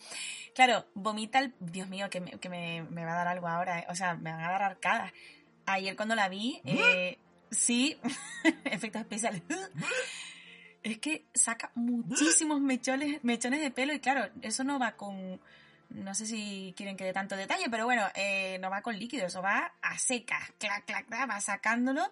claro, 0.54 0.86
vomita 0.94 1.38
el. 1.38 1.54
Dios 1.60 1.88
mío, 1.88 2.08
que, 2.10 2.20
me, 2.20 2.32
que 2.32 2.48
me, 2.48 3.04
va 3.04 3.12
a 3.12 3.16
dar 3.16 3.28
algo 3.28 3.48
ahora. 3.48 3.80
eh. 3.80 3.86
O 3.88 3.94
sea, 3.94 4.14
me 4.14 4.30
van 4.30 4.44
a 4.44 4.50
dar 4.50 4.62
arcadas. 4.62 5.12
Ayer 5.66 5.96
cuando 5.96 6.14
la 6.14 6.28
vi, 6.28 6.60
eh, 6.64 7.18
sí, 7.50 7.98
efectos 8.64 9.02
especiales. 9.02 9.42
es 10.82 10.98
que 10.98 11.24
saca 11.34 11.70
muchísimos 11.74 12.60
mechones, 12.60 13.22
mechones 13.22 13.60
de 13.60 13.70
pelo 13.70 13.92
y 13.92 14.00
claro, 14.00 14.28
eso 14.42 14.64
no 14.64 14.78
va 14.78 14.92
con. 14.92 15.40
No 15.90 16.14
sé 16.14 16.24
si 16.24 16.72
quieren 16.74 16.96
que 16.96 17.04
dé 17.04 17.12
tanto 17.12 17.36
detalle, 17.36 17.68
pero 17.70 17.84
bueno, 17.84 18.06
eh, 18.14 18.58
no 18.60 18.70
va 18.70 18.80
con 18.80 18.98
líquido, 18.98 19.26
eso 19.26 19.42
va 19.42 19.74
a 19.82 19.98
seca. 19.98 20.38
Clac, 20.58 20.86
clac, 20.86 21.06
clac, 21.06 21.30
va 21.30 21.40
sacándolo 21.40 22.02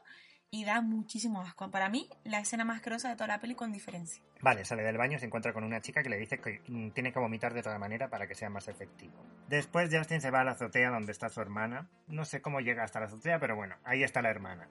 y 0.50 0.64
da 0.64 0.80
muchísimo 0.80 1.40
asco. 1.40 1.70
Para 1.70 1.88
mí, 1.88 2.08
la 2.24 2.40
escena 2.40 2.64
más 2.64 2.82
grosa 2.82 3.08
de 3.08 3.14
toda 3.14 3.28
la 3.28 3.40
peli 3.40 3.54
con 3.54 3.72
diferencia. 3.72 4.22
Vale, 4.40 4.64
sale 4.64 4.82
del 4.82 4.96
baño 4.96 5.18
se 5.18 5.26
encuentra 5.26 5.52
con 5.52 5.64
una 5.64 5.80
chica 5.80 6.02
que 6.02 6.08
le 6.08 6.18
dice 6.18 6.38
que 6.38 6.60
mm, 6.66 6.90
tiene 6.90 7.12
que 7.12 7.20
vomitar 7.20 7.54
de 7.54 7.60
otra 7.60 7.78
manera 7.78 8.08
para 8.08 8.26
que 8.26 8.34
sea 8.34 8.50
más 8.50 8.66
efectivo. 8.68 9.14
Después 9.48 9.94
Justin 9.94 10.20
se 10.20 10.30
va 10.30 10.40
a 10.40 10.44
la 10.44 10.52
azotea 10.52 10.90
donde 10.90 11.12
está 11.12 11.28
su 11.28 11.40
hermana. 11.40 11.88
No 12.08 12.24
sé 12.24 12.40
cómo 12.40 12.60
llega 12.60 12.82
hasta 12.82 13.00
la 13.00 13.06
azotea, 13.06 13.38
pero 13.38 13.54
bueno, 13.54 13.76
ahí 13.84 14.02
está 14.02 14.22
la 14.22 14.30
hermana. 14.30 14.68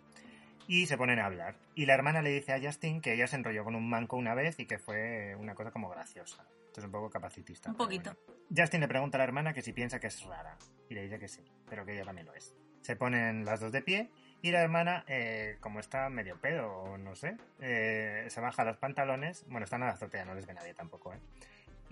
Y 0.67 0.85
se 0.85 0.97
ponen 0.97 1.19
a 1.19 1.25
hablar. 1.25 1.55
Y 1.75 1.85
la 1.85 1.95
hermana 1.95 2.21
le 2.21 2.29
dice 2.29 2.53
a 2.53 2.61
Justin 2.61 3.01
que 3.01 3.13
ella 3.13 3.27
se 3.27 3.37
enrolló 3.37 3.63
con 3.63 3.75
un 3.75 3.89
manco 3.89 4.17
una 4.17 4.35
vez 4.35 4.59
y 4.59 4.65
que 4.65 4.77
fue 4.77 5.35
una 5.35 5.55
cosa 5.55 5.71
como 5.71 5.89
graciosa. 5.89 6.45
Esto 6.67 6.81
es 6.81 6.85
un 6.85 6.91
poco 6.91 7.09
capacitista. 7.09 7.71
Un 7.71 7.77
poquito. 7.77 8.13
bueno. 8.27 8.43
Justin 8.55 8.81
le 8.81 8.87
pregunta 8.87 9.17
a 9.17 9.19
la 9.19 9.23
hermana 9.23 9.53
que 9.53 9.61
si 9.61 9.73
piensa 9.73 9.99
que 9.99 10.07
es 10.07 10.21
rara. 10.23 10.57
Y 10.89 10.93
le 10.93 11.03
dice 11.03 11.17
que 11.17 11.27
sí, 11.27 11.43
pero 11.67 11.85
que 11.85 11.93
ella 11.93 12.03
también 12.03 12.27
lo 12.27 12.33
es. 12.35 12.53
Se 12.81 12.95
ponen 12.95 13.45
las 13.45 13.59
dos 13.59 13.71
de 13.71 13.81
pie 13.81 14.11
y 14.41 14.51
la 14.51 14.61
hermana, 14.61 15.03
eh, 15.07 15.57
como 15.59 15.79
está 15.79 16.09
medio 16.09 16.37
pedo 16.37 16.71
o 16.71 16.97
no 16.97 17.15
sé, 17.15 17.37
eh, 17.61 18.25
se 18.29 18.41
baja 18.41 18.63
los 18.63 18.77
pantalones. 18.77 19.45
Bueno, 19.47 19.63
está 19.65 19.75
en 19.75 19.81
la 19.81 19.89
azotea, 19.89 20.25
no 20.25 20.33
les 20.33 20.45
ve 20.45 20.53
nadie 20.53 20.73
tampoco, 20.73 21.13
¿eh? 21.13 21.17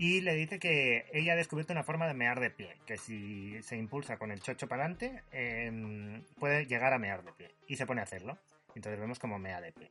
Y 0.00 0.20
le 0.20 0.34
dice 0.34 0.60
que 0.60 1.06
ella 1.12 1.32
ha 1.32 1.36
descubierto 1.36 1.72
una 1.72 1.82
forma 1.82 2.06
de 2.06 2.14
mear 2.14 2.38
de 2.38 2.50
pie, 2.50 2.76
que 2.86 2.96
si 2.96 3.60
se 3.64 3.76
impulsa 3.76 4.16
con 4.16 4.30
el 4.30 4.40
chocho 4.40 4.68
para 4.68 4.84
adelante, 4.84 5.24
eh, 5.32 6.22
puede 6.38 6.66
llegar 6.66 6.92
a 6.92 6.98
mear 6.98 7.24
de 7.24 7.32
pie. 7.32 7.50
Y 7.66 7.76
se 7.76 7.84
pone 7.84 8.00
a 8.00 8.04
hacerlo. 8.04 8.38
Entonces 8.76 9.00
vemos 9.00 9.18
como 9.18 9.40
mea 9.40 9.60
de 9.60 9.72
pie. 9.72 9.90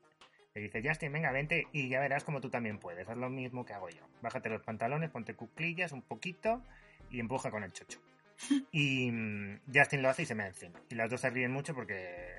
Le 0.55 0.61
dice, 0.61 0.81
Justin, 0.83 1.11
venga, 1.11 1.31
vente 1.31 1.67
y 1.73 1.89
ya 1.89 1.99
verás 1.99 2.23
como 2.23 2.39
tú 2.39 2.49
también 2.49 2.79
puedes. 2.79 3.07
Haz 3.07 3.17
lo 3.17 3.29
mismo 3.29 3.65
que 3.65 3.73
hago 3.73 3.89
yo. 3.89 4.01
Bájate 4.21 4.49
los 4.49 4.63
pantalones, 4.63 5.09
ponte 5.09 5.35
cuclillas 5.35 5.91
un 5.91 6.01
poquito 6.01 6.63
y 7.11 7.19
empuja 7.19 7.51
con 7.51 7.63
el 7.63 7.73
chocho. 7.73 7.99
Y 8.71 9.11
mm, 9.11 9.59
Justin 9.73 10.01
lo 10.01 10.09
hace 10.09 10.23
y 10.23 10.25
se 10.25 10.35
mea 10.35 10.47
encima. 10.47 10.79
Y 10.89 10.95
las 10.95 11.09
dos 11.09 11.21
se 11.21 11.29
ríen 11.29 11.51
mucho 11.51 11.75
porque, 11.75 12.36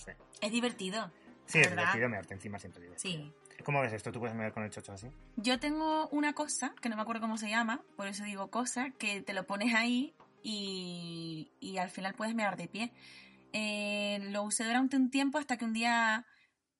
sé. 0.00 0.16
Es 0.40 0.50
divertido. 0.50 1.10
Sí, 1.46 1.58
es 1.58 1.68
verdad. 1.68 1.82
divertido 1.82 2.08
mearte 2.08 2.34
encima 2.34 2.58
siempre. 2.58 2.82
divertido. 2.82 3.24
Sí. 3.24 3.32
¿Cómo 3.64 3.80
ves 3.82 3.92
esto? 3.92 4.10
¿Tú 4.10 4.20
puedes 4.20 4.34
mear 4.34 4.52
con 4.52 4.62
el 4.62 4.70
chocho 4.70 4.92
así? 4.92 5.08
Yo 5.36 5.58
tengo 5.60 6.08
una 6.08 6.32
cosa, 6.32 6.74
que 6.80 6.88
no 6.88 6.96
me 6.96 7.02
acuerdo 7.02 7.20
cómo 7.20 7.36
se 7.36 7.50
llama, 7.50 7.82
por 7.96 8.06
eso 8.06 8.24
digo 8.24 8.50
cosa, 8.50 8.90
que 8.98 9.20
te 9.20 9.34
lo 9.34 9.46
pones 9.46 9.74
ahí 9.74 10.14
y, 10.42 11.52
y 11.60 11.76
al 11.78 11.90
final 11.90 12.14
puedes 12.14 12.34
mear 12.34 12.56
de 12.56 12.68
pie. 12.68 12.92
Eh, 13.52 14.18
lo 14.30 14.44
usé 14.44 14.64
durante 14.64 14.96
un 14.96 15.10
tiempo 15.10 15.38
hasta 15.38 15.56
que 15.56 15.64
un 15.64 15.72
día 15.72 16.26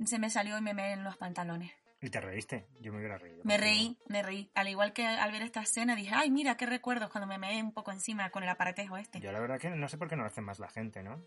se 0.04 0.18
me 0.18 0.30
salió 0.30 0.56
y 0.56 0.62
me 0.62 0.72
meé 0.72 0.92
en 0.92 1.04
los 1.04 1.16
pantalones. 1.16 1.72
¿Y 2.02 2.08
te 2.08 2.20
reíste? 2.20 2.66
Yo 2.80 2.92
me 2.92 2.98
hubiera 2.98 3.18
reído. 3.18 3.42
Me 3.44 3.58
reí, 3.58 3.98
me 4.08 4.22
reí. 4.22 4.50
Al 4.54 4.68
igual 4.68 4.94
que 4.94 5.06
al 5.06 5.32
ver 5.32 5.42
esta 5.42 5.60
escena 5.60 5.94
dije, 5.94 6.14
ay, 6.14 6.30
mira, 6.30 6.56
qué 6.56 6.64
recuerdos 6.64 7.10
cuando 7.10 7.26
me 7.26 7.36
meé 7.36 7.62
un 7.62 7.72
poco 7.72 7.92
encima 7.92 8.30
con 8.30 8.42
el 8.42 8.48
aparatejo 8.48 8.96
este. 8.96 9.20
Yo 9.20 9.32
la 9.32 9.40
verdad 9.40 9.58
que 9.58 9.68
no 9.68 9.86
sé 9.86 9.98
por 9.98 10.08
qué 10.08 10.16
no 10.16 10.22
lo 10.22 10.28
hace 10.28 10.40
más 10.40 10.58
la 10.58 10.70
gente, 10.70 11.02
¿no? 11.02 11.22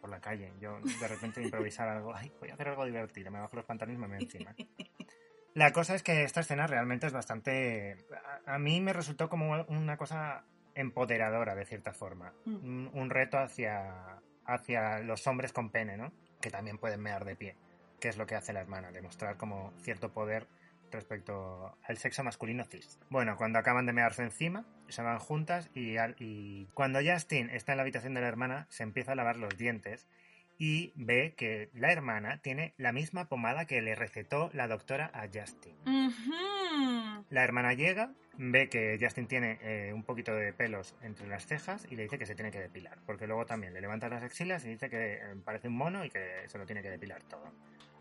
Por 0.00 0.10
la 0.10 0.20
calle. 0.20 0.52
Yo 0.60 0.78
de 0.80 1.08
repente 1.08 1.42
improvisar 1.42 1.88
algo, 1.88 2.14
ay, 2.14 2.32
voy 2.40 2.50
a 2.50 2.54
hacer 2.54 2.68
algo 2.68 2.84
divertido, 2.84 3.30
me 3.30 3.40
bajo 3.40 3.56
los 3.56 3.64
pantalones 3.64 3.98
y 3.98 4.00
me 4.00 4.08
meo 4.08 4.20
encima. 4.20 4.54
La 5.54 5.72
cosa 5.72 5.94
es 5.94 6.02
que 6.02 6.22
esta 6.22 6.40
escena 6.40 6.66
realmente 6.66 7.06
es 7.06 7.12
bastante... 7.12 7.96
A, 8.46 8.54
a 8.54 8.58
mí 8.58 8.80
me 8.80 8.92
resultó 8.92 9.28
como 9.28 9.64
una 9.68 9.96
cosa 9.96 10.44
empoderadora, 10.74 11.54
de 11.54 11.64
cierta 11.64 11.92
forma. 11.92 12.34
Mm. 12.44 12.54
Un, 12.54 12.90
un 12.92 13.10
reto 13.10 13.38
hacia, 13.38 14.20
hacia 14.44 14.98
los 15.00 15.26
hombres 15.26 15.52
con 15.52 15.70
pene, 15.70 15.96
¿no? 15.96 16.12
Que 16.40 16.50
también 16.50 16.78
pueden 16.78 17.00
mear 17.00 17.24
de 17.24 17.36
pie. 17.36 17.56
Que 17.98 18.08
es 18.08 18.18
lo 18.18 18.26
que 18.26 18.34
hace 18.34 18.52
la 18.52 18.60
hermana, 18.60 18.92
demostrar 18.92 19.38
como 19.38 19.72
cierto 19.80 20.12
poder 20.12 20.46
respecto 20.90 21.76
al 21.82 21.96
sexo 21.98 22.22
masculino 22.24 22.64
cis. 22.64 22.98
Bueno, 23.10 23.36
cuando 23.36 23.58
acaban 23.58 23.86
de 23.86 23.92
mearse 23.92 24.22
encima, 24.22 24.64
se 24.88 25.02
van 25.02 25.18
juntas 25.18 25.70
y, 25.74 25.96
al- 25.96 26.16
y 26.18 26.66
cuando 26.74 27.00
Justin 27.04 27.50
está 27.50 27.72
en 27.72 27.78
la 27.78 27.82
habitación 27.82 28.14
de 28.14 28.20
la 28.20 28.28
hermana, 28.28 28.66
se 28.70 28.82
empieza 28.82 29.12
a 29.12 29.14
lavar 29.16 29.36
los 29.36 29.56
dientes 29.56 30.06
y 30.58 30.92
ve 30.96 31.34
que 31.36 31.68
la 31.74 31.92
hermana 31.92 32.38
tiene 32.38 32.72
la 32.78 32.92
misma 32.92 33.28
pomada 33.28 33.66
que 33.66 33.82
le 33.82 33.94
recetó 33.94 34.48
la 34.54 34.68
doctora 34.68 35.10
a 35.12 35.26
Justin. 35.26 35.74
La 37.30 37.44
hermana 37.44 37.74
llega, 37.74 38.12
ve 38.38 38.68
que 38.68 38.98
Justin 39.00 39.26
tiene 39.26 39.58
eh, 39.62 39.92
un 39.92 40.02
poquito 40.02 40.34
de 40.34 40.52
pelos 40.52 40.94
entre 41.02 41.26
las 41.26 41.46
cejas 41.46 41.86
y 41.90 41.96
le 41.96 42.04
dice 42.04 42.18
que 42.18 42.26
se 42.26 42.34
tiene 42.34 42.50
que 42.50 42.60
depilar, 42.60 42.98
porque 43.04 43.26
luego 43.26 43.44
también 43.44 43.74
le 43.74 43.80
levanta 43.80 44.08
las 44.08 44.22
axilas 44.22 44.64
y 44.64 44.70
dice 44.70 44.88
que 44.88 45.14
eh, 45.14 45.20
parece 45.44 45.68
un 45.68 45.76
mono 45.76 46.04
y 46.04 46.10
que 46.10 46.42
se 46.46 46.56
lo 46.58 46.64
tiene 46.64 46.82
que 46.82 46.90
depilar 46.90 47.22
todo. 47.24 47.52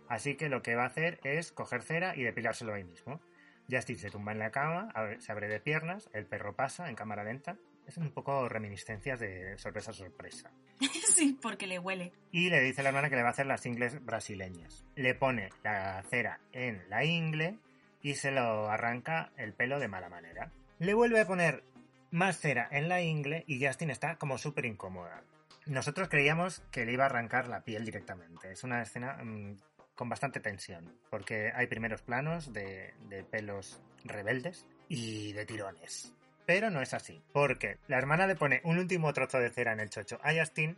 Así 0.07 0.35
que 0.35 0.49
lo 0.49 0.61
que 0.61 0.75
va 0.75 0.83
a 0.83 0.87
hacer 0.87 1.19
es 1.23 1.51
coger 1.51 1.81
cera 1.81 2.15
y 2.15 2.23
depilárselo 2.23 2.73
ahí 2.73 2.83
mismo. 2.83 3.21
Justin 3.69 3.97
se 3.97 4.11
tumba 4.11 4.31
en 4.31 4.39
la 4.39 4.51
cama, 4.51 4.93
se 5.19 5.31
abre 5.31 5.47
de 5.47 5.59
piernas, 5.59 6.09
el 6.13 6.25
perro 6.25 6.55
pasa 6.55 6.89
en 6.89 6.95
cámara 6.95 7.23
lenta. 7.23 7.57
Es 7.87 7.97
un 7.97 8.11
poco 8.11 8.49
reminiscencias 8.49 9.19
de 9.19 9.57
sorpresa 9.57 9.93
sorpresa. 9.93 10.51
sí, 11.13 11.37
porque 11.41 11.67
le 11.67 11.79
huele. 11.79 12.11
Y 12.31 12.49
le 12.49 12.61
dice 12.61 12.81
a 12.81 12.83
la 12.83 12.89
hermana 12.89 13.09
que 13.09 13.15
le 13.15 13.21
va 13.21 13.29
a 13.29 13.31
hacer 13.31 13.45
las 13.45 13.65
ingles 13.65 14.03
brasileñas. 14.03 14.85
Le 14.95 15.13
pone 15.13 15.49
la 15.63 16.01
cera 16.09 16.39
en 16.51 16.89
la 16.89 17.03
ingle 17.05 17.59
y 18.01 18.15
se 18.15 18.31
lo 18.31 18.69
arranca 18.69 19.31
el 19.37 19.53
pelo 19.53 19.79
de 19.79 19.87
mala 19.87 20.09
manera. 20.09 20.51
Le 20.79 20.93
vuelve 20.93 21.21
a 21.21 21.27
poner 21.27 21.63
más 22.11 22.39
cera 22.39 22.67
en 22.71 22.89
la 22.89 23.01
ingle 23.01 23.43
y 23.47 23.63
Justin 23.65 23.89
está 23.89 24.17
como 24.17 24.37
súper 24.37 24.65
incómoda. 24.65 25.23
Nosotros 25.65 26.09
creíamos 26.09 26.61
que 26.71 26.85
le 26.85 26.93
iba 26.93 27.03
a 27.03 27.07
arrancar 27.07 27.47
la 27.47 27.63
piel 27.63 27.85
directamente. 27.85 28.51
Es 28.51 28.63
una 28.63 28.81
escena 28.81 29.17
mm, 29.23 29.57
con 29.95 30.09
bastante 30.09 30.39
tensión, 30.39 30.93
porque 31.09 31.51
hay 31.55 31.67
primeros 31.67 32.01
planos 32.01 32.53
de, 32.53 32.93
de 33.09 33.23
pelos 33.23 33.81
rebeldes 34.03 34.67
y 34.87 35.33
de 35.33 35.45
tirones. 35.45 36.13
Pero 36.45 36.69
no 36.69 36.81
es 36.81 36.93
así, 36.93 37.21
porque 37.33 37.77
la 37.87 37.97
hermana 37.97 38.27
le 38.27 38.35
pone 38.35 38.61
un 38.63 38.77
último 38.77 39.11
trozo 39.13 39.39
de 39.39 39.49
cera 39.49 39.73
en 39.73 39.79
el 39.79 39.89
chocho 39.89 40.19
a 40.23 40.33
Justin 40.33 40.77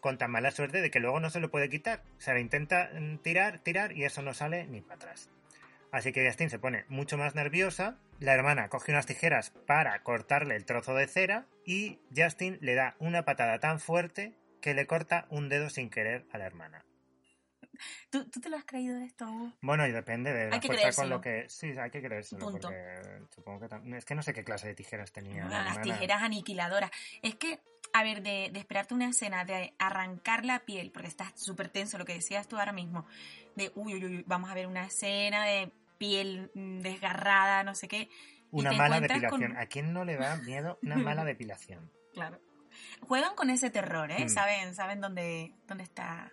con 0.00 0.18
tan 0.18 0.30
mala 0.30 0.50
suerte 0.50 0.82
de 0.82 0.90
que 0.90 1.00
luego 1.00 1.18
no 1.18 1.30
se 1.30 1.40
lo 1.40 1.50
puede 1.50 1.70
quitar. 1.70 2.02
O 2.18 2.20
sea, 2.20 2.34
le 2.34 2.40
intenta 2.40 2.90
mm, 2.92 3.18
tirar, 3.18 3.60
tirar 3.60 3.92
y 3.92 4.04
eso 4.04 4.20
no 4.20 4.34
sale 4.34 4.66
ni 4.66 4.82
para 4.82 4.96
atrás. 4.96 5.30
Así 5.92 6.12
que 6.12 6.26
Justin 6.26 6.50
se 6.50 6.58
pone 6.58 6.84
mucho 6.88 7.16
más 7.16 7.34
nerviosa. 7.34 7.96
La 8.20 8.34
hermana 8.34 8.68
coge 8.68 8.92
unas 8.92 9.06
tijeras 9.06 9.50
para 9.66 9.98
cortarle 10.02 10.56
el 10.56 10.66
trozo 10.66 10.94
de 10.94 11.06
cera 11.06 11.46
y 11.64 12.00
Justin 12.14 12.58
le 12.60 12.74
da 12.74 12.96
una 12.98 13.24
patada 13.24 13.60
tan 13.60 13.80
fuerte 13.80 14.34
que 14.60 14.74
le 14.74 14.86
corta 14.86 15.26
un 15.30 15.48
dedo 15.48 15.70
sin 15.70 15.88
querer 15.88 16.26
a 16.32 16.36
la 16.38 16.44
hermana. 16.44 16.84
¿Tú, 18.10 18.28
tú 18.30 18.40
te 18.40 18.48
lo 18.48 18.56
has 18.56 18.64
creído 18.64 18.98
esto, 18.98 19.26
Hugo? 19.30 19.52
Bueno, 19.60 19.86
y 19.86 19.92
depende 19.92 20.32
de 20.32 20.48
la 20.48 20.54
Hay 20.54 20.60
que 20.60 20.68
fuerza 20.68 21.00
con 21.02 21.10
lo 21.10 21.20
que... 21.20 21.46
Sí, 21.48 21.72
hay 21.78 21.90
que 21.90 22.02
creérselo, 22.02 22.44
Punto. 22.46 22.68
porque 22.68 23.22
supongo 23.34 23.60
que... 23.60 23.66
tam- 23.66 23.94
Es 23.96 24.04
que 24.04 24.14
no 24.14 24.22
sé 24.22 24.32
qué 24.32 24.44
clase 24.44 24.68
de 24.68 24.74
tijeras 24.74 25.12
tenía 25.12 25.44
No, 25.44 25.50
las 25.50 25.80
tijeras 25.82 26.22
aniquiladoras. 26.22 26.90
Es 27.22 27.34
que, 27.36 27.60
a 27.92 28.02
ver, 28.02 28.22
de, 28.22 28.50
de 28.52 28.58
esperarte 28.58 28.94
una 28.94 29.08
escena, 29.08 29.44
de 29.44 29.74
arrancar 29.78 30.44
la 30.44 30.60
piel, 30.60 30.90
porque 30.92 31.08
estás 31.08 31.32
súper 31.36 31.68
tenso, 31.68 31.98
lo 31.98 32.04
que 32.04 32.14
decías 32.14 32.48
tú 32.48 32.58
ahora 32.58 32.72
mismo, 32.72 33.06
de 33.56 33.70
uy, 33.74 33.94
uy, 33.94 34.04
uy, 34.04 34.24
vamos 34.26 34.50
a 34.50 34.54
ver 34.54 34.66
una 34.66 34.86
escena 34.86 35.44
de 35.44 35.72
piel 35.98 36.50
mm, 36.54 36.80
desgarrada, 36.80 37.62
no 37.64 37.74
sé 37.74 37.88
qué. 37.88 38.08
Una 38.50 38.72
mala 38.72 39.00
depilación. 39.00 39.30
con- 39.52 39.56
¿A 39.56 39.66
quién 39.66 39.92
no 39.92 40.04
le 40.04 40.16
da 40.16 40.36
miedo 40.36 40.78
una 40.82 40.96
mala 40.96 41.24
depilación? 41.24 41.90
Claro. 42.12 42.40
Juegan 43.02 43.34
con 43.36 43.50
ese 43.50 43.70
terror, 43.70 44.10
¿eh? 44.10 44.24
Mm. 44.24 44.28
Saben, 44.28 44.74
saben 44.74 45.00
dónde, 45.00 45.54
dónde 45.66 45.84
está 45.84 46.32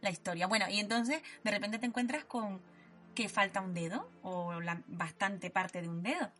la 0.00 0.10
historia. 0.10 0.46
Bueno, 0.46 0.66
y 0.68 0.80
entonces 0.80 1.22
de 1.44 1.50
repente 1.50 1.78
te 1.78 1.86
encuentras 1.86 2.24
con 2.24 2.60
que 3.14 3.28
falta 3.28 3.60
un 3.60 3.74
dedo 3.74 4.10
o 4.22 4.60
la, 4.60 4.82
bastante 4.86 5.50
parte 5.50 5.82
de 5.82 5.88
un 5.88 6.02
dedo. 6.02 6.30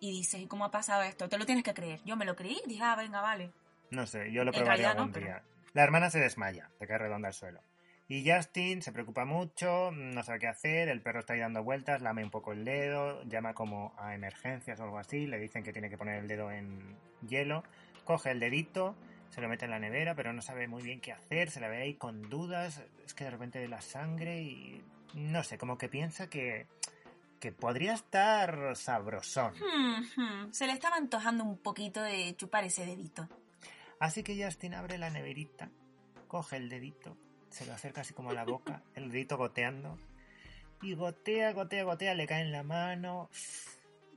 Y 0.00 0.10
dices, 0.10 0.40
¿y 0.40 0.46
cómo 0.46 0.64
ha 0.64 0.70
pasado 0.70 1.02
esto? 1.02 1.28
Te 1.28 1.38
lo 1.38 1.46
tienes 1.46 1.62
que 1.64 1.74
creer. 1.74 2.00
Yo 2.04 2.16
me 2.16 2.24
lo 2.24 2.34
creí 2.34 2.60
y 2.64 2.68
dije, 2.68 2.82
ah, 2.82 2.96
venga, 2.96 3.20
vale. 3.20 3.52
No 3.90 4.06
sé, 4.06 4.32
yo 4.32 4.42
lo 4.42 4.52
probaría 4.52 4.94
no, 4.94 5.00
algún 5.02 5.12
pero- 5.12 5.26
día. 5.26 5.42
La 5.74 5.84
hermana 5.84 6.10
se 6.10 6.18
desmaya, 6.18 6.68
se 6.78 6.86
cae 6.86 6.98
redonda 6.98 7.28
al 7.28 7.34
suelo. 7.34 7.60
Y 8.08 8.30
Justin 8.30 8.82
se 8.82 8.92
preocupa 8.92 9.24
mucho, 9.24 9.90
no 9.90 10.22
sabe 10.22 10.40
qué 10.40 10.48
hacer, 10.48 10.88
el 10.88 11.00
perro 11.00 11.20
está 11.20 11.32
ahí 11.32 11.40
dando 11.40 11.62
vueltas, 11.62 12.02
lame 12.02 12.22
un 12.22 12.30
poco 12.30 12.52
el 12.52 12.64
dedo, 12.64 13.22
llama 13.24 13.54
como 13.54 13.94
a 13.96 14.14
emergencias 14.14 14.80
o 14.80 14.84
algo 14.84 14.98
así, 14.98 15.26
le 15.26 15.38
dicen 15.38 15.62
que 15.62 15.72
tiene 15.72 15.88
que 15.88 15.96
poner 15.96 16.18
el 16.18 16.28
dedo 16.28 16.50
en 16.50 16.94
hielo, 17.26 17.62
coge 18.04 18.32
el 18.32 18.40
dedito, 18.40 18.96
se 19.32 19.40
lo 19.40 19.48
mete 19.48 19.64
en 19.64 19.70
la 19.70 19.78
nevera, 19.78 20.14
pero 20.14 20.34
no 20.34 20.42
sabe 20.42 20.68
muy 20.68 20.82
bien 20.82 21.00
qué 21.00 21.12
hacer, 21.12 21.50
se 21.50 21.58
la 21.58 21.68
ve 21.68 21.78
ahí 21.78 21.94
con 21.94 22.28
dudas, 22.28 22.82
es 23.04 23.14
que 23.14 23.24
de 23.24 23.30
repente 23.30 23.58
ve 23.58 23.66
la 23.66 23.80
sangre 23.80 24.42
y 24.42 24.82
no 25.14 25.42
sé, 25.42 25.56
como 25.56 25.78
que 25.78 25.88
piensa 25.88 26.28
que, 26.28 26.66
que 27.40 27.50
podría 27.50 27.94
estar 27.94 28.76
sabrosón. 28.76 29.54
Hmm, 29.54 30.20
hmm. 30.20 30.52
Se 30.52 30.66
le 30.66 30.74
estaba 30.74 30.96
antojando 30.96 31.44
un 31.44 31.56
poquito 31.56 32.02
de 32.02 32.36
chupar 32.36 32.64
ese 32.64 32.84
dedito. 32.84 33.26
Así 33.98 34.22
que 34.22 34.42
Justin 34.42 34.74
abre 34.74 34.98
la 34.98 35.08
neverita, 35.08 35.70
coge 36.28 36.58
el 36.58 36.68
dedito, 36.68 37.16
se 37.48 37.64
lo 37.64 37.72
acerca 37.72 38.02
así 38.02 38.12
como 38.12 38.30
a 38.30 38.34
la 38.34 38.44
boca, 38.44 38.82
el 38.94 39.10
dedito 39.10 39.38
goteando, 39.38 39.98
y 40.82 40.92
gotea, 40.92 41.54
gotea, 41.54 41.84
gotea, 41.84 42.14
le 42.14 42.26
cae 42.26 42.42
en 42.42 42.52
la 42.52 42.64
mano. 42.64 43.30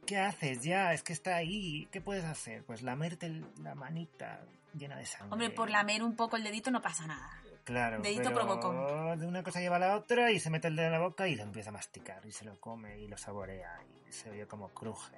¿Qué 0.05 0.17
haces 0.17 0.61
ya? 0.61 0.93
Es 0.93 1.03
que 1.03 1.13
está 1.13 1.37
ahí. 1.37 1.87
¿Qué 1.91 2.01
puedes 2.01 2.25
hacer? 2.25 2.63
Pues 2.63 2.81
lamerte 2.81 3.41
la 3.61 3.75
manita 3.75 4.41
llena 4.77 4.97
de 4.97 5.05
sangre. 5.05 5.31
Hombre, 5.31 5.49
por 5.49 5.69
lamer 5.69 6.03
un 6.03 6.15
poco 6.15 6.37
el 6.37 6.43
dedito 6.43 6.71
no 6.71 6.81
pasa 6.81 7.07
nada. 7.07 7.41
Claro, 7.63 7.99
dedito 8.01 8.29
pero 8.29 8.45
provocó. 8.45 9.15
de 9.17 9.25
una 9.25 9.41
cosa 9.41 9.59
lleva 9.59 9.77
a 9.77 9.79
la 9.79 9.95
otra 9.95 10.31
y 10.31 10.39
se 10.39 10.51
mete 10.51 10.67
el 10.67 10.75
dedo 10.75 10.85
en 10.85 10.91
la 10.91 10.99
boca 10.99 11.27
y 11.27 11.35
lo 11.35 11.43
empieza 11.43 11.69
a 11.69 11.73
masticar 11.73 12.23
y 12.25 12.31
se 12.31 12.45
lo 12.45 12.59
come 12.59 12.99
y 12.99 13.07
lo 13.07 13.17
saborea 13.17 13.79
y 14.07 14.11
se 14.11 14.29
oye 14.29 14.45
como 14.45 14.69
cruje. 14.69 15.17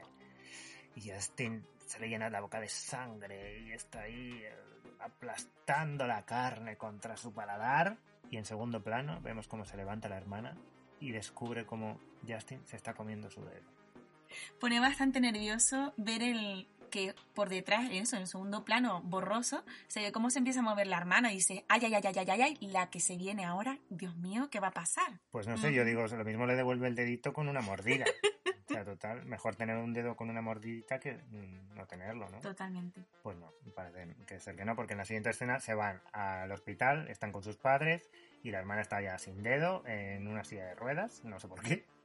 Y 0.95 1.09
Justin 1.09 1.65
se 1.85 1.99
le 1.99 2.07
llena 2.07 2.29
la 2.29 2.39
boca 2.39 2.59
de 2.59 2.69
sangre 2.69 3.59
y 3.59 3.71
está 3.71 4.01
ahí 4.01 4.41
eh, 4.43 4.55
aplastando 5.01 6.07
la 6.07 6.25
carne 6.25 6.77
contra 6.77 7.17
su 7.17 7.33
paladar. 7.33 7.97
Y 8.29 8.37
en 8.37 8.45
segundo 8.45 8.81
plano 8.81 9.19
vemos 9.21 9.47
cómo 9.47 9.65
se 9.65 9.77
levanta 9.77 10.09
la 10.09 10.17
hermana 10.17 10.55
y 10.99 11.11
descubre 11.11 11.65
cómo 11.65 11.99
Justin 12.27 12.65
se 12.65 12.77
está 12.77 12.93
comiendo 12.93 13.29
su 13.29 13.43
dedo. 13.43 13.69
Pone 14.59 14.79
bastante 14.79 15.19
nervioso 15.19 15.93
ver 15.97 16.23
el 16.23 16.67
que 16.89 17.13
por 17.33 17.49
detrás, 17.49 17.89
eso, 17.91 18.15
en 18.15 18.23
el 18.23 18.27
segundo 18.27 18.63
plano 18.65 19.01
borroso, 19.03 19.63
se 19.87 20.01
ve 20.01 20.11
cómo 20.11 20.29
se 20.29 20.39
empieza 20.39 20.59
a 20.59 20.63
mover 20.63 20.87
la 20.87 20.97
hermana 20.97 21.31
y 21.31 21.35
dice, 21.35 21.65
ay, 21.67 21.81
ay, 21.85 21.93
ay, 21.95 22.01
ay, 22.05 22.13
ay, 22.17 22.29
ay, 22.29 22.41
ay, 22.41 22.67
la 22.67 22.89
que 22.89 22.99
se 22.99 23.17
viene 23.17 23.45
ahora, 23.45 23.77
Dios 23.89 24.15
mío, 24.17 24.49
¿qué 24.49 24.59
va 24.59 24.67
a 24.67 24.71
pasar? 24.73 25.19
Pues 25.31 25.47
no 25.47 25.57
sé, 25.57 25.73
yo 25.73 25.81
Ujú. 25.81 25.89
digo, 25.89 26.07
lo 26.07 26.25
mismo 26.25 26.45
le 26.45 26.55
devuelve 26.55 26.87
el 26.87 26.95
dedito 26.95 27.33
con 27.33 27.47
una 27.49 27.61
mordida. 27.61 28.05
O 28.69 28.73
sea, 28.73 28.83
total, 28.83 29.25
mejor 29.25 29.55
tener 29.55 29.77
un 29.77 29.93
dedo 29.93 30.15
con 30.17 30.29
una 30.29 30.41
mordidita 30.41 30.99
que 30.99 31.13
mm, 31.13 31.75
no 31.75 31.87
tenerlo, 31.87 32.27
¿no? 32.29 32.39
Totalmente. 32.41 33.05
Pues 33.23 33.37
no, 33.37 33.53
parece 33.73 34.13
que 34.25 34.39
ser 34.41 34.55
que 34.57 34.65
no, 34.65 34.75
porque 34.75 34.93
en 34.93 34.97
la 34.97 35.05
siguiente 35.05 35.29
escena 35.29 35.59
se 35.61 35.73
van 35.73 36.01
al 36.11 36.51
hospital, 36.51 37.07
están 37.07 37.31
con 37.31 37.43
sus 37.43 37.55
padres 37.55 38.09
y 38.43 38.51
la 38.51 38.59
hermana 38.59 38.81
está 38.81 39.01
ya 39.01 39.17
sin 39.19 39.41
dedo 39.41 39.83
en 39.87 40.27
una 40.27 40.43
silla 40.43 40.65
de 40.65 40.75
ruedas, 40.75 41.23
no 41.23 41.39
sé 41.39 41.47
por 41.47 41.61
qué. 41.61 41.85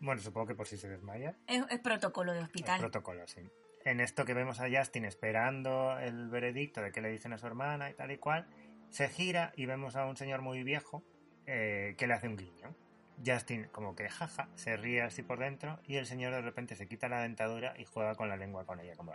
Bueno, 0.00 0.20
supongo 0.20 0.48
que 0.48 0.54
por 0.56 0.66
si 0.66 0.76
se 0.76 0.88
desmaya. 0.88 1.36
Es, 1.46 1.64
es 1.70 1.78
protocolo 1.78 2.32
de 2.32 2.40
hospital. 2.40 2.80
protocolo, 2.80 3.24
sí. 3.28 3.48
En 3.88 4.00
esto 4.00 4.26
que 4.26 4.34
vemos 4.34 4.60
a 4.60 4.68
Justin 4.70 5.06
esperando 5.06 5.98
el 5.98 6.28
veredicto 6.28 6.82
de 6.82 6.92
qué 6.92 7.00
le 7.00 7.08
dicen 7.08 7.32
a 7.32 7.38
su 7.38 7.46
hermana 7.46 7.88
y 7.88 7.94
tal 7.94 8.10
y 8.10 8.18
cual, 8.18 8.46
se 8.90 9.08
gira 9.08 9.54
y 9.56 9.64
vemos 9.64 9.96
a 9.96 10.04
un 10.04 10.14
señor 10.14 10.42
muy 10.42 10.62
viejo 10.62 11.02
eh, 11.46 11.94
que 11.96 12.06
le 12.06 12.12
hace 12.12 12.28
un 12.28 12.36
guiño. 12.36 12.76
Justin 13.24 13.68
como 13.72 13.96
que 13.96 14.10
jaja, 14.10 14.50
se 14.56 14.76
ríe 14.76 15.00
así 15.00 15.22
por 15.22 15.38
dentro 15.38 15.80
y 15.86 15.96
el 15.96 16.04
señor 16.04 16.34
de 16.34 16.42
repente 16.42 16.76
se 16.76 16.86
quita 16.86 17.08
la 17.08 17.22
dentadura 17.22 17.72
y 17.78 17.86
juega 17.86 18.14
con 18.14 18.28
la 18.28 18.36
lengua 18.36 18.66
con 18.66 18.78
ella 18.78 18.94
como... 18.94 19.14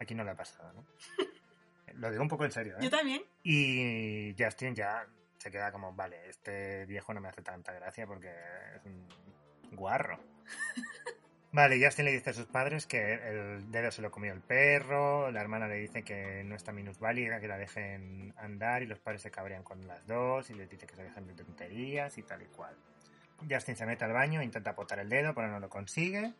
Aquí 0.00 0.14
no 0.14 0.24
le 0.24 0.30
ha 0.30 0.36
pasado, 0.36 0.72
¿no? 0.72 0.86
Lo 1.92 2.10
digo 2.10 2.22
un 2.22 2.28
poco 2.28 2.46
en 2.46 2.52
serio, 2.52 2.78
¿eh? 2.78 2.84
Yo 2.84 2.88
también. 2.88 3.22
Y 3.42 4.34
Justin 4.38 4.74
ya 4.74 5.06
se 5.36 5.50
queda 5.50 5.70
como, 5.72 5.92
vale, 5.92 6.30
este 6.30 6.86
viejo 6.86 7.12
no 7.12 7.20
me 7.20 7.28
hace 7.28 7.42
tanta 7.42 7.74
gracia 7.74 8.06
porque 8.06 8.32
es 8.76 8.84
un 8.86 9.06
guarro. 9.72 10.18
Vale, 11.52 11.82
Justin 11.82 12.04
le 12.04 12.12
dice 12.12 12.30
a 12.30 12.32
sus 12.34 12.46
padres 12.46 12.86
que 12.86 13.14
el 13.14 13.70
dedo 13.70 13.90
se 13.90 14.02
lo 14.02 14.10
comió 14.10 14.32
el 14.32 14.40
perro, 14.40 15.30
la 15.30 15.40
hermana 15.40 15.68
le 15.68 15.76
dice 15.76 16.02
que 16.02 16.42
no 16.44 16.54
está 16.54 16.72
minusválida, 16.72 17.40
que 17.40 17.48
la 17.48 17.56
dejen 17.56 18.34
andar 18.36 18.82
y 18.82 18.86
los 18.86 18.98
padres 18.98 19.22
se 19.22 19.30
cabrean 19.30 19.62
con 19.62 19.86
las 19.86 20.06
dos 20.06 20.50
y 20.50 20.54
les 20.54 20.68
dice 20.68 20.86
que 20.86 20.96
se 20.96 21.04
dejen 21.04 21.26
de 21.26 21.34
tonterías 21.34 22.18
y 22.18 22.22
tal 22.22 22.42
y 22.42 22.46
cual. 22.46 22.74
Justin 23.48 23.76
se 23.76 23.86
mete 23.86 24.04
al 24.04 24.12
baño, 24.12 24.42
intenta 24.42 24.70
apotar 24.70 24.98
el 24.98 25.08
dedo, 25.08 25.34
pero 25.34 25.48
no 25.48 25.60
lo 25.60 25.68
consigue. 25.68 26.34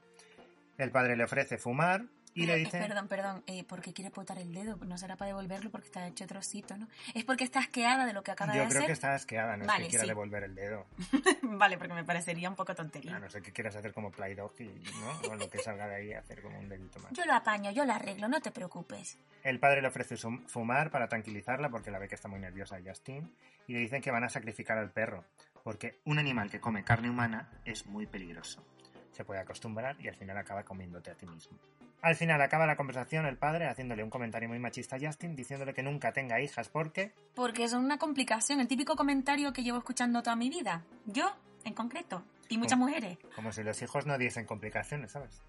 El 0.77 0.91
padre 0.91 1.17
le 1.17 1.25
ofrece 1.25 1.57
fumar 1.57 2.05
y 2.37 2.47
le 2.47 2.57
dice... 2.57 2.79
Perdón, 2.79 3.09
perdón, 3.09 3.43
eh, 3.47 3.65
¿por 3.65 3.81
qué 3.81 3.93
quiere 3.93 4.11
potar 4.11 4.39
el 4.39 4.53
dedo? 4.55 4.77
No 4.85 4.97
será 4.99 5.17
para 5.17 5.29
devolverlo 5.29 5.71
porque 5.71 5.87
está 5.87 6.07
hecho 6.07 6.27
trocito, 6.27 6.77
¿no? 6.77 6.87
Es 7.15 7.25
porque 7.25 7.45
está 7.45 7.61
asqueada 7.61 8.07
de 8.07 8.13
lo 8.13 8.23
que 8.23 8.31
acaba 8.31 8.55
Yo 8.55 8.63
de 8.63 8.69
creo 8.69 8.79
hacer. 8.79 8.87
que 8.87 8.93
está 8.93 9.15
asqueada, 9.15 9.57
no 9.57 9.63
es 9.63 9.69
Vale, 9.69 9.85
que 9.85 9.91
quiera 9.91 10.05
sí. 10.05 10.09
devolver 10.09 10.45
el 10.45 10.55
dedo. 10.55 10.87
vale, 11.43 11.79
porque 11.79 11.95
me 11.95 12.05
parecería 12.05 12.49
un 12.49 12.57
poco 12.57 12.75
tontería. 12.75 13.17
A 13.17 13.19
no 13.19 13.29
ser 13.29 13.43
que 13.43 13.53
quieras 13.53 13.75
hacer 13.77 13.93
como 13.93 14.11
Play 14.11 14.35
Dog 14.35 14.53
y, 14.61 14.65
¿no? 14.65 15.31
O 15.31 15.35
lo 15.35 15.51
que 15.51 15.59
salga 15.59 15.89
de 15.89 15.97
ahí, 15.97 16.13
hacer 16.13 16.43
como 16.43 16.59
un 16.59 16.69
dedito 16.69 17.01
más. 17.01 17.13
Yo 17.13 17.25
lo 17.25 17.35
apaño, 17.35 17.71
yo 17.73 17.85
lo 17.85 17.93
arreglo, 17.93 18.29
no 18.29 18.41
te 18.41 18.51
preocupes. 18.51 19.19
El 19.43 19.59
padre 19.59 19.83
le 19.83 19.89
ofrece 19.89 20.17
fumar 20.47 20.91
para 20.91 21.09
tranquilizarla 21.09 21.71
porque 21.71 21.91
la 21.91 21.99
ve 21.99 22.09
que 22.09 22.15
está 22.15 22.29
muy 22.29 22.39
nerviosa 22.39 22.79
Justin 22.85 23.35
y 23.67 23.73
le 23.73 23.81
dicen 23.81 24.03
que 24.03 24.11
van 24.11 24.25
a 24.25 24.29
sacrificar 24.29 24.79
al 24.79 24.91
perro 24.91 25.25
porque 25.67 25.99
un 26.05 26.19
animal 26.21 26.49
que 26.49 26.61
come 26.61 26.85
carne 26.85 27.11
humana 27.11 27.51
es 27.65 27.87
muy 27.87 28.07
peligroso. 28.07 28.65
Se 29.11 29.25
puede 29.25 29.41
acostumbrar 29.41 29.97
y 30.01 30.07
al 30.07 30.15
final 30.15 30.37
acaba 30.37 30.63
comiéndote 30.63 31.11
a 31.11 31.17
ti 31.17 31.27
mismo. 31.27 31.59
Al 32.07 32.15
final 32.15 32.41
acaba 32.41 32.67
la 32.67 32.77
conversación 32.77 33.27
el 33.27 33.37
padre 33.37 33.67
haciéndole 33.67 34.05
un 34.05 34.11
comentario 34.11 34.49
muy 34.49 34.61
machista 34.61 34.95
a 34.95 35.01
Justin 35.01 35.35
diciéndole 35.35 35.75
que 35.75 35.83
nunca 35.83 36.13
tenga 36.13 36.41
hijas 36.41 36.69
porque 36.69 37.13
Porque 37.35 37.67
son 37.67 37.85
una 37.85 37.99
complicación, 37.99 38.61
el 38.61 38.69
típico 38.69 38.95
comentario 38.95 39.53
que 39.53 39.65
llevo 39.65 39.79
escuchando 39.79 40.23
toda 40.23 40.37
mi 40.37 40.49
vida. 40.49 40.85
Yo, 41.07 41.35
en 41.65 41.75
concreto. 41.75 42.23
Y 42.49 42.59
muchas 42.59 42.75
Como- 42.79 42.87
mujeres. 42.87 43.19
Como 43.35 43.51
si 43.51 43.65
los 43.65 43.83
hijos 43.83 44.07
no 44.07 44.19
diesen 44.19 44.47
complicaciones, 44.47 45.11
¿sabes? 45.11 45.43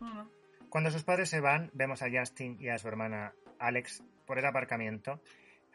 Cuando 0.69 0.89
sus 0.89 1.03
padres 1.03 1.29
se 1.29 1.41
van, 1.41 1.69
vemos 1.75 2.01
a 2.01 2.07
Justin 2.11 2.57
y 2.59 2.69
a 2.69 2.79
su 2.79 2.87
hermana 2.87 3.33
Alex 3.59 4.01
por 4.25 4.39
el 4.39 4.45
aparcamiento. 4.47 5.21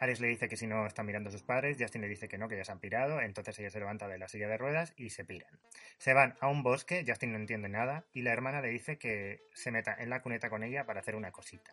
Alex 0.02 0.18
le 0.18 0.26
dice 0.26 0.48
que 0.48 0.56
si 0.56 0.66
no 0.66 0.84
están 0.84 1.06
mirando 1.06 1.28
a 1.28 1.32
sus 1.32 1.44
padres, 1.44 1.76
Justin 1.78 2.02
le 2.02 2.08
dice 2.08 2.26
que 2.26 2.36
no, 2.36 2.48
que 2.48 2.56
ya 2.56 2.64
se 2.64 2.72
han 2.72 2.80
pirado, 2.80 3.20
entonces 3.20 3.56
ella 3.60 3.70
se 3.70 3.78
levanta 3.78 4.08
de 4.08 4.18
la 4.18 4.26
silla 4.26 4.48
de 4.48 4.58
ruedas 4.58 4.94
y 4.96 5.10
se 5.10 5.24
piran. 5.24 5.60
Se 5.98 6.12
van 6.12 6.34
a 6.40 6.48
un 6.48 6.64
bosque, 6.64 7.04
Justin 7.06 7.30
no 7.30 7.38
entiende 7.38 7.68
nada, 7.68 8.04
y 8.12 8.22
la 8.22 8.32
hermana 8.32 8.60
le 8.60 8.70
dice 8.70 8.98
que 8.98 9.44
se 9.54 9.70
meta 9.70 9.94
en 9.96 10.10
la 10.10 10.20
cuneta 10.20 10.50
con 10.50 10.64
ella 10.64 10.86
para 10.86 10.98
hacer 10.98 11.14
una 11.14 11.30
cosita. 11.30 11.70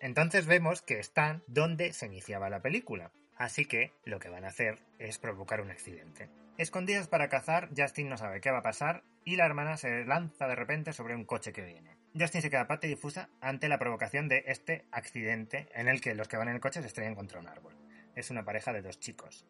Entonces 0.00 0.46
vemos 0.46 0.82
que 0.82 0.98
están 0.98 1.44
donde 1.46 1.92
se 1.92 2.06
iniciaba 2.06 2.50
la 2.50 2.60
película, 2.60 3.12
así 3.36 3.66
que 3.66 3.92
lo 4.04 4.18
que 4.18 4.30
van 4.30 4.44
a 4.44 4.48
hacer 4.48 4.80
es 4.98 5.18
provocar 5.18 5.60
un 5.60 5.70
accidente. 5.70 6.28
Escondidos 6.58 7.06
para 7.06 7.28
cazar, 7.28 7.68
Justin 7.76 8.08
no 8.08 8.16
sabe 8.16 8.40
qué 8.40 8.50
va 8.50 8.58
a 8.58 8.62
pasar 8.64 9.04
y 9.24 9.36
la 9.36 9.46
hermana 9.46 9.76
se 9.76 10.04
lanza 10.06 10.48
de 10.48 10.56
repente 10.56 10.92
sobre 10.92 11.14
un 11.14 11.24
coche 11.24 11.52
que 11.52 11.62
viene. 11.62 11.99
Justin 12.18 12.42
se 12.42 12.50
queda 12.50 12.66
parte 12.66 12.88
difusa 12.88 13.28
ante 13.40 13.68
la 13.68 13.78
provocación 13.78 14.28
de 14.28 14.44
este 14.46 14.84
accidente 14.90 15.68
en 15.74 15.88
el 15.88 16.00
que 16.00 16.14
los 16.14 16.28
que 16.28 16.36
van 16.36 16.48
en 16.48 16.56
el 16.56 16.60
coche 16.60 16.80
se 16.80 16.88
estrellan 16.88 17.14
contra 17.14 17.38
un 17.38 17.48
árbol. 17.48 17.76
Es 18.16 18.30
una 18.30 18.44
pareja 18.44 18.72
de 18.72 18.82
dos 18.82 18.98
chicos. 18.98 19.46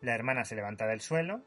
La 0.00 0.14
hermana 0.14 0.44
se 0.44 0.54
levanta 0.54 0.86
del 0.86 1.00
suelo, 1.00 1.44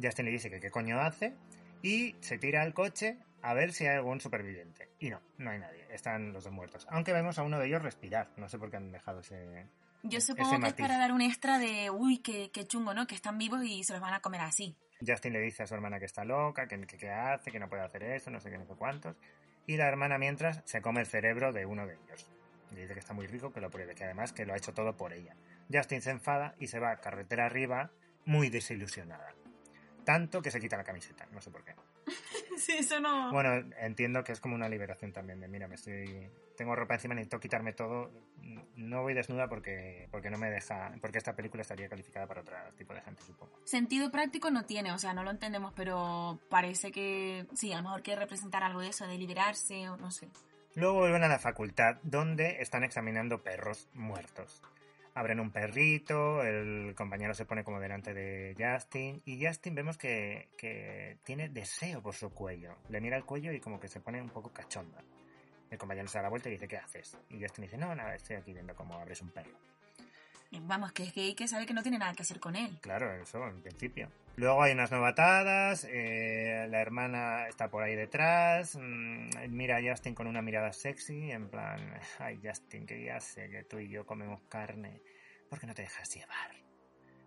Justin 0.00 0.24
le 0.24 0.32
dice 0.32 0.50
que 0.50 0.60
qué 0.60 0.70
coño 0.70 1.00
hace 1.00 1.34
y 1.82 2.16
se 2.20 2.38
tira 2.38 2.62
al 2.62 2.74
coche 2.74 3.18
a 3.42 3.54
ver 3.54 3.72
si 3.72 3.86
hay 3.86 3.96
algún 3.96 4.20
superviviente. 4.20 4.88
Y 4.98 5.10
no, 5.10 5.20
no 5.38 5.50
hay 5.50 5.58
nadie, 5.58 5.86
están 5.90 6.32
los 6.32 6.44
dos 6.44 6.52
muertos. 6.52 6.86
Aunque 6.90 7.12
vemos 7.12 7.38
a 7.38 7.42
uno 7.42 7.58
de 7.58 7.66
ellos 7.66 7.82
respirar, 7.82 8.30
no 8.36 8.48
sé 8.48 8.58
por 8.58 8.70
qué 8.70 8.78
han 8.78 8.90
dejado 8.90 9.20
ese... 9.20 9.66
Yo 10.04 10.18
ese 10.18 10.32
supongo 10.32 10.58
que 10.60 10.66
es 10.68 10.74
para 10.74 10.98
dar 10.98 11.12
un 11.12 11.20
extra 11.20 11.58
de, 11.58 11.90
uy, 11.90 12.18
qué, 12.18 12.50
qué 12.52 12.66
chungo, 12.66 12.92
¿no? 12.92 13.06
Que 13.06 13.14
están 13.14 13.38
vivos 13.38 13.62
y 13.64 13.84
se 13.84 13.92
los 13.92 14.02
van 14.02 14.14
a 14.14 14.20
comer 14.20 14.40
así. 14.40 14.76
Justin 15.04 15.32
le 15.32 15.40
dice 15.40 15.62
a 15.62 15.66
su 15.66 15.74
hermana 15.74 15.98
que 15.98 16.06
está 16.06 16.24
loca, 16.24 16.66
que 16.66 16.80
que 16.86 16.96
qué 16.96 17.10
hace, 17.10 17.50
que 17.50 17.60
no 17.60 17.68
puede 17.68 17.82
hacer 17.82 18.02
eso, 18.02 18.30
no 18.30 18.40
sé 18.40 18.50
qué, 18.50 18.58
no 18.58 18.66
sé 18.66 18.74
cuántos. 18.74 19.16
Y 19.66 19.76
la 19.76 19.88
hermana 19.88 20.18
mientras 20.18 20.62
se 20.64 20.82
come 20.82 21.00
el 21.00 21.06
cerebro 21.06 21.52
de 21.52 21.66
uno 21.66 21.86
de 21.86 21.94
ellos. 21.94 22.28
Dice 22.70 22.94
que 22.94 23.00
está 23.00 23.12
muy 23.12 23.26
rico, 23.26 23.52
que 23.52 23.60
lo 23.60 23.70
pruebe, 23.70 23.94
que 23.94 24.04
además 24.04 24.32
que 24.32 24.46
lo 24.46 24.54
ha 24.54 24.56
hecho 24.56 24.72
todo 24.72 24.96
por 24.96 25.12
ella. 25.12 25.36
Justin 25.72 26.02
se 26.02 26.10
enfada 26.10 26.54
y 26.58 26.68
se 26.68 26.78
va 26.78 27.00
carretera 27.00 27.46
arriba 27.46 27.90
muy 28.24 28.48
desilusionada. 28.48 29.34
Tanto 30.04 30.42
que 30.42 30.50
se 30.50 30.60
quita 30.60 30.76
la 30.76 30.84
camiseta, 30.84 31.26
no 31.32 31.40
sé 31.40 31.50
por 31.50 31.64
qué. 31.64 31.74
Sí, 32.58 32.72
eso 32.78 33.00
no... 33.00 33.32
Bueno, 33.32 33.68
entiendo 33.80 34.22
que 34.24 34.32
es 34.32 34.40
como 34.40 34.54
una 34.54 34.68
liberación 34.68 35.12
también 35.12 35.40
de, 35.40 35.48
mira, 35.48 35.68
me 35.68 35.74
estoy... 35.74 36.28
Tengo 36.56 36.76
ropa 36.76 36.94
encima, 36.94 37.14
necesito 37.14 37.40
quitarme 37.40 37.72
todo. 37.72 38.10
No 38.76 39.02
voy 39.02 39.14
desnuda 39.14 39.48
porque, 39.48 40.08
porque 40.10 40.30
no 40.30 40.38
me 40.38 40.50
deja... 40.50 40.92
Porque 41.00 41.18
esta 41.18 41.34
película 41.34 41.62
estaría 41.62 41.88
calificada 41.88 42.26
para 42.26 42.42
otro 42.42 42.56
tipo 42.76 42.94
de 42.94 43.00
gente, 43.00 43.22
supongo. 43.22 43.58
Sentido 43.64 44.10
práctico 44.10 44.50
no 44.50 44.64
tiene, 44.64 44.92
o 44.92 44.98
sea, 44.98 45.14
no 45.14 45.24
lo 45.24 45.30
entendemos, 45.30 45.72
pero 45.74 46.38
parece 46.48 46.92
que 46.92 47.46
sí, 47.54 47.72
a 47.72 47.78
lo 47.78 47.84
mejor 47.84 48.02
quiere 48.02 48.20
representar 48.20 48.62
algo 48.62 48.80
de 48.80 48.88
eso, 48.88 49.06
de 49.06 49.18
liberarse 49.18 49.88
o 49.88 49.96
no 49.96 50.10
sé. 50.10 50.28
Luego 50.74 51.00
vuelven 51.00 51.22
a 51.24 51.28
la 51.28 51.38
facultad, 51.38 51.96
donde 52.02 52.62
están 52.62 52.82
examinando 52.84 53.42
perros 53.42 53.88
muertos. 53.92 54.62
Abren 55.14 55.40
un 55.40 55.50
perrito, 55.50 56.42
el 56.42 56.94
compañero 56.94 57.34
se 57.34 57.44
pone 57.44 57.64
como 57.64 57.80
delante 57.80 58.14
de 58.14 58.54
Justin, 58.58 59.20
y 59.26 59.44
Justin 59.44 59.74
vemos 59.74 59.98
que, 59.98 60.48
que 60.56 61.18
tiene 61.22 61.50
deseo 61.50 62.02
por 62.02 62.14
su 62.14 62.30
cuello. 62.30 62.76
Le 62.88 63.00
mira 63.00 63.18
el 63.18 63.24
cuello 63.24 63.52
y 63.52 63.60
como 63.60 63.78
que 63.78 63.88
se 63.88 64.00
pone 64.00 64.22
un 64.22 64.30
poco 64.30 64.50
cachonda. 64.52 65.04
El 65.70 65.78
compañero 65.78 66.08
se 66.08 66.18
da 66.18 66.22
la 66.22 66.28
vuelta 66.30 66.48
y 66.48 66.52
dice, 66.52 66.68
¿qué 66.68 66.78
haces? 66.78 67.18
Y 67.28 67.40
Justin 67.42 67.64
dice, 67.64 67.76
no, 67.78 67.94
nada, 67.94 68.14
estoy 68.14 68.36
aquí 68.36 68.52
viendo 68.52 68.74
cómo 68.74 68.94
abres 68.94 69.20
un 69.20 69.30
perro. 69.30 69.71
Eh, 70.52 70.60
Vamos, 70.62 70.92
que 70.92 71.04
es 71.04 71.14
gay 71.14 71.34
que 71.34 71.48
sabe 71.48 71.66
que 71.66 71.74
no 71.74 71.82
tiene 71.82 71.98
nada 71.98 72.14
que 72.14 72.22
hacer 72.22 72.38
con 72.38 72.56
él. 72.56 72.78
Claro, 72.80 73.12
eso 73.14 73.46
en 73.46 73.62
principio. 73.62 74.10
Luego 74.36 74.62
hay 74.62 74.72
unas 74.72 74.90
novatadas, 74.90 75.86
eh, 75.90 76.66
la 76.70 76.80
hermana 76.80 77.48
está 77.48 77.68
por 77.68 77.82
ahí 77.82 77.94
detrás, 77.94 78.76
mm, 78.76 79.28
mira 79.50 79.76
a 79.76 79.82
Justin 79.82 80.14
con 80.14 80.26
una 80.26 80.40
mirada 80.40 80.72
sexy, 80.72 81.30
en 81.30 81.50
plan, 81.50 82.00
ay 82.18 82.40
Justin, 82.42 82.86
que 82.86 83.04
ya 83.04 83.20
sé 83.20 83.50
que 83.50 83.62
tú 83.62 83.78
y 83.78 83.90
yo 83.90 84.06
comemos 84.06 84.40
carne, 84.48 85.02
¿por 85.50 85.60
qué 85.60 85.66
no 85.66 85.74
te 85.74 85.82
dejas 85.82 86.14
llevar? 86.14 86.50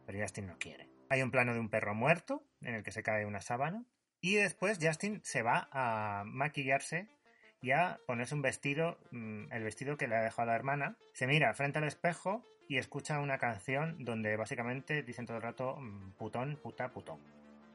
Pero 0.07 0.19
Justin 0.19 0.47
no 0.47 0.57
quiere. 0.57 0.89
Hay 1.09 1.21
un 1.21 1.29
plano 1.29 1.53
de 1.53 1.59
un 1.59 1.69
perro 1.69 1.93
muerto, 1.93 2.43
en 2.61 2.73
el 2.73 2.83
que 2.83 2.91
se 2.91 3.03
cae 3.03 3.25
una 3.25 3.41
sábana, 3.41 3.85
y 4.19 4.35
después 4.35 4.79
Justin 4.81 5.21
se 5.23 5.43
va 5.43 5.69
a 5.71 6.23
maquillarse 6.25 7.07
y 7.61 7.71
a 7.71 7.99
ponerse 8.07 8.33
un 8.33 8.41
vestido, 8.41 8.97
mm, 9.11 9.51
el 9.51 9.63
vestido 9.63 9.97
que 9.97 10.07
le 10.07 10.15
ha 10.15 10.21
dejado 10.21 10.47
la 10.47 10.55
hermana, 10.55 10.97
se 11.13 11.27
mira 11.27 11.53
frente 11.53 11.77
al 11.77 11.85
espejo 11.85 12.43
y 12.67 12.77
escucha 12.77 13.19
una 13.19 13.37
canción 13.37 14.03
donde 14.03 14.35
básicamente 14.37 15.03
dicen 15.03 15.25
todo 15.25 15.37
el 15.37 15.43
rato 15.43 15.77
mm, 15.77 16.11
putón, 16.17 16.57
puta, 16.61 16.91
putón. 16.91 17.19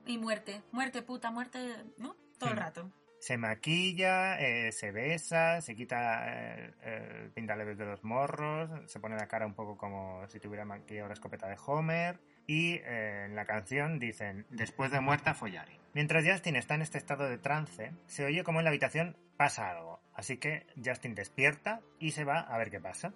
Y 0.07 0.19
muerte, 0.19 0.63
muerte, 0.73 1.03
puta, 1.03 1.31
muerte, 1.31 1.59
¿no? 1.99 2.17
Todo 2.39 2.51
el 2.51 2.57
rato. 2.57 2.91
Se 3.21 3.37
maquilla, 3.37 4.41
eh, 4.41 4.73
se 4.73 4.93
besa, 4.93 5.61
se 5.61 5.77
quita 5.77 6.25
eh, 6.27 6.73
el 6.83 7.31
pintaleves 7.33 7.77
de 7.77 7.85
los 7.85 8.03
morros, 8.03 8.71
se 8.87 8.99
pone 8.99 9.15
la 9.17 9.29
cara 9.29 9.47
un 9.47 9.53
poco 9.53 9.77
como 9.77 10.27
si 10.29 10.41
tuviera 10.41 10.65
maquillado 10.65 11.09
la 11.09 11.15
escopeta 11.15 11.47
de 11.47 11.57
Homer 11.67 12.19
y 12.47 12.77
eh, 12.77 13.27
en 13.27 13.37
la 13.37 13.45
canción 13.45 13.99
dicen 13.99 14.47
después 14.49 14.91
de 14.91 15.01
muerta 15.01 15.35
follari. 15.35 15.79
Mientras 15.93 16.25
Justin 16.27 16.57
está 16.57 16.77
en 16.77 16.83
este 16.83 16.97
estado 16.97 17.29
de 17.29 17.37
trance, 17.37 17.93
se 18.07 18.25
oye 18.25 18.43
como 18.43 18.61
en 18.61 18.65
la 18.65 18.71
habitación 18.71 19.17
pasa 19.37 19.71
algo, 19.71 20.01
así 20.15 20.39
que 20.39 20.67
Justin 20.83 21.15
despierta 21.15 21.83
y 21.99 22.13
se 22.13 22.25
va 22.25 22.41
a 22.41 22.57
ver 22.57 22.71
qué 22.71 22.81
pasa. 22.81 23.13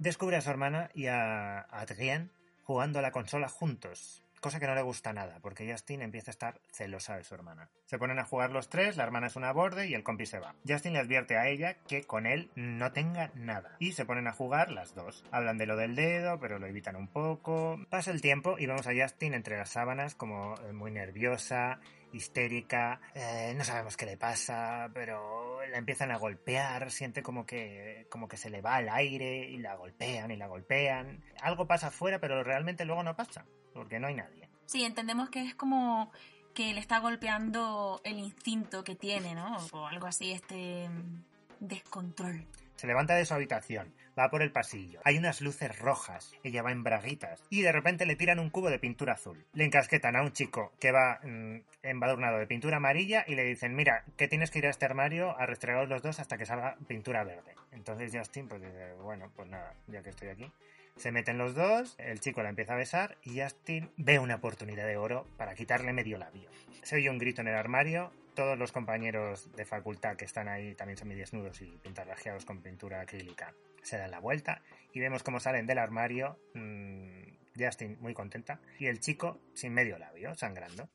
Descubre 0.00 0.38
a 0.38 0.40
su 0.40 0.48
hermana 0.48 0.88
y 0.94 1.08
a 1.08 1.60
Adrien 1.60 2.30
jugando 2.62 3.00
a 3.00 3.02
la 3.02 3.12
consola 3.12 3.50
juntos, 3.50 4.24
cosa 4.40 4.58
que 4.58 4.66
no 4.66 4.74
le 4.74 4.80
gusta 4.80 5.12
nada, 5.12 5.40
porque 5.42 5.70
Justin 5.70 6.00
empieza 6.00 6.30
a 6.30 6.32
estar 6.32 6.60
celosa 6.72 7.18
de 7.18 7.24
su 7.24 7.34
hermana. 7.34 7.68
Se 7.84 7.98
ponen 7.98 8.18
a 8.18 8.24
jugar 8.24 8.50
los 8.50 8.70
tres, 8.70 8.96
la 8.96 9.02
hermana 9.04 9.26
es 9.26 9.36
una 9.36 9.52
borde 9.52 9.88
y 9.88 9.94
el 9.94 10.02
compi 10.02 10.24
se 10.24 10.38
va. 10.38 10.54
Justin 10.66 10.94
le 10.94 11.00
advierte 11.00 11.36
a 11.36 11.48
ella 11.48 11.74
que 11.86 12.04
con 12.04 12.24
él 12.24 12.50
no 12.54 12.92
tenga 12.92 13.30
nada, 13.34 13.76
y 13.78 13.92
se 13.92 14.06
ponen 14.06 14.26
a 14.26 14.32
jugar 14.32 14.70
las 14.70 14.94
dos. 14.94 15.22
Hablan 15.32 15.58
de 15.58 15.66
lo 15.66 15.76
del 15.76 15.94
dedo, 15.94 16.40
pero 16.40 16.58
lo 16.58 16.66
evitan 16.66 16.96
un 16.96 17.08
poco. 17.08 17.78
Pasa 17.90 18.10
el 18.10 18.22
tiempo 18.22 18.56
y 18.58 18.64
vemos 18.64 18.86
a 18.86 18.94
Justin 18.98 19.34
entre 19.34 19.58
las 19.58 19.68
sábanas 19.68 20.14
como 20.14 20.54
eh, 20.62 20.72
muy 20.72 20.92
nerviosa, 20.92 21.78
histérica, 22.12 23.00
eh, 23.14 23.54
no 23.56 23.64
sabemos 23.64 23.96
qué 23.96 24.06
le 24.06 24.16
pasa, 24.16 24.90
pero 24.94 25.64
la 25.66 25.78
empiezan 25.78 26.10
a 26.10 26.18
golpear, 26.18 26.90
siente 26.90 27.22
como 27.22 27.46
que, 27.46 28.06
como 28.10 28.28
que 28.28 28.36
se 28.36 28.50
le 28.50 28.60
va 28.60 28.80
el 28.80 28.88
aire 28.88 29.48
y 29.48 29.58
la 29.58 29.74
golpean 29.76 30.30
y 30.30 30.36
la 30.36 30.46
golpean. 30.46 31.22
Algo 31.42 31.66
pasa 31.66 31.88
afuera, 31.88 32.18
pero 32.20 32.42
realmente 32.42 32.84
luego 32.84 33.02
no 33.02 33.16
pasa, 33.16 33.44
porque 33.72 33.98
no 33.98 34.08
hay 34.08 34.14
nadie. 34.14 34.48
Sí, 34.66 34.84
entendemos 34.84 35.30
que 35.30 35.42
es 35.44 35.54
como 35.54 36.10
que 36.54 36.72
le 36.74 36.80
está 36.80 36.98
golpeando 36.98 38.00
el 38.04 38.18
instinto 38.18 38.84
que 38.84 38.94
tiene, 38.94 39.34
¿no? 39.34 39.56
O 39.72 39.86
algo 39.86 40.06
así, 40.06 40.32
este 40.32 40.88
mm, 40.88 41.24
descontrol. 41.60 42.46
Se 42.80 42.86
levanta 42.86 43.14
de 43.14 43.26
su 43.26 43.34
habitación, 43.34 43.92
va 44.18 44.30
por 44.30 44.40
el 44.40 44.52
pasillo. 44.52 45.02
Hay 45.04 45.18
unas 45.18 45.42
luces 45.42 45.78
rojas. 45.78 46.32
Ella 46.42 46.62
va 46.62 46.72
en 46.72 46.82
braguitas. 46.82 47.44
Y 47.50 47.60
de 47.60 47.72
repente 47.72 48.06
le 48.06 48.16
tiran 48.16 48.38
un 48.38 48.48
cubo 48.48 48.70
de 48.70 48.78
pintura 48.78 49.12
azul. 49.12 49.44
Le 49.52 49.66
encasquetan 49.66 50.16
a 50.16 50.22
un 50.22 50.32
chico 50.32 50.72
que 50.80 50.90
va 50.90 51.20
mm, 51.22 51.56
embadurnado 51.82 52.38
de 52.38 52.46
pintura 52.46 52.78
amarilla 52.78 53.22
y 53.28 53.34
le 53.34 53.44
dicen, 53.44 53.76
mira, 53.76 54.06
que 54.16 54.28
tienes 54.28 54.50
que 54.50 54.60
ir 54.60 54.66
a 54.66 54.70
este 54.70 54.86
armario 54.86 55.38
a 55.38 55.44
restregar 55.44 55.86
los 55.88 56.00
dos 56.00 56.20
hasta 56.20 56.38
que 56.38 56.46
salga 56.46 56.78
pintura 56.88 57.22
verde. 57.22 57.54
Entonces 57.72 58.12
Justin 58.16 58.48
pues 58.48 58.62
dice, 58.62 58.94
bueno, 58.94 59.30
pues 59.36 59.50
nada, 59.50 59.74
ya 59.86 60.02
que 60.02 60.08
estoy 60.08 60.28
aquí. 60.28 60.50
Se 60.96 61.12
meten 61.12 61.36
los 61.36 61.54
dos, 61.54 61.96
el 61.98 62.20
chico 62.20 62.42
la 62.42 62.48
empieza 62.48 62.72
a 62.72 62.76
besar 62.76 63.18
y 63.22 63.42
Justin 63.42 63.90
ve 63.98 64.18
una 64.18 64.36
oportunidad 64.36 64.86
de 64.86 64.96
oro 64.96 65.26
para 65.36 65.54
quitarle 65.54 65.92
medio 65.92 66.16
labio. 66.16 66.48
Se 66.82 66.96
oye 66.96 67.10
un 67.10 67.18
grito 67.18 67.42
en 67.42 67.48
el 67.48 67.56
armario, 67.56 68.10
todos 68.34 68.58
los 68.58 68.72
compañeros 68.72 69.50
de 69.56 69.64
facultad 69.64 70.16
que 70.16 70.24
están 70.24 70.48
ahí 70.48 70.74
también 70.74 70.96
semidesnudos 70.96 71.60
y 71.62 71.66
pintarrajeados 71.82 72.44
con 72.44 72.62
pintura 72.62 73.00
acrílica 73.00 73.54
se 73.82 73.96
dan 73.96 74.10
la 74.10 74.20
vuelta 74.20 74.62
y 74.92 75.00
vemos 75.00 75.22
cómo 75.22 75.40
salen 75.40 75.66
del 75.66 75.78
armario 75.78 76.38
mmm, 76.54 77.22
Justin 77.58 77.98
muy 78.00 78.14
contenta 78.14 78.60
y 78.78 78.86
el 78.86 79.00
chico 79.00 79.40
sin 79.54 79.74
medio 79.74 79.98
labio, 79.98 80.34
sangrando. 80.34 80.88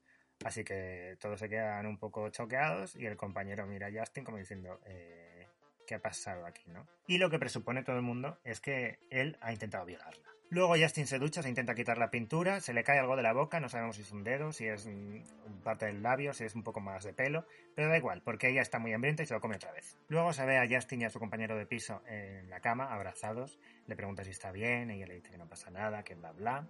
Así 0.44 0.64
que 0.64 1.18
todos 1.20 1.40
se 1.40 1.50
quedan 1.50 1.86
un 1.86 1.98
poco 1.98 2.30
choqueados 2.30 2.96
y 2.96 3.06
el 3.06 3.16
compañero 3.16 3.66
mira 3.66 3.88
a 3.88 3.92
Justin 3.92 4.24
como 4.24 4.38
diciendo, 4.38 4.82
eh, 4.86 5.48
¿qué 5.88 5.96
ha 5.96 6.00
pasado 6.00 6.46
aquí? 6.46 6.64
¿no? 6.68 6.88
Y 7.08 7.18
lo 7.18 7.30
que 7.30 7.40
presupone 7.40 7.84
todo 7.84 7.96
el 7.96 8.02
mundo 8.02 8.40
es 8.44 8.60
que 8.60 9.00
él 9.10 9.38
ha 9.42 9.54
intentado 9.54 9.86
violarla. 9.86 10.35
Luego 10.50 10.76
Justin 10.80 11.08
se 11.08 11.18
ducha, 11.18 11.42
se 11.42 11.50
intenta 11.50 11.74
quitar 11.74 11.98
la 11.98 12.12
pintura, 12.12 12.62
se 12.62 12.74
le 12.74 12.84
cae 12.84 13.00
algo 13.00 13.16
de 13.16 13.24
la 13.24 13.34
boca, 13.34 13.60
no 13.60 13.68
sabemos 13.68 13.96
si 13.96 14.04
es 14.04 14.12
un 14.12 14.24
dedo, 14.24 14.52
si 14.52 14.68
es 14.68 14.86
mm, 14.86 15.64
parte 15.64 15.88
del 15.88 16.04
labio, 16.04 16.34
si 16.34 16.44
es 16.44 16.54
un 16.54 16.64
poco 16.64 16.80
más 16.80 17.04
de 17.04 17.14
pelo, 17.14 17.46
pero 17.76 17.90
da 17.90 17.98
igual, 17.98 18.22
porque 18.22 18.50
ella 18.50 18.62
está 18.62 18.78
muy 18.78 18.94
hambrienta 18.94 19.24
y 19.24 19.26
se 19.26 19.34
lo 19.34 19.42
come 19.42 19.56
otra 19.56 19.72
vez. 19.72 19.98
Luego 20.08 20.34
se 20.34 20.46
ve 20.46 20.58
a 20.58 20.68
Justin 20.70 21.02
y 21.02 21.06
a 21.06 21.10
su 21.10 21.20
compañero 21.20 21.58
de 21.58 21.66
piso 21.66 22.04
en 22.08 22.50
la 22.50 22.60
cama, 22.60 22.94
abrazados, 22.94 23.60
le 23.88 23.96
pregunta 23.96 24.24
si 24.24 24.30
está 24.30 24.52
bien, 24.52 24.92
ella 24.92 25.08
le 25.08 25.16
dice 25.16 25.32
que 25.32 25.38
no 25.38 25.50
pasa 25.50 25.72
nada, 25.72 26.04
que 26.04 26.14
bla 26.14 26.32
bla, 26.32 26.68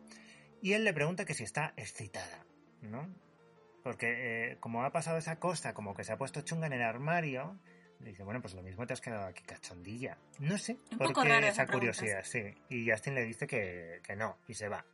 y 0.61 0.73
él 0.73 0.85
le 0.85 0.93
pregunta 0.93 1.25
que 1.25 1.33
si 1.33 1.43
está 1.43 1.73
excitada, 1.75 2.45
¿no? 2.81 3.13
Porque 3.83 4.51
eh, 4.51 4.57
como 4.61 4.83
ha 4.83 4.91
pasado 4.91 5.17
esa 5.17 5.37
cosa, 5.37 5.73
como 5.73 5.93
que 5.93 6.03
se 6.03 6.13
ha 6.13 6.17
puesto 6.17 6.41
chunga 6.41 6.65
en 6.65 6.73
el 6.73 6.81
armario, 6.81 7.59
le 7.99 8.09
dice, 8.09 8.23
bueno, 8.23 8.41
pues 8.41 8.53
lo 8.53 8.61
mismo 8.61 8.85
te 8.85 8.93
has 8.93 9.01
quedado 9.01 9.25
aquí 9.25 9.43
cachondilla. 9.43 10.17
No 10.39 10.57
sé, 10.57 10.77
Un 10.91 10.97
por 10.97 11.07
poco 11.07 11.21
qué 11.23 11.29
raro 11.29 11.47
esa 11.47 11.65
curiosidad, 11.65 12.23
sí. 12.23 12.43
Y 12.69 12.89
Justin 12.89 13.15
le 13.15 13.23
dice 13.23 13.47
que, 13.47 14.01
que 14.03 14.15
no, 14.15 14.37
y 14.47 14.53
se 14.53 14.67
va. 14.67 14.85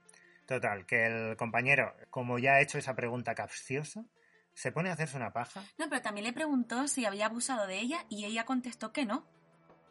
Total, 0.45 0.85
que 0.85 1.05
el 1.05 1.37
compañero, 1.37 1.95
como 2.09 2.39
ya 2.39 2.53
ha 2.53 2.61
hecho 2.61 2.77
esa 2.77 2.95
pregunta 2.95 3.35
capciosa, 3.35 4.05
se 4.53 4.71
pone 4.71 4.89
a 4.89 4.93
hacerse 4.93 5.17
una 5.17 5.31
paja. 5.31 5.63
No, 5.77 5.87
pero 5.89 6.01
también 6.01 6.25
le 6.25 6.33
preguntó 6.33 6.87
si 6.87 7.05
había 7.05 7.27
abusado 7.27 7.67
de 7.67 7.79
ella 7.79 8.05
y 8.09 8.25
ella 8.25 8.45
contestó 8.45 8.91
que 8.91 9.05
no. 9.05 9.25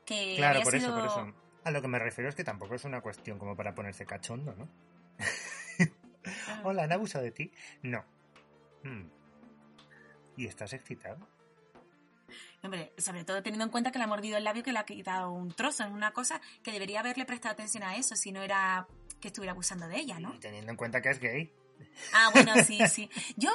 Que 0.05 0.35
Claro, 0.37 0.61
por 0.63 0.75
eso, 0.75 0.95
por 0.95 1.07
eso. 1.07 1.35
A 1.65 1.71
lo 1.71 1.83
que 1.83 1.89
me 1.89 1.99
refiero 1.99 2.29
es 2.29 2.35
que 2.35 2.45
tampoco 2.45 2.75
es 2.75 2.85
una 2.85 3.01
cuestión 3.01 3.39
como 3.39 3.57
para 3.57 3.75
ponerse 3.75 4.07
cachondo, 4.07 4.55
¿no? 4.55 4.69
Hola, 6.65 6.85
¿han 6.85 6.93
abusado 6.93 7.25
de 7.25 7.31
ti? 7.31 7.53
No. 7.83 8.05
Mm. 8.83 9.09
¿Y 10.37 10.47
estás 10.47 10.73
excitado? 10.73 11.27
Hombre, 12.63 12.93
sobre 12.99 13.25
todo 13.25 13.43
teniendo 13.43 13.65
en 13.65 13.71
cuenta 13.71 13.91
que 13.91 13.99
le 13.99 14.05
ha 14.05 14.09
mordido 14.09 14.37
el 14.37 14.45
labio 14.45 14.63
que 14.63 14.73
le 14.73 14.79
ha 14.79 14.85
quitado 14.85 15.31
un 15.31 15.53
trozo. 15.53 15.85
Es 15.85 15.91
una 15.91 16.13
cosa 16.13 16.41
que 16.63 16.73
debería 16.73 17.01
haberle 17.01 17.25
prestado 17.25 17.53
atención 17.55 17.83
a 17.83 17.97
eso 17.97 18.17
si 18.17 18.33
no 18.33 18.43
era 18.43 18.87
que 19.21 19.29
estuviera 19.29 19.53
abusando 19.53 19.89
de 19.89 19.99
ella, 19.99 20.19
¿no? 20.19 20.35
Y 20.35 20.39
teniendo 20.39 20.71
en 20.71 20.77
cuenta 20.77 21.01
que 21.01 21.11
es 21.11 21.21
gay. 21.21 21.53
Ah, 22.13 22.31
bueno, 22.33 22.53
sí, 22.65 22.79
sí. 22.89 23.11
Yo 23.37 23.51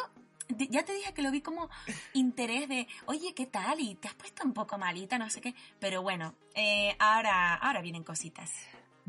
ya 0.50 0.84
te 0.84 0.94
dije 0.94 1.14
que 1.14 1.22
lo 1.22 1.32
vi 1.32 1.42
como 1.42 1.70
interés 2.14 2.70
de, 2.70 2.88
oye, 3.06 3.34
¿qué 3.34 3.46
tal? 3.46 3.80
Y 3.80 3.96
te 3.96 4.08
has 4.08 4.14
puesto 4.14 4.44
un 4.44 4.54
poco 4.54 4.78
malita, 4.78 5.18
no 5.18 5.30
sé 5.30 5.42
qué. 5.42 5.56
Pero 5.80 6.02
bueno, 6.02 6.36
eh, 6.54 6.96
ahora, 7.00 7.56
ahora 7.56 7.82
vienen 7.82 8.04
cositas. 8.04 8.52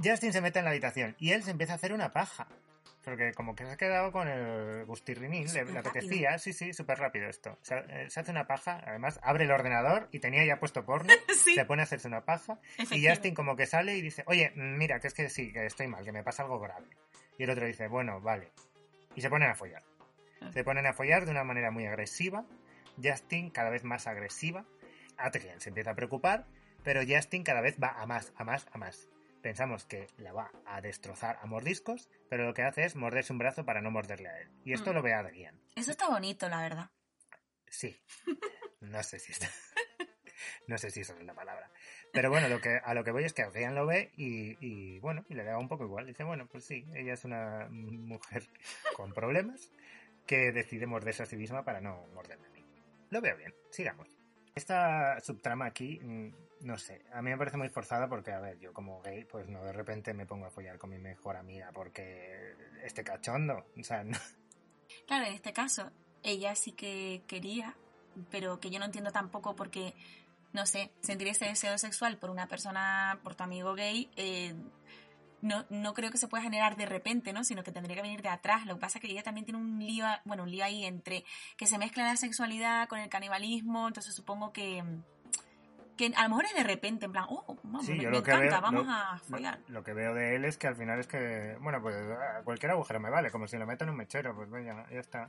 Justin 0.03 0.33
se 0.33 0.41
mete 0.41 0.59
en 0.59 0.65
la 0.67 0.71
habitación 0.73 1.17
y 1.19 1.31
él 1.31 1.43
se 1.43 1.51
empieza 1.51 1.75
a 1.75 1.77
hacer 1.77 1.93
una 1.93 2.13
paja. 2.13 2.49
Porque 3.07 3.33
como 3.35 3.55
que 3.55 3.65
se 3.65 3.71
ha 3.71 3.77
quedado 3.77 4.11
con 4.11 4.27
el 4.27 4.85
gustirrinín, 4.85 5.47
le, 5.55 5.65
le 5.65 5.79
apetecía, 5.79 6.39
sí, 6.39 6.53
sí, 6.53 6.73
súper 6.73 6.99
rápido 6.99 7.29
esto. 7.29 7.57
Se, 7.63 7.77
eh, 7.77 8.11
se 8.11 8.19
hace 8.19 8.33
una 8.33 8.49
paja, 8.49 8.83
además 8.85 9.21
abre 9.23 9.45
el 9.45 9.53
ordenador 9.53 10.09
y 10.11 10.19
tenía 10.19 10.45
ya 10.45 10.59
puesto 10.59 10.85
porno, 10.85 11.13
Sí, 11.33 11.55
se 11.55 11.65
pone 11.65 11.83
a 11.83 11.85
hacerse 11.85 12.09
una 12.09 12.25
paja 12.25 12.59
y. 12.91 13.07
Justin 13.07 13.33
como 13.33 13.55
que 13.55 13.67
sale 13.67 13.97
y 13.97 14.03
dice, 14.03 14.25
oye, 14.27 14.51
mira, 14.57 14.99
que 14.99 15.07
es 15.07 15.15
que 15.15 15.29
sí, 15.29 15.53
que 15.53 15.67
estoy 15.67 15.87
mal, 15.87 16.05
que 16.05 16.11
me 16.11 16.25
pasa 16.25 16.43
algo 16.43 16.59
grave. 16.59 16.89
Y 17.39 17.45
el 17.45 17.51
otro 17.51 17.65
dice, 17.65 17.87
bueno, 17.87 18.21
vale. 18.21 18.51
Y 19.15 19.21
se 19.21 19.31
ponen 19.31 19.51
a 19.51 19.55
follar. 19.55 19.85
Ah. 20.41 20.51
Se 20.53 20.65
ponen 20.65 20.85
a 20.87 20.93
follar 20.93 21.27
de 21.27 21.31
una 21.31 21.45
manera 21.45 21.71
muy 21.71 21.87
agresiva. 21.87 22.45
Justin 23.01 23.51
cada 23.51 23.71
vez 23.71 23.85
más 23.85 24.09
agresiva. 24.09 24.65
Adrian 25.17 25.61
se 25.61 25.69
empieza 25.69 25.93
a 25.93 25.95
preocupar, 25.95 26.49
pero 26.83 27.03
Justin 27.07 27.45
cada 27.45 27.61
vez 27.61 27.77
va 27.81 27.91
a 28.03 28.05
más, 28.07 28.33
a 28.37 28.43
más, 28.43 28.67
a 28.73 28.79
más. 28.79 29.09
Pensamos 29.43 29.84
que 29.84 30.09
la 30.18 30.32
va 30.32 30.51
a 30.66 30.80
destrozar 30.80 31.39
a 31.41 31.47
mordiscos, 31.47 32.09
pero 32.28 32.45
lo 32.45 32.55
que 32.55 32.62
hace 32.62 32.84
es 32.84 32.97
morderse 32.97 33.32
un 33.32 33.39
brazo 33.39 33.64
para 33.64 33.80
no 33.80 33.91
morderle 33.91 34.28
a 34.28 34.39
él. 34.41 34.51
Y 34.64 34.72
esto 34.72 34.91
Mm. 34.91 34.95
lo 34.95 35.03
ve 35.03 35.14
Adrian. 35.14 35.61
Eso 35.76 35.91
está 35.93 36.09
bonito, 36.09 36.49
la 36.49 36.61
verdad. 36.62 36.91
Sí. 37.68 37.97
No 38.80 39.03
sé 39.03 39.18
si 39.18 39.32
está. 39.32 39.49
No 40.68 40.76
sé 40.78 40.91
si 40.91 41.01
esa 41.01 41.16
es 41.16 41.24
la 41.24 41.32
palabra. 41.34 41.70
Pero 42.12 42.28
bueno, 42.28 42.49
lo 42.49 42.61
que, 42.61 42.76
a 42.82 42.93
lo 42.93 43.05
que 43.05 43.12
voy 43.12 43.22
es 43.24 43.32
que 43.32 43.43
Adrián 43.43 43.74
lo 43.76 43.87
ve 43.87 44.11
y, 44.16 44.57
y, 44.61 44.99
bueno, 44.99 45.24
y 45.28 45.34
le 45.34 45.45
da 45.45 45.59
un 45.59 45.68
poco 45.68 45.84
igual. 45.84 46.07
Dice, 46.07 46.24
bueno, 46.24 46.47
pues 46.47 46.64
sí, 46.64 46.84
ella 46.95 47.14
es 47.14 47.24
una 47.24 47.68
mujer 47.70 48.49
con 48.97 49.12
problemas 49.12 49.72
que 50.26 50.51
decide 50.53 50.87
morderse 50.87 51.22
a 51.22 51.26
sí 51.26 51.37
misma 51.37 51.64
para 51.64 51.80
no 51.80 52.07
morderme 52.14 52.49
a 52.49 52.51
mí. 52.51 52.64
Lo 53.11 53.20
veo 53.20 53.37
bien, 53.37 53.55
sigamos. 53.70 54.09
Esta 54.57 55.20
subtrama 55.20 55.66
aquí, 55.66 56.01
mm, 56.03 56.28
no 56.61 56.79
sé, 56.79 57.05
a 57.13 57.23
mí 57.23 57.31
me 57.31 57.39
parece 57.39 57.57
muy 57.57 57.69
forzada 57.69 58.09
porque, 58.09 58.33
a 58.33 58.41
ver, 58.41 58.59
yo 58.59 58.73
como 58.73 59.01
gay, 59.03 59.25
pues 59.25 59.49
no 59.49 59.63
de 59.65 59.73
repente 59.73 60.15
me 60.15 60.27
pongo 60.27 60.47
a 60.47 60.51
follar 60.51 60.79
con 60.79 60.91
mi 60.91 60.99
mejor 60.99 61.37
amiga 61.37 61.71
porque 61.73 62.55
este 62.83 63.05
cachondo, 63.05 63.67
o 63.79 63.83
sea, 63.83 64.03
no, 64.05 64.19
Claro, 65.07 65.27
en 65.27 65.35
este 65.35 65.53
caso, 65.53 65.91
ella 66.23 66.55
sí 66.55 66.73
que 66.73 67.23
quería, 67.27 67.77
pero 68.31 68.61
que 68.61 68.71
yo 68.71 68.79
no 68.79 68.85
entiendo 68.85 69.11
tampoco 69.11 69.55
porque, 69.55 69.95
no 70.53 70.67
sé, 70.67 70.93
sentir 71.01 71.29
ese 71.29 71.47
deseo 71.47 71.79
sexual 71.79 72.19
por 72.19 72.31
una 72.31 72.49
persona, 72.49 73.21
por 73.23 73.35
tu 73.35 73.45
amigo 73.45 73.75
gay, 73.75 74.11
eh, 74.17 74.55
no, 75.43 75.65
no 75.71 75.95
creo 75.95 76.11
que 76.11 76.19
se 76.19 76.29
pueda 76.29 76.43
generar 76.43 76.77
de 76.77 76.87
repente, 76.87 77.33
¿no? 77.33 77.45
Sino 77.45 77.63
que 77.63 77.71
tendría 77.71 77.95
que 77.95 78.03
venir 78.03 78.23
de 78.23 78.31
atrás. 78.31 78.67
Lo 78.67 78.75
que 78.75 78.81
pasa 78.81 78.99
es 78.99 79.03
que 79.03 79.11
ella 79.11 79.23
también 79.23 79.45
tiene 79.45 79.61
un 79.61 79.79
lío, 79.79 80.07
bueno, 80.25 80.45
un 80.45 80.51
lío 80.51 80.65
ahí 80.65 80.85
entre 80.85 81.25
que 81.57 81.67
se 81.67 81.79
mezcla 81.79 82.05
la 82.05 82.17
sexualidad 82.17 82.89
con 82.89 82.99
el 82.99 83.09
canibalismo, 83.09 83.89
entonces 83.89 84.15
supongo 84.15 84.53
que... 84.53 84.83
Que 85.97 86.13
a 86.15 86.23
lo 86.25 86.29
mejor 86.31 86.45
es 86.45 86.55
de 86.55 86.63
repente, 86.63 87.07
en 87.07 87.13
plan, 87.13 87.25
oh, 87.29 87.57
vamos, 87.63 87.87
Sí, 87.87 87.93
me, 87.93 87.99
yo 88.05 88.11
me 88.11 88.17
lo 88.19 88.23
que 88.23 88.31
encanta, 88.33 88.55
veo- 88.55 88.61
vamos 88.63 88.87
lo- 88.87 88.93
a 88.93 89.19
follar. 89.19 89.59
Lo, 89.69 89.83
que 89.83 89.93
veo 89.95 90.15
de 90.15 90.37
él 90.37 90.45
es 90.45 90.59
que 90.59 90.67
al 90.67 90.77
final 90.77 90.99
es 91.01 91.07
que, 91.07 91.57
bueno, 91.61 91.81
pues 91.81 91.97
a 91.97 92.43
cualquier 92.45 92.73
agujero 92.73 93.01
me 93.01 93.11
vale, 93.11 93.31
como 93.31 93.47
si 93.49 93.57
lo 93.57 93.67
meto 93.67 93.85
en 93.85 93.91
un 93.91 93.97
mechero, 93.97 94.35
pues 94.35 94.51
venga, 94.51 94.87
ya 94.91 95.01
está. 95.01 95.29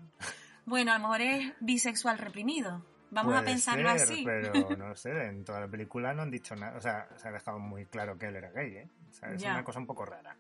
Bueno, 0.66 0.92
a 0.92 0.96
lo 0.98 1.02
mejor 1.04 1.22
es 1.22 1.54
bisexual 1.62 2.18
reprimido. 2.18 2.86
Vamos 3.10 3.34
a 3.34 3.38
Puede 3.38 3.52
pensarlo 3.54 3.90
ser, 3.92 4.02
así. 4.02 4.24
Pero 4.26 4.52
no 4.78 4.94
sé, 4.98 5.28
en 5.28 5.46
toda 5.46 5.62
la 5.62 5.68
película 5.70 6.14
no 6.14 6.24
han 6.24 6.32
dicho 6.32 6.56
nada, 6.58 6.76
o 6.78 6.82
sea, 6.82 7.08
se 7.16 7.30
ha 7.30 7.32
dejado 7.32 7.58
muy 7.60 7.86
claro 7.86 8.18
que 8.18 8.28
él 8.28 8.36
era 8.36 8.52
gay, 8.52 8.76
¿eh? 8.76 8.90
O 9.10 9.14
sea, 9.14 9.32
es 9.32 9.42
Ya. 9.42 9.52
una 9.54 9.64
cosa 9.64 9.80
un 9.80 9.88
poco 9.88 10.06
rara. 10.06 10.36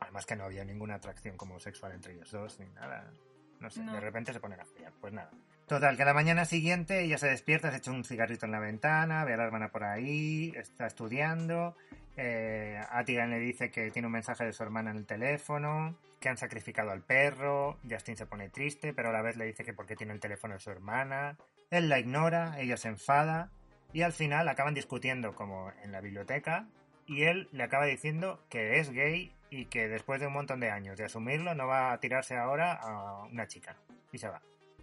Además 0.00 0.26
que 0.26 0.34
no 0.34 0.44
había 0.44 0.64
ninguna 0.64 0.96
atracción 0.96 1.36
como 1.36 1.60
sexual 1.60 1.92
entre 1.92 2.14
ellos 2.14 2.30
dos, 2.32 2.58
ni 2.58 2.66
nada. 2.70 3.12
No 3.60 3.70
sé, 3.70 3.82
No. 3.84 3.92
de 3.92 4.00
repente 4.00 4.32
se 4.32 4.40
ponen 4.40 4.60
a 4.60 4.64
follar, 4.64 4.92
pues 5.00 5.12
nada. 5.12 5.30
Total, 5.68 5.98
que 5.98 6.02
a 6.02 6.06
la 6.06 6.14
mañana 6.14 6.46
siguiente 6.46 7.04
ella 7.04 7.18
se 7.18 7.28
despierta, 7.28 7.70
se 7.70 7.76
echa 7.76 7.90
un 7.90 8.02
cigarrito 8.02 8.46
en 8.46 8.52
la 8.52 8.58
ventana, 8.58 9.26
ve 9.26 9.34
a 9.34 9.36
la 9.36 9.44
hermana 9.44 9.68
por 9.68 9.84
ahí, 9.84 10.50
está 10.56 10.86
estudiando. 10.86 11.76
Eh, 12.16 12.80
Atigan 12.90 13.28
le 13.28 13.38
dice 13.38 13.70
que 13.70 13.90
tiene 13.90 14.06
un 14.06 14.12
mensaje 14.12 14.46
de 14.46 14.54
su 14.54 14.62
hermana 14.62 14.92
en 14.92 14.96
el 14.96 15.04
teléfono, 15.04 15.94
que 16.20 16.30
han 16.30 16.38
sacrificado 16.38 16.90
al 16.90 17.02
perro. 17.02 17.76
Justin 17.88 18.16
se 18.16 18.24
pone 18.24 18.48
triste, 18.48 18.94
pero 18.94 19.10
a 19.10 19.12
la 19.12 19.20
vez 19.20 19.36
le 19.36 19.44
dice 19.44 19.62
que 19.62 19.74
porque 19.74 19.94
tiene 19.94 20.14
el 20.14 20.20
teléfono 20.20 20.54
de 20.54 20.60
su 20.60 20.70
hermana. 20.70 21.36
Él 21.70 21.90
la 21.90 21.98
ignora, 21.98 22.58
ella 22.58 22.78
se 22.78 22.88
enfada 22.88 23.50
y 23.92 24.00
al 24.00 24.14
final 24.14 24.48
acaban 24.48 24.72
discutiendo 24.72 25.34
como 25.34 25.70
en 25.82 25.92
la 25.92 26.00
biblioteca 26.00 26.66
y 27.06 27.24
él 27.24 27.50
le 27.52 27.62
acaba 27.64 27.84
diciendo 27.84 28.42
que 28.48 28.80
es 28.80 28.90
gay 28.90 29.34
y 29.50 29.66
que 29.66 29.86
después 29.86 30.18
de 30.18 30.28
un 30.28 30.32
montón 30.32 30.60
de 30.60 30.70
años 30.70 30.96
de 30.96 31.04
asumirlo 31.04 31.54
no 31.54 31.66
va 31.66 31.92
a 31.92 32.00
tirarse 32.00 32.38
ahora 32.38 32.72
a 32.72 33.24
una 33.24 33.46
chica 33.46 33.76
y 34.12 34.16
se 34.16 34.28
va. 34.28 34.40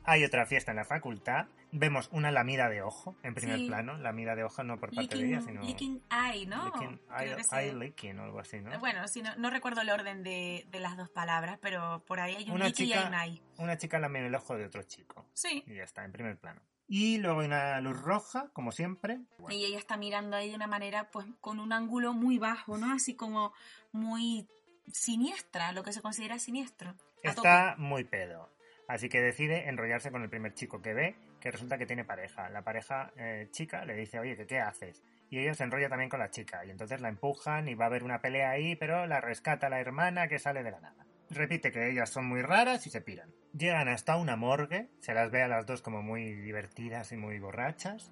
Hay 0.08 0.24
otra 0.24 0.46
fiesta 0.46 0.72
en 0.72 0.78
la 0.78 0.86
facultad, 0.86 1.48
vemos 1.72 2.10
una 2.12 2.32
lamida 2.32 2.70
de 2.70 2.82
ojo 2.84 3.16
en 3.24 3.34
primer 3.34 3.58
Sí. 3.58 3.68
plano, 3.68 3.98
lamida 3.98 4.36
de 4.36 4.44
ojo 4.44 4.64
no 4.64 4.78
por 4.80 4.94
parte 4.94 5.18
de 5.18 5.26
ella, 5.28 5.42
sino 5.42 5.62
licking 5.64 6.02
eye, 6.12 6.46
¿no? 6.46 6.66
licking, 6.66 7.02
eye, 7.20 7.36
eye 7.52 7.74
licking 7.74 8.20
o 8.20 8.24
algo 8.24 8.40
así, 8.40 8.60
¿no? 8.62 8.78
Bueno, 8.80 9.08
sí, 9.08 9.22
no, 9.22 9.36
no 9.38 9.50
recuerdo 9.50 9.82
el 9.82 9.90
orden 9.90 10.22
de, 10.24 10.68
de 10.70 10.80
las 10.80 10.96
dos 10.96 11.10
palabras, 11.10 11.58
pero 11.62 12.04
por 12.06 12.20
ahí 12.20 12.36
hay 12.36 12.46
un 12.50 12.56
Una 12.58 12.66
licking 12.68 12.86
y 12.86 12.90
chica- 12.90 13.02
hay 13.02 13.08
un 13.08 13.14
eye. 13.34 13.42
Una 13.58 13.78
chica 13.78 13.98
lame 14.00 14.26
el 14.26 14.36
ojo 14.36 14.56
de 14.56 14.66
otro 14.66 14.84
chico 14.84 15.26
Sí. 15.34 15.64
y 15.66 15.76
ya 15.76 15.84
está, 15.84 16.06
en 16.06 16.12
primer 16.12 16.38
plano. 16.38 16.62
Y 16.88 17.18
luego 17.18 17.40
hay 17.40 17.48
una 17.48 17.82
luz 17.82 18.00
roja, 18.00 18.50
como 18.54 18.72
siempre. 18.72 19.20
Y 19.50 19.66
ella 19.66 19.80
está 19.80 19.98
mirando 19.98 20.38
ahí 20.38 20.50
de 20.52 20.56
una 20.56 20.68
manera, 20.68 21.10
pues, 21.10 21.26
con 21.42 21.60
un 21.60 21.74
ángulo 21.74 22.14
muy 22.14 22.38
bajo, 22.38 22.78
¿no? 22.78 22.94
Así 22.94 23.16
como 23.16 23.54
muy 23.92 24.48
siniestra, 24.94 25.72
lo 25.72 25.82
que 25.82 25.92
se 25.94 26.02
considera 26.04 26.38
siniestro. 26.38 26.94
Está 27.24 27.74
muy 27.80 28.04
pedo. 28.04 28.52
Así 28.88 29.10
que 29.10 29.22
decide 29.22 29.68
enrollarse 29.68 30.12
con 30.12 30.22
el 30.22 30.30
primer 30.30 30.54
chico 30.54 30.82
que 30.82 30.94
ve, 30.94 31.16
que 31.40 31.52
resulta 31.52 31.78
que 31.78 31.86
tiene 31.86 32.06
pareja. 32.06 32.50
La 32.50 32.64
pareja 32.64 33.12
eh, 33.18 33.48
chica 33.52 33.86
le 33.86 33.96
dice, 33.96 34.20
oye, 34.20 34.36
¿qué, 34.36 34.46
¿qué 34.46 34.60
haces? 34.60 35.04
Y 35.30 35.40
ella 35.40 35.54
se 35.56 35.64
enrolla 35.64 35.90
también 35.90 36.10
con 36.10 36.20
la 36.20 36.30
chica. 36.30 36.64
Y 36.66 36.70
entonces 36.70 37.02
la 37.02 37.10
empujan 37.10 37.68
y 37.68 37.74
va 37.76 37.86
a 37.86 37.88
haber 37.88 38.04
una 38.04 38.22
pelea 38.22 38.52
ahí, 38.52 38.76
pero 38.76 39.08
la 39.08 39.22
rescata 39.22 39.70
la 39.70 39.80
hermana 39.80 40.28
que 40.28 40.40
sale 40.40 40.64
de 40.64 40.72
la 40.72 40.80
nada. 40.80 41.06
Repite 41.32 41.72
que 41.72 41.90
ellas 41.90 42.10
son 42.10 42.28
muy 42.28 42.42
raras 42.44 42.86
y 42.86 42.92
se 42.92 43.02
piran. 43.02 43.34
Llegan 43.58 43.88
hasta 43.88 44.18
una 44.18 44.36
morgue, 44.36 44.90
se 45.00 45.14
las 45.14 45.32
ve 45.32 45.42
a 45.42 45.48
las 45.48 45.66
dos 45.66 45.82
como 45.82 46.04
muy 46.04 46.34
divertidas 46.36 47.12
y 47.12 47.18
muy 47.18 47.40
borrachas. 47.40 48.12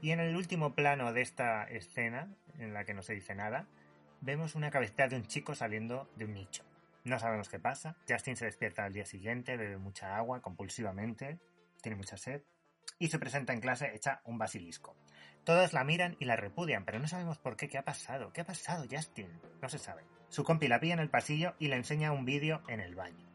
Y 0.00 0.12
en 0.12 0.20
el 0.20 0.36
último 0.36 0.74
plano 0.74 1.12
de 1.12 1.22
esta 1.22 1.64
escena, 1.64 2.28
en 2.58 2.74
la 2.74 2.84
que 2.84 2.94
no 2.94 3.02
se 3.02 3.14
dice 3.14 3.34
nada, 3.34 3.66
vemos 4.20 4.54
una 4.54 4.70
cabecita 4.70 5.08
de 5.08 5.16
un 5.16 5.26
chico 5.26 5.54
saliendo 5.54 6.08
de 6.16 6.26
un 6.26 6.34
nicho. 6.34 6.64
No 7.04 7.18
sabemos 7.18 7.48
qué 7.48 7.58
pasa. 7.58 7.96
Justin 8.08 8.36
se 8.36 8.44
despierta 8.44 8.84
al 8.84 8.92
día 8.92 9.04
siguiente, 9.04 9.56
bebe 9.56 9.78
mucha 9.78 10.16
agua 10.16 10.40
compulsivamente, 10.40 11.40
tiene 11.80 11.96
mucha 11.96 12.16
sed 12.16 12.42
y 12.98 13.08
se 13.08 13.18
presenta 13.18 13.52
en 13.52 13.60
clase 13.60 13.94
hecha 13.94 14.20
un 14.24 14.38
basilisco. 14.38 14.96
Todos 15.44 15.72
la 15.72 15.82
miran 15.82 16.16
y 16.20 16.24
la 16.24 16.36
repudian, 16.36 16.84
pero 16.84 17.00
no 17.00 17.08
sabemos 17.08 17.38
por 17.38 17.56
qué. 17.56 17.68
¿Qué 17.68 17.78
ha 17.78 17.84
pasado? 17.84 18.32
¿Qué 18.32 18.42
ha 18.42 18.46
pasado, 18.46 18.86
Justin? 18.88 19.28
No 19.60 19.68
se 19.68 19.78
sabe. 19.78 20.04
Su 20.28 20.44
compi 20.44 20.68
la 20.68 20.78
pilla 20.78 20.94
en 20.94 21.00
el 21.00 21.10
pasillo 21.10 21.54
y 21.58 21.68
le 21.68 21.76
enseña 21.76 22.12
un 22.12 22.24
vídeo 22.24 22.62
en 22.68 22.80
el 22.80 22.94
baño. 22.94 23.28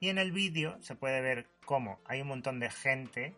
Y 0.00 0.08
en 0.08 0.18
el 0.18 0.32
vídeo 0.32 0.76
se 0.82 0.96
puede 0.96 1.20
ver 1.20 1.48
cómo 1.64 2.00
hay 2.04 2.22
un 2.22 2.28
montón 2.28 2.58
de 2.58 2.70
gente 2.70 3.36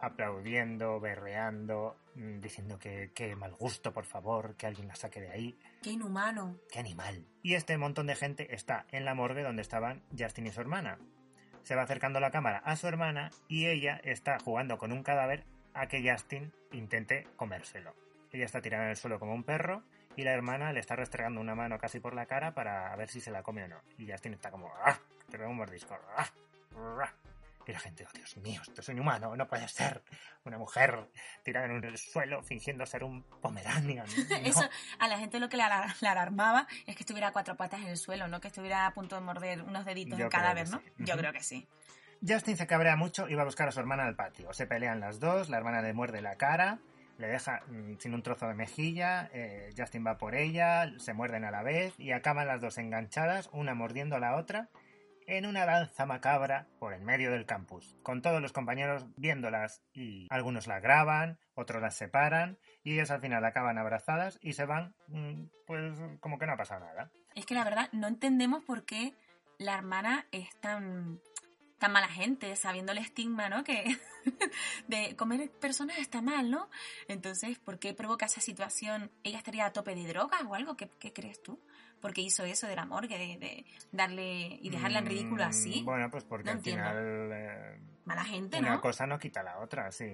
aplaudiendo, 0.00 0.98
berreando, 0.98 1.96
diciendo 2.14 2.78
que 2.78 3.12
qué 3.14 3.34
mal 3.36 3.52
gusto, 3.54 3.92
por 3.92 4.04
favor, 4.04 4.56
que 4.56 4.66
alguien 4.66 4.88
la 4.88 4.94
saque 4.94 5.20
de 5.20 5.30
ahí. 5.30 5.58
Qué 5.82 5.90
inhumano. 5.90 6.58
¡Qué 6.70 6.78
animal! 6.78 7.26
Y 7.42 7.54
este 7.54 7.76
montón 7.76 8.06
de 8.06 8.16
gente 8.16 8.54
está 8.54 8.86
en 8.90 9.04
la 9.04 9.14
morgue 9.14 9.42
donde 9.42 9.62
estaban 9.62 10.02
Justin 10.16 10.46
y 10.46 10.50
su 10.50 10.60
hermana. 10.60 10.98
Se 11.62 11.74
va 11.74 11.82
acercando 11.82 12.20
la 12.20 12.30
cámara 12.30 12.58
a 12.58 12.76
su 12.76 12.86
hermana 12.86 13.30
y 13.48 13.66
ella 13.66 14.00
está 14.04 14.38
jugando 14.38 14.78
con 14.78 14.92
un 14.92 15.02
cadáver 15.02 15.44
a 15.74 15.86
que 15.86 16.08
Justin 16.08 16.52
intente 16.72 17.26
comérselo. 17.36 17.94
Ella 18.30 18.46
está 18.46 18.60
tirada 18.60 18.84
en 18.84 18.90
el 18.90 18.96
suelo 18.96 19.18
como 19.18 19.34
un 19.34 19.44
perro 19.44 19.84
y 20.16 20.22
la 20.24 20.32
hermana 20.32 20.72
le 20.72 20.80
está 20.80 20.96
restregando 20.96 21.40
una 21.40 21.54
mano 21.54 21.78
casi 21.78 22.00
por 22.00 22.14
la 22.14 22.26
cara 22.26 22.54
para 22.54 22.94
ver 22.96 23.08
si 23.08 23.20
se 23.20 23.30
la 23.30 23.42
come 23.42 23.64
o 23.64 23.68
no. 23.68 23.80
Y 23.98 24.10
Justin 24.10 24.34
está 24.34 24.50
como 24.50 24.70
¡Ah! 24.84 24.98
Te 25.30 25.38
pega 25.38 25.48
un 25.48 25.56
mordisco. 25.56 25.96
¡Ah! 26.16 26.26
¡Ah! 26.76 27.12
Y 27.66 27.72
la 27.72 27.78
gente, 27.78 28.04
oh 28.06 28.10
Dios 28.12 28.36
mío, 28.38 28.60
esto 28.62 28.80
es 28.80 28.88
inhumano, 28.88 29.36
no 29.36 29.46
puede 29.46 29.68
ser. 29.68 30.02
Una 30.44 30.58
mujer 30.58 31.08
tirada 31.44 31.66
en 31.66 31.84
el 31.84 31.96
suelo 31.96 32.42
fingiendo 32.42 32.84
ser 32.86 33.04
un 33.04 33.22
pomeranian. 33.40 34.06
No. 34.30 34.36
Eso 34.48 34.68
a 34.98 35.08
la 35.08 35.18
gente 35.18 35.38
lo 35.38 35.48
que 35.48 35.56
le, 35.56 35.62
alar- 35.62 35.94
le 36.00 36.08
alarmaba 36.08 36.66
es 36.86 36.96
que 36.96 37.02
estuviera 37.02 37.30
cuatro 37.32 37.56
patas 37.56 37.80
en 37.80 37.86
el 37.88 37.96
suelo, 37.96 38.26
no 38.28 38.40
que 38.40 38.48
estuviera 38.48 38.86
a 38.86 38.94
punto 38.94 39.14
de 39.14 39.20
morder 39.22 39.62
unos 39.62 39.84
deditos 39.84 40.18
Yo 40.18 40.24
en 40.24 40.30
cadáver, 40.30 40.68
¿no? 40.70 40.78
sí. 40.78 40.84
Yo 40.98 41.14
Ujú. 41.14 41.20
creo 41.20 41.32
que 41.32 41.42
sí. 41.42 41.68
Justin 42.26 42.56
se 42.56 42.66
cabrea 42.66 42.96
mucho 42.96 43.28
y 43.28 43.34
va 43.34 43.42
a 43.42 43.44
buscar 43.44 43.68
a 43.68 43.72
su 43.72 43.80
hermana 43.80 44.04
al 44.04 44.14
patio. 44.16 44.52
Se 44.52 44.66
pelean 44.66 45.00
las 45.00 45.18
dos, 45.20 45.48
la 45.48 45.56
hermana 45.58 45.82
le 45.82 45.92
muerde 45.92 46.20
la 46.22 46.36
cara, 46.36 46.78
le 47.18 47.26
deja 47.26 47.62
mm, 47.68 47.98
sin 47.98 48.14
un 48.14 48.22
trozo 48.22 48.46
de 48.48 48.54
mejilla, 48.54 49.28
eh, 49.32 49.70
Justin 49.76 50.04
va 50.06 50.18
por 50.18 50.34
ella, 50.34 50.90
se 50.98 51.12
muerden 51.14 51.44
a 51.44 51.50
la 51.50 51.62
vez 51.62 51.94
y 51.98 52.12
acaban 52.12 52.46
las 52.46 52.60
dos 52.60 52.78
enganchadas, 52.78 53.48
una 53.52 53.74
mordiendo 53.74 54.16
a 54.16 54.20
la 54.20 54.36
otra, 54.36 54.68
en 55.26 55.46
una 55.46 55.66
danza 55.66 56.06
macabra 56.06 56.66
por 56.78 56.92
el 56.92 57.02
medio 57.02 57.30
del 57.30 57.46
campus, 57.46 57.96
con 58.02 58.22
todos 58.22 58.40
los 58.40 58.52
compañeros 58.52 59.06
viéndolas 59.16 59.82
y 59.92 60.26
algunos 60.30 60.66
las 60.66 60.82
graban, 60.82 61.38
otros 61.54 61.82
las 61.82 61.96
separan 61.96 62.58
y 62.82 62.94
ellas 62.94 63.10
al 63.10 63.20
final 63.20 63.44
acaban 63.44 63.78
abrazadas 63.78 64.38
y 64.42 64.54
se 64.54 64.64
van 64.64 64.94
mm, 65.08 65.44
pues 65.66 65.98
como 66.20 66.38
que 66.38 66.46
no 66.46 66.52
ha 66.52 66.56
pasado 66.56 66.84
nada. 66.84 67.10
Es 67.34 67.46
que 67.46 67.54
la 67.54 67.64
verdad 67.64 67.88
no 67.92 68.08
entendemos 68.08 68.62
por 68.64 68.84
qué 68.84 69.14
la 69.58 69.74
hermana 69.74 70.26
es 70.32 70.48
tan, 70.60 71.20
mala 71.90 72.08
gente, 72.08 72.54
sabiendo 72.56 72.92
el 72.92 72.98
estigma, 72.98 73.48
¿no? 73.48 73.64
Que 73.64 73.96
de 74.88 75.16
comer 75.16 75.50
personas 75.50 75.98
está 75.98 76.22
mal, 76.22 76.50
¿no? 76.50 76.68
Entonces, 77.08 77.58
¿por 77.58 77.78
qué 77.78 77.94
provoca 77.94 78.26
esa 78.26 78.40
situación? 78.40 79.10
¿Ella 79.24 79.38
estaría 79.38 79.66
a 79.66 79.72
tope 79.72 79.94
de 79.94 80.06
drogas 80.06 80.42
o 80.46 80.54
algo? 80.54 80.76
¿Qué, 80.76 80.88
qué 81.00 81.12
crees 81.12 81.42
tú? 81.42 81.60
¿Por 82.02 82.12
qué 82.12 82.20
hizo 82.20 82.44
eso 82.44 82.66
de 82.66 82.76
la 82.76 82.84
morgue, 82.84 83.16
de, 83.16 83.38
de 83.38 83.64
darle 83.92 84.58
y 84.60 84.68
dejarla 84.68 84.98
en 84.98 85.06
ridículo 85.06 85.44
Mm, 85.44 85.48
así? 85.48 85.82
Bueno, 85.84 86.10
pues 86.10 86.24
porque 86.24 86.44
No 86.44 86.50
al 86.50 86.56
entiendo. 86.58 86.82
final 86.84 87.30
eh, 87.32 87.80
Mala 88.04 88.24
gente, 88.24 88.58
una 88.58 88.72
¿no? 88.74 88.80
cosa 88.82 89.06
no 89.06 89.18
quita 89.18 89.42
la 89.42 89.58
otra, 89.60 89.90
sí. 89.92 90.12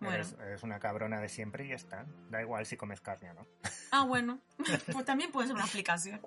Bueno. 0.00 0.14
Eres, 0.16 0.36
eres 0.40 0.62
una 0.62 0.78
cabrona 0.78 1.20
de 1.20 1.28
siempre 1.28 1.64
y 1.66 1.68
ya 1.68 1.74
está. 1.74 2.06
Da 2.30 2.40
igual 2.40 2.64
si 2.66 2.76
comes 2.76 3.00
carne 3.00 3.30
o 3.32 3.34
no. 3.34 3.46
Ah, 3.90 4.04
bueno. 4.08 4.38
pues 4.92 5.04
también 5.04 5.30
puede 5.32 5.48
ser 5.48 5.56
una 5.56 5.64
explicación. 5.64 6.20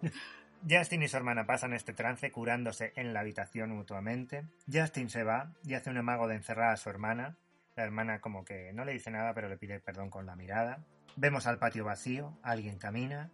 Justin 0.69 1.03
y 1.03 1.07
su 1.07 1.15
hermana 1.17 1.45
pasan 1.45 1.73
este 1.73 1.93
trance 1.93 2.31
curándose 2.31 2.91
en 2.95 3.13
la 3.13 3.19
habitación 3.21 3.69
mutuamente. 3.71 4.43
Justin 4.71 5.09
se 5.09 5.23
va 5.23 5.53
y 5.63 5.75
hace 5.75 5.89
un 5.89 5.97
amago 5.97 6.27
de 6.27 6.35
encerrar 6.35 6.71
a 6.73 6.77
su 6.77 6.89
hermana. 6.89 7.37
La 7.75 7.83
hermana 7.83 8.19
como 8.19 8.43
que 8.43 8.73
no 8.73 8.83
le 8.83 8.93
dice 8.93 9.11
nada 9.11 9.33
pero 9.33 9.47
le 9.49 9.57
pide 9.57 9.79
perdón 9.79 10.09
con 10.09 10.25
la 10.25 10.35
mirada. 10.35 10.83
Vemos 11.15 11.45
al 11.47 11.59
patio 11.59 11.85
vacío, 11.85 12.37
alguien 12.43 12.77
camina, 12.79 13.29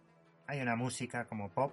hay 0.46 0.60
una 0.60 0.76
música 0.76 1.24
como 1.26 1.50
pop 1.50 1.72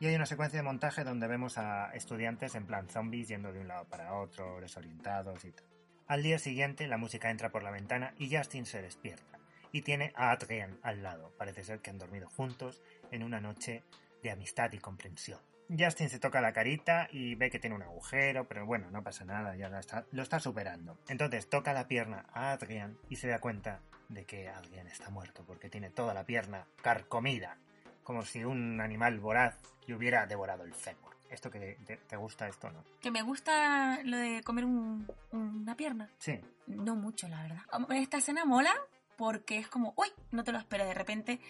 y 0.00 0.06
hay 0.06 0.14
una 0.14 0.26
secuencia 0.26 0.58
de 0.58 0.64
montaje 0.64 1.04
donde 1.04 1.28
vemos 1.28 1.58
a 1.58 1.90
estudiantes 1.94 2.54
en 2.54 2.66
plan 2.66 2.88
zombies 2.88 3.28
yendo 3.28 3.52
de 3.52 3.60
un 3.60 3.68
lado 3.68 3.84
para 3.86 4.14
otro, 4.14 4.60
desorientados 4.60 5.44
y 5.44 5.52
tal. 5.52 5.64
Al 6.06 6.22
día 6.22 6.38
siguiente 6.38 6.86
la 6.86 6.98
música 6.98 7.30
entra 7.30 7.50
por 7.50 7.62
la 7.62 7.70
ventana 7.70 8.14
y 8.18 8.34
Justin 8.34 8.66
se 8.66 8.82
despierta 8.82 9.38
y 9.72 9.82
tiene 9.82 10.12
a 10.14 10.30
Adrien 10.30 10.78
al 10.82 11.02
lado. 11.02 11.32
Parece 11.38 11.64
ser 11.64 11.80
que 11.80 11.90
han 11.90 11.98
dormido 11.98 12.28
juntos 12.28 12.82
en 13.10 13.22
una 13.22 13.40
noche 13.40 13.82
de 14.22 14.30
amistad 14.30 14.72
y 14.72 14.78
comprensión. 14.78 15.40
Justin 15.68 16.10
se 16.10 16.18
toca 16.18 16.40
la 16.40 16.52
carita 16.52 17.08
y 17.10 17.34
ve 17.36 17.50
que 17.50 17.58
tiene 17.58 17.74
un 17.74 17.82
agujero, 17.82 18.46
pero 18.46 18.66
bueno, 18.66 18.90
no 18.90 19.02
pasa 19.02 19.24
nada, 19.24 19.56
ya 19.56 19.68
lo 19.68 19.78
está, 19.78 20.04
lo 20.12 20.22
está 20.22 20.38
superando. 20.38 20.98
Entonces 21.08 21.48
toca 21.48 21.72
la 21.72 21.88
pierna 21.88 22.26
a 22.32 22.52
Adrian 22.52 22.98
y 23.08 23.16
se 23.16 23.28
da 23.28 23.40
cuenta 23.40 23.80
de 24.08 24.26
que 24.26 24.48
Adrian 24.48 24.86
está 24.86 25.10
muerto 25.10 25.44
porque 25.46 25.70
tiene 25.70 25.90
toda 25.90 26.12
la 26.12 26.24
pierna 26.24 26.66
carcomida, 26.82 27.58
como 28.04 28.22
si 28.24 28.44
un 28.44 28.80
animal 28.80 29.18
voraz 29.18 29.56
le 29.86 29.94
hubiera 29.96 30.26
devorado 30.26 30.62
el 30.64 30.74
fémur. 30.74 31.12
¿Esto 31.30 31.50
que 31.50 31.78
te, 31.84 31.96
te 31.96 32.16
gusta 32.16 32.46
esto 32.46 32.70
no? 32.70 32.84
Que 33.00 33.10
me 33.10 33.22
gusta 33.22 33.98
lo 34.04 34.16
de 34.16 34.42
comer 34.44 34.64
un- 34.66 35.06
una 35.32 35.74
pierna. 35.76 36.08
Sí, 36.18 36.40
No 36.68 36.94
mucho, 36.94 37.26
la 37.28 37.42
verdad. 37.42 37.62
Esta 37.90 38.18
escena 38.18 38.44
mola 38.44 38.72
porque 39.16 39.58
es 39.58 39.68
como, 39.68 39.92
uy, 39.96 40.08
no 40.30 40.44
te 40.44 40.52
lo 40.52 40.58
esperes. 40.58 40.86
De 40.86 40.94
repente 40.94 41.40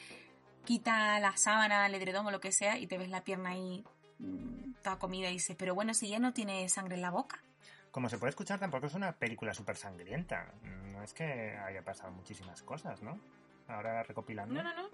quita 0.65 1.19
la 1.21 1.37
sábana, 1.37 1.87
el 1.87 1.95
edredón 1.95 2.27
o 2.27 2.31
lo 2.31 2.41
que 2.41 2.53
sea 2.53 2.79
y 2.79 2.87
te 2.87 2.97
ves 2.99 3.11
la 3.11 3.23
pierna 3.25 3.51
ahí 3.51 3.85
mm, 4.19 4.75
toda 4.83 4.99
comida 4.99 5.29
y 5.29 5.35
dices, 5.35 5.57
pero 5.59 5.75
bueno, 5.75 5.93
si 5.95 6.09
ya 6.09 6.19
no 6.19 6.33
tiene 6.33 6.69
sangre 6.69 6.95
en 6.97 7.03
la 7.03 7.11
boca. 7.11 7.43
como 7.91 8.09
se 8.09 8.19
puede 8.19 8.31
escuchar, 8.31 8.59
tampoco 8.59 8.87
es 8.87 8.95
una 8.95 9.13
película 9.13 9.53
súper 9.55 9.77
sangrienta. 9.77 10.53
No 10.63 11.03
es 11.03 11.13
que 11.15 11.57
haya 11.59 11.83
pasado 11.83 12.11
muchísimas 12.13 12.63
cosas, 12.63 13.03
¿no? 13.03 13.21
Ahora 13.69 14.03
recopilando. 14.03 14.55
No, 14.55 14.63
no, 14.63 14.75
no. 14.75 14.89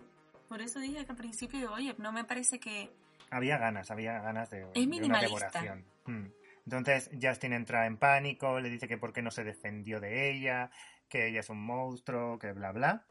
Por 0.51 0.61
eso 0.63 0.81
dije 0.81 1.05
que 1.05 1.13
al 1.13 1.17
principio, 1.17 1.73
oye, 1.73 1.95
no 1.99 2.11
me 2.11 2.25
parece 2.25 2.59
que... 2.59 2.91
Había 3.31 3.57
ganas, 3.57 3.93
había 3.93 4.19
ganas 4.19 4.51
de, 4.51 4.65
de 4.65 5.07
una 5.07 5.21
devoración. 5.21 5.85
Mm. 6.07 6.27
Entonces 6.65 7.09
Justin 7.23 7.53
entra 7.53 7.87
en 7.87 7.97
pánico, 7.97 8.59
le 8.59 8.69
dice 8.69 8.89
que 8.89 8.99
por 8.99 9.13
qué 9.13 9.23
no 9.23 9.31
se 9.31 9.45
defendió 9.45 10.01
de 10.01 10.29
ella, 10.29 10.73
que 11.09 11.29
ella 11.29 11.39
es 11.39 11.51
un 11.51 11.65
monstruo, 11.65 12.41
que 12.41 12.51
bla 12.51 12.73
bla. 12.73 13.07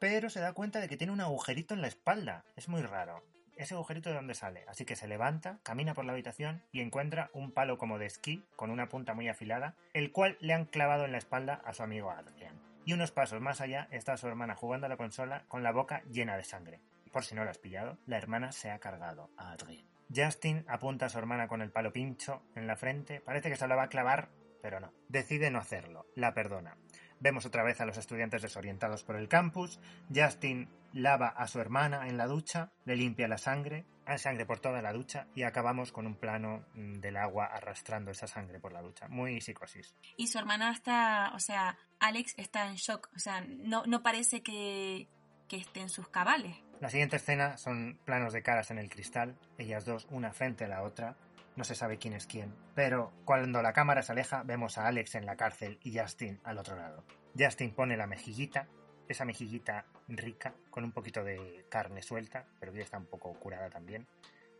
Pero 0.00 0.28
se 0.28 0.40
da 0.40 0.54
cuenta 0.54 0.80
de 0.80 0.88
que 0.88 0.96
tiene 0.96 1.12
un 1.12 1.20
agujerito 1.20 1.72
en 1.72 1.82
la 1.82 1.86
espalda. 1.86 2.44
Es 2.56 2.68
muy 2.68 2.82
raro. 2.82 3.22
Ese 3.54 3.74
agujerito 3.74 4.10
de 4.10 4.16
dónde 4.16 4.34
sale. 4.34 4.64
Así 4.66 4.84
que 4.84 4.96
se 4.96 5.06
levanta, 5.06 5.60
camina 5.62 5.94
por 5.94 6.04
la 6.04 6.14
habitación 6.14 6.64
y 6.72 6.80
encuentra 6.80 7.30
un 7.32 7.52
palo 7.52 7.78
como 7.78 8.00
de 8.00 8.06
esquí 8.06 8.42
con 8.56 8.72
una 8.72 8.88
punta 8.88 9.14
muy 9.14 9.28
afilada, 9.28 9.76
el 9.94 10.10
cual 10.10 10.36
le 10.40 10.52
han 10.52 10.64
clavado 10.64 11.04
en 11.04 11.12
la 11.12 11.18
espalda 11.18 11.62
a 11.64 11.74
su 11.74 11.84
amigo 11.84 12.10
Adrian. 12.10 12.71
Y 12.84 12.92
unos 12.92 13.12
pasos 13.12 13.40
más 13.40 13.60
allá 13.60 13.88
está 13.90 14.16
su 14.16 14.26
hermana 14.26 14.54
jugando 14.54 14.86
a 14.86 14.88
la 14.88 14.96
consola 14.96 15.44
con 15.48 15.62
la 15.62 15.72
boca 15.72 16.02
llena 16.10 16.36
de 16.36 16.44
sangre. 16.44 16.80
Por 17.12 17.24
si 17.24 17.34
no 17.34 17.44
lo 17.44 17.50
has 17.50 17.58
pillado, 17.58 17.98
la 18.06 18.16
hermana 18.16 18.52
se 18.52 18.70
ha 18.70 18.78
cargado 18.78 19.30
a 19.36 19.52
Adrien. 19.52 19.86
Justin 20.14 20.64
apunta 20.68 21.06
a 21.06 21.08
su 21.08 21.18
hermana 21.18 21.48
con 21.48 21.62
el 21.62 21.70
palo 21.70 21.92
pincho 21.92 22.42
en 22.54 22.66
la 22.66 22.76
frente. 22.76 23.20
Parece 23.20 23.50
que 23.50 23.56
se 23.56 23.68
la 23.68 23.76
va 23.76 23.84
a 23.84 23.88
clavar, 23.88 24.30
pero 24.60 24.80
no. 24.80 24.92
Decide 25.08 25.50
no 25.50 25.58
hacerlo. 25.58 26.06
La 26.14 26.34
perdona. 26.34 26.76
Vemos 27.20 27.46
otra 27.46 27.62
vez 27.62 27.80
a 27.80 27.86
los 27.86 27.98
estudiantes 27.98 28.42
desorientados 28.42 29.04
por 29.04 29.16
el 29.16 29.28
campus. 29.28 29.78
Justin 30.12 30.68
lava 30.92 31.28
a 31.28 31.46
su 31.46 31.60
hermana 31.60 32.08
en 32.08 32.16
la 32.16 32.26
ducha, 32.26 32.72
le 32.84 32.96
limpia 32.96 33.28
la 33.28 33.38
sangre, 33.38 33.86
hay 34.04 34.18
sangre 34.18 34.44
por 34.44 34.58
toda 34.58 34.82
la 34.82 34.92
ducha 34.92 35.28
y 35.34 35.44
acabamos 35.44 35.92
con 35.92 36.06
un 36.06 36.16
plano 36.16 36.64
mm, 36.74 36.94
del 36.94 37.16
agua 37.16 37.46
arrastrando 37.46 38.10
esa 38.10 38.26
sangre 38.26 38.58
por 38.58 38.72
la 38.72 38.82
ducha. 38.82 39.08
Muy 39.08 39.40
psicosis. 39.40 39.94
Y 40.16 40.26
su 40.26 40.38
hermana 40.38 40.72
está, 40.72 41.32
o 41.34 41.38
sea, 41.38 41.78
Alex 42.02 42.34
está 42.36 42.68
en 42.68 42.74
shock. 42.74 43.08
O 43.14 43.18
sea, 43.18 43.46
no, 43.48 43.84
no 43.86 44.02
parece 44.02 44.42
que, 44.42 45.08
que 45.48 45.56
esté 45.56 45.80
en 45.80 45.88
sus 45.88 46.08
cabales. 46.08 46.56
La 46.80 46.90
siguiente 46.90 47.16
escena 47.16 47.56
son 47.56 47.98
planos 48.04 48.32
de 48.32 48.42
caras 48.42 48.72
en 48.72 48.78
el 48.78 48.90
cristal, 48.90 49.38
ellas 49.56 49.84
dos 49.84 50.08
una 50.10 50.32
frente 50.32 50.64
a 50.64 50.68
la 50.68 50.82
otra. 50.82 51.16
No 51.54 51.64
se 51.64 51.74
sabe 51.74 51.98
quién 51.98 52.14
es 52.14 52.26
quién, 52.26 52.54
pero 52.74 53.12
cuando 53.24 53.62
la 53.62 53.72
cámara 53.72 54.02
se 54.02 54.12
aleja 54.12 54.42
vemos 54.42 54.78
a 54.78 54.88
Alex 54.88 55.14
en 55.14 55.26
la 55.26 55.36
cárcel 55.36 55.78
y 55.82 55.96
Justin 55.96 56.40
al 56.44 56.58
otro 56.58 56.76
lado. 56.76 57.04
Justin 57.38 57.72
pone 57.72 57.96
la 57.96 58.06
mejillita, 58.06 58.66
esa 59.08 59.24
mejillita 59.24 59.84
rica, 60.08 60.54
con 60.70 60.82
un 60.82 60.92
poquito 60.92 61.22
de 61.22 61.66
carne 61.68 62.02
suelta, 62.02 62.46
pero 62.58 62.72
que 62.72 62.78
ya 62.78 62.84
está 62.84 62.98
un 62.98 63.06
poco 63.06 63.32
curada 63.34 63.68
también, 63.68 64.08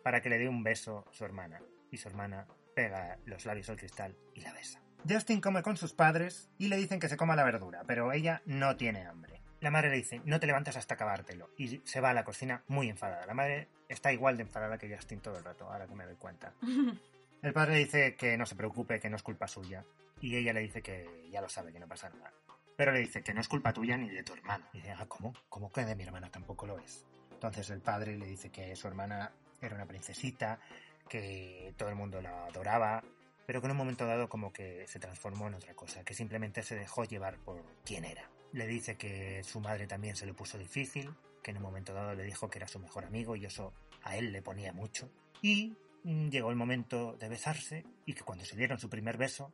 para 0.04 0.20
que 0.20 0.28
le 0.28 0.38
dé 0.38 0.48
un 0.48 0.62
beso 0.62 1.06
su 1.10 1.24
hermana. 1.24 1.60
Y 1.90 1.96
su 1.96 2.08
hermana 2.08 2.46
pega 2.76 3.18
los 3.24 3.46
labios 3.46 3.70
al 3.70 3.76
cristal 3.76 4.16
y 4.34 4.42
la 4.42 4.52
besa. 4.52 4.81
Justin 5.08 5.40
come 5.40 5.62
con 5.62 5.76
sus 5.76 5.92
padres 5.92 6.48
y 6.58 6.68
le 6.68 6.76
dicen 6.76 7.00
que 7.00 7.08
se 7.08 7.16
coma 7.16 7.36
la 7.36 7.44
verdura, 7.44 7.82
pero 7.86 8.12
ella 8.12 8.42
no 8.46 8.76
tiene 8.76 9.06
hambre. 9.06 9.40
La 9.60 9.70
madre 9.70 9.90
le 9.90 9.96
dice, 9.96 10.20
no 10.24 10.40
te 10.40 10.46
levantes 10.46 10.76
hasta 10.76 10.94
acabártelo. 10.94 11.50
Y 11.56 11.80
se 11.84 12.00
va 12.00 12.10
a 12.10 12.14
la 12.14 12.24
cocina 12.24 12.64
muy 12.66 12.88
enfadada. 12.88 13.26
La 13.26 13.34
madre 13.34 13.68
está 13.88 14.12
igual 14.12 14.36
de 14.36 14.42
enfadada 14.42 14.76
que 14.76 14.92
Justin 14.92 15.20
todo 15.20 15.38
el 15.38 15.44
rato, 15.44 15.70
ahora 15.70 15.86
que 15.86 15.94
me 15.94 16.04
doy 16.04 16.16
cuenta. 16.16 16.52
El 17.42 17.52
padre 17.52 17.76
dice 17.76 18.14
que 18.16 18.36
no 18.36 18.46
se 18.46 18.54
preocupe, 18.54 19.00
que 19.00 19.10
no 19.10 19.16
es 19.16 19.22
culpa 19.22 19.48
suya. 19.48 19.84
Y 20.20 20.36
ella 20.36 20.52
le 20.52 20.60
dice 20.60 20.82
que 20.82 21.28
ya 21.30 21.40
lo 21.40 21.48
sabe, 21.48 21.72
que 21.72 21.80
no 21.80 21.88
pasa 21.88 22.08
nada. 22.10 22.32
Pero 22.76 22.92
le 22.92 23.00
dice 23.00 23.22
que 23.22 23.34
no 23.34 23.40
es 23.40 23.48
culpa 23.48 23.72
tuya 23.72 23.96
ni 23.96 24.08
de 24.08 24.22
tu 24.22 24.32
hermana. 24.32 24.68
Y 24.72 24.78
dice, 24.78 24.92
ah, 24.92 25.06
¿cómo? 25.06 25.32
¿Cómo 25.48 25.72
que 25.72 25.84
de 25.84 25.96
mi 25.96 26.04
hermana 26.04 26.30
tampoco 26.30 26.66
lo 26.66 26.78
es? 26.78 27.04
Entonces 27.32 27.70
el 27.70 27.80
padre 27.80 28.16
le 28.16 28.26
dice 28.26 28.50
que 28.50 28.74
su 28.76 28.86
hermana 28.86 29.32
era 29.60 29.74
una 29.74 29.86
princesita, 29.86 30.60
que 31.08 31.74
todo 31.76 31.88
el 31.88 31.94
mundo 31.94 32.20
la 32.20 32.46
adoraba, 32.46 33.02
pero 33.46 33.60
que 33.60 33.66
en 33.66 33.72
un 33.72 33.76
momento 33.76 34.06
dado 34.06 34.28
como 34.28 34.52
que 34.52 34.86
se 34.86 34.98
transformó 34.98 35.48
en 35.48 35.54
otra 35.54 35.74
cosa, 35.74 36.04
que 36.04 36.14
simplemente 36.14 36.62
se 36.62 36.74
dejó 36.74 37.04
llevar 37.04 37.38
por 37.38 37.62
quién 37.84 38.04
era. 38.04 38.30
Le 38.52 38.66
dice 38.66 38.96
que 38.96 39.42
su 39.44 39.60
madre 39.60 39.86
también 39.86 40.16
se 40.16 40.26
le 40.26 40.34
puso 40.34 40.58
difícil, 40.58 41.10
que 41.42 41.50
en 41.50 41.56
un 41.56 41.62
momento 41.62 41.92
dado 41.92 42.14
le 42.14 42.24
dijo 42.24 42.48
que 42.48 42.58
era 42.58 42.68
su 42.68 42.78
mejor 42.78 43.04
amigo 43.04 43.36
y 43.36 43.44
eso 43.44 43.72
a 44.02 44.16
él 44.16 44.32
le 44.32 44.42
ponía 44.42 44.72
mucho. 44.72 45.10
Y 45.40 45.76
mm, 46.04 46.28
llegó 46.28 46.50
el 46.50 46.56
momento 46.56 47.16
de 47.16 47.28
besarse 47.28 47.84
y 48.06 48.14
que 48.14 48.22
cuando 48.22 48.44
se 48.44 48.56
dieron 48.56 48.78
su 48.78 48.88
primer 48.88 49.16
beso, 49.16 49.52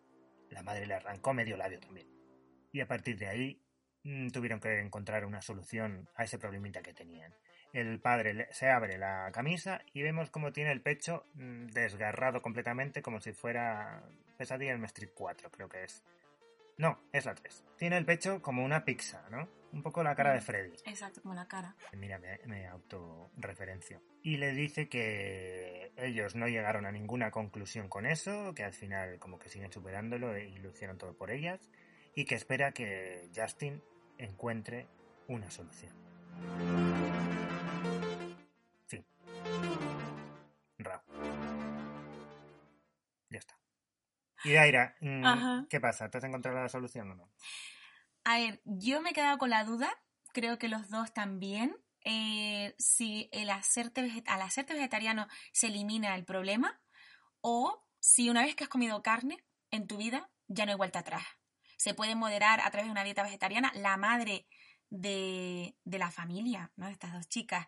la 0.51 0.62
madre 0.62 0.86
le 0.86 0.94
arrancó 0.94 1.32
medio 1.32 1.56
labio 1.56 1.81
también. 1.81 2.09
Y 2.73 2.81
a 2.81 2.89
partir 2.89 3.19
de 3.19 3.28
ahí 3.28 3.62
mm, 4.05 4.28
tuvieron 4.28 4.60
que 4.60 4.81
encontrar 4.81 5.24
una 5.24 5.43
solución 5.43 6.09
a 6.15 6.24
ese 6.24 6.39
problemita 6.39 6.82
que 6.82 6.93
tenían. 6.93 7.35
El 7.79 8.01
padre 8.01 8.49
se 8.51 8.69
abre 8.69 8.99
la 8.99 9.31
camisa 9.33 9.81
y 9.93 10.03
vemos 10.03 10.31
cómo 10.31 10.51
tiene 10.51 10.73
el 10.73 10.81
pecho 10.81 11.27
mm, 11.35 11.67
desgarrado 11.69 12.43
completamente 12.43 13.03
como 13.03 13.21
si 13.21 13.33
fuera 13.33 14.03
Pesadilla 14.37 14.73
en 14.73 14.85
Street 14.87 15.13
4, 15.15 15.49
creo 15.53 15.69
que 15.69 15.85
es. 15.85 16.03
No, 16.77 17.01
es 17.13 17.25
la 17.25 17.37
3. 17.37 17.65
Tiene 17.77 17.97
el 17.97 18.05
pecho 18.05 18.43
como 18.43 18.65
una 18.65 18.85
pizza, 18.85 19.25
¿no? 19.31 19.49
Un 19.73 19.85
poco 19.85 20.03
la 20.03 20.17
cara 20.17 20.33
de 20.33 20.41
Freddy. 20.41 20.75
Exacto, 20.87 21.23
como 21.23 21.35
la 21.35 21.47
cara. 21.47 21.77
Mira, 21.93 22.19
me, 22.19 22.41
me 22.47 22.67
autorreferencio. 22.67 24.03
Y 24.25 24.39
le 24.39 24.53
dice 24.55 24.89
que 24.89 25.93
ellos 25.97 26.35
no 26.35 26.49
llegaron 26.49 26.85
a 26.85 26.91
ninguna 26.91 27.31
conclusión 27.31 27.89
con 27.89 28.07
eso, 28.07 28.55
que 28.57 28.65
al 28.65 28.73
final 28.73 29.21
como 29.21 29.39
que 29.39 29.49
siguen 29.49 29.71
superándolo 29.71 30.37
y 30.37 30.59
lo 30.59 30.71
hicieron 30.71 30.99
todo 30.99 31.17
por 31.17 31.31
ellas, 31.31 31.71
y 32.17 32.25
que 32.25 32.35
espera 32.35 32.73
que 32.73 33.29
Justin 33.37 33.81
encuentre 34.19 34.89
una 35.29 35.49
solución. 35.49 35.93
Y 44.44 44.52
Daira, 44.52 44.97
mm. 45.01 45.66
¿qué 45.69 45.81
pasa? 45.81 46.09
¿Te 46.10 46.19
has 46.19 46.24
encontrado 46.24 46.60
la 46.60 46.69
solución 46.69 47.10
o 47.10 47.15
no? 47.15 47.31
A 48.24 48.39
ver, 48.39 48.60
yo 48.65 49.01
me 49.01 49.10
he 49.10 49.12
quedado 49.12 49.39
con 49.39 49.51
la 49.51 49.65
duda, 49.65 49.90
creo 50.32 50.59
que 50.59 50.69
los 50.69 50.89
dos 50.90 51.12
también. 51.12 51.77
eh, 52.05 52.74
si 52.78 53.28
el 53.32 53.51
hacerte 53.51 54.23
al 54.27 54.43
hacerte 54.43 54.73
vegetariano 54.73 55.27
se 55.52 55.66
elimina 55.66 56.15
el 56.15 56.24
problema 56.24 56.81
o 57.40 57.85
si 58.01 58.31
una 58.31 58.43
vez 58.43 58.55
que 58.55 58.65
has 58.65 58.70
comido 58.70 59.02
carne 59.02 59.44
en 59.70 59.86
tu 59.86 59.97
vida 59.98 60.31
ya 60.47 60.65
no 60.65 60.73
hay 60.73 60.78
vuelta 60.78 61.01
atrás. 61.01 61.24
Se 61.77 61.94
puede 61.94 62.15
moderar 62.15 62.60
a 62.60 62.70
través 62.70 62.86
de 62.86 62.93
una 62.93 63.05
dieta 63.05 63.23
vegetariana. 63.23 63.73
La 63.74 63.97
madre 63.97 64.47
de, 64.90 65.77
de 65.85 65.98
la 65.98 66.10
familia, 66.10 66.73
¿no? 66.77 66.86
de 66.86 66.93
estas 66.93 67.12
dos 67.12 67.28
chicas, 67.28 67.66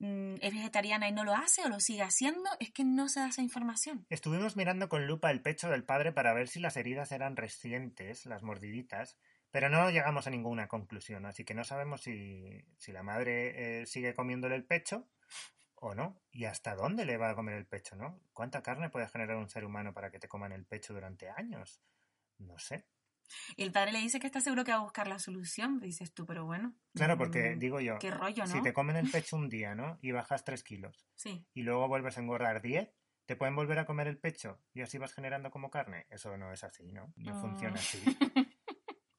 es 0.00 0.54
vegetariana 0.54 1.08
y 1.08 1.12
no 1.12 1.24
lo 1.24 1.34
hace 1.34 1.64
o 1.64 1.68
lo 1.68 1.80
sigue 1.80 2.02
haciendo. 2.02 2.48
Es 2.60 2.70
que 2.70 2.84
no 2.84 3.08
se 3.08 3.20
da 3.20 3.28
esa 3.28 3.42
información. 3.42 4.06
Estuvimos 4.10 4.56
mirando 4.56 4.88
con 4.88 5.06
lupa 5.06 5.30
el 5.30 5.42
pecho 5.42 5.68
del 5.68 5.84
padre 5.84 6.12
para 6.12 6.32
ver 6.32 6.48
si 6.48 6.60
las 6.60 6.76
heridas 6.76 7.12
eran 7.12 7.36
recientes, 7.36 8.26
las 8.26 8.42
mordiditas, 8.42 9.18
pero 9.50 9.68
no 9.68 9.90
llegamos 9.90 10.26
a 10.26 10.30
ninguna 10.30 10.68
conclusión, 10.68 11.24
así 11.26 11.44
que 11.44 11.54
no 11.54 11.64
sabemos 11.64 12.02
si, 12.02 12.64
si 12.76 12.92
la 12.92 13.02
madre 13.02 13.80
eh, 13.80 13.86
sigue 13.86 14.14
comiéndole 14.14 14.54
el 14.54 14.64
pecho 14.64 15.08
o 15.80 15.94
no, 15.94 16.20
y 16.32 16.44
hasta 16.44 16.74
dónde 16.74 17.04
le 17.04 17.16
va 17.16 17.30
a 17.30 17.34
comer 17.34 17.54
el 17.54 17.66
pecho, 17.66 17.94
¿no? 17.94 18.20
¿Cuánta 18.32 18.62
carne 18.62 18.90
puede 18.90 19.08
generar 19.08 19.36
un 19.36 19.48
ser 19.48 19.64
humano 19.64 19.94
para 19.94 20.10
que 20.10 20.18
te 20.18 20.28
coman 20.28 20.52
el 20.52 20.66
pecho 20.66 20.92
durante 20.92 21.30
años? 21.30 21.80
No 22.38 22.58
sé. 22.58 22.84
Y 23.56 23.62
el 23.62 23.72
padre 23.72 23.92
le 23.92 23.98
dice 24.00 24.20
que 24.20 24.26
está 24.26 24.40
seguro 24.40 24.64
que 24.64 24.72
va 24.72 24.78
a 24.78 24.82
buscar 24.82 25.08
la 25.08 25.18
solución. 25.18 25.80
Dices 25.80 26.12
tú, 26.14 26.26
pero 26.26 26.44
bueno. 26.44 26.74
Claro, 26.94 27.16
porque 27.18 27.56
mm, 27.56 27.58
digo 27.58 27.80
yo, 27.80 27.98
Qué 27.98 28.10
rollo, 28.10 28.44
¿no? 28.44 28.52
si 28.52 28.62
te 28.62 28.72
comen 28.72 28.96
el 28.96 29.10
pecho 29.10 29.36
un 29.36 29.48
día, 29.48 29.74
¿no? 29.74 29.98
Y 30.02 30.12
bajas 30.12 30.44
3 30.44 30.62
kilos, 30.62 31.06
Sí. 31.14 31.46
y 31.54 31.62
luego 31.62 31.88
vuelves 31.88 32.16
a 32.18 32.20
engordar 32.20 32.60
10, 32.62 32.90
¿te 33.26 33.36
pueden 33.36 33.54
volver 33.56 33.78
a 33.78 33.86
comer 33.86 34.06
el 34.08 34.18
pecho 34.18 34.60
y 34.72 34.80
así 34.82 34.98
vas 34.98 35.12
generando 35.12 35.50
como 35.50 35.70
carne? 35.70 36.06
Eso 36.10 36.36
no 36.36 36.52
es 36.52 36.64
así, 36.64 36.92
¿no? 36.92 37.12
No 37.16 37.34
Mm. 37.34 37.40
funciona 37.40 37.78
así. 37.78 37.98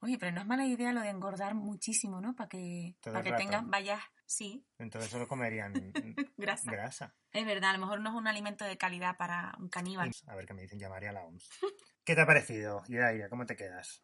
Oye, 0.01 0.17
pero 0.17 0.31
no 0.31 0.39
es 0.41 0.47
mala 0.47 0.65
idea 0.65 0.93
lo 0.93 1.01
de 1.01 1.09
engordar 1.09 1.55
muchísimo, 1.55 2.21
¿no? 2.21 2.33
Para 2.33 2.47
que, 2.47 2.95
para 3.03 3.21
que 3.21 3.33
tengas, 3.33 3.67
vayas, 3.67 4.01
sí, 4.25 4.65
Entonces 4.77 5.11
solo 5.11 5.27
comerían 5.27 5.73
grasa. 6.37 6.71
grasa. 6.71 7.15
Es 7.33 7.45
verdad, 7.45 7.71
a 7.71 7.73
lo 7.73 7.79
mejor 7.79 7.99
no 7.99 8.09
es 8.11 8.15
un 8.15 8.25
alimento 8.27 8.63
de 8.63 8.77
calidad 8.77 9.17
para 9.17 9.53
un 9.59 9.67
caníbal. 9.67 10.09
A 10.27 10.35
ver 10.35 10.45
qué 10.45 10.53
me 10.53 10.61
dicen, 10.61 10.79
llamaré 10.79 11.09
a 11.09 11.11
la 11.11 11.23
OMS. 11.25 11.49
¿Qué 12.09 12.15
te 12.15 12.21
ha 12.21 12.25
parecido, 12.25 12.81
Idaira? 12.87 13.29
¿Cómo 13.29 13.45
te 13.45 13.55
quedas? 13.55 14.03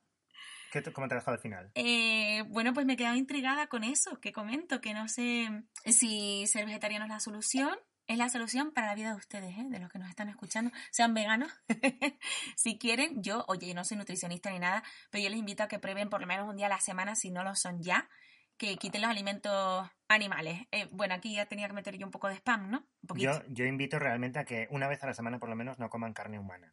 ¿Qué 0.72 0.80
te- 0.80 0.94
¿Cómo 0.94 1.08
te 1.08 1.16
ha 1.16 1.18
dejado 1.18 1.34
el 1.34 1.42
final? 1.42 1.72
Eh, 1.74 2.44
bueno, 2.50 2.72
pues 2.72 2.86
me 2.86 2.94
he 2.94 2.98
quedado 2.98 3.16
intrigada 3.16 3.66
con 3.66 3.84
eso, 3.84 4.20
que 4.20 4.32
comento, 4.32 4.80
que 4.80 4.94
no 4.94 5.08
sé 5.08 5.50
si 5.86 6.46
ser 6.46 6.68
vegetariano 6.68 7.06
es 7.06 7.10
la 7.10 7.20
solución. 7.20 7.76
Es 8.06 8.20
la 8.20 8.30
solución 8.30 8.74
para 8.74 8.86
la 8.86 8.94
vida 8.94 9.10
de 9.10 9.16
ustedes, 9.16 9.58
¿eh? 9.58 9.66
de 9.68 9.80
los 9.80 9.90
que 9.90 9.98
nos 9.98 10.08
están 10.08 10.30
escuchando. 10.30 10.70
Sean 10.92 11.16
veganos. 11.16 11.52
si 12.56 12.78
quieren, 12.78 13.24
yo, 13.24 13.44
oye, 13.48 13.70
yo 13.70 13.74
no 13.74 13.84
soy 13.84 13.98
nutricionista 13.98 14.52
ni 14.52 14.60
nada, 14.60 14.84
pero 15.10 15.24
yo 15.24 15.32
les 15.32 15.40
invito 15.40 15.64
a 15.64 15.68
que 15.68 15.80
prueben 15.80 16.12
por 16.12 16.22
lo 16.22 16.28
menos 16.28 16.48
un 16.48 16.58
día 16.58 16.68
a 16.68 16.70
la 16.70 16.82
semana, 16.82 17.16
si 17.16 17.32
no 17.32 17.44
lo 17.44 17.56
son 17.56 17.82
ya, 17.82 18.08
que 18.58 18.78
quiten 18.78 19.02
los 19.02 19.10
alimentos 19.10 19.90
animales. 20.08 20.68
Eh, 20.72 20.88
bueno, 20.92 21.16
aquí 21.16 21.34
ya 21.34 21.48
tenía 21.48 21.66
que 21.66 21.74
meter 21.74 21.98
yo 21.98 22.06
un 22.06 22.12
poco 22.12 22.28
de 22.28 22.36
spam, 22.36 22.70
¿no? 22.70 22.88
Un 23.02 23.08
poquito. 23.08 23.32
Yo, 23.32 23.44
yo 23.48 23.66
invito 23.66 23.98
realmente 23.98 24.38
a 24.38 24.46
que 24.46 24.68
una 24.70 24.88
vez 24.88 25.02
a 25.04 25.08
la 25.08 25.16
semana 25.16 25.40
por 25.40 25.50
lo 25.50 25.56
menos 25.56 25.80
no 25.80 25.90
coman 25.90 26.14
carne 26.14 26.38
humana. 26.38 26.72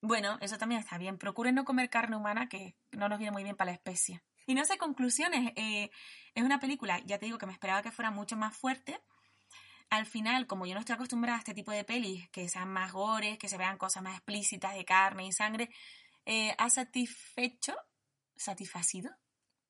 Bueno, 0.00 0.38
eso 0.40 0.58
también 0.58 0.80
está 0.80 0.98
bien. 0.98 1.18
Procuren 1.18 1.54
no 1.54 1.64
comer 1.64 1.90
carne 1.90 2.16
humana, 2.16 2.48
que 2.48 2.76
no 2.92 3.08
nos 3.08 3.18
viene 3.18 3.32
muy 3.32 3.42
bien 3.42 3.56
para 3.56 3.70
la 3.72 3.74
especie. 3.74 4.22
Y 4.46 4.54
no 4.54 4.64
sé, 4.64 4.78
conclusiones. 4.78 5.52
eh, 5.56 5.90
es 6.34 6.44
una 6.44 6.60
película, 6.60 7.00
ya 7.04 7.18
te 7.18 7.26
digo 7.26 7.38
que 7.38 7.46
me 7.46 7.52
esperaba 7.52 7.82
que 7.82 7.90
fuera 7.90 8.10
mucho 8.10 8.36
más 8.36 8.56
fuerte. 8.56 9.00
Al 9.90 10.06
final, 10.06 10.46
como 10.46 10.66
yo 10.66 10.74
no 10.74 10.80
estoy 10.80 10.94
acostumbrada 10.94 11.36
a 11.36 11.40
este 11.40 11.54
tipo 11.54 11.72
de 11.72 11.82
pelis, 11.84 12.28
que 12.30 12.48
sean 12.48 12.68
más 12.70 12.92
gores, 12.92 13.38
que 13.38 13.48
se 13.48 13.56
vean 13.56 13.78
cosas 13.78 14.02
más 14.02 14.14
explícitas 14.14 14.74
de 14.74 14.84
carne 14.84 15.26
y 15.26 15.32
sangre, 15.32 15.70
eh, 16.26 16.54
¿ha 16.58 16.68
satisfecho? 16.70 17.74
¿Satisfacido? 18.36 19.10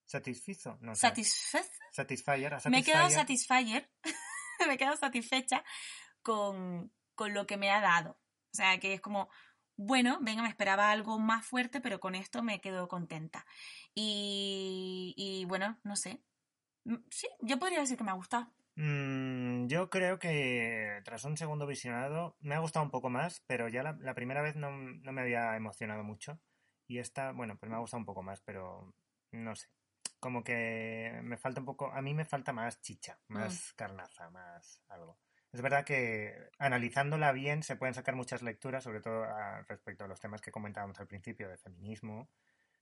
¿Satisfizo? 0.05 0.77
No 0.81 0.95
sé. 0.95 1.03
¿Satisfecho? 1.03 1.69
Satisfyer. 1.93 2.55
a 2.55 2.61
Me 2.69 2.79
he 2.79 2.83
quedado 2.83 3.09
Satisfyer. 3.11 3.83
satisfyer, 3.83 3.91
me 4.67 4.75
he 4.75 4.79
quedado 4.79 4.97
satisfecha 4.97 5.65
con, 6.23 6.93
con 7.15 7.33
lo 7.33 7.47
que 7.47 7.57
me 7.57 7.71
ha 7.71 7.81
dado. 7.81 8.21
O 8.53 8.57
sea, 8.57 8.79
que 8.79 8.95
es 8.95 9.01
como, 9.01 9.29
bueno, 9.79 10.19
venga, 10.21 10.43
me 10.43 10.49
esperaba 10.49 10.91
algo 10.91 11.19
más 11.19 11.47
fuerte, 11.47 11.81
pero 11.81 12.01
con 12.01 12.15
esto 12.15 12.43
me 12.43 12.61
quedo 12.61 12.89
contenta. 12.89 13.47
Y, 13.95 15.15
y 15.17 15.45
bueno, 15.47 15.79
no 15.85 15.97
sé. 15.97 16.21
Mm, 16.85 16.97
Sí, 17.11 17.29
yo 17.41 17.59
podría 17.59 17.81
decir 17.81 17.97
que 17.97 18.05
me 18.05 18.11
ha 18.11 18.15
gustado. 18.15 18.53
Mm, 18.77 19.67
yo 19.69 19.89
creo 19.89 20.19
que 20.19 21.01
tras 21.05 21.25
un 21.25 21.37
segundo 21.37 21.67
visionado 21.67 22.37
me 22.41 22.55
ha 22.55 22.61
gustado 22.61 22.85
un 22.85 22.91
poco 22.91 23.09
más, 23.09 23.43
pero 23.47 23.69
ya 23.69 23.83
la, 23.83 23.97
la 24.01 24.15
primera 24.15 24.43
vez 24.43 24.57
no, 24.57 24.71
no 24.71 25.13
me 25.13 25.21
había 25.23 25.57
emocionado 25.57 26.03
mucho. 26.05 26.41
Y 26.87 26.99
esta, 26.99 27.33
bueno, 27.33 27.57
pues 27.57 27.71
me 27.71 27.77
ha 27.77 27.81
gustado 27.81 28.01
un 28.01 28.07
poco 28.07 28.23
más, 28.23 28.41
pero 28.41 28.93
no 29.33 29.55
sé. 29.55 29.69
Como 30.21 30.43
que 30.43 31.21
me 31.23 31.37
falta 31.37 31.61
un 31.61 31.67
poco, 31.67 31.93
a 31.93 32.03
mí 32.03 32.15
me 32.15 32.25
falta 32.25 32.53
más 32.53 32.81
chicha, 32.81 33.21
más 33.29 33.73
carnaza, 33.75 34.31
más 34.31 34.83
algo. 34.89 35.19
Es 35.53 35.63
verdad 35.63 35.85
que 35.85 36.51
analizándola 36.59 37.33
bien 37.33 37.63
se 37.63 37.77
pueden 37.77 37.95
sacar 37.95 38.15
muchas 38.15 38.43
lecturas, 38.43 38.85
sobre 38.85 39.01
todo 39.01 39.25
a- 39.25 39.63
respecto 39.69 40.05
a 40.05 40.09
los 40.09 40.21
temas 40.21 40.41
que 40.43 40.51
comentábamos 40.53 41.01
al 41.01 41.07
principio 41.07 41.49
de 41.49 41.57
feminismo. 41.57 42.29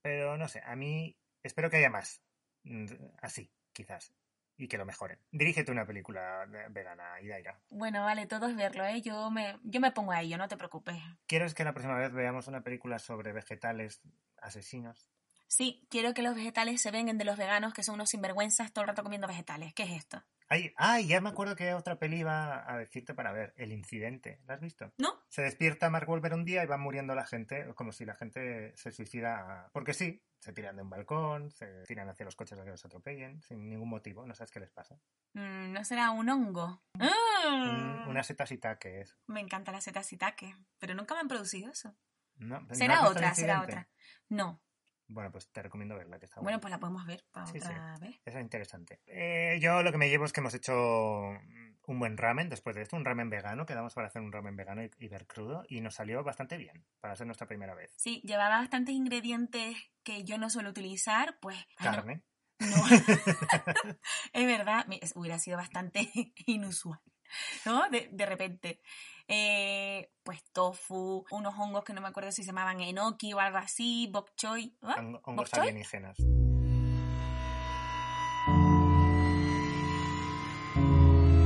Pero 0.01 0.37
no 0.37 0.47
sé, 0.47 0.61
a 0.65 0.75
mí 0.75 1.17
espero 1.43 1.69
que 1.69 1.77
haya 1.77 1.89
más. 1.89 2.21
mm, 2.63 2.85
Así, 3.21 3.49
quizás. 3.71 4.13
Y 4.57 4.67
que 4.67 4.77
lo 4.77 4.85
mejoren. 4.85 5.19
Dirígete 5.31 5.71
una 5.71 5.85
película 5.85 6.45
de- 6.47 6.67
vegana, 6.69 7.21
Idaira. 7.21 7.61
Bueno, 7.69 8.03
vale, 8.03 8.25
todo 8.25 8.47
es 8.47 8.55
verlo, 8.55 8.83
¿eh? 8.85 9.01
Yo 9.01 9.29
me, 9.29 9.57
yo 9.63 9.79
me 9.79 9.91
pongo 9.91 10.11
a 10.11 10.21
ello, 10.21 10.37
no 10.37 10.47
te 10.47 10.57
preocupes. 10.57 10.97
¿Quieres 11.27 11.53
que 11.53 11.63
la 11.63 11.73
próxima 11.73 11.95
vez 11.97 12.11
veamos 12.11 12.47
una 12.47 12.61
película 12.61 12.97
sobre 12.99 13.31
vegetales 13.33 14.01
asesinos? 14.41 15.09
Sí, 15.47 15.87
quiero 15.89 16.13
que 16.13 16.23
los 16.23 16.35
vegetales 16.35 16.81
se 16.81 16.91
vengan 16.91 17.17
de 17.17 17.23
los 17.25 17.37
veganos, 17.37 17.73
que 17.73 17.83
son 17.83 17.95
unos 17.95 18.09
sinvergüenzas 18.09 18.73
todo 18.73 18.83
el 18.83 18.89
rato 18.89 19.03
comiendo 19.03 19.27
vegetales. 19.27 19.73
¿Qué 19.73 19.83
es 19.83 19.91
esto? 19.91 20.23
Ay, 20.49 20.73
ay, 20.77 21.07
ya 21.07 21.19
me 21.19 21.29
acuerdo 21.29 21.55
que 21.55 21.73
otra 21.73 21.99
peli 21.99 22.19
iba 22.19 22.71
a 22.71 22.77
decirte 22.77 23.13
para 23.13 23.33
ver. 23.33 23.53
El 23.57 23.71
incidente. 23.71 24.39
¿La 24.47 24.53
has 24.53 24.61
visto? 24.61 24.93
¿No? 24.97 25.09
Se 25.27 25.41
despierta 25.41 25.89
Mark 25.89 26.07
Wolver 26.07 26.33
un 26.33 26.45
día 26.45 26.63
y 26.63 26.67
va 26.67 26.77
muriendo 26.77 27.15
la 27.15 27.25
gente, 27.25 27.73
como 27.75 27.91
si 27.91 28.05
la 28.05 28.15
gente 28.15 28.75
se 28.75 28.91
suicida. 28.91 29.69
Porque 29.73 29.93
sí, 29.93 30.23
se 30.39 30.53
tiran 30.53 30.77
de 30.77 30.83
un 30.83 30.89
balcón, 30.89 31.51
se 31.51 31.83
tiran 31.83 32.07
hacia 32.07 32.25
los 32.25 32.35
coches 32.35 32.57
a 32.57 32.63
que 32.63 32.71
los 32.71 32.85
atropellen, 32.85 33.41
sin 33.41 33.69
ningún 33.69 33.89
motivo. 33.89 34.25
No 34.25 34.33
sabes 34.35 34.51
qué 34.51 34.61
les 34.61 34.71
pasa. 34.71 34.95
Mm, 35.33 35.73
¿No 35.73 35.83
será 35.83 36.11
un 36.11 36.29
hongo? 36.29 36.81
Ah. 36.99 38.05
una 38.07 38.23
setasita 38.23 38.79
que 38.79 39.01
es. 39.01 39.17
Me 39.27 39.41
encanta 39.41 39.71
la 39.71 39.81
seta 39.81 40.03
sitaque, 40.03 40.55
pero 40.79 40.95
nunca 40.95 41.13
me 41.15 41.21
han 41.21 41.27
producido 41.27 41.71
eso. 41.71 41.95
No, 42.37 42.61
¿no 42.61 42.67
has 42.71 42.77
Será 42.77 43.07
otra, 43.07 43.33
será 43.33 43.61
otra. 43.63 43.89
No. 44.29 44.61
Bueno, 45.07 45.31
pues 45.31 45.49
te 45.51 45.61
recomiendo 45.63 45.95
verla, 45.95 46.19
que 46.19 46.25
está 46.25 46.41
Bueno, 46.41 46.57
buena. 46.57 46.59
pues 46.61 46.71
la 46.71 46.79
podemos 46.79 47.05
ver 47.05 47.23
para 47.31 47.47
Sí, 47.47 47.57
otra 47.59 47.97
vez. 47.99 48.19
Eso 48.25 48.37
es 48.37 48.43
interesante. 48.43 48.99
Eh, 49.05 49.57
yo 49.61 49.81
lo 49.83 49.91
que 49.91 49.97
me 49.97 50.09
llevo 50.09 50.25
es 50.25 50.33
que 50.33 50.41
hemos 50.41 50.53
hecho 50.53 50.73
un 50.75 51.99
buen 51.99 52.17
ramen 52.17 52.49
después 52.49 52.75
de 52.75 52.81
esto, 52.81 52.97
un 52.97 53.05
ramen 53.05 53.29
vegano. 53.29 53.65
Quedamos 53.65 53.93
para 53.93 54.07
hacer 54.07 54.21
un 54.21 54.31
ramen 54.31 54.55
vegano 54.57 54.83
y, 54.83 54.91
y 54.99 55.07
ver 55.07 55.25
crudo 55.25 55.63
y 55.69 55.79
nos 55.81 55.95
salió 55.95 56.23
bastante 56.23 56.57
bien 56.57 56.85
para 56.99 57.15
ser 57.15 57.25
nuestra 57.27 57.47
primera 57.47 57.73
vez. 57.73 57.93
Sí, 57.97 58.21
llevaba 58.25 58.59
bastantes 58.59 58.93
ingredientes 58.95 59.77
que 60.03 60.23
yo 60.25 60.37
no 60.37 60.49
suelo 60.49 60.69
utilizar, 60.69 61.37
pues... 61.39 61.57
Carne. 61.77 62.23
No, 62.59 62.67
es 64.33 64.45
verdad, 64.45 64.85
hubiera 65.15 65.39
sido 65.39 65.57
bastante 65.57 66.09
inusual, 66.47 66.99
¿no? 67.65 67.89
De, 67.89 68.09
de 68.11 68.25
repente. 68.25 68.81
Eh, 69.29 70.09
pues 70.23 70.41
tofu, 70.53 71.25
unos 71.31 71.53
hongos 71.57 71.83
que 71.83 71.91
no 71.93 71.99
me 72.01 72.07
acuerdo 72.07 72.31
si 72.31 72.43
se 72.43 72.47
llamaban 72.47 72.79
enoki 72.79 73.33
o 73.33 73.39
algo 73.39 73.57
así, 73.57 74.07
bok 74.11 74.31
choy. 74.35 74.73
¿ah? 74.83 74.95
Hong- 74.97 75.19
Hongos 75.23 75.49
¿Bok 75.49 75.55
choy? 75.55 75.67
alienígenas. 75.67 76.17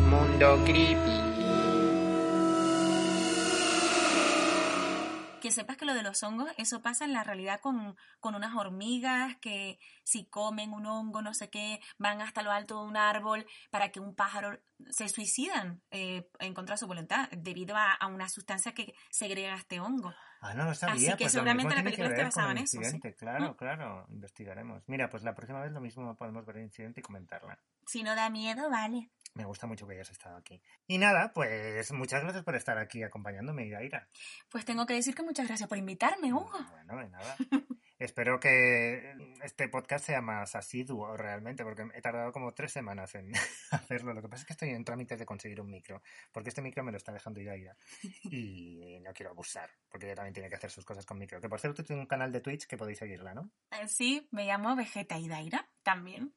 Mundo 0.09 0.61
creepy. 0.65 1.21
Que 5.41 5.49
sepas 5.49 5.75
que 5.77 5.85
lo 5.85 5.95
de 5.95 6.03
los 6.03 6.21
hongos, 6.21 6.51
eso 6.57 6.81
pasa 6.83 7.03
en 7.05 7.13
la 7.13 7.23
realidad 7.23 7.59
con, 7.61 7.95
con 8.19 8.35
unas 8.35 8.55
hormigas 8.55 9.37
que 9.37 9.79
si 10.11 10.25
comen 10.25 10.73
un 10.73 10.85
hongo, 10.85 11.21
no 11.21 11.33
sé 11.33 11.49
qué, 11.49 11.79
van 11.97 12.21
hasta 12.21 12.41
lo 12.43 12.51
alto 12.51 12.81
de 12.81 12.87
un 12.89 12.97
árbol 12.97 13.45
para 13.69 13.89
que 13.89 13.99
un 13.99 14.13
pájaro 14.15 14.59
se 14.89 15.07
suicidan 15.09 15.81
eh, 15.91 16.27
en 16.39 16.53
contra 16.53 16.73
de 16.73 16.79
su 16.79 16.87
voluntad 16.87 17.29
debido 17.31 17.75
a, 17.77 17.93
a 17.93 18.07
una 18.07 18.27
sustancia 18.29 18.73
que 18.73 18.93
segrega 19.09 19.55
este 19.55 19.79
hongo. 19.79 20.13
Ah, 20.41 20.55
no 20.55 20.65
lo 20.65 20.73
sabía. 20.73 20.95
Así 20.95 21.17
que 21.17 21.25
pues 21.25 21.33
seguramente 21.33 21.75
la 21.75 21.83
película 21.83 22.09
está 22.09 22.23
basada 22.23 22.51
en 22.51 22.57
eso, 22.57 22.79
sí. 22.83 22.99
Claro, 23.13 23.51
Mm. 23.51 23.55
claro. 23.55 24.05
Investigaremos. 24.09 24.83
Mira, 24.87 25.07
pues 25.09 25.21
la 25.23 25.35
próxima 25.35 25.61
vez 25.61 25.71
lo 25.71 25.81
mismo 25.81 26.15
podemos 26.17 26.45
ver 26.47 26.57
el 26.57 26.63
incidente 26.63 26.99
y 26.99 27.03
comentarla. 27.03 27.59
Si 27.85 28.01
no 28.01 28.15
da 28.15 28.29
miedo, 28.31 28.69
vale. 28.69 29.11
Me 29.35 29.45
gusta 29.45 29.67
mucho 29.67 29.85
que 29.87 29.93
hayas 29.93 30.09
estado 30.09 30.35
aquí. 30.37 30.61
Y 30.87 30.97
nada, 30.97 31.31
pues 31.33 31.91
muchas 31.93 32.21
gracias 32.23 32.43
por 32.43 32.55
estar 32.55 32.77
aquí 32.79 33.03
acompañándome, 33.03 33.65
Idaira. 33.67 34.09
Pues 34.49 34.65
tengo 34.65 34.85
que 34.87 34.95
decir 34.95 35.13
que 35.15 35.23
muchas 35.23 35.47
gracias 35.47 35.69
por 35.69 35.77
invitarme, 35.77 36.33
Hugo. 36.33 36.51
Bueno, 36.71 36.97
de 37.01 37.09
nada. 37.09 37.35
Espero 38.01 38.39
que 38.39 39.13
este 39.43 39.69
podcast 39.69 40.07
sea 40.07 40.21
más 40.21 40.55
asiduo 40.55 41.15
realmente, 41.15 41.63
porque 41.63 41.87
he 41.93 42.01
tardado 42.01 42.31
como 42.31 42.51
tres 42.51 42.71
semanas 42.71 43.13
en 43.13 43.31
hacerlo. 43.71 44.15
Lo 44.15 44.23
que 44.23 44.27
pasa 44.27 44.41
es 44.41 44.47
que 44.47 44.53
estoy 44.53 44.69
en 44.69 44.83
trámites 44.83 45.19
de 45.19 45.25
conseguir 45.27 45.61
un 45.61 45.69
micro, 45.69 46.01
porque 46.31 46.49
este 46.49 46.63
micro 46.63 46.83
me 46.83 46.89
lo 46.91 46.97
está 46.97 47.11
dejando 47.11 47.39
ir 47.39 47.51
a 47.51 47.55
y 48.23 48.99
no 49.01 49.13
quiero 49.13 49.29
abusar, 49.29 49.69
porque 49.87 50.07
ella 50.07 50.15
también 50.15 50.33
tiene 50.33 50.49
que 50.49 50.55
hacer 50.55 50.71
sus 50.71 50.83
cosas 50.83 51.05
con 51.05 51.19
micro. 51.19 51.39
Que 51.39 51.47
por 51.47 51.59
cierto 51.59 51.83
tiene 51.83 52.01
un 52.01 52.07
canal 52.07 52.31
de 52.31 52.41
Twitch 52.41 52.65
que 52.65 52.75
podéis 52.75 52.97
seguirla, 52.97 53.35
¿no? 53.35 53.51
Eh, 53.69 53.87
Sí, 53.87 54.27
me 54.31 54.47
llamo 54.47 54.75
Vegeta 54.75 55.19
Idaira 55.19 55.69
también. 55.83 56.33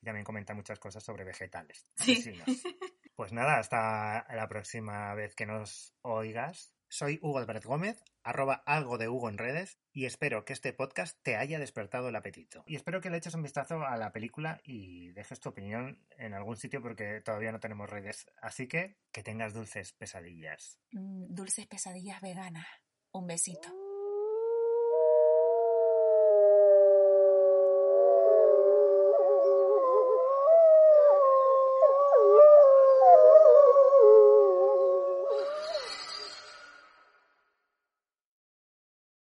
Y 0.00 0.04
también 0.04 0.24
comenta 0.24 0.54
muchas 0.54 0.78
cosas 0.78 1.02
sobre 1.02 1.24
vegetales. 1.24 1.90
Sí. 1.96 2.22
Pues 3.16 3.32
nada, 3.32 3.58
hasta 3.58 4.32
la 4.32 4.46
próxima 4.46 5.12
vez 5.14 5.34
que 5.34 5.44
nos 5.44 5.92
oigas. 6.02 6.72
Soy 6.88 7.18
Hugo 7.20 7.38
Albert 7.38 7.64
Gómez, 7.64 8.00
arroba 8.28 8.62
algo 8.66 8.98
de 8.98 9.08
Hugo 9.08 9.30
en 9.30 9.38
redes, 9.38 9.78
y 9.90 10.04
espero 10.04 10.44
que 10.44 10.52
este 10.52 10.74
podcast 10.74 11.18
te 11.22 11.36
haya 11.36 11.58
despertado 11.58 12.10
el 12.10 12.16
apetito. 12.16 12.62
Y 12.66 12.76
espero 12.76 13.00
que 13.00 13.08
le 13.08 13.16
eches 13.16 13.34
un 13.34 13.42
vistazo 13.42 13.86
a 13.86 13.96
la 13.96 14.12
película 14.12 14.60
y 14.64 15.12
dejes 15.12 15.40
tu 15.40 15.48
opinión 15.48 16.04
en 16.18 16.34
algún 16.34 16.56
sitio 16.56 16.82
porque 16.82 17.22
todavía 17.22 17.52
no 17.52 17.60
tenemos 17.60 17.88
redes. 17.88 18.30
Así 18.42 18.68
que 18.68 18.98
que 19.12 19.22
tengas 19.22 19.54
dulces 19.54 19.94
pesadillas. 19.94 20.78
Mm, 20.92 21.34
Dulces 21.34 21.66
pesadillas 21.66 22.20
veganas. 22.20 22.66
Un 23.12 23.26
besito. 23.26 23.77